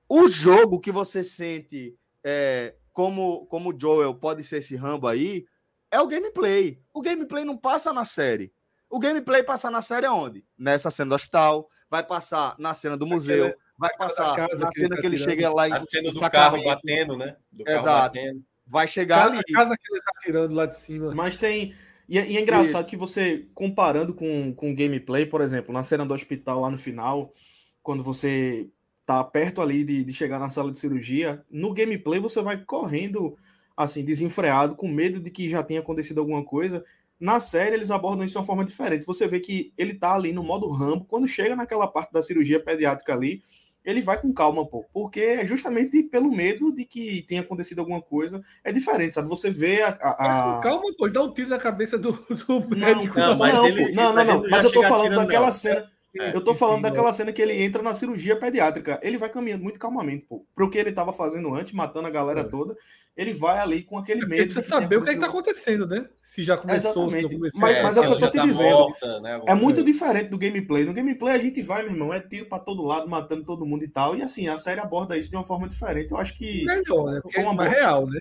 [0.08, 5.46] o jogo que você sente é, como, como o Joel pode ser esse Rambo aí
[5.90, 6.82] é o gameplay.
[6.94, 8.54] O gameplay não passa na série.
[8.90, 10.46] O gameplay passa na série aonde?
[10.58, 14.80] Nessa cena do hospital, vai passar na cena do museu, Aquela, vai passar na que
[14.80, 17.36] cena que ele, tá chega lá e a cena do carro batendo, né?
[17.52, 18.16] Do Exato.
[18.16, 18.44] Batendo.
[18.66, 19.40] Vai chegar ali.
[19.40, 21.12] A casa que ele tá tirando lá de cima.
[21.14, 21.74] Mas tem
[22.12, 22.90] e, é, e é engraçado Isso.
[22.90, 27.34] que você, comparando com, com gameplay, por exemplo, na cena do hospital lá no final,
[27.82, 28.70] quando você
[29.12, 33.38] tá perto ali de, de chegar na sala de cirurgia, no gameplay você vai correndo,
[33.76, 36.84] assim, desenfreado, com medo de que já tenha acontecido alguma coisa.
[37.20, 39.06] Na série, eles abordam isso de uma forma diferente.
[39.06, 42.64] Você vê que ele tá ali no modo rambo, quando chega naquela parte da cirurgia
[42.64, 43.44] pediátrica ali,
[43.84, 48.02] ele vai com calma, pô, porque é justamente pelo medo de que tenha acontecido alguma
[48.02, 48.42] coisa.
[48.64, 49.28] É diferente, sabe?
[49.28, 49.90] Você vê a.
[50.00, 50.62] a, a...
[50.62, 52.12] Calma, pô, ele dá um tiro na cabeça do,
[52.48, 53.20] do médico.
[53.20, 55.92] Não, mas não, ele, não, não, não, mas eu tô falando daquela cena.
[56.20, 59.00] É, eu tô falando sim, daquela cena que ele entra na cirurgia pediátrica.
[59.02, 60.46] Ele vai caminhando muito calmamente, pô.
[60.54, 62.44] Pro que ele tava fazendo antes, matando a galera é.
[62.44, 62.76] toda.
[63.16, 64.44] Ele vai ali com aquele é medo.
[64.44, 66.10] Precisa saber o que, é que tá acontecendo, né?
[66.20, 67.62] Se já começou, se começou.
[67.62, 68.70] Mas, mas é, o que eu tô te tá dizendo.
[68.70, 70.84] Morta, né, é muito diferente do gameplay.
[70.84, 73.84] No gameplay a gente vai, meu irmão, é tiro pra todo lado, matando todo mundo
[73.84, 74.16] e tal.
[74.16, 76.12] E assim, a série aborda isso de uma forma diferente.
[76.12, 76.66] Eu acho que.
[76.66, 77.22] Melhor, né?
[77.22, 78.20] Porque foi uma é mais real, né?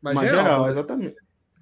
[0.00, 1.16] Mais, mais real, real, exatamente.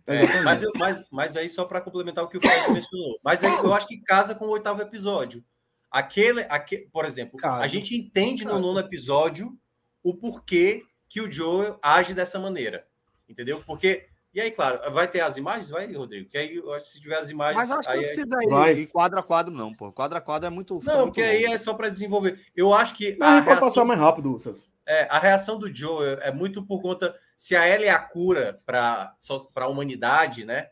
[0.06, 3.52] É, mas, mas, mas aí, só para complementar o que o Fred mencionou, mas aí
[3.52, 5.44] eu acho que casa com o oitavo episódio.
[5.90, 9.58] Aquele, aquele por exemplo, Cara, a gente entende no nono episódio
[10.02, 12.86] o porquê que o Joel age dessa maneira.
[13.28, 13.62] Entendeu?
[13.66, 14.06] Porque.
[14.32, 15.70] E aí, claro, vai ter as imagens?
[15.70, 16.30] Vai, Rodrigo?
[16.30, 17.56] Que aí eu acho que se tiver as imagens.
[17.56, 18.86] Mas acho que não precisa ir, vai.
[18.86, 19.90] quadro a quadro, não, pô.
[19.90, 20.80] Quadro a quadro é muito.
[20.84, 22.38] Não, porque aí é só para desenvolver.
[22.54, 23.16] Eu acho que.
[23.18, 24.70] Não, a reação, passar mais rápido, Celso.
[24.86, 27.16] É, a reação do Joe é muito por conta.
[27.36, 29.16] Se a Ellie é a cura para
[29.56, 30.68] a humanidade, né?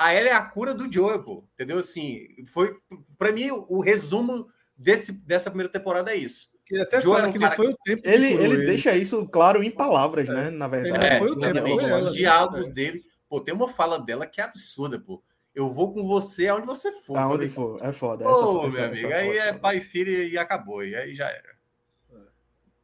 [0.00, 1.44] A ela é a cura do Joe, pô.
[1.54, 1.78] Entendeu?
[1.78, 2.74] Assim, foi
[3.18, 6.48] para mim o resumo desse, dessa primeira temporada é isso.
[6.70, 8.02] Ele até Joe fala é um que não foi o tempo.
[8.04, 10.32] Ele, ele, ele, deixa isso claro em palavras, é.
[10.32, 10.50] né?
[10.50, 11.04] Na verdade.
[11.04, 11.80] É, foi o tempo.
[11.80, 12.70] Ela, os diálogos é.
[12.70, 13.02] dele.
[13.28, 15.22] Pô, tem uma fala dela que é absurda, pô.
[15.54, 17.18] Eu vou com você aonde você for.
[17.18, 18.24] Aonde for, é foda.
[18.24, 20.82] Pô, essa, meu amigo, essa aí é pai e filho e acabou.
[20.82, 21.50] E aí já era.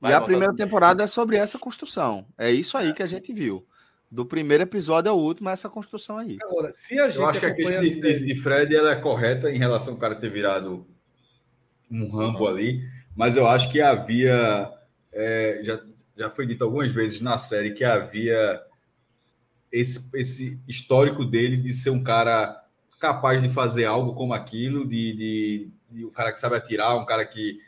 [0.01, 2.27] Vai e a primeira temporada é sobre essa construção.
[2.37, 3.67] É isso aí que a gente viu.
[4.11, 6.39] Do primeiro episódio ao último, essa construção aí.
[6.43, 8.97] Agora, se a gente Eu acho que a questão de, de, de, Fred ela é
[8.97, 10.87] correta em relação ao cara ter virado
[11.91, 12.47] um Rambo uhum.
[12.47, 14.71] ali, mas eu acho que havia.
[15.13, 15.81] É, já,
[16.17, 18.63] já foi dito algumas vezes na série que havia
[19.73, 22.63] esse, esse histórico dele de ser um cara
[23.01, 27.05] capaz de fazer algo como aquilo, de, de, de um cara que sabe atirar, um
[27.05, 27.61] cara que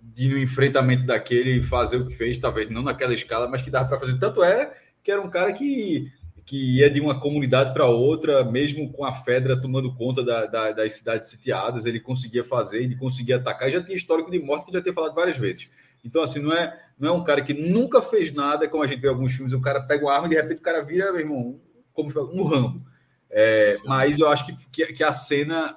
[0.00, 3.88] de no enfrentamento daquele fazer o que fez, talvez não naquela escala, mas que dava
[3.88, 4.18] para fazer.
[4.18, 4.72] Tanto é
[5.06, 6.10] que era um cara que,
[6.44, 10.72] que ia de uma comunidade para outra, mesmo com a Fedra tomando conta da, da,
[10.72, 14.66] das cidades sitiadas, ele conseguia fazer, ele conseguia atacar, e já tinha histórico de morte
[14.66, 15.70] que já tinha falado várias vezes.
[16.04, 19.00] Então, assim, não é, não é um cara que nunca fez nada, como a gente
[19.00, 21.12] vê em alguns filmes, o cara pega uma arma e de repente o cara vira,
[21.12, 21.60] meu irmão,
[21.92, 22.84] como um rambo.
[23.30, 25.76] É, mas eu acho que, que, que, a cena,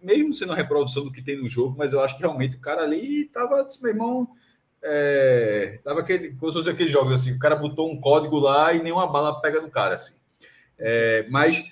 [0.00, 2.60] mesmo sendo a reprodução do que tem no jogo, mas eu acho que realmente o
[2.60, 4.28] cara ali tava, meu irmão,
[4.82, 8.72] é, tava aquele, como se fosse aqueles jogos assim, o cara botou um código lá
[8.72, 10.14] e nenhuma bala pega no cara, assim.
[10.78, 11.64] É, mas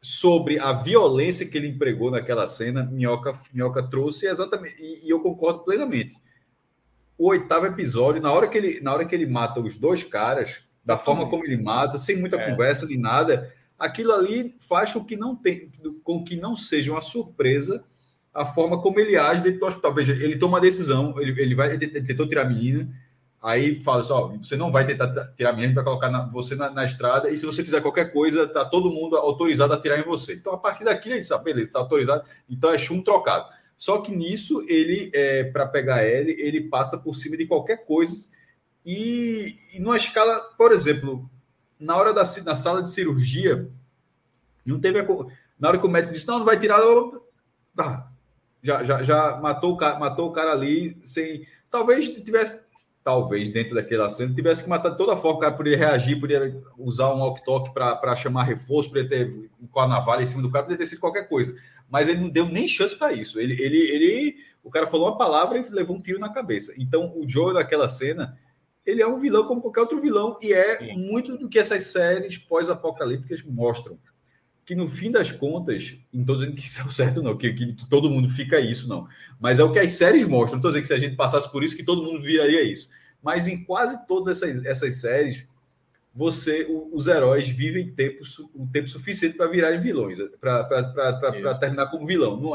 [0.00, 5.20] sobre a violência que ele empregou naquela cena, Minhoca, Minhoca trouxe exatamente, e, e, eu
[5.20, 6.14] concordo plenamente.
[7.16, 10.64] O oitavo episódio, na hora que ele, na hora que ele mata os dois caras,
[10.84, 12.50] da forma como ele mata, sem muita é.
[12.50, 15.70] conversa nem nada, aquilo ali faz com que não tem,
[16.02, 17.84] com que não seja uma surpresa
[18.32, 19.92] a forma como ele age dentro do hospital.
[19.92, 22.88] Veja, ele toma uma decisão, ele, ele vai, ele tentou tirar a menina,
[23.42, 26.54] aí fala só, assim, você não vai tentar tirar a menina, para colocar na, você
[26.54, 29.98] na, na, estrada, e se você fizer qualquer coisa, tá todo mundo autorizado a tirar
[29.98, 30.34] em você.
[30.34, 33.46] Então, a partir daqui, ele sabe, beleza, está autorizado, então é chumbo trocado.
[33.76, 38.28] Só que nisso, ele, é, para pegar ele, ele passa por cima de qualquer coisa,
[38.86, 41.28] e, e numa escala, por exemplo,
[41.78, 43.68] na hora da na sala de cirurgia,
[44.64, 45.06] não teve a,
[45.58, 47.28] na hora que o médico disse, não, não vai tirar, eu,
[47.74, 48.11] tá,
[48.62, 51.46] já, já, já matou, o cara, matou o cara ali sem.
[51.70, 52.70] Talvez tivesse.
[53.04, 55.38] Talvez dentro daquela cena tivesse que matar de toda forma.
[55.38, 59.88] O cara poderia reagir, poderia usar um walk-talk para chamar reforço, poderia ter com a
[59.88, 61.52] navalha em cima do cara, poderia ter sido qualquer coisa.
[61.90, 63.40] Mas ele não deu nem chance para isso.
[63.40, 66.72] Ele, ele, ele, o cara falou uma palavra e levou um tiro na cabeça.
[66.78, 68.38] Então, o Joe naquela cena,
[68.86, 71.10] ele é um vilão como qualquer outro vilão e é Sim.
[71.10, 73.98] muito do que essas séries pós-apocalípticas mostram
[74.64, 77.52] que no fim das contas, não estou dizendo que isso é o certo, não, que,
[77.52, 79.08] que, que, todo mundo fica isso, não.
[79.40, 80.52] Mas é o que as séries mostram.
[80.52, 82.88] Não estou dizendo que se a gente passasse por isso, que todo mundo viraria isso.
[83.22, 85.46] Mas em quase todas essas, essas séries,
[86.14, 88.22] você, os heróis vivem tempo,
[88.54, 92.36] o tempo suficiente para virarem vilões, para terminar como vilão.
[92.36, 92.52] No,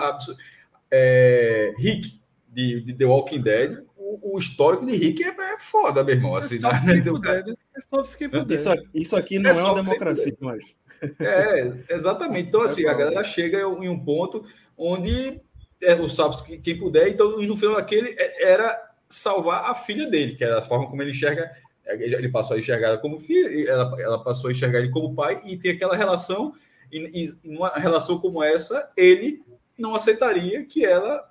[0.91, 5.59] é, Rick, de, de, The Walking Dead, o, o, o histórico de Rick é, é
[5.59, 6.35] foda, meu irmão.
[6.35, 6.81] Assim, É só né?
[6.85, 7.53] quem O puder, né?
[7.75, 8.55] É só quem puder.
[8.55, 10.75] Isso, aqui- isso aqui não É é, só uma democracia, mas.
[11.19, 12.47] É, exatamente.
[12.49, 14.45] Então, assim, a galera chega em um ponto
[14.77, 15.39] onde
[15.81, 16.07] é, o
[16.43, 20.59] que- quem puder, então, no final daquele é- era salvar a filha dele, que era
[20.59, 21.51] a forma como ele enxerga.
[21.85, 25.15] é, Ele passou a enxergar ela como filha, ela, ela passou a enxergar ele como
[25.15, 26.53] pai, e tem aquela relação,
[26.91, 29.41] e, e numa relação como essa, ele
[29.77, 31.29] não aceitaria que ela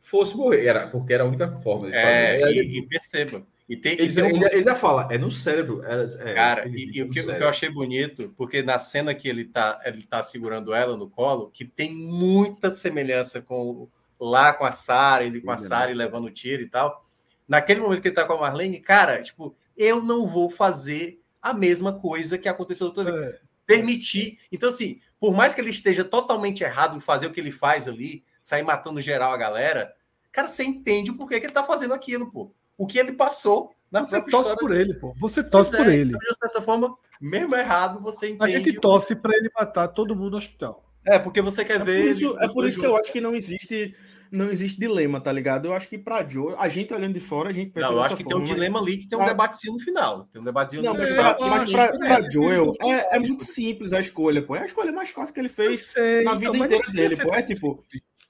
[0.00, 2.06] fosse morrer, era, porque era a única forma de fazer.
[2.06, 3.42] É, e, e perceba.
[3.68, 5.82] E tem, ele, um- ele- ele ainda fala, é no cérebro.
[5.84, 9.12] é- é, Cara, e, e o, que, o que eu achei bonito, porque na cena
[9.14, 13.88] que ele tá, ele tá segurando ela no colo, que tem muita semelhança com
[14.20, 17.04] lá com a Sara, ele com a Sim, Sara e levando o tiro e tal.
[17.48, 21.52] Naquele momento que ele tá com a Marlene, cara, tipo, eu não vou fazer a
[21.52, 23.34] mesma coisa que aconteceu outra vez.
[23.34, 24.38] É, Permitir.
[24.50, 27.88] Então, assim, por mais que ele esteja totalmente errado em fazer o que ele faz
[27.88, 29.92] ali, sair matando geral a galera,
[30.30, 32.52] cara, você entende o porquê que ele tá fazendo aquilo, pô.
[32.78, 35.14] O que ele passou na Você própria torce história por ele, pô.
[35.18, 36.10] Você torce Pois por é, ele.
[36.10, 36.90] então, de certa forma,
[37.20, 38.44] mesmo errado, você entende.
[38.44, 40.84] A gente torce pra ele matar todo mundo no hospital.
[41.06, 42.02] É, porque você quer É ver.
[42.02, 43.94] por isso, é por isso que eu acho que não existe,
[44.32, 45.66] não existe dilema, tá ligado?
[45.66, 48.02] Eu acho que pra Joe, a gente olhando de fora, a gente pensa Não, eu
[48.02, 49.26] dessa acho que tem um forma, mas- dilema ali que tem um Ah.
[49.28, 50.24] debatezinho no final.
[50.24, 51.34] Tem um debatezinho Não, no mas É, final.
[51.36, 54.56] pra, mas acho pra, pra é, Joel é, é, é muito simples a escolha, pô.
[54.56, 56.92] É a escolha mais fácil que ele fez sei, na então, vida mas não inteira
[57.08, 57.32] dele, pô.
[57.34, 57.84] É tipo.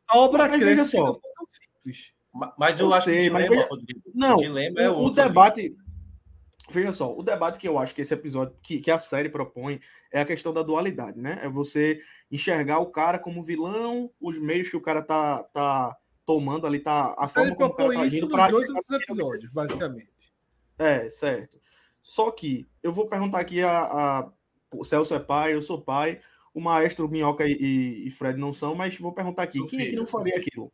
[0.09, 0.99] A obra Mas cresce veja só.
[0.99, 2.13] não for tão simples.
[2.37, 4.81] Ma- Mas eu, Eu acho sei, que o mas dilema, veja- Rodrigo, Não, o dilema
[4.81, 5.21] é o, o outro.
[5.21, 5.29] ali.
[5.29, 5.77] debate.
[6.69, 9.81] Veja só, o debate que eu acho que esse episódio, que, que a série propõe,
[10.13, 11.39] é a questão da dualidade, né?
[11.43, 12.01] É você
[12.31, 17.15] enxergar o cara como vilão, os meios que o cara tá, tá tomando ali, tá,
[17.17, 18.49] a forma como o cara tá agindo pra.
[18.49, 20.11] dois episódios, basicamente.
[20.77, 21.59] É, certo.
[22.03, 24.33] Só que eu vou perguntar aqui a, a-
[24.75, 26.19] o Celso é pai, eu sou pai,
[26.53, 29.91] o maestro Minhoca e, e- Fred não são, mas vou perguntar aqui, quem é que
[29.91, 30.73] filho, não faria aquilo?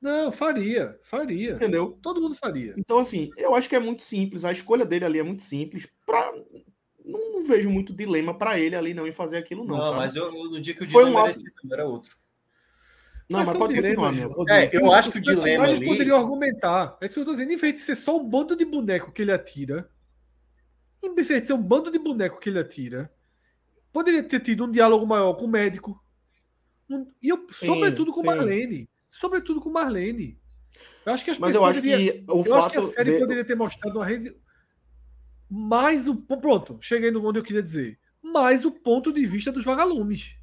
[0.00, 1.52] Não, faria, faria.
[1.52, 1.98] Entendeu?
[2.00, 2.74] Todo mundo faria.
[2.76, 5.86] Então, assim, eu acho que é muito simples, a escolha dele ali é muito simples.
[6.06, 6.32] Pra...
[7.04, 9.76] Não, não vejo muito dilema pra ele ali não em fazer aquilo, não.
[9.76, 9.96] Não, sabe?
[9.96, 12.16] mas eu, eu- no dia que o Foi dilema um era esse, era outro.
[13.30, 14.48] Não, mas são pode continuar, dilemas, meu.
[14.48, 16.98] É, eu acho que o dilema ali- poderiam argumentar.
[17.00, 17.52] É isso que eu tô dizendo.
[17.52, 19.88] Em vez de ser só um bando de boneco que ele atira,
[21.02, 23.12] em vez de ser um bando de boneco que ele atira,
[23.92, 26.02] poderia ter tido um diálogo maior com o médico.
[26.88, 28.26] Um- e eu, Sim, sobretudo com sim.
[28.26, 28.88] Marlene.
[29.10, 30.38] Sobretudo com Marlene.
[31.04, 32.92] Eu acho que as Mas eu acho poderiam- que o eu acho que a fato.
[32.92, 34.34] série de- poderia ter mostrado uma resi...
[35.50, 39.64] mais o pronto, cheguei no onde eu queria dizer, mais o ponto de vista dos
[39.64, 40.36] vagalumes.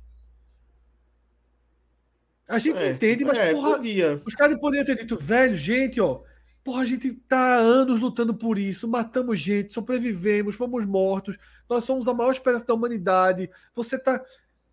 [2.50, 2.96] A gente Certo.
[2.96, 4.22] entende, mas é, porra, podia.
[4.26, 6.22] os caras poderiam ter dito, velho, gente, ó,
[6.64, 11.38] porra, a gente tá há anos lutando por isso, matamos gente, sobrevivemos, fomos mortos,
[11.70, 13.50] nós somos a maior esperança da humanidade.
[13.74, 14.24] Você tá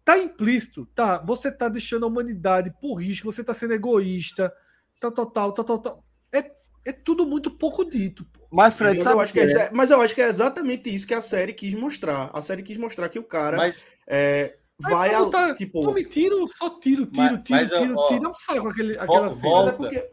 [0.04, 1.18] tá implícito, tá?
[1.18, 4.52] Você tá deixando a humanidade por risco, você tá sendo egoísta,
[5.00, 6.04] tal, tal, tal, tal, tal, tal.
[6.32, 6.50] É,
[6.84, 8.24] é tudo muito pouco dito.
[8.26, 8.46] pô.
[8.52, 9.70] Mas, Fred, sabe eu, acho que é, é?
[9.72, 12.30] mas eu acho que é exatamente isso que a série quis mostrar.
[12.32, 15.82] A série quis mostrar que o cara Mas, é, vai a, quando tá- tipo.
[15.82, 18.24] Tome tiro, só tiro, tiro, Mas- tiro, mas, tiro, ó, tiro.
[18.24, 19.46] É um saco aquele, aquela vol- cena.
[19.48, 19.72] É volta.
[19.72, 20.10] porque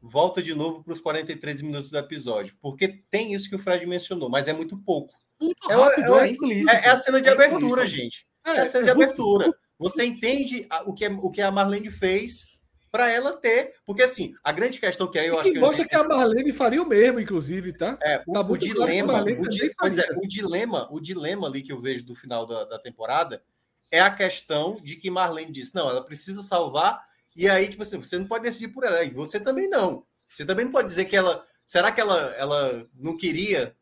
[0.00, 2.54] volta de novo para os 43 minutos do episódio.
[2.62, 5.14] Porque tem isso que o Fred mencionou, mas é muito pouco.
[5.40, 6.30] Muito é- rápido, é é.
[6.30, 6.70] implícito.
[6.70, 7.86] É, é a cena de É abertura, implícito.
[8.02, 8.26] gente.
[8.44, 9.52] É a cena de é, abertura.
[9.78, 12.52] Você entende o que, é- o que a Marlene fez
[12.90, 13.74] para ela ter.
[13.86, 15.58] Porque, assim, a grande questão que aí eu E acho que que.
[15.60, 17.98] mostra que a Marlene faria o mesmo, inclusive, tá?
[18.02, 21.46] É, o, Tá o claro dilema, Marlene o, di- pois é, o dilema, o dilema
[21.48, 23.42] ali que eu vejo do final da, da temporada
[23.90, 27.02] é a questão de que Marlene disse, não, ela precisa salvar,
[27.34, 30.04] e aí, tipo assim, você não pode decidir por ela, e você também não.
[30.30, 31.44] Você também não pode dizer que ela.
[31.64, 33.74] Será que ela, ela não queria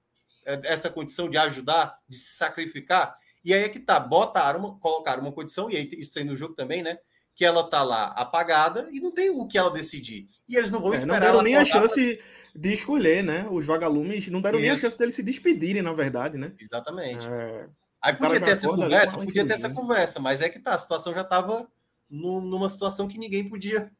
[0.46, 3.16] é, essa condição de ajudar, de se sacrificar?
[3.44, 6.36] E aí é que tá, botaram, uma, colocaram uma condição, e aí isso tem no
[6.36, 6.98] jogo também, né?
[7.34, 10.28] Que ela tá lá apagada e não tem o que ela decidir.
[10.48, 11.14] E eles não vão É, esperar.
[11.14, 12.20] não deram ela nem a acordar pra- chance
[12.54, 13.46] de escolher, né?
[13.50, 14.82] Os vagalumes não deram nem a Isso.
[14.82, 16.52] chance deles se despedirem, na verdade, né?
[16.58, 17.26] Exatamente.
[17.28, 17.68] É,
[18.02, 20.58] Aí podia ter essa ali conversa, com a podia ter essa conversa, mas é que
[20.58, 21.68] tá, a situação já estava
[22.08, 23.90] numa situação que ninguém podia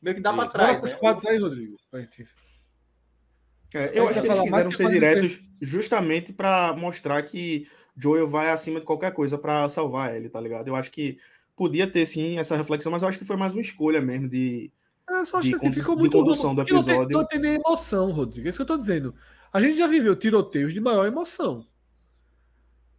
[0.00, 0.90] meio que dar para trás, né?
[0.94, 1.76] quadros aí, Rodrigo.
[3.74, 7.66] é, eu Vai acho que eles quiseram ser diretos justamente pra mostrar que
[7.96, 10.68] Joel vai acima de qualquer coisa pra salvar ele, tá ligado?
[10.68, 11.16] Eu acho que
[11.56, 14.70] podia ter sim essa reflexão, mas eu acho que foi mais uma escolha mesmo de.
[15.08, 17.16] Eu só acho de que assim, ficou de muito condução do que não tem- episódio.
[17.18, 18.46] Não tem nem emoção, Rodrigo.
[18.46, 19.14] É isso que eu tô dizendo.
[19.52, 21.64] A gente já viveu tiroteios de maior emoção.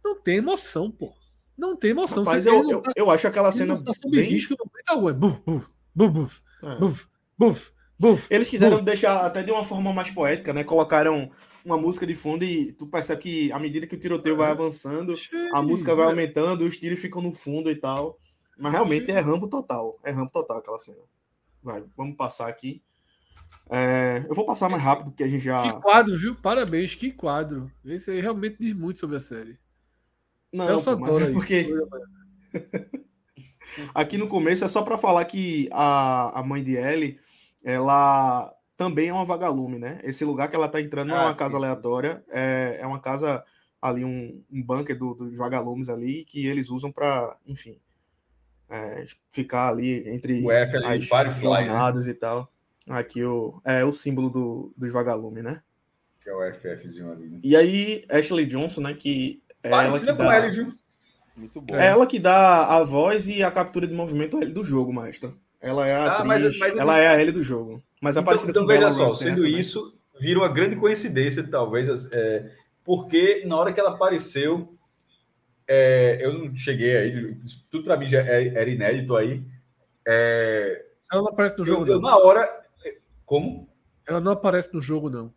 [0.04, 1.12] Não tem emoção, pô.
[1.56, 2.22] Não tem emoção.
[2.24, 3.82] Rapaz, Você- eu, eu, tá- eu acho aquela cena.
[3.82, 5.12] tá sob bem- risco no momento algum.
[5.12, 6.42] Buf, buf, buf, buf,
[6.78, 7.06] buf,
[7.38, 8.26] buf, buf.
[8.30, 8.84] Eles quiseram Buf.
[8.86, 10.64] deixar até de uma forma mais poética, né?
[10.64, 11.30] Colocaram
[11.64, 15.14] uma música de fundo e tu percebe que à medida que o tiroteio vai avançando,
[15.52, 18.18] a música vai aumentando, os tiros ficam no fundo e tal.
[18.58, 19.98] Mas realmente é rambo total.
[20.02, 20.98] É rambo total aquela cena.
[21.62, 22.82] Vai, vamos passar aqui.
[23.70, 25.62] É, eu vou passar mais rápido, porque a gente já.
[25.62, 26.34] Que quadro, viu?
[26.34, 27.70] Parabéns, que quadro.
[27.84, 29.58] Esse aí realmente diz muito sobre a série.
[30.52, 31.68] Não, Celso pô, mas é porque
[33.94, 37.20] aqui no começo é só para falar que a, a mãe de Ellie,
[37.62, 40.00] ela também é uma vagalume, né?
[40.04, 42.86] Esse lugar que ela tá entrando não é Ah, uma sim, casa aleatória, é, é
[42.86, 43.44] uma casa
[43.82, 47.76] ali, um, um bunker do- dos vagalumes ali, que eles usam para, enfim,
[48.70, 51.30] é, ficar ali entre O F ali, as né?
[51.30, 52.50] jornadas e tal.
[52.88, 55.60] Aqui o, é o símbolo do, dos vagalumes, né?
[56.22, 57.28] Que é o FFzinho ali.
[57.28, 57.40] Né?
[57.42, 60.38] E aí, Ashley Johnson, né, que é ela que Parecida com dá...
[60.38, 60.72] ele, viu?
[61.36, 61.74] Muito bom.
[61.74, 65.36] É ela que dá a voz e a captura de movimento L do jogo, maestro.
[65.60, 67.82] Ela é a Ah, atriz, mas- mas- ela é a L do jogo.
[68.00, 69.48] Mas é Então, parecida então com veja só, Ramsey, sendo né?
[69.48, 72.50] isso, vira uma grande coincidência, talvez, é,
[72.84, 74.74] porque na hora que ela apareceu,
[75.66, 77.36] é, eu não cheguei aí,
[77.70, 79.42] tudo pra mim já é- era inédito aí.
[80.06, 82.10] É, Ela não aparece no eu, jogo, eu, não.
[82.10, 82.48] na hora.
[83.26, 83.68] Como?
[84.06, 85.32] Ela não aparece no jogo, não.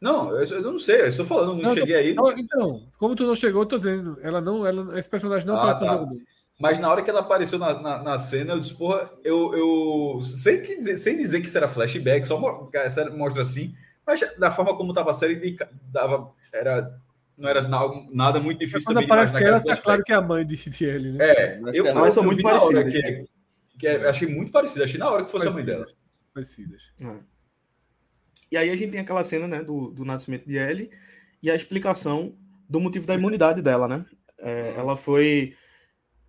[0.00, 2.12] Não, eu, eu não sei, eu estou falando, não, Não, cheguei aí.
[2.14, 4.18] Não, então, como tu não chegou, eu tô dizendo.
[4.20, 5.92] Ela não, ela, esse personagem não Ah, aparece tá.
[5.92, 6.14] no jogo.
[6.16, 6.20] Não.
[6.60, 10.22] Mas na hora que ela apareceu na, na, na cena, eu disse, porra, eu, eu
[10.22, 13.74] sem, que dizer, sem dizer que isso era flashback, só mostra assim,
[14.06, 17.00] mas da forma como tava a série, indica- dava, era,
[17.36, 20.12] não era na- nada muito difícil Quando também de aparece ela, era tá claro que
[20.12, 21.24] é a mãe de, de Ellie, né?
[21.24, 22.92] É, eu, elas eu, são eu muito parecidas.
[22.92, 23.24] Que, é-
[23.78, 25.86] que é- achei muito parecido, achei na hora que fosse a mãe dela.
[26.32, 26.82] Parecidas.
[28.50, 30.90] E aí a gente tem aquela cena, né, do, do nascimento de Ellie
[31.42, 32.36] e a explicação
[32.68, 34.04] do motivo da imunidade dela, né?
[34.38, 35.54] É, ela foi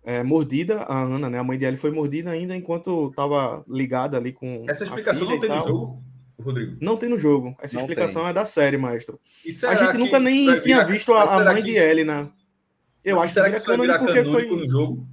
[0.04, 4.16] é, mordida, a Ana, né, a mãe de Ellie foi mordida ainda enquanto estava ligada
[4.18, 6.02] ali com Essa a explicação filha não e tem no jogo,
[6.40, 6.76] Rodrigo.
[6.80, 7.56] Não tem no jogo.
[7.60, 9.18] Essa Não explicação é da série, maestro.
[9.68, 12.04] A gente que nunca nem vai tinha virar- visto a, a mãe que de Ellie,
[12.04, 12.28] né?
[13.04, 14.56] Eu acho que será vira isso vai canônico virar porque foi.
[14.56, 15.06] no jogo?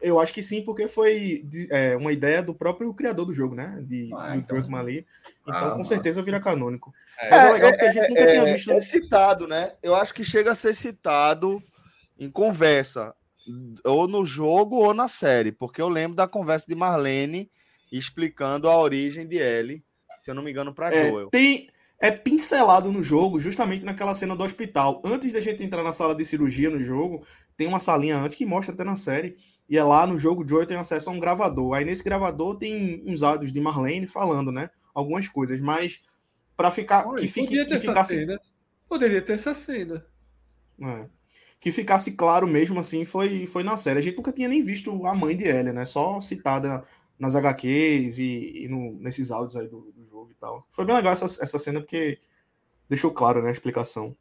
[0.00, 3.82] Eu acho que sim, porque foi é, uma ideia do próprio criador do jogo, né?
[3.82, 4.56] De, Ah, então.
[4.56, 5.06] Druckmann ali.
[5.42, 6.92] Então, Ah, com certeza vira canônico.
[7.18, 7.30] É.
[7.30, 8.70] Mas é legal porque a gente nunca tinha visto.
[8.70, 9.72] é citado, né?
[9.82, 11.62] Eu acho que chega a ser citado
[12.18, 13.14] em conversa,
[13.84, 17.50] ou no jogo ou na série, porque eu lembro da conversa de Marlene
[17.90, 19.84] explicando a origem de Ellie,
[20.18, 21.30] se eu não me engano, para É, Joel.
[21.30, 21.68] tem,
[21.98, 25.00] é pincelado no jogo, justamente naquela cena do hospital.
[25.04, 27.24] Antes da gente entrar na sala de cirurgia no jogo,
[27.56, 29.36] tem uma salinha antes que mostra até na série.
[29.68, 31.74] E é lá no jogo, o Joel tem acesso a um gravador.
[31.74, 34.70] Aí nesse gravador tem uns áudios de Marlene falando, né?
[34.94, 36.00] Algumas coisas, mas
[36.56, 38.40] para ficar Olha, que fique poderia ter que essa ficasse cena.
[38.88, 40.06] Poderia ter essa cena.
[40.80, 41.08] É.
[41.58, 43.98] Que ficasse claro mesmo assim foi, foi na série.
[43.98, 45.84] A gente nunca tinha nem visto a mãe de Ellie, né?
[45.86, 46.84] Só citada
[47.18, 50.66] nas HQs e, e no- nesses áudios aí do, do jogo e tal.
[50.70, 52.18] Foi bem legal essa, essa cena porque
[52.88, 54.14] deixou claro né, a explicação.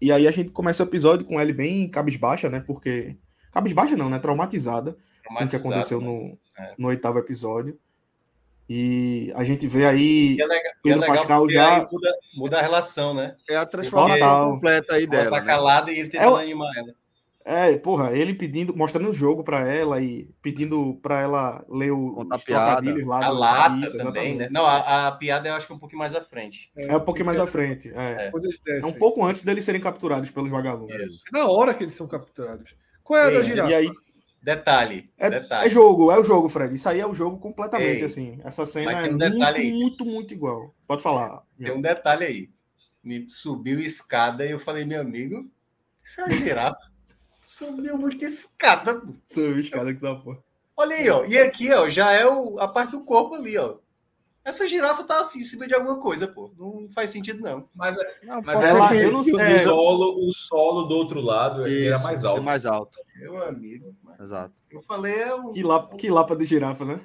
[0.00, 2.60] E aí a gente começa o episódio com Ellie bem cabisbaixa, né?
[2.60, 3.16] Porque.
[3.52, 4.18] Cabisbaixa não, né?
[4.18, 6.06] Traumatizada com o que aconteceu né?
[6.06, 6.74] no, É.
[6.78, 7.78] no oitavo episódio.
[8.68, 10.36] E a gente vê aí.
[10.36, 13.34] E é legal, e é Pedro legal Pascal já- aí muda, muda a relação, né?
[13.48, 15.30] É a transformação completa aí Ela dela.
[15.30, 15.46] tá né?
[15.46, 16.88] calada e ele É tentando o- animar ela.
[17.50, 22.22] É, porra, ele pedindo, mostrando o jogo pra ela e pedindo pra ela ler o,
[22.44, 23.24] trocadilhos lá.
[23.24, 24.38] A do- lata Isso, também, exatamente.
[24.38, 24.48] né?
[24.50, 26.70] Não, a, a piada eu acho que é um pouquinho mais à frente.
[26.76, 27.90] É um pouquinho mais à frente.
[27.94, 28.30] É.
[28.30, 28.80] É.
[28.82, 31.22] É um pouco antes deles serem capturados pelos vagalumes.
[31.34, 32.76] É na hora que eles são capturados.
[33.02, 33.70] Qual é a da girafa?
[33.70, 33.90] E aí,
[34.40, 35.66] Detalhe, é, detalhe.
[35.66, 36.74] é jogo, é o jogo, Fred.
[36.74, 38.40] Isso aí é o jogo completamente, Ei, assim.
[38.44, 39.72] Essa cena é um muito, aí.
[39.72, 40.74] muito, muito igual.
[40.86, 41.42] Pode falar.
[41.58, 42.50] Tem um detalhe aí.
[43.02, 45.50] Me subiu escada e eu falei, meu amigo,
[46.04, 46.90] isso é uma girafa.
[47.44, 49.00] Subiu muita escada.
[49.00, 49.14] pô.
[49.26, 50.38] Sou escada que essa porra.
[50.76, 51.24] Olha aí, ó.
[51.24, 53.78] E aqui, ó, já é o, a parte do corpo ali, ó.
[54.48, 56.50] Essa girafa tá assim, em cima de alguma coisa, pô.
[56.58, 57.68] Não faz sentido, não.
[57.74, 59.58] Mas, Não, mas ela- que- eu não o, É.
[59.58, 62.42] solo, o solo do outro lado ele era Isso, mais é alto.
[62.42, 62.98] mais alto.
[63.20, 63.94] Meu amigo.
[64.20, 64.52] Exato.
[64.70, 65.50] Eu falei, é um.
[65.50, 67.00] Que, lapa, que lapa de girafa, né?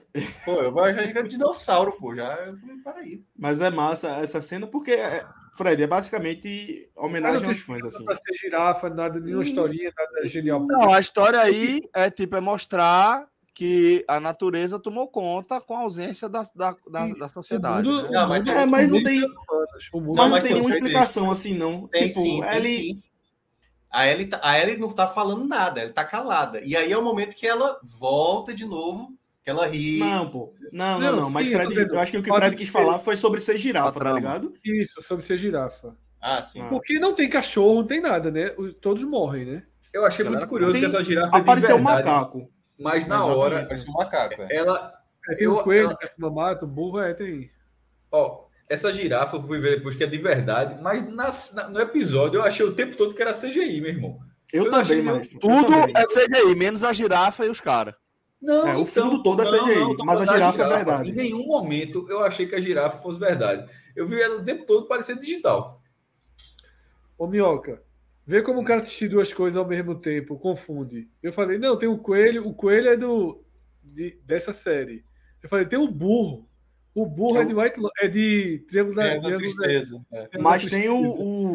[0.45, 2.15] Pô, eu vou achar que é um dinossauro, pô.
[2.15, 2.53] Já.
[2.83, 3.23] Peraí.
[3.37, 8.03] Mas é massa essa cena porque, é- Fred, é basicamente homenagem aos fãs, assim.
[8.05, 10.65] Pra ser girafa, nada, nenhuma historinha, nada genial.
[10.65, 15.81] Não, a história aí é tipo é mostrar que a natureza tomou conta com a
[15.81, 17.87] ausência da, da, da, da sociedade.
[17.87, 18.09] Mundo- né?
[18.11, 21.53] Não, mas É, mas não tem- mundo Mas não, mas tem tem- nenhuma explicação assim,
[21.53, 21.87] não.
[21.87, 22.77] Tem tipo, sim, tem ele.
[22.77, 23.03] sim.
[23.91, 26.59] A Ellie, tá- a Ellie não tá falando nada, ela tá calada.
[26.63, 29.99] E aí é o momento que ela volta de novo, que ela ri.
[29.99, 30.51] Não, pô.
[30.71, 31.29] Não, não, Não, não.
[31.29, 33.39] Mas sim, Fred, eu acho que o que o Fred quis ser- falar foi sobre
[33.39, 34.51] ser girafa, tá ligado?
[34.65, 35.95] Isso, sobre ser girafa.
[36.19, 36.59] Ah, sim.
[36.61, 36.69] Ah.
[36.69, 38.51] Porque não tem cachorro, não tem nada, né?
[38.57, 39.63] Os- Todos morrem, né?
[39.93, 42.49] Eu achei muito curioso tem- que essa girafa é de Apareceu um macaco.
[42.79, 43.37] Mas na Exatamente.
[43.39, 44.55] hora, Parece um macaco, é.
[44.55, 44.93] ela.
[45.29, 47.49] É, tem Eu- um coelho, eu- que é mata, um burro, é, tem.
[48.11, 51.79] Ó, essa girafa eu fui ver depois que é de verdade, mas na- na- no
[51.79, 54.19] episódio eu achei o tempo todo que era CGI, meu irmão.
[54.51, 55.93] Eu, Eu também, eu Tudo também.
[55.95, 57.95] é CGI, menos a girafa e os caras.
[58.41, 61.09] Não, É, o fundo todo é CGI, tô mas a da girafa é verdade.
[61.09, 63.65] Em nenhum momento eu achei que a girafa fosse verdade.
[63.95, 65.81] Eu vi ela o tempo todo parecendo digital.
[67.17, 67.81] Ô, Minhoca,
[68.25, 71.09] vê como o cara assistir duas coisas ao mesmo tempo, confunde.
[71.21, 73.43] Eu falei, não, tem o coelho, o coelho é do
[73.83, 75.03] de- dessa série.
[75.41, 76.47] Eu falei, tem o burro.
[76.95, 79.99] O burro é de White Lo- é de Triângulo da, É, da tristeza.
[80.11, 80.27] é.
[80.39, 80.97] Mas tem o,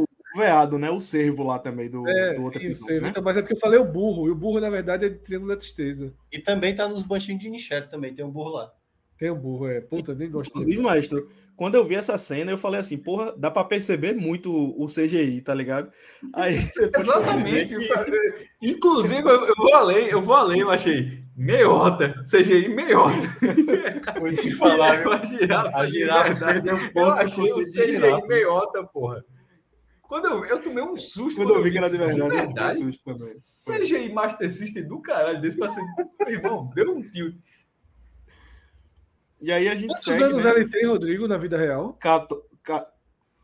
[0.03, 0.05] o
[0.37, 0.91] veado, né?
[0.91, 3.01] O cervo lá também do, É, do outro sim, eu episódio.
[3.03, 3.09] né?
[3.11, 5.15] então, mas é porque eu falei o burro, e o burro, na verdade, é de
[5.17, 6.13] Triângulo da Tristeza.
[6.33, 8.73] E também tá nos banchinhos de Nichelle também, tem um burro lá.
[9.19, 9.81] Tem o burro, é.
[9.81, 13.51] Puta, nem gosto Inclusive, maestro, quando eu vi essa cena, eu falei assim, porra, dá
[13.51, 15.91] pra perceber muito o CGI, tá ligado?
[16.35, 17.77] Aí eu Exatamente.
[17.77, 23.11] que- Inclusive, eu, eu vou além, eu vou além, eu achei meiota, CGI meiota.
[24.19, 25.13] Vou te falar, viu?
[25.13, 26.53] a girafa, A girafa verdade.
[26.63, 28.27] perdeu um Eu ponto achei com o CGI girafa.
[28.27, 29.25] meiota, porra.
[30.03, 31.37] Quando eu, eu tomei um susto.
[31.37, 32.79] Quando eu vi que era de verdade, eu fiquei verdade.
[32.79, 33.79] susto também.
[33.87, 35.83] CGI Master System do caralho desse pra ser.
[36.27, 37.37] Irmão, deu um tilt.
[39.41, 40.51] E aí a gente Quantos segue, anos né?
[40.51, 41.93] ele tem, Rodrigo, na vida real?
[41.95, 42.91] Cato- ca-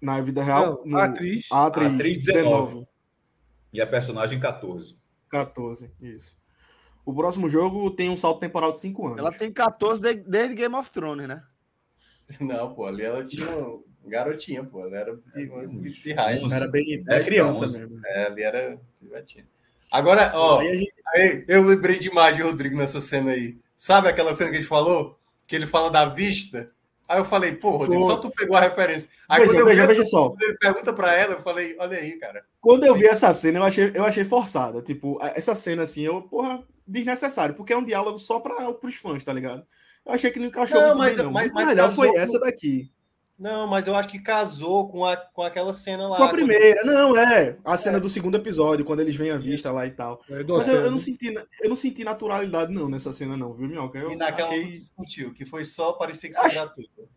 [0.03, 1.49] Na vida real, Não, no- atriz.
[1.51, 2.87] a atriz, A atriz 19.
[3.73, 4.97] E a personagem 14.
[5.31, 6.37] 14, isso.
[7.07, 9.19] O próximo jogo tem um salto temporal de 5 anos.
[9.19, 11.43] Ela tem 14 de- desde Game of Thrones, né?
[12.41, 14.81] Não, pô, ali ela tinha um garotinha, pô.
[14.83, 16.53] Ela era de, de raio.
[16.53, 18.01] Era bem era criança mesmo.
[18.05, 19.47] É, ali era pivetinha.
[19.91, 23.59] Agora, ó, Aí a gente- aí, eu lembrei demais de Rodrigo nessa cena aí.
[23.77, 25.19] Sabe aquela cena que a gente falou?
[25.47, 26.71] Que ele fala da vista?
[27.07, 28.15] Aí eu falei, pô, Rodrigo, Foi.
[28.15, 29.11] só tu pegou a referência.
[29.29, 30.35] Aí Veja, quando eu veja, vi veja essa- só.
[30.41, 32.45] ele pergunta pra ela, eu falei, olha aí, cara.
[32.63, 34.81] Quando eu vi essa cena, eu achei, eu achei forçada.
[34.81, 39.23] Tipo, essa cena assim, eu, porra, desnecessário, porque é um diálogo só para os fãs,
[39.23, 39.67] tá ligado?
[40.07, 41.33] Eu achei que não encaixou Não, muito mas- bem, não.
[41.33, 42.91] mas- Muito mas melhor foi essa daqui.
[43.39, 46.17] Não, mas eu acho que casou com, a, com aquela cena lá.
[46.17, 46.85] Com a primeira.
[46.85, 47.57] Não, é.
[47.65, 50.23] A cena do segundo episódio, quando eles vêm à vista lá e tal.
[50.31, 50.99] É, do Mas eu, eu não né?
[51.01, 53.99] senti, eu não senti naturalidade, não, nessa cena, não, viu, Minhoca?
[53.99, 57.09] Eu E naquela achei, tu sentiu, que foi só, parecia que ser Acho- gratuito.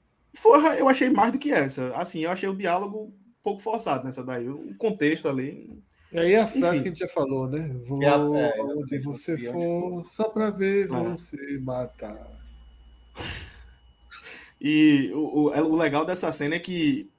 [0.42, 1.96] Porra, eu achei mais do que essa.
[1.96, 3.14] Assim, eu achei o diálogo um
[3.44, 4.48] pouco forçado nessa daí.
[4.50, 5.70] O contexto ali.
[6.12, 6.82] E aí a frase Enfim.
[6.84, 7.70] que a gente já falou, né?
[7.86, 10.88] Vou E a- é, onde você onde for, só pra ver É.
[10.88, 12.28] você matar.
[14.60, 17.10] E o, o, o legal dessa cena é que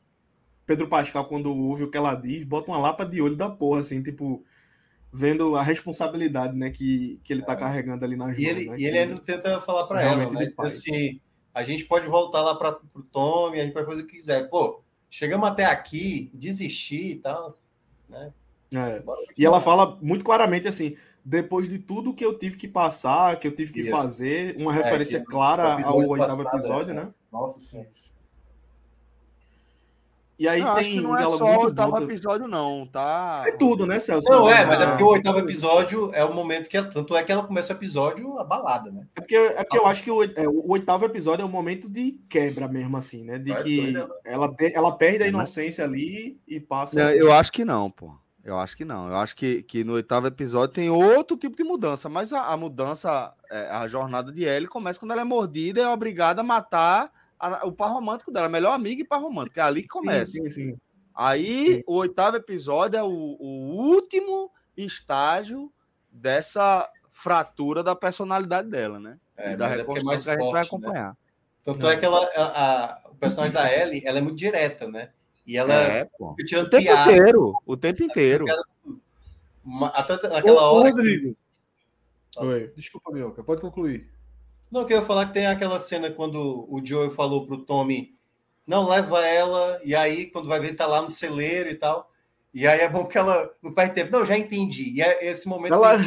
[0.66, 3.80] Pedro Pascal, quando ouve o que ela diz, bota uma lapa de olho da porra,
[3.80, 4.44] assim, tipo,
[5.12, 8.40] vendo a responsabilidade, né, que, que ele tá carregando ali nas É.
[8.40, 10.50] E mãos, ele, né, e ele ainda tenta falar pra ela, né?
[10.54, 10.66] pai.
[10.66, 11.20] assim,
[11.54, 14.48] a gente pode voltar lá para pro Tommy, a gente pode fazer o que quiser.
[14.50, 17.58] Pô, chegamos até aqui, desistir e tal,
[18.08, 18.32] né?
[18.74, 19.02] É.
[19.36, 20.94] E ela fala muito claramente assim,
[21.24, 23.90] depois de tudo que eu tive que passar, que eu tive que Isso.
[23.90, 26.94] fazer, uma É, referência que clara ao oitavo passado, episódio, é.
[26.94, 27.14] né?
[27.32, 27.88] Nossa senhora.
[30.38, 33.42] E aí acho tem que não um é só o oitavo episódio, não, tá?
[33.44, 34.30] É tudo, né, Celso?
[34.30, 37.16] Não, é, mas é porque o é oitavo episódio é o momento que ela, tanto
[37.16, 39.04] é que ela começa o episódio abalada, né?
[39.16, 42.20] porque, é porque eu acho que o, é, o oitavo episódio é o momento de
[42.30, 43.36] quebra mesmo, assim, né?
[43.36, 47.02] De que doido, ela, ela perde a É, inocência ali e passa.
[47.02, 48.14] Não, eu acho que não, pô.
[48.44, 49.08] Eu acho que não.
[49.08, 52.56] Eu acho que, que no oitavo episódio tem outro tipo de mudança, mas a, a
[52.56, 56.44] mudança, é, a jornada de Ellie começa quando ela é mordida e é obrigada a
[56.44, 59.58] matar a- o par romântico dela, melhor amiga e par romântico.
[59.58, 60.32] É ali que começa.
[60.32, 60.78] Sim, sim, sim.
[61.14, 65.72] Aí o oitavo episódio é o, o último estágio
[66.10, 69.18] dessa fratura da personalidade dela, né?
[69.36, 70.66] É, da é é reconstrução mais que a gente vai né?
[70.66, 71.16] acompanhar.
[71.64, 75.10] Tanto é, que ela, a, a- o personagem da Ellie, ela é muito direta, né?
[75.46, 76.30] E ela É, pô.
[76.32, 77.12] O tempo piada.
[77.12, 77.52] inteiro.
[77.66, 78.44] O tempo inteiro.
[79.92, 80.90] Até naquela Ô, hora.
[80.92, 81.36] que- Rodrigo,
[82.38, 82.72] Oi.
[82.76, 84.08] desculpa, Mioca, pode concluir.
[84.70, 88.14] Não, que eu ia falar que tem aquela cena quando o Joey falou pro Tommy,
[88.66, 92.10] não, leva ela, e aí quando vai ver, tá lá no celeiro e tal.
[92.52, 94.10] E aí é bom porque ela não perde tempo.
[94.10, 94.90] Não, já entendi.
[94.94, 95.74] E é esse momento.
[95.74, 96.04] Ela- né?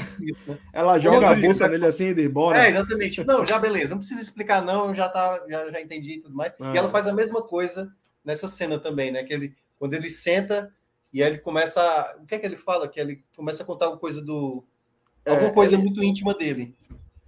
[0.74, 2.64] Ela joga a bolsa nele assim e diz, bora.
[2.66, 3.24] É, exatamente.
[3.24, 6.52] Não, já beleza, não precisa explicar, não, já tá, já, já entendi e tudo mais.
[6.60, 6.72] Ah.
[6.74, 7.92] E ela faz a mesma coisa
[8.26, 9.24] nessa cena também, né?
[9.24, 10.74] Que ele, quando ele senta
[11.14, 11.80] e aí ele começa.
[11.82, 12.88] a- O que é que ele fala?
[12.88, 14.64] Que ele começa a contar alguma coisa do.
[15.26, 16.74] Alguma É, coisa ele- muito íntima dele.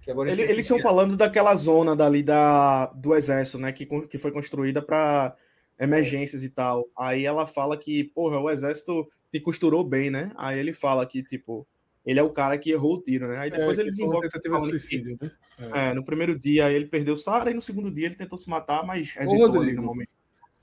[0.04, 0.82] Que agora eu Ele- eles estão é.
[0.82, 3.72] falando daquela zona dali da, do exército, né?
[3.72, 5.34] Que, que foi construída para
[5.80, 6.86] emergências e tal.
[6.96, 10.30] Aí ela fala que, porra, o exército te costurou bem, né?
[10.36, 11.66] Aí ele fala que, tipo,
[12.04, 13.38] ele é o cara que errou o tiro, né?
[13.38, 14.28] Aí depois É, ele desenvolve.
[14.28, 15.30] tentativa de suicídio, né?
[15.74, 18.48] é, no primeiro dia ele perdeu o Sara e no segundo dia ele tentou se
[18.50, 19.80] matar, mas Ô, hesitou ali Rodrigo.
[19.80, 20.10] no momento.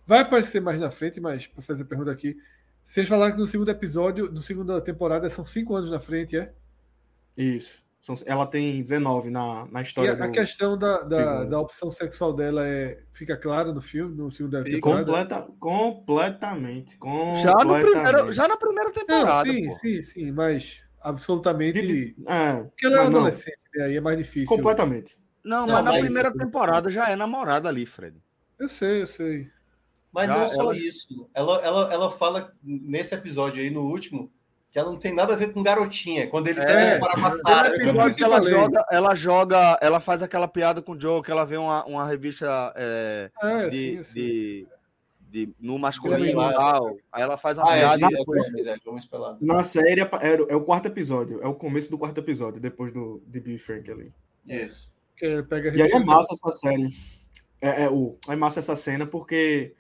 [0.06, 2.38] Vai aparecer mais na frente, mas para fazer a pergunta aqui.
[2.84, 6.52] Vocês falaram que no segundo episódio, no segunda temporada, são cinco anos na frente, é?
[7.38, 7.82] Isso.
[8.02, 10.32] São- Ela tem 19 na, na E história a, a do.
[10.34, 11.50] questão da, da, segundo.
[11.52, 15.06] da opção sexual dela é, fica clara no filme, no segundo temporada?
[15.06, 16.98] Completa, completamente.
[17.42, 18.34] Já, no primeiro, completamente.
[18.36, 19.52] já na primeira Não, temporada.
[19.52, 19.72] sim, pô.
[19.74, 21.82] sim, sim, mas absolutamente.
[21.82, 23.20] De- de- é, Porque ela é mas não.
[23.20, 24.48] adolescente, aí é mais difícil.
[24.48, 25.18] Completamente.
[25.44, 28.16] Não, Não, mas na mas- primeira temporada já é namorada ali, Fred.
[28.60, 29.48] Eu sei, eu sei.
[30.12, 31.30] Mas Já não só ela- isso.
[31.34, 34.32] Ela, ela, ela fala nesse episódio aí, no último,
[34.72, 36.28] que ela não tem nada a ver com garotinha.
[36.28, 38.14] Quando ele É, tenta comparar com a um Sarah.
[38.14, 41.58] que ela joga, ela joga, ela faz aquela piada com o Joe, que ela vê
[41.58, 44.14] uma, uma revista é, É, de, sim, sim.
[44.14, 44.68] de,
[45.30, 46.96] de- no masculino e tal.
[47.12, 48.48] Aí ela faz uma Ah, é, piada e depois.
[48.66, 49.36] é, é, vamos pelar.
[49.42, 50.10] Na série é,
[50.50, 53.92] é o quarto episódio, é o começo do quarto episódio, depois do de Bill Frank
[53.92, 54.12] ali.
[54.48, 54.90] Isso.
[55.18, 56.88] Que é, pega a E aí é massa essa série.
[57.62, 59.74] É, é, o, é massa essa cena porque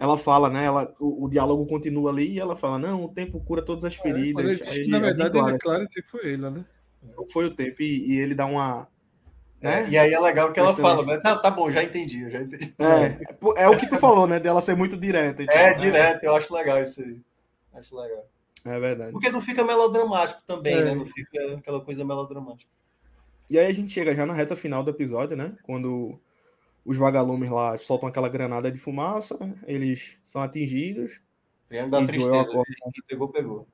[0.00, 0.64] ela fala, né?
[0.64, 3.94] Ela, o, o diálogo continua ali e ela fala: Não, o tempo cura todas as
[3.94, 4.58] É, feridas.
[4.60, 6.64] que, ele- na verdade, declara, ele, claro, que foi ele, né?
[7.32, 8.88] foi o tempo e, e ele dá uma.
[9.62, 9.88] É, Né?
[9.90, 11.18] e aí é legal que ela fala, né?
[11.18, 12.74] Tá, tá bom, já entendi, eu já entendi.
[12.78, 14.40] É, é o que tu falou, né?
[14.40, 15.42] Dela ser muito direta.
[15.42, 15.74] e tal, É, né?
[15.74, 17.20] direto, eu acho legal isso aí.
[17.74, 18.24] Acho legal.
[18.64, 19.12] É verdade.
[19.12, 20.84] Porque não fica melodramático também, É.
[20.84, 20.94] né?
[20.94, 22.70] Não fica aquela coisa melodramática.
[23.50, 25.52] E aí a gente chega já na reta final do episódio, né?
[25.62, 26.18] Quando
[26.84, 31.20] os vagalumes lá soltam aquela granada de fumaça, eles são atingidos.
[31.68, 32.30] Triângulo da E tristeza.
[32.30, 32.74] Joel acorda.
[33.06, 33.68] Pegou, pegou.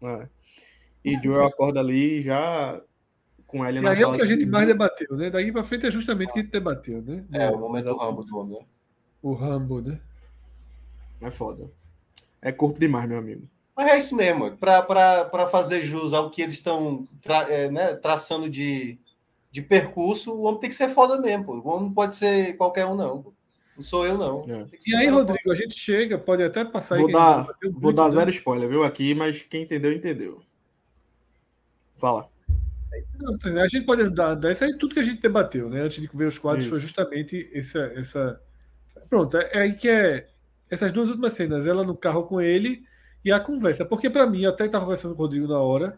[0.00, 0.28] né?
[1.04, 2.80] E Joel acorda ali já
[3.46, 4.16] com ele na aí é o sala.
[4.16, 5.30] que a gente de- mais debateu, né?
[5.30, 7.24] Daqui pra frente é justamente o que a gente debateu, né?
[7.32, 8.66] É, o momento do Rambo do homem, né?
[9.22, 10.00] O Rambo, né?
[11.20, 11.70] É foda.
[12.42, 13.48] É corpo demais, meu amigo.
[13.76, 18.48] Mas é isso mesmo, para fazer jus ao que eles estão tra- é, né, traçando
[18.48, 18.98] de,
[19.54, 21.52] de percurso, o homem tem que ser foda mesmo, pô.
[21.54, 23.22] O homem não pode ser qualquer um, não.
[23.22, 23.32] pô.
[23.76, 24.40] Não sou eu, não.
[24.48, 24.66] É.
[24.84, 27.12] E aí, Rodrigo, a gente chega, pode até passar Vou aí.
[27.12, 28.10] dar, vou muito, dar né?
[28.10, 28.82] zero spoiler, viu?
[28.82, 30.42] Aqui, mas quem entendeu, entendeu.
[31.92, 32.28] Fala.
[33.16, 35.82] Não, A gente pode dar, dar isso aí tudo que a gente debateu, né?
[35.82, 36.72] Antes de ver os quadros, Isso.
[36.72, 38.40] foi justamente essa, essa.
[39.08, 40.26] Pronto, é, é aí que é
[40.68, 42.84] essas duas últimas cenas, ela no carro com ele
[43.24, 43.84] e a conversa.
[43.84, 45.96] Porque para mim, eu até estava conversando com o Rodrigo na hora,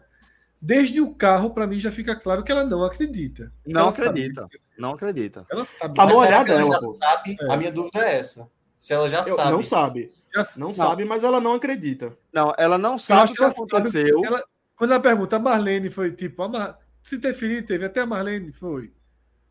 [0.61, 3.51] desde o carro, para mim já fica claro que ela não acredita.
[3.65, 4.41] Não Ela acredita.
[4.41, 5.45] sabe- Não acredita.
[5.49, 5.93] ela sabe.
[5.95, 7.37] Tá Mas no olhar ela dela, sabe?
[7.39, 7.53] É.
[7.53, 8.49] A minha dúvida é essa.
[8.79, 9.51] Se ela já Eu- sabe.
[9.51, 10.11] não sabe.
[10.33, 12.15] já- Não, sabe, mas ela não acredita.
[12.31, 13.65] Não, ela não sabe o que que ela sabe.
[13.71, 14.23] aconteceu.
[14.23, 14.43] Ela-
[14.75, 16.79] quando ela pergunta, a Marlene foi tipo, a Mar...
[17.03, 18.91] se ter ferido, teve até a Marlene foi.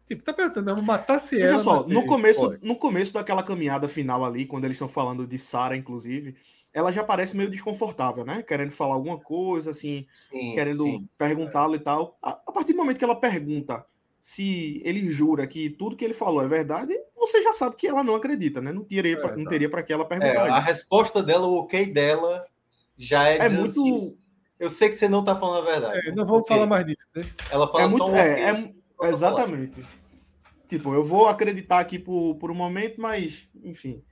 [0.07, 1.49] Tipo, tá perguntando mesmo, matasse ela.
[1.55, 2.59] Veja só, no começo, Foi.
[2.63, 6.37] no começo daquela caminhada final ali, quando eles estão falando de Sarah, inclusive,
[6.77, 8.43] ela já parece meio desconfortável, né?
[8.43, 10.85] Querendo falar alguma coisa, assim, Sim, querendo
[11.17, 12.19] perguntá-lo e tal.
[12.23, 13.83] A, a partir do momento que ela pergunta
[14.21, 18.05] se ele jura que tudo que ele falou é verdade, você já sabe que ela
[18.05, 18.73] não acredita, né?
[18.73, 19.51] Não teria, pra- É, não tá.
[19.51, 20.69] teria para que ela É, perguntar a isso.
[20.69, 22.45] resposta dela, o ok dela,
[22.99, 23.71] já é, É muito.
[23.71, 24.15] assim,
[24.59, 26.09] eu sei que você não tá falando a verdade.
[26.09, 26.55] É, não vamos Ok.
[26.55, 27.23] falar mais disso, né?
[27.51, 28.11] Ela fala É só muito.
[28.11, 29.13] um É, é- só pra falar.
[29.15, 29.83] exatamente.
[30.69, 34.03] Tipo, eu vou acreditar aqui por, por um momento, mas, enfim,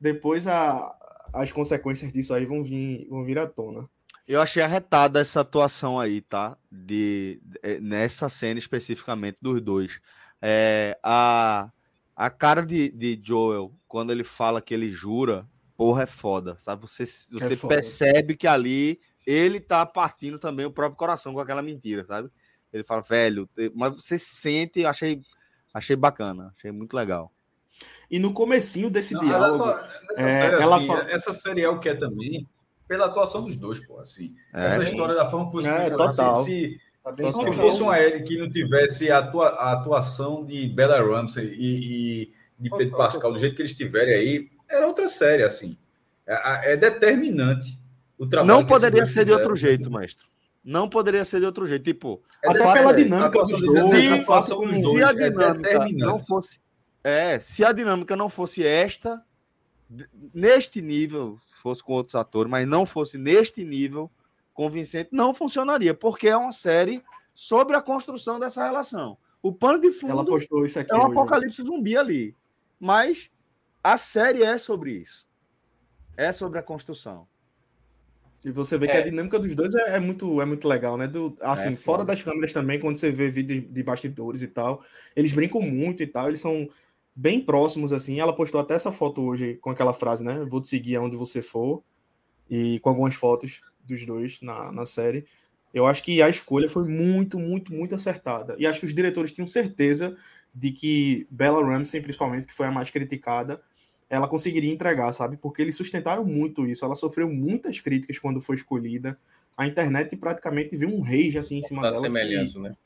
[0.00, 0.94] depois a,
[1.32, 3.88] as consequências disso aí vão vir, vão vir à tona.
[4.26, 6.56] Eu achei arretada essa atuação aí, tá?
[6.70, 10.00] De, é, nessa cena especificamente dos dois.
[10.40, 11.70] É, a,
[12.14, 16.82] a cara de, de Joel, quando ele fala que ele jura, porra, é foda, sabe?
[16.82, 17.74] Você, você foda.
[17.74, 22.30] percebe que ali ele tá partindo também o próprio coração com aquela mentira, sabe?
[22.72, 25.20] Ele fala, velho, mas você sente, eu achei,
[25.74, 27.32] achei bacana, achei muito legal.
[28.10, 29.64] E no comecinho desse Não, diálogo.
[29.64, 32.46] ela atua- nessa, é, série, ela assim, fala- essa série é o que é também
[32.86, 34.34] pela atuação dos dois, pô, assim.
[34.54, 36.44] É, essa história da forma que você É, se- total.
[36.44, 40.68] se, Tá se, se fosse uma Ellie que não tivesse a, atua- a atuação de
[40.68, 45.08] Bella Ramsey e, e de Pedro Pascal, do jeito que eles tiverem aí, era outra
[45.08, 45.76] série, assim.
[46.24, 47.76] É, é determinante
[48.16, 49.98] o trabalho Não poderia ser de outro jeito, assim.
[49.98, 50.26] mestre.
[50.64, 51.82] Não poderia ser de outro jeito.
[51.82, 55.54] Tipo, É Até pela A dinâmica dos dois, dois, a a se a é dinâmica
[55.54, 56.26] não determinante.
[56.28, 56.60] fosse.
[57.04, 59.24] É, se a dinâmica não fosse esta,
[60.32, 64.10] neste nível, fosse com outros atores, mas não fosse neste nível
[64.54, 67.02] convincente, não funcionaria, porque é uma série
[67.34, 69.16] sobre a construção dessa relação.
[69.42, 70.92] O pano de fundo Ela postou isso aqui.
[70.92, 71.08] é um hoje.
[71.08, 71.12] né?
[71.20, 72.36] apocalipse zumbi ali.
[72.78, 73.30] Mas
[73.82, 75.26] a série é sobre isso.
[76.16, 77.26] É sobre a construção.
[78.44, 78.98] E você vê que É.
[78.98, 81.06] a dinâmica dos dois é, é muito, é muito legal, né?
[81.06, 84.48] Do, assim, É fora das câmeras também, quando você vê vídeo de, de bastidores e
[84.48, 86.68] tal, eles brincam muito e tal, eles são
[87.14, 88.20] bem próximos, assim.
[88.20, 90.44] Ela postou até essa foto hoje com aquela frase, né?
[90.48, 91.82] Vou te seguir aonde você for.
[92.50, 95.24] E com algumas fotos dos dois na, na série.
[95.72, 98.54] Eu acho que a escolha foi muito, muito, muito acertada.
[98.58, 100.16] E acho que os diretores tinham certeza
[100.54, 103.62] de que Bella Ramsey, principalmente, que foi a mais criticada,
[104.10, 105.38] ela conseguiria entregar, sabe?
[105.38, 106.84] Porque eles sustentaram muito isso.
[106.84, 109.18] Ela sofreu muitas críticas quando foi escolhida.
[109.56, 112.02] A internet praticamente viu um rage assim em cima Da dela.
[112.02, 112.76] que- semelhança, né?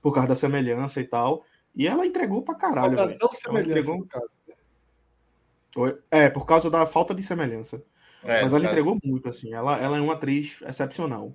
[0.00, 1.44] por causa da semelhança e tal.
[1.76, 4.34] E ela entregou pra caralho, Não, não Ela semelhança, entregou- no caso.
[6.10, 7.82] É, por causa da falta de semelhança.
[8.24, 8.72] É, Mas ela caso.
[8.72, 9.52] entregou muito, assim.
[9.52, 11.32] Ela, ela é uma atriz excepcional.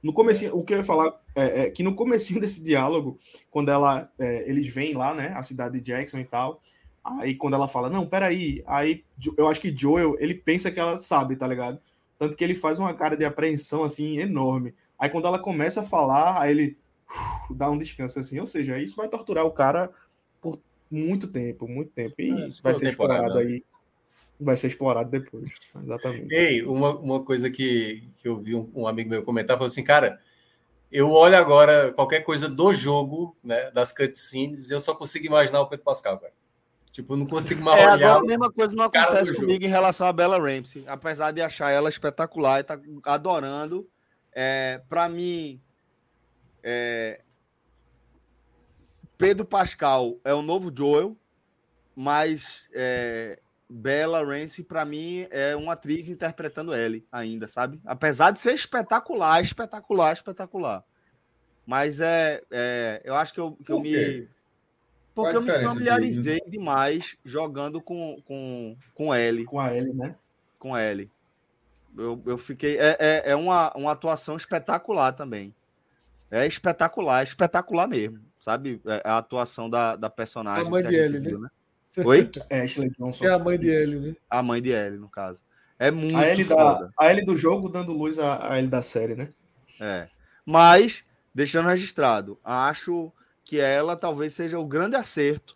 [0.00, 3.18] No comecinho, o que eu ia falar é, é que no comecinho desse diálogo,
[3.50, 6.60] quando ela, é, eles vêm lá, né, a cidade de Jackson e tal,
[7.04, 9.04] aí quando ela fala, não, peraí, aí
[9.36, 11.80] eu acho que Joel, ele pensa que ela sabe, tá ligado?
[12.18, 14.74] Tanto que ele faz uma cara de apreensão, assim, enorme.
[14.98, 16.78] Aí quando ela começa a falar, aí ele
[17.50, 19.90] dá um descanso, assim, ou seja, isso vai torturar o cara
[20.40, 23.40] por muito tempo, muito tempo, e é, isso vai ser explorado né?
[23.40, 23.64] aí
[24.40, 25.54] vai ser explorado depois.
[25.82, 26.34] Exatamente.
[26.34, 29.84] Ei, uma, uma coisa que, que eu vi um, um amigo meu comentar, falou assim,
[29.84, 30.20] cara,
[30.90, 35.68] eu olho agora qualquer coisa do jogo, né, das cutscenes, eu só consigo imaginar o
[35.68, 36.32] Pedro Pascal, cara.
[36.92, 38.16] Tipo, eu não consigo mais é, olhar.
[38.18, 39.64] a mesma coisa não acontece comigo jogo.
[39.64, 40.84] em relação a Bella Ramsey.
[40.86, 43.88] Apesar de achar ela espetacular e tá adorando,
[44.30, 45.58] é, para mim,
[46.62, 47.20] é,
[49.18, 51.16] Pedro Pascal é o novo Joel,
[51.94, 57.80] mas é, Bella Ramsey, para mim, é uma atriz interpretando Ellie ainda, sabe?
[57.86, 60.84] Apesar de ser espetacular, espetacular, espetacular.
[61.66, 64.28] Mas é, é eu acho que eu, que eu me.
[65.14, 66.50] Porque eu me familiarizei de...
[66.50, 69.44] demais jogando com, com, com Ellie.
[69.44, 70.16] Com a Ellie, né?
[70.58, 71.10] Com Ellie.
[71.96, 72.78] Eu, eu fiquei.
[72.78, 75.54] É, é, é uma, uma atuação espetacular também.
[76.32, 78.80] É espetacular, é espetacular mesmo, sabe?
[78.86, 80.66] É a atuação da, da personagem.
[80.66, 81.50] A mãe de Ellie, viu, né?
[81.98, 82.30] Oi?
[82.48, 83.26] É, Ashley Johnson.
[83.26, 84.16] É a mãe de Ellie, né?
[84.30, 85.38] A mãe de Ellie, no caso.
[85.78, 89.14] É muito a Ellie, da, a Ellie do jogo dando luz à, Ellie da série,
[89.14, 89.28] né?
[89.78, 90.08] É.
[90.46, 91.04] Mas,
[91.34, 93.12] deixando registrado, acho
[93.44, 95.54] que ela talvez seja o grande acerto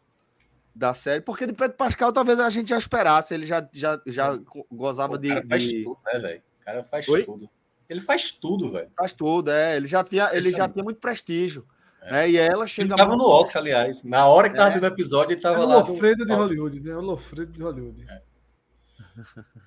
[0.75, 4.39] da série, porque de Pedro Pascal talvez a gente já esperasse, ele já, já, já
[4.71, 5.31] gozava de.
[5.31, 5.85] O cara faz de...
[5.85, 6.43] tudo, né, velho?
[6.61, 7.25] O cara faz Oi?
[7.25, 7.49] tudo.
[7.89, 8.91] Ele faz tudo, velho.
[8.97, 9.77] Faz tudo, é.
[9.77, 11.67] Ele já tinha, ele já tinha muito prestígio.
[12.03, 12.13] É.
[12.13, 12.31] Né?
[12.31, 12.89] E ela chega.
[12.89, 14.05] Ele tava no Oscar, aliás.
[14.05, 14.73] Na hora que tava é.
[14.75, 15.77] tendo o episódio, ele tava é lá.
[15.77, 16.27] O Lofredo do...
[16.27, 16.97] de Hollywood, né?
[16.97, 18.07] O Lofredo de Hollywood.
[18.09, 18.23] É.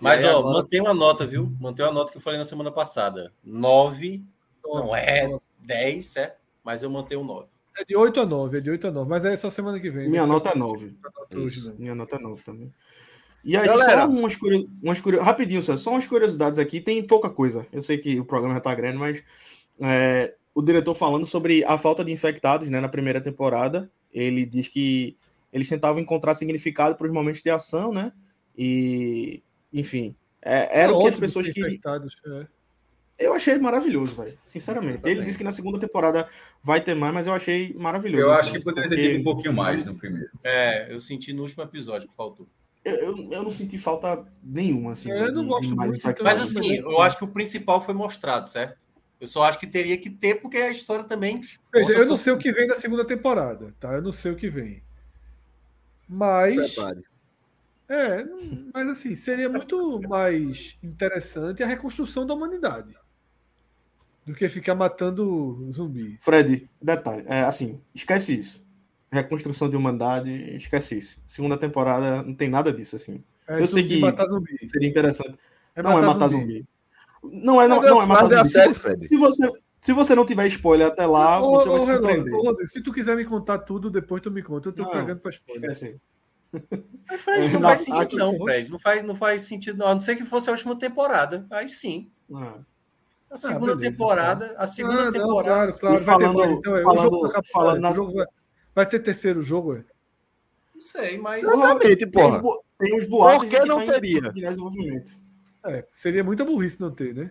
[0.00, 0.54] Mas, ó, agora...
[0.54, 1.54] mantém uma nota, viu?
[1.60, 3.32] Mantém uma nota que eu falei na semana passada.
[3.44, 4.24] 9,
[4.64, 6.40] não é 10, certo?
[6.64, 7.48] Mas eu mantenho um 9.
[7.78, 9.08] É de 8 a 9, é de 8 a 9.
[9.08, 10.08] Mas é só semana que vem.
[10.08, 10.28] Minha né?
[10.28, 10.96] nota é 9.
[11.78, 12.72] Minha nota é 9 também.
[13.44, 14.36] E aí, Galera, só umas,
[14.82, 15.22] umas curios...
[15.22, 16.80] rapidinho, só umas curiosidades aqui.
[16.80, 17.66] Tem pouca coisa.
[17.72, 19.22] Eu sei que o programa já tá grande, mas
[19.80, 23.90] é, o diretor falando sobre a falta de infectados né, na primeira temporada.
[24.12, 25.16] Ele diz que
[25.52, 28.12] eles tentavam encontrar significado para os momentos de ação, né?
[28.56, 31.78] E, enfim, é, era é o que as pessoas queriam.
[32.40, 32.46] É.
[33.18, 34.38] Eu achei maravilhoso, velho.
[34.46, 35.00] Sinceramente.
[35.04, 36.26] Ele disse que na segunda temporada
[36.62, 38.22] vai ter mais, mas eu achei maravilhoso.
[38.22, 40.30] Eu acho que poderia ter tido um pouquinho mais no primeiro.
[40.42, 42.46] É, eu senti no último episódio que faltou.
[42.84, 45.10] Eu, eu, eu não senti falta nenhuma, assim.
[45.10, 46.24] Eu não gosto mais muito.
[46.24, 48.78] Mas assim, eu acho que o principal foi mostrado, certo?
[49.20, 51.42] Eu só acho que teria que ter, porque a história também.
[51.72, 53.92] Veja, eu não sei o que vem da segunda temporada, tá?
[53.92, 54.82] Eu não sei o que vem.
[56.08, 56.74] Mas.
[56.74, 57.04] Prepare.
[57.86, 58.24] É,
[58.72, 62.94] mas assim, seria muito mais interessante a reconstrução da humanidade
[64.24, 66.16] do que ficar matando zumbi.
[66.20, 68.64] Fred, detalhe, é, assim, esquece isso.
[69.12, 71.20] Reconstrução de humanidade, esquece isso.
[71.26, 73.22] Segunda temporada não tem nada disso, assim.
[73.48, 74.00] É, eu sei que
[74.68, 75.36] seria interessante.
[75.74, 76.44] É não matar é matar zumbi.
[76.44, 76.66] zumbi.
[77.44, 78.50] Não é, não, não é matar é zumbi.
[78.50, 81.86] Série, se, você, se você não tiver spoiler até lá, ô, você ô, vai se
[81.86, 82.34] surpreender.
[82.34, 84.68] Ô, se tu quiser me contar tudo, depois tu me conta.
[84.68, 85.72] Eu tô não, cagando pra spoiler.
[85.72, 86.00] Esquece.
[87.08, 88.70] Mas, Fred, não, faz sentido, aqui, não, Fred.
[88.70, 89.86] Não faz, não faz sentido, não.
[89.88, 91.46] A não ser que fosse a última temporada.
[91.50, 92.10] Aí sim.
[92.32, 92.58] Ah.
[93.30, 94.46] A segunda ah, beleza, temporada.
[94.46, 94.62] Então.
[94.62, 95.66] A segunda ah, temporada.
[95.66, 95.98] Não, claro, claro.
[96.00, 98.26] falando, ter, então, é, falando, falando na...
[98.74, 99.84] vai, ter terceiro jogo, é?
[100.74, 101.42] Não sei, mas.
[101.42, 102.40] Exatamente, porra.
[102.78, 104.22] Tem uns boatos Por que não teria?
[104.32, 105.14] De desenvolvimento.
[105.64, 107.30] É, seria muita burrice não ter, né?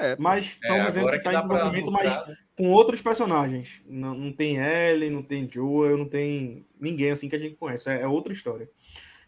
[0.00, 2.18] É, mas estão é, dizendo que está em desenvolvimento, mas
[2.56, 3.82] com outros personagens.
[3.86, 7.88] Não, não tem Ellen, não tem Joel, não tem ninguém assim que a gente conhece.
[7.88, 8.68] É, é, outra história.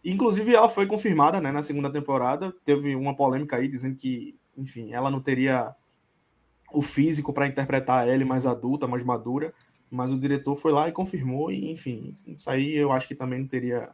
[0.05, 2.55] Inclusive, ela foi confirmada né, na segunda temporada.
[2.65, 5.74] Teve uma polêmica aí dizendo que, enfim, ela não teria
[6.73, 9.55] o físico para interpretar a Ellie mais adulta, mais madura.
[9.94, 11.52] Mas o diretor foi lá e confirmou.
[11.52, 13.90] E, enfim, isso aí eu acho que também não teria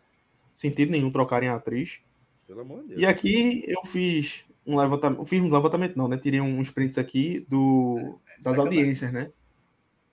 [0.54, 2.00] sentido nenhum trocar em atriz.
[2.46, 3.00] Pelo amor de Deus.
[3.00, 6.16] E aqui eu fiz um levantamento, fiz um levantamento não, né?
[6.16, 9.30] Tirei uns prints aqui do, é, das audiências, né?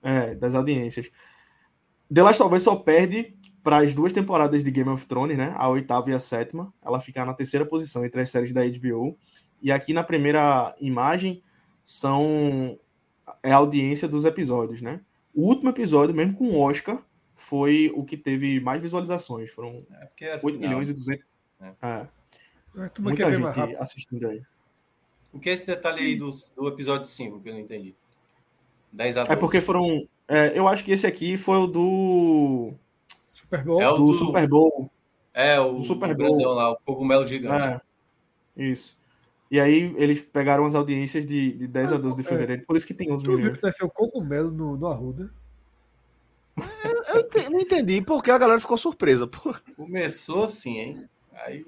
[0.04, 1.10] É, das audiências.
[2.14, 3.34] The Last of Us só perde
[3.64, 5.54] para as duas temporadas de Game of Thrones, né?
[5.58, 6.74] A oitava e a sétima.
[6.86, 9.18] Ela fica na terceira posição entre as séries da HBO.
[9.62, 11.42] E aqui na primeira imagem
[11.82, 12.78] são
[13.42, 15.02] é a audiência dos episódios, né?
[15.38, 17.00] O último episódio, mesmo com o Oscar,
[17.36, 19.52] foi o que teve mais visualizações.
[19.52, 19.78] Foram
[20.20, 21.24] é 8 milhões e 200.
[21.62, 21.74] É.
[21.80, 22.08] É.
[22.76, 24.42] É, Muita gente assistindo aí.
[25.32, 27.94] O que é esse detalhe aí do, do episódio 5 que eu não entendi?
[28.92, 29.34] 10 a 12.
[29.34, 30.08] É porque foram.
[30.28, 32.74] É, eu acho que esse aqui foi o do.
[33.32, 33.80] Super Bowl?
[33.80, 34.90] É o do, do Super Bowl.
[35.36, 36.36] É, o, do Super Bowl.
[36.56, 37.80] lá, o cogumelo gigante.
[38.58, 38.97] É, isso.
[39.50, 42.86] E aí eles pegaram as audiências de, de 10 a 12 de fevereiro, por isso
[42.86, 43.58] que tem 11 Tu viu milhões.
[43.60, 45.32] que nasceu cogumelo no, no Arruda?
[47.14, 49.26] Eu ente- não entendi porque a galera ficou surpresa.
[49.28, 49.56] Pô.
[49.76, 51.10] Começou assim, hein?
[51.34, 51.66] Aí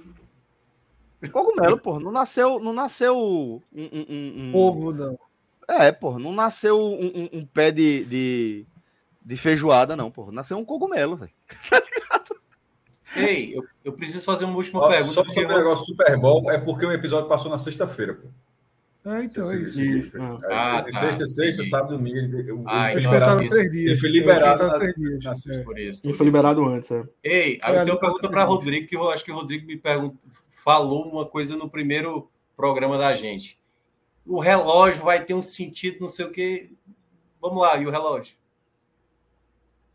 [1.31, 1.99] Cogumelo, pô.
[1.99, 5.19] Não nasceu, não nasceu um, um- um- um- Ovo, não.
[5.67, 6.17] É, pô.
[6.17, 8.65] Não nasceu um, um- um pé de, de,
[9.23, 10.31] de feijoada, não, pô.
[10.31, 11.31] Nasceu um cogumelo, velho.
[13.15, 15.13] Ei, eu, eu preciso fazer uma última Ó, pergunta.
[15.13, 18.27] Só sobre o negócio Super Bowl é porque o episódio passou na sexta-feira, pô.
[19.05, 19.81] Ah, então é isso.
[19.81, 20.37] Isso, ah.
[20.49, 22.17] Ah, de tá, sexta, sexta, sábado, domingo.
[22.17, 23.41] Ele Ah, foi então liberado.
[23.43, 23.91] Espetaram três dias.
[23.91, 25.23] ele foi liberado na- três dias.
[25.23, 25.59] na É.
[25.63, 26.01] por isso.
[26.03, 27.03] Ele foi liberado antes, é.
[27.23, 28.43] Ei, aí eu tenho uma pergunta para.
[28.43, 30.15] Rodrigo, que eu acho que o Rodrigo me pergun-
[30.63, 33.57] falou uma coisa no primeiro programa da gente.
[34.27, 36.69] O relógio vai ter um sentido, não sei o quê.
[37.41, 38.35] Vamos lá, e o relógio?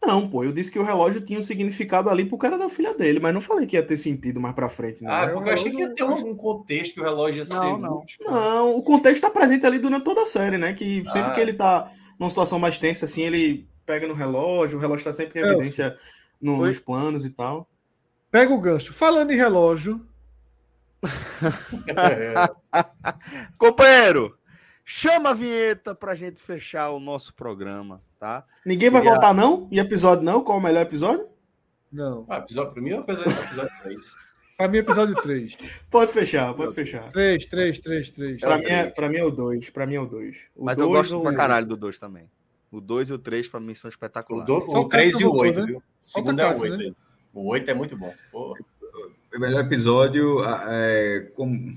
[0.06, 2.94] Não, pô, eu disse que o relógio tinha um significado ali pro cara da filha
[2.94, 5.10] dele, mas não falei que ia ter sentido mais pra frente, não.
[5.10, 7.74] Ah, é, porque eu achei que ia ter algum contexto que o relógio ia Não,
[7.74, 7.98] ser não.
[7.98, 8.18] útil.
[8.24, 10.72] Não, o contexto tá presente ali durante toda a série, né?
[10.72, 11.32] Que sempre Ah.
[11.32, 15.12] que ele tá numa situação mais tensa, assim, ele pega no relógio, o relógio tá
[15.12, 15.52] sempre em Celso.
[15.58, 15.96] evidência
[16.40, 17.68] no- nos planos e tal.
[18.30, 18.92] Pega o gancho.
[18.92, 20.04] Falando em relógio,
[23.58, 24.36] Companheiro,
[24.84, 28.42] chama a vinheta pra gente fechar o nosso programa, tá?
[28.64, 29.20] Ninguém vai Obrigado.
[29.22, 29.68] voltar, não?
[29.70, 30.42] E episódio não?
[30.42, 31.28] Qual o melhor episódio?
[31.92, 32.24] não.
[32.28, 34.04] Ah, episódio para mim é o episódio, episódio 3.
[34.56, 35.56] Pra mim, episódio 3.
[35.90, 37.10] Pode fechar, pode fechar.
[37.10, 38.40] 3, 3, 3, 3.
[38.40, 39.68] Pra mim, é, pra mim é o 2.
[39.70, 40.46] Pra mim é o 2.
[40.56, 42.30] Mas eu gosto pra caralho do 2 também.
[42.70, 44.46] O 2 e o 3 pra mim são O, espetaculares.
[44.46, 45.66] do- o o 3 e o voltou, 8, né?
[45.66, 45.76] viu?
[45.78, 46.96] O o segundo é o Cássio, 8.
[47.34, 48.14] O 8 é muito bom.
[48.30, 48.56] Pô,
[49.34, 51.76] O melhor episódio é como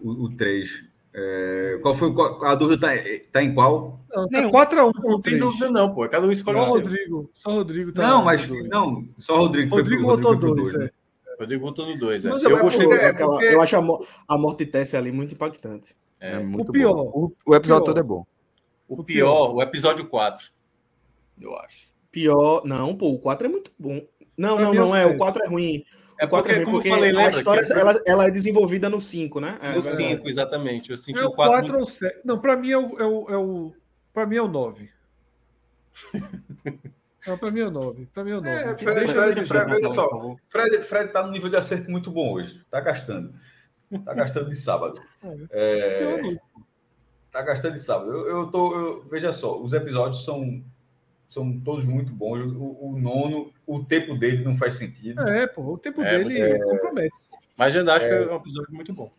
[0.00, 0.84] o, o 3.
[1.18, 2.92] É, qual foi o- a dúvida tá,
[3.32, 3.98] tá em qual?
[4.10, 4.50] Não, tá Nenhum.
[4.50, 5.38] 4x1 não com tem 3.
[5.40, 6.06] dúvida, não, pô.
[6.08, 6.72] Cada um escolhe Só o.
[6.74, 7.28] Rodrigo.
[7.32, 8.68] Só o Rodrigo tá não, mas dois.
[8.68, 10.72] não, só o Rodrigo Rodrigo foi pro 2.
[10.72, 10.90] dois, né?
[11.26, 11.30] É.
[11.34, 12.24] O Rodrigo votou no 2.
[12.24, 12.28] É.
[12.28, 12.84] Mas Eu eu- gostei.
[12.84, 15.96] eu- do- é Aquela- porque- Eu acho a, mo- a morte Tessie ali muito impactante.
[16.20, 16.92] é, É muito O pior.
[16.94, 17.10] bom.
[17.46, 17.94] O, o episódio pior.
[17.94, 18.26] todo é bom.
[18.88, 20.46] O pior, o episódio 4.
[21.40, 21.86] Eu acho.
[22.10, 22.60] Pior.
[22.64, 24.00] Não, pô, o 4 é muito bom.
[24.36, 25.04] Não, Pra não, é não o é.
[25.04, 25.18] O sete.
[25.18, 25.82] 4 é ruim.
[26.18, 27.30] É O 4 é porque, ruim como eu porque falei, a lembra?
[27.38, 29.58] história que é ela, ela é desenvolvida no 5, né?
[29.62, 29.96] É, no verdade.
[30.08, 30.90] 5, exatamente.
[30.90, 32.26] Eu senti É o o 4 4 ou 7.
[32.26, 32.98] Não, pra mim é o.
[33.00, 33.72] É o, é o
[34.14, 34.88] pra mim é o 9.
[37.26, 38.06] Não, pra mim é o 9.
[38.14, 38.48] Pra mim é o 9.
[38.50, 40.36] É, Fred, Fred, Fred, olha só.
[40.48, 42.64] Fred, Fred tá no nível de acerto muito bom hoje.
[42.70, 43.32] Tá gastando.
[44.04, 45.00] Tá gastando de sábado.
[45.50, 46.36] É,
[47.32, 48.10] tá gastando de sábado.
[48.12, 48.74] Eu, eu tô.
[48.78, 50.62] eu- veja só, os episódios são,
[51.28, 52.40] são todos muito bons.
[52.52, 55.20] O, o nono, o tempo dele não faz sentido.
[55.28, 57.14] É, pô, o tempo É, dele compromete.
[57.56, 59.10] Mas eu ainda acho que é um episódio muito bom.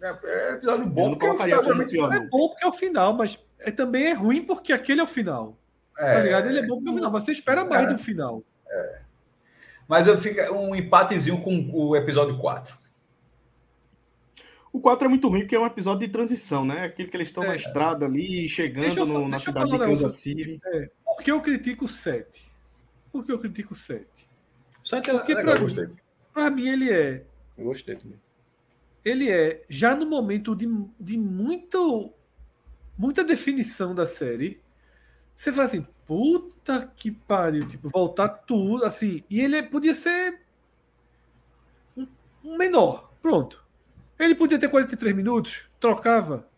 [0.00, 2.72] É, é episódio bom, não porque o colocaria final pior, É bom porque é o
[2.72, 5.56] final, mas é, também é ruim porque aquele é o final.
[5.96, 6.48] Tá ligado?
[6.48, 8.42] Ele é bom porque é o final, mas você espera mais do final.
[9.86, 12.80] Mas eu fico um empatezinho com o episódio 4.
[14.72, 16.84] O 4 é muito ruim porque é um episódio de transição, né?
[16.84, 17.56] Aquele que eles estão na É.
[17.56, 20.14] estrada ali, chegando eu no- na cidade de Kansas.
[20.14, 20.58] City.
[21.16, 22.50] Por que eu critico o 7?
[23.12, 24.06] Por que eu critico o 7?
[24.82, 25.90] Só que Porque legal, pra- gostei.
[26.32, 27.24] Pra mim, ele é.
[27.56, 28.18] Eu gostei também.
[29.04, 30.66] Ele é, já no momento de,
[30.98, 32.12] de muito,
[32.96, 34.60] muita definição da série,
[35.36, 40.40] você fala assim, puta que pariu, tipo, voltar tudo, assim, e ele podia ser
[42.44, 43.62] um menor, pronto.
[44.18, 46.48] Ele podia ter 43 minutos, trocava.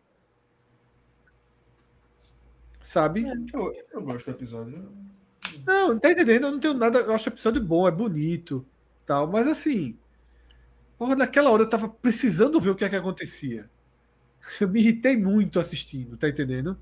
[2.86, 3.24] Sabe?
[3.52, 4.88] Eu, eu gosto do episódio.
[5.66, 6.44] Não, tá entendendo?
[6.46, 6.98] Eu não tenho nada.
[7.00, 8.64] Eu acho o episódio bom, é bonito,
[9.06, 9.96] tal, mas assim.
[10.98, 13.68] Porra, naquela hora eu tava precisando ver o que é que acontecia.
[14.60, 16.76] Eu me irritei muito assistindo, tá entendendo?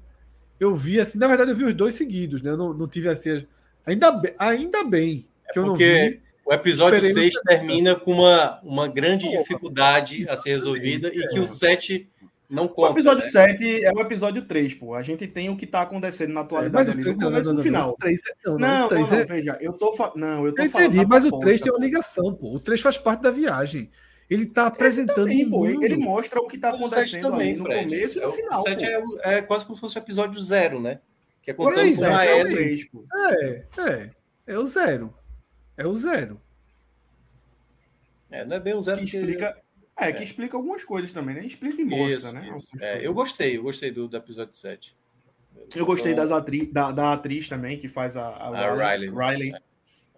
[0.58, 2.50] Eu vi assim, na verdade eu vi os dois seguidos, né?
[2.50, 3.30] Eu não, não tive assim.
[3.30, 3.44] as-
[3.86, 6.32] Ainda bem, ainda bem que eu não porque- vi.
[6.44, 7.44] O episódio Esperei no 6 sete.
[7.46, 9.38] termina com uma, uma grande Porra.
[9.38, 12.10] dificuldade a ser resolvida e que o 7
[12.52, 12.92] não O conta.
[12.92, 13.30] episódio né?
[13.30, 14.94] 7 é o episódio 3, pô.
[14.94, 17.62] A gente tem o que tá acontecendo na atualidade ali, três- no começo e no
[17.62, 17.90] final.
[17.90, 18.14] o é-
[18.46, 20.12] não, não, o é- veja, eu tô, fa...
[20.14, 22.54] não, eu tô Eu falando entendi, mas o proposta, 3 tem uma ligação, pô.
[22.54, 23.90] O 3 faz parte da viagem.
[24.30, 25.82] Ele tá apresentando Também, o pô, mundo.
[25.84, 27.84] ele mostra o que tá o 7 acontecendo ali no Fred.
[27.84, 28.84] começo e no É, o final, 7 pô.
[28.90, 31.00] é, o- é quase como se fosse o episódio zero, né?
[31.42, 32.54] Que é Pois contando é, com é, a é o Ellie.
[32.54, 33.04] 3, pô.
[33.14, 34.10] É, é.
[34.46, 35.14] É o zero.
[35.76, 36.40] É o zero.
[38.30, 39.56] É, não é bem o zero Que porque- explica,
[39.96, 40.22] é, que É.
[40.22, 41.44] explica algumas coisas também, né?
[41.44, 42.54] Explica e mostra, Isso, né?
[42.56, 42.68] isso.
[42.84, 44.96] É, eu gostei, eu gostei do, do episódio 7.
[45.76, 46.66] Eu gostei Então, das atri...
[46.66, 49.10] da, da atriz também, que faz a, a, A Riley.
[49.10, 49.44] Riley.
[49.50, 49.62] Riley.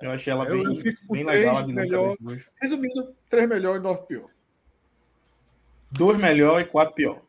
[0.01, 1.67] Eu achei ela Eu- bem, eu fico bem três legal.
[1.67, 2.17] Melhor.
[2.61, 4.29] Resumindo, 3 melhor e 9 pior.
[5.91, 7.23] Dois melhor e quatro pior.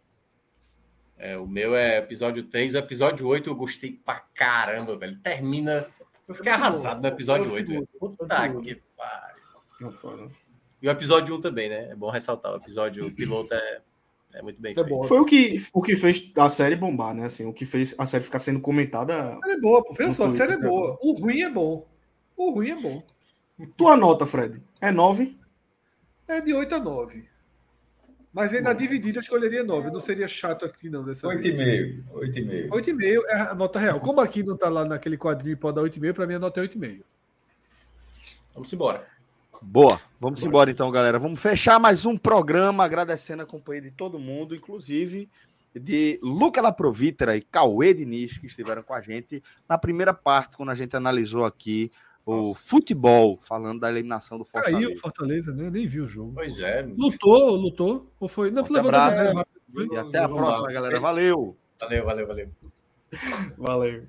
[1.17, 2.74] É, o meu é episódio 3.
[2.74, 5.17] O episódio 8 eu gostei pra caramba, velho.
[5.19, 5.88] Termina.
[6.27, 7.67] Eu fiquei É arrasado no episódio é o 8.
[7.72, 7.88] velho.
[7.91, 9.43] segundo, Puta é que pariu.
[9.82, 10.32] Não foda.
[10.85, 11.89] E o episódio 1 também, né?
[11.89, 12.53] É bom ressaltar.
[12.53, 13.81] O episódio o piloto é
[14.35, 14.88] É muito bem É feito.
[14.88, 15.01] bom.
[15.01, 17.25] Foi o que, o que fez a série bombar, né?
[17.25, 19.30] Assim, o que fez a série ficar sendo comentada.
[19.35, 19.95] A série é boa, pô.
[19.95, 20.95] Veja só, a série é boa.
[21.01, 21.88] O ruim é bom.
[22.38, 23.01] O ruim é bom.
[23.75, 24.61] Tua nota, Fred?
[24.80, 25.35] É 9?
[26.27, 27.25] É de 8 a 9.
[28.31, 29.88] Mas aí na dividida eu escolheria 9.
[29.88, 31.55] Eu não seria chato aqui, não, dessa Oito vez.
[31.55, 32.05] e meio.
[32.11, 32.69] Oito e meio.
[32.69, 33.99] 8,5 é a nota real.
[33.99, 36.59] Como aqui não tá lá naquele quadrinho e pode dar 8,5, pra mim a nota
[36.59, 37.01] é 8,5.
[38.53, 39.15] Vamos embora.
[39.61, 40.00] Boa.
[40.19, 41.19] Vamos embora então, galera.
[41.19, 45.30] Vamos fechar mais um programa, agradecendo a companhia de todo mundo, inclusive
[45.80, 50.69] de Luca Laprovítera e Cauê Diniz, que estiveram com a gente na primeira parte, quando
[50.69, 51.92] a gente analisou aqui
[52.25, 52.59] o Nossa.
[52.59, 55.01] futebol, falando da eliminação do Caiu o Fortaleza.
[55.01, 55.67] Fortaleza, né?
[55.67, 56.34] Eu nem vi o jogo.
[56.34, 56.82] Pois é.
[56.82, 58.11] Lutou, lutou.
[58.19, 58.50] Ou foi?
[58.50, 59.17] Não, levou abraço.
[59.17, 59.61] 2 a 0 rápido.
[59.72, 59.88] foi?
[59.88, 61.00] E até a próxima, galera.
[61.00, 61.58] Valeu!
[61.80, 62.50] Valeu, valeu, valeu.
[63.58, 64.03] Valeu.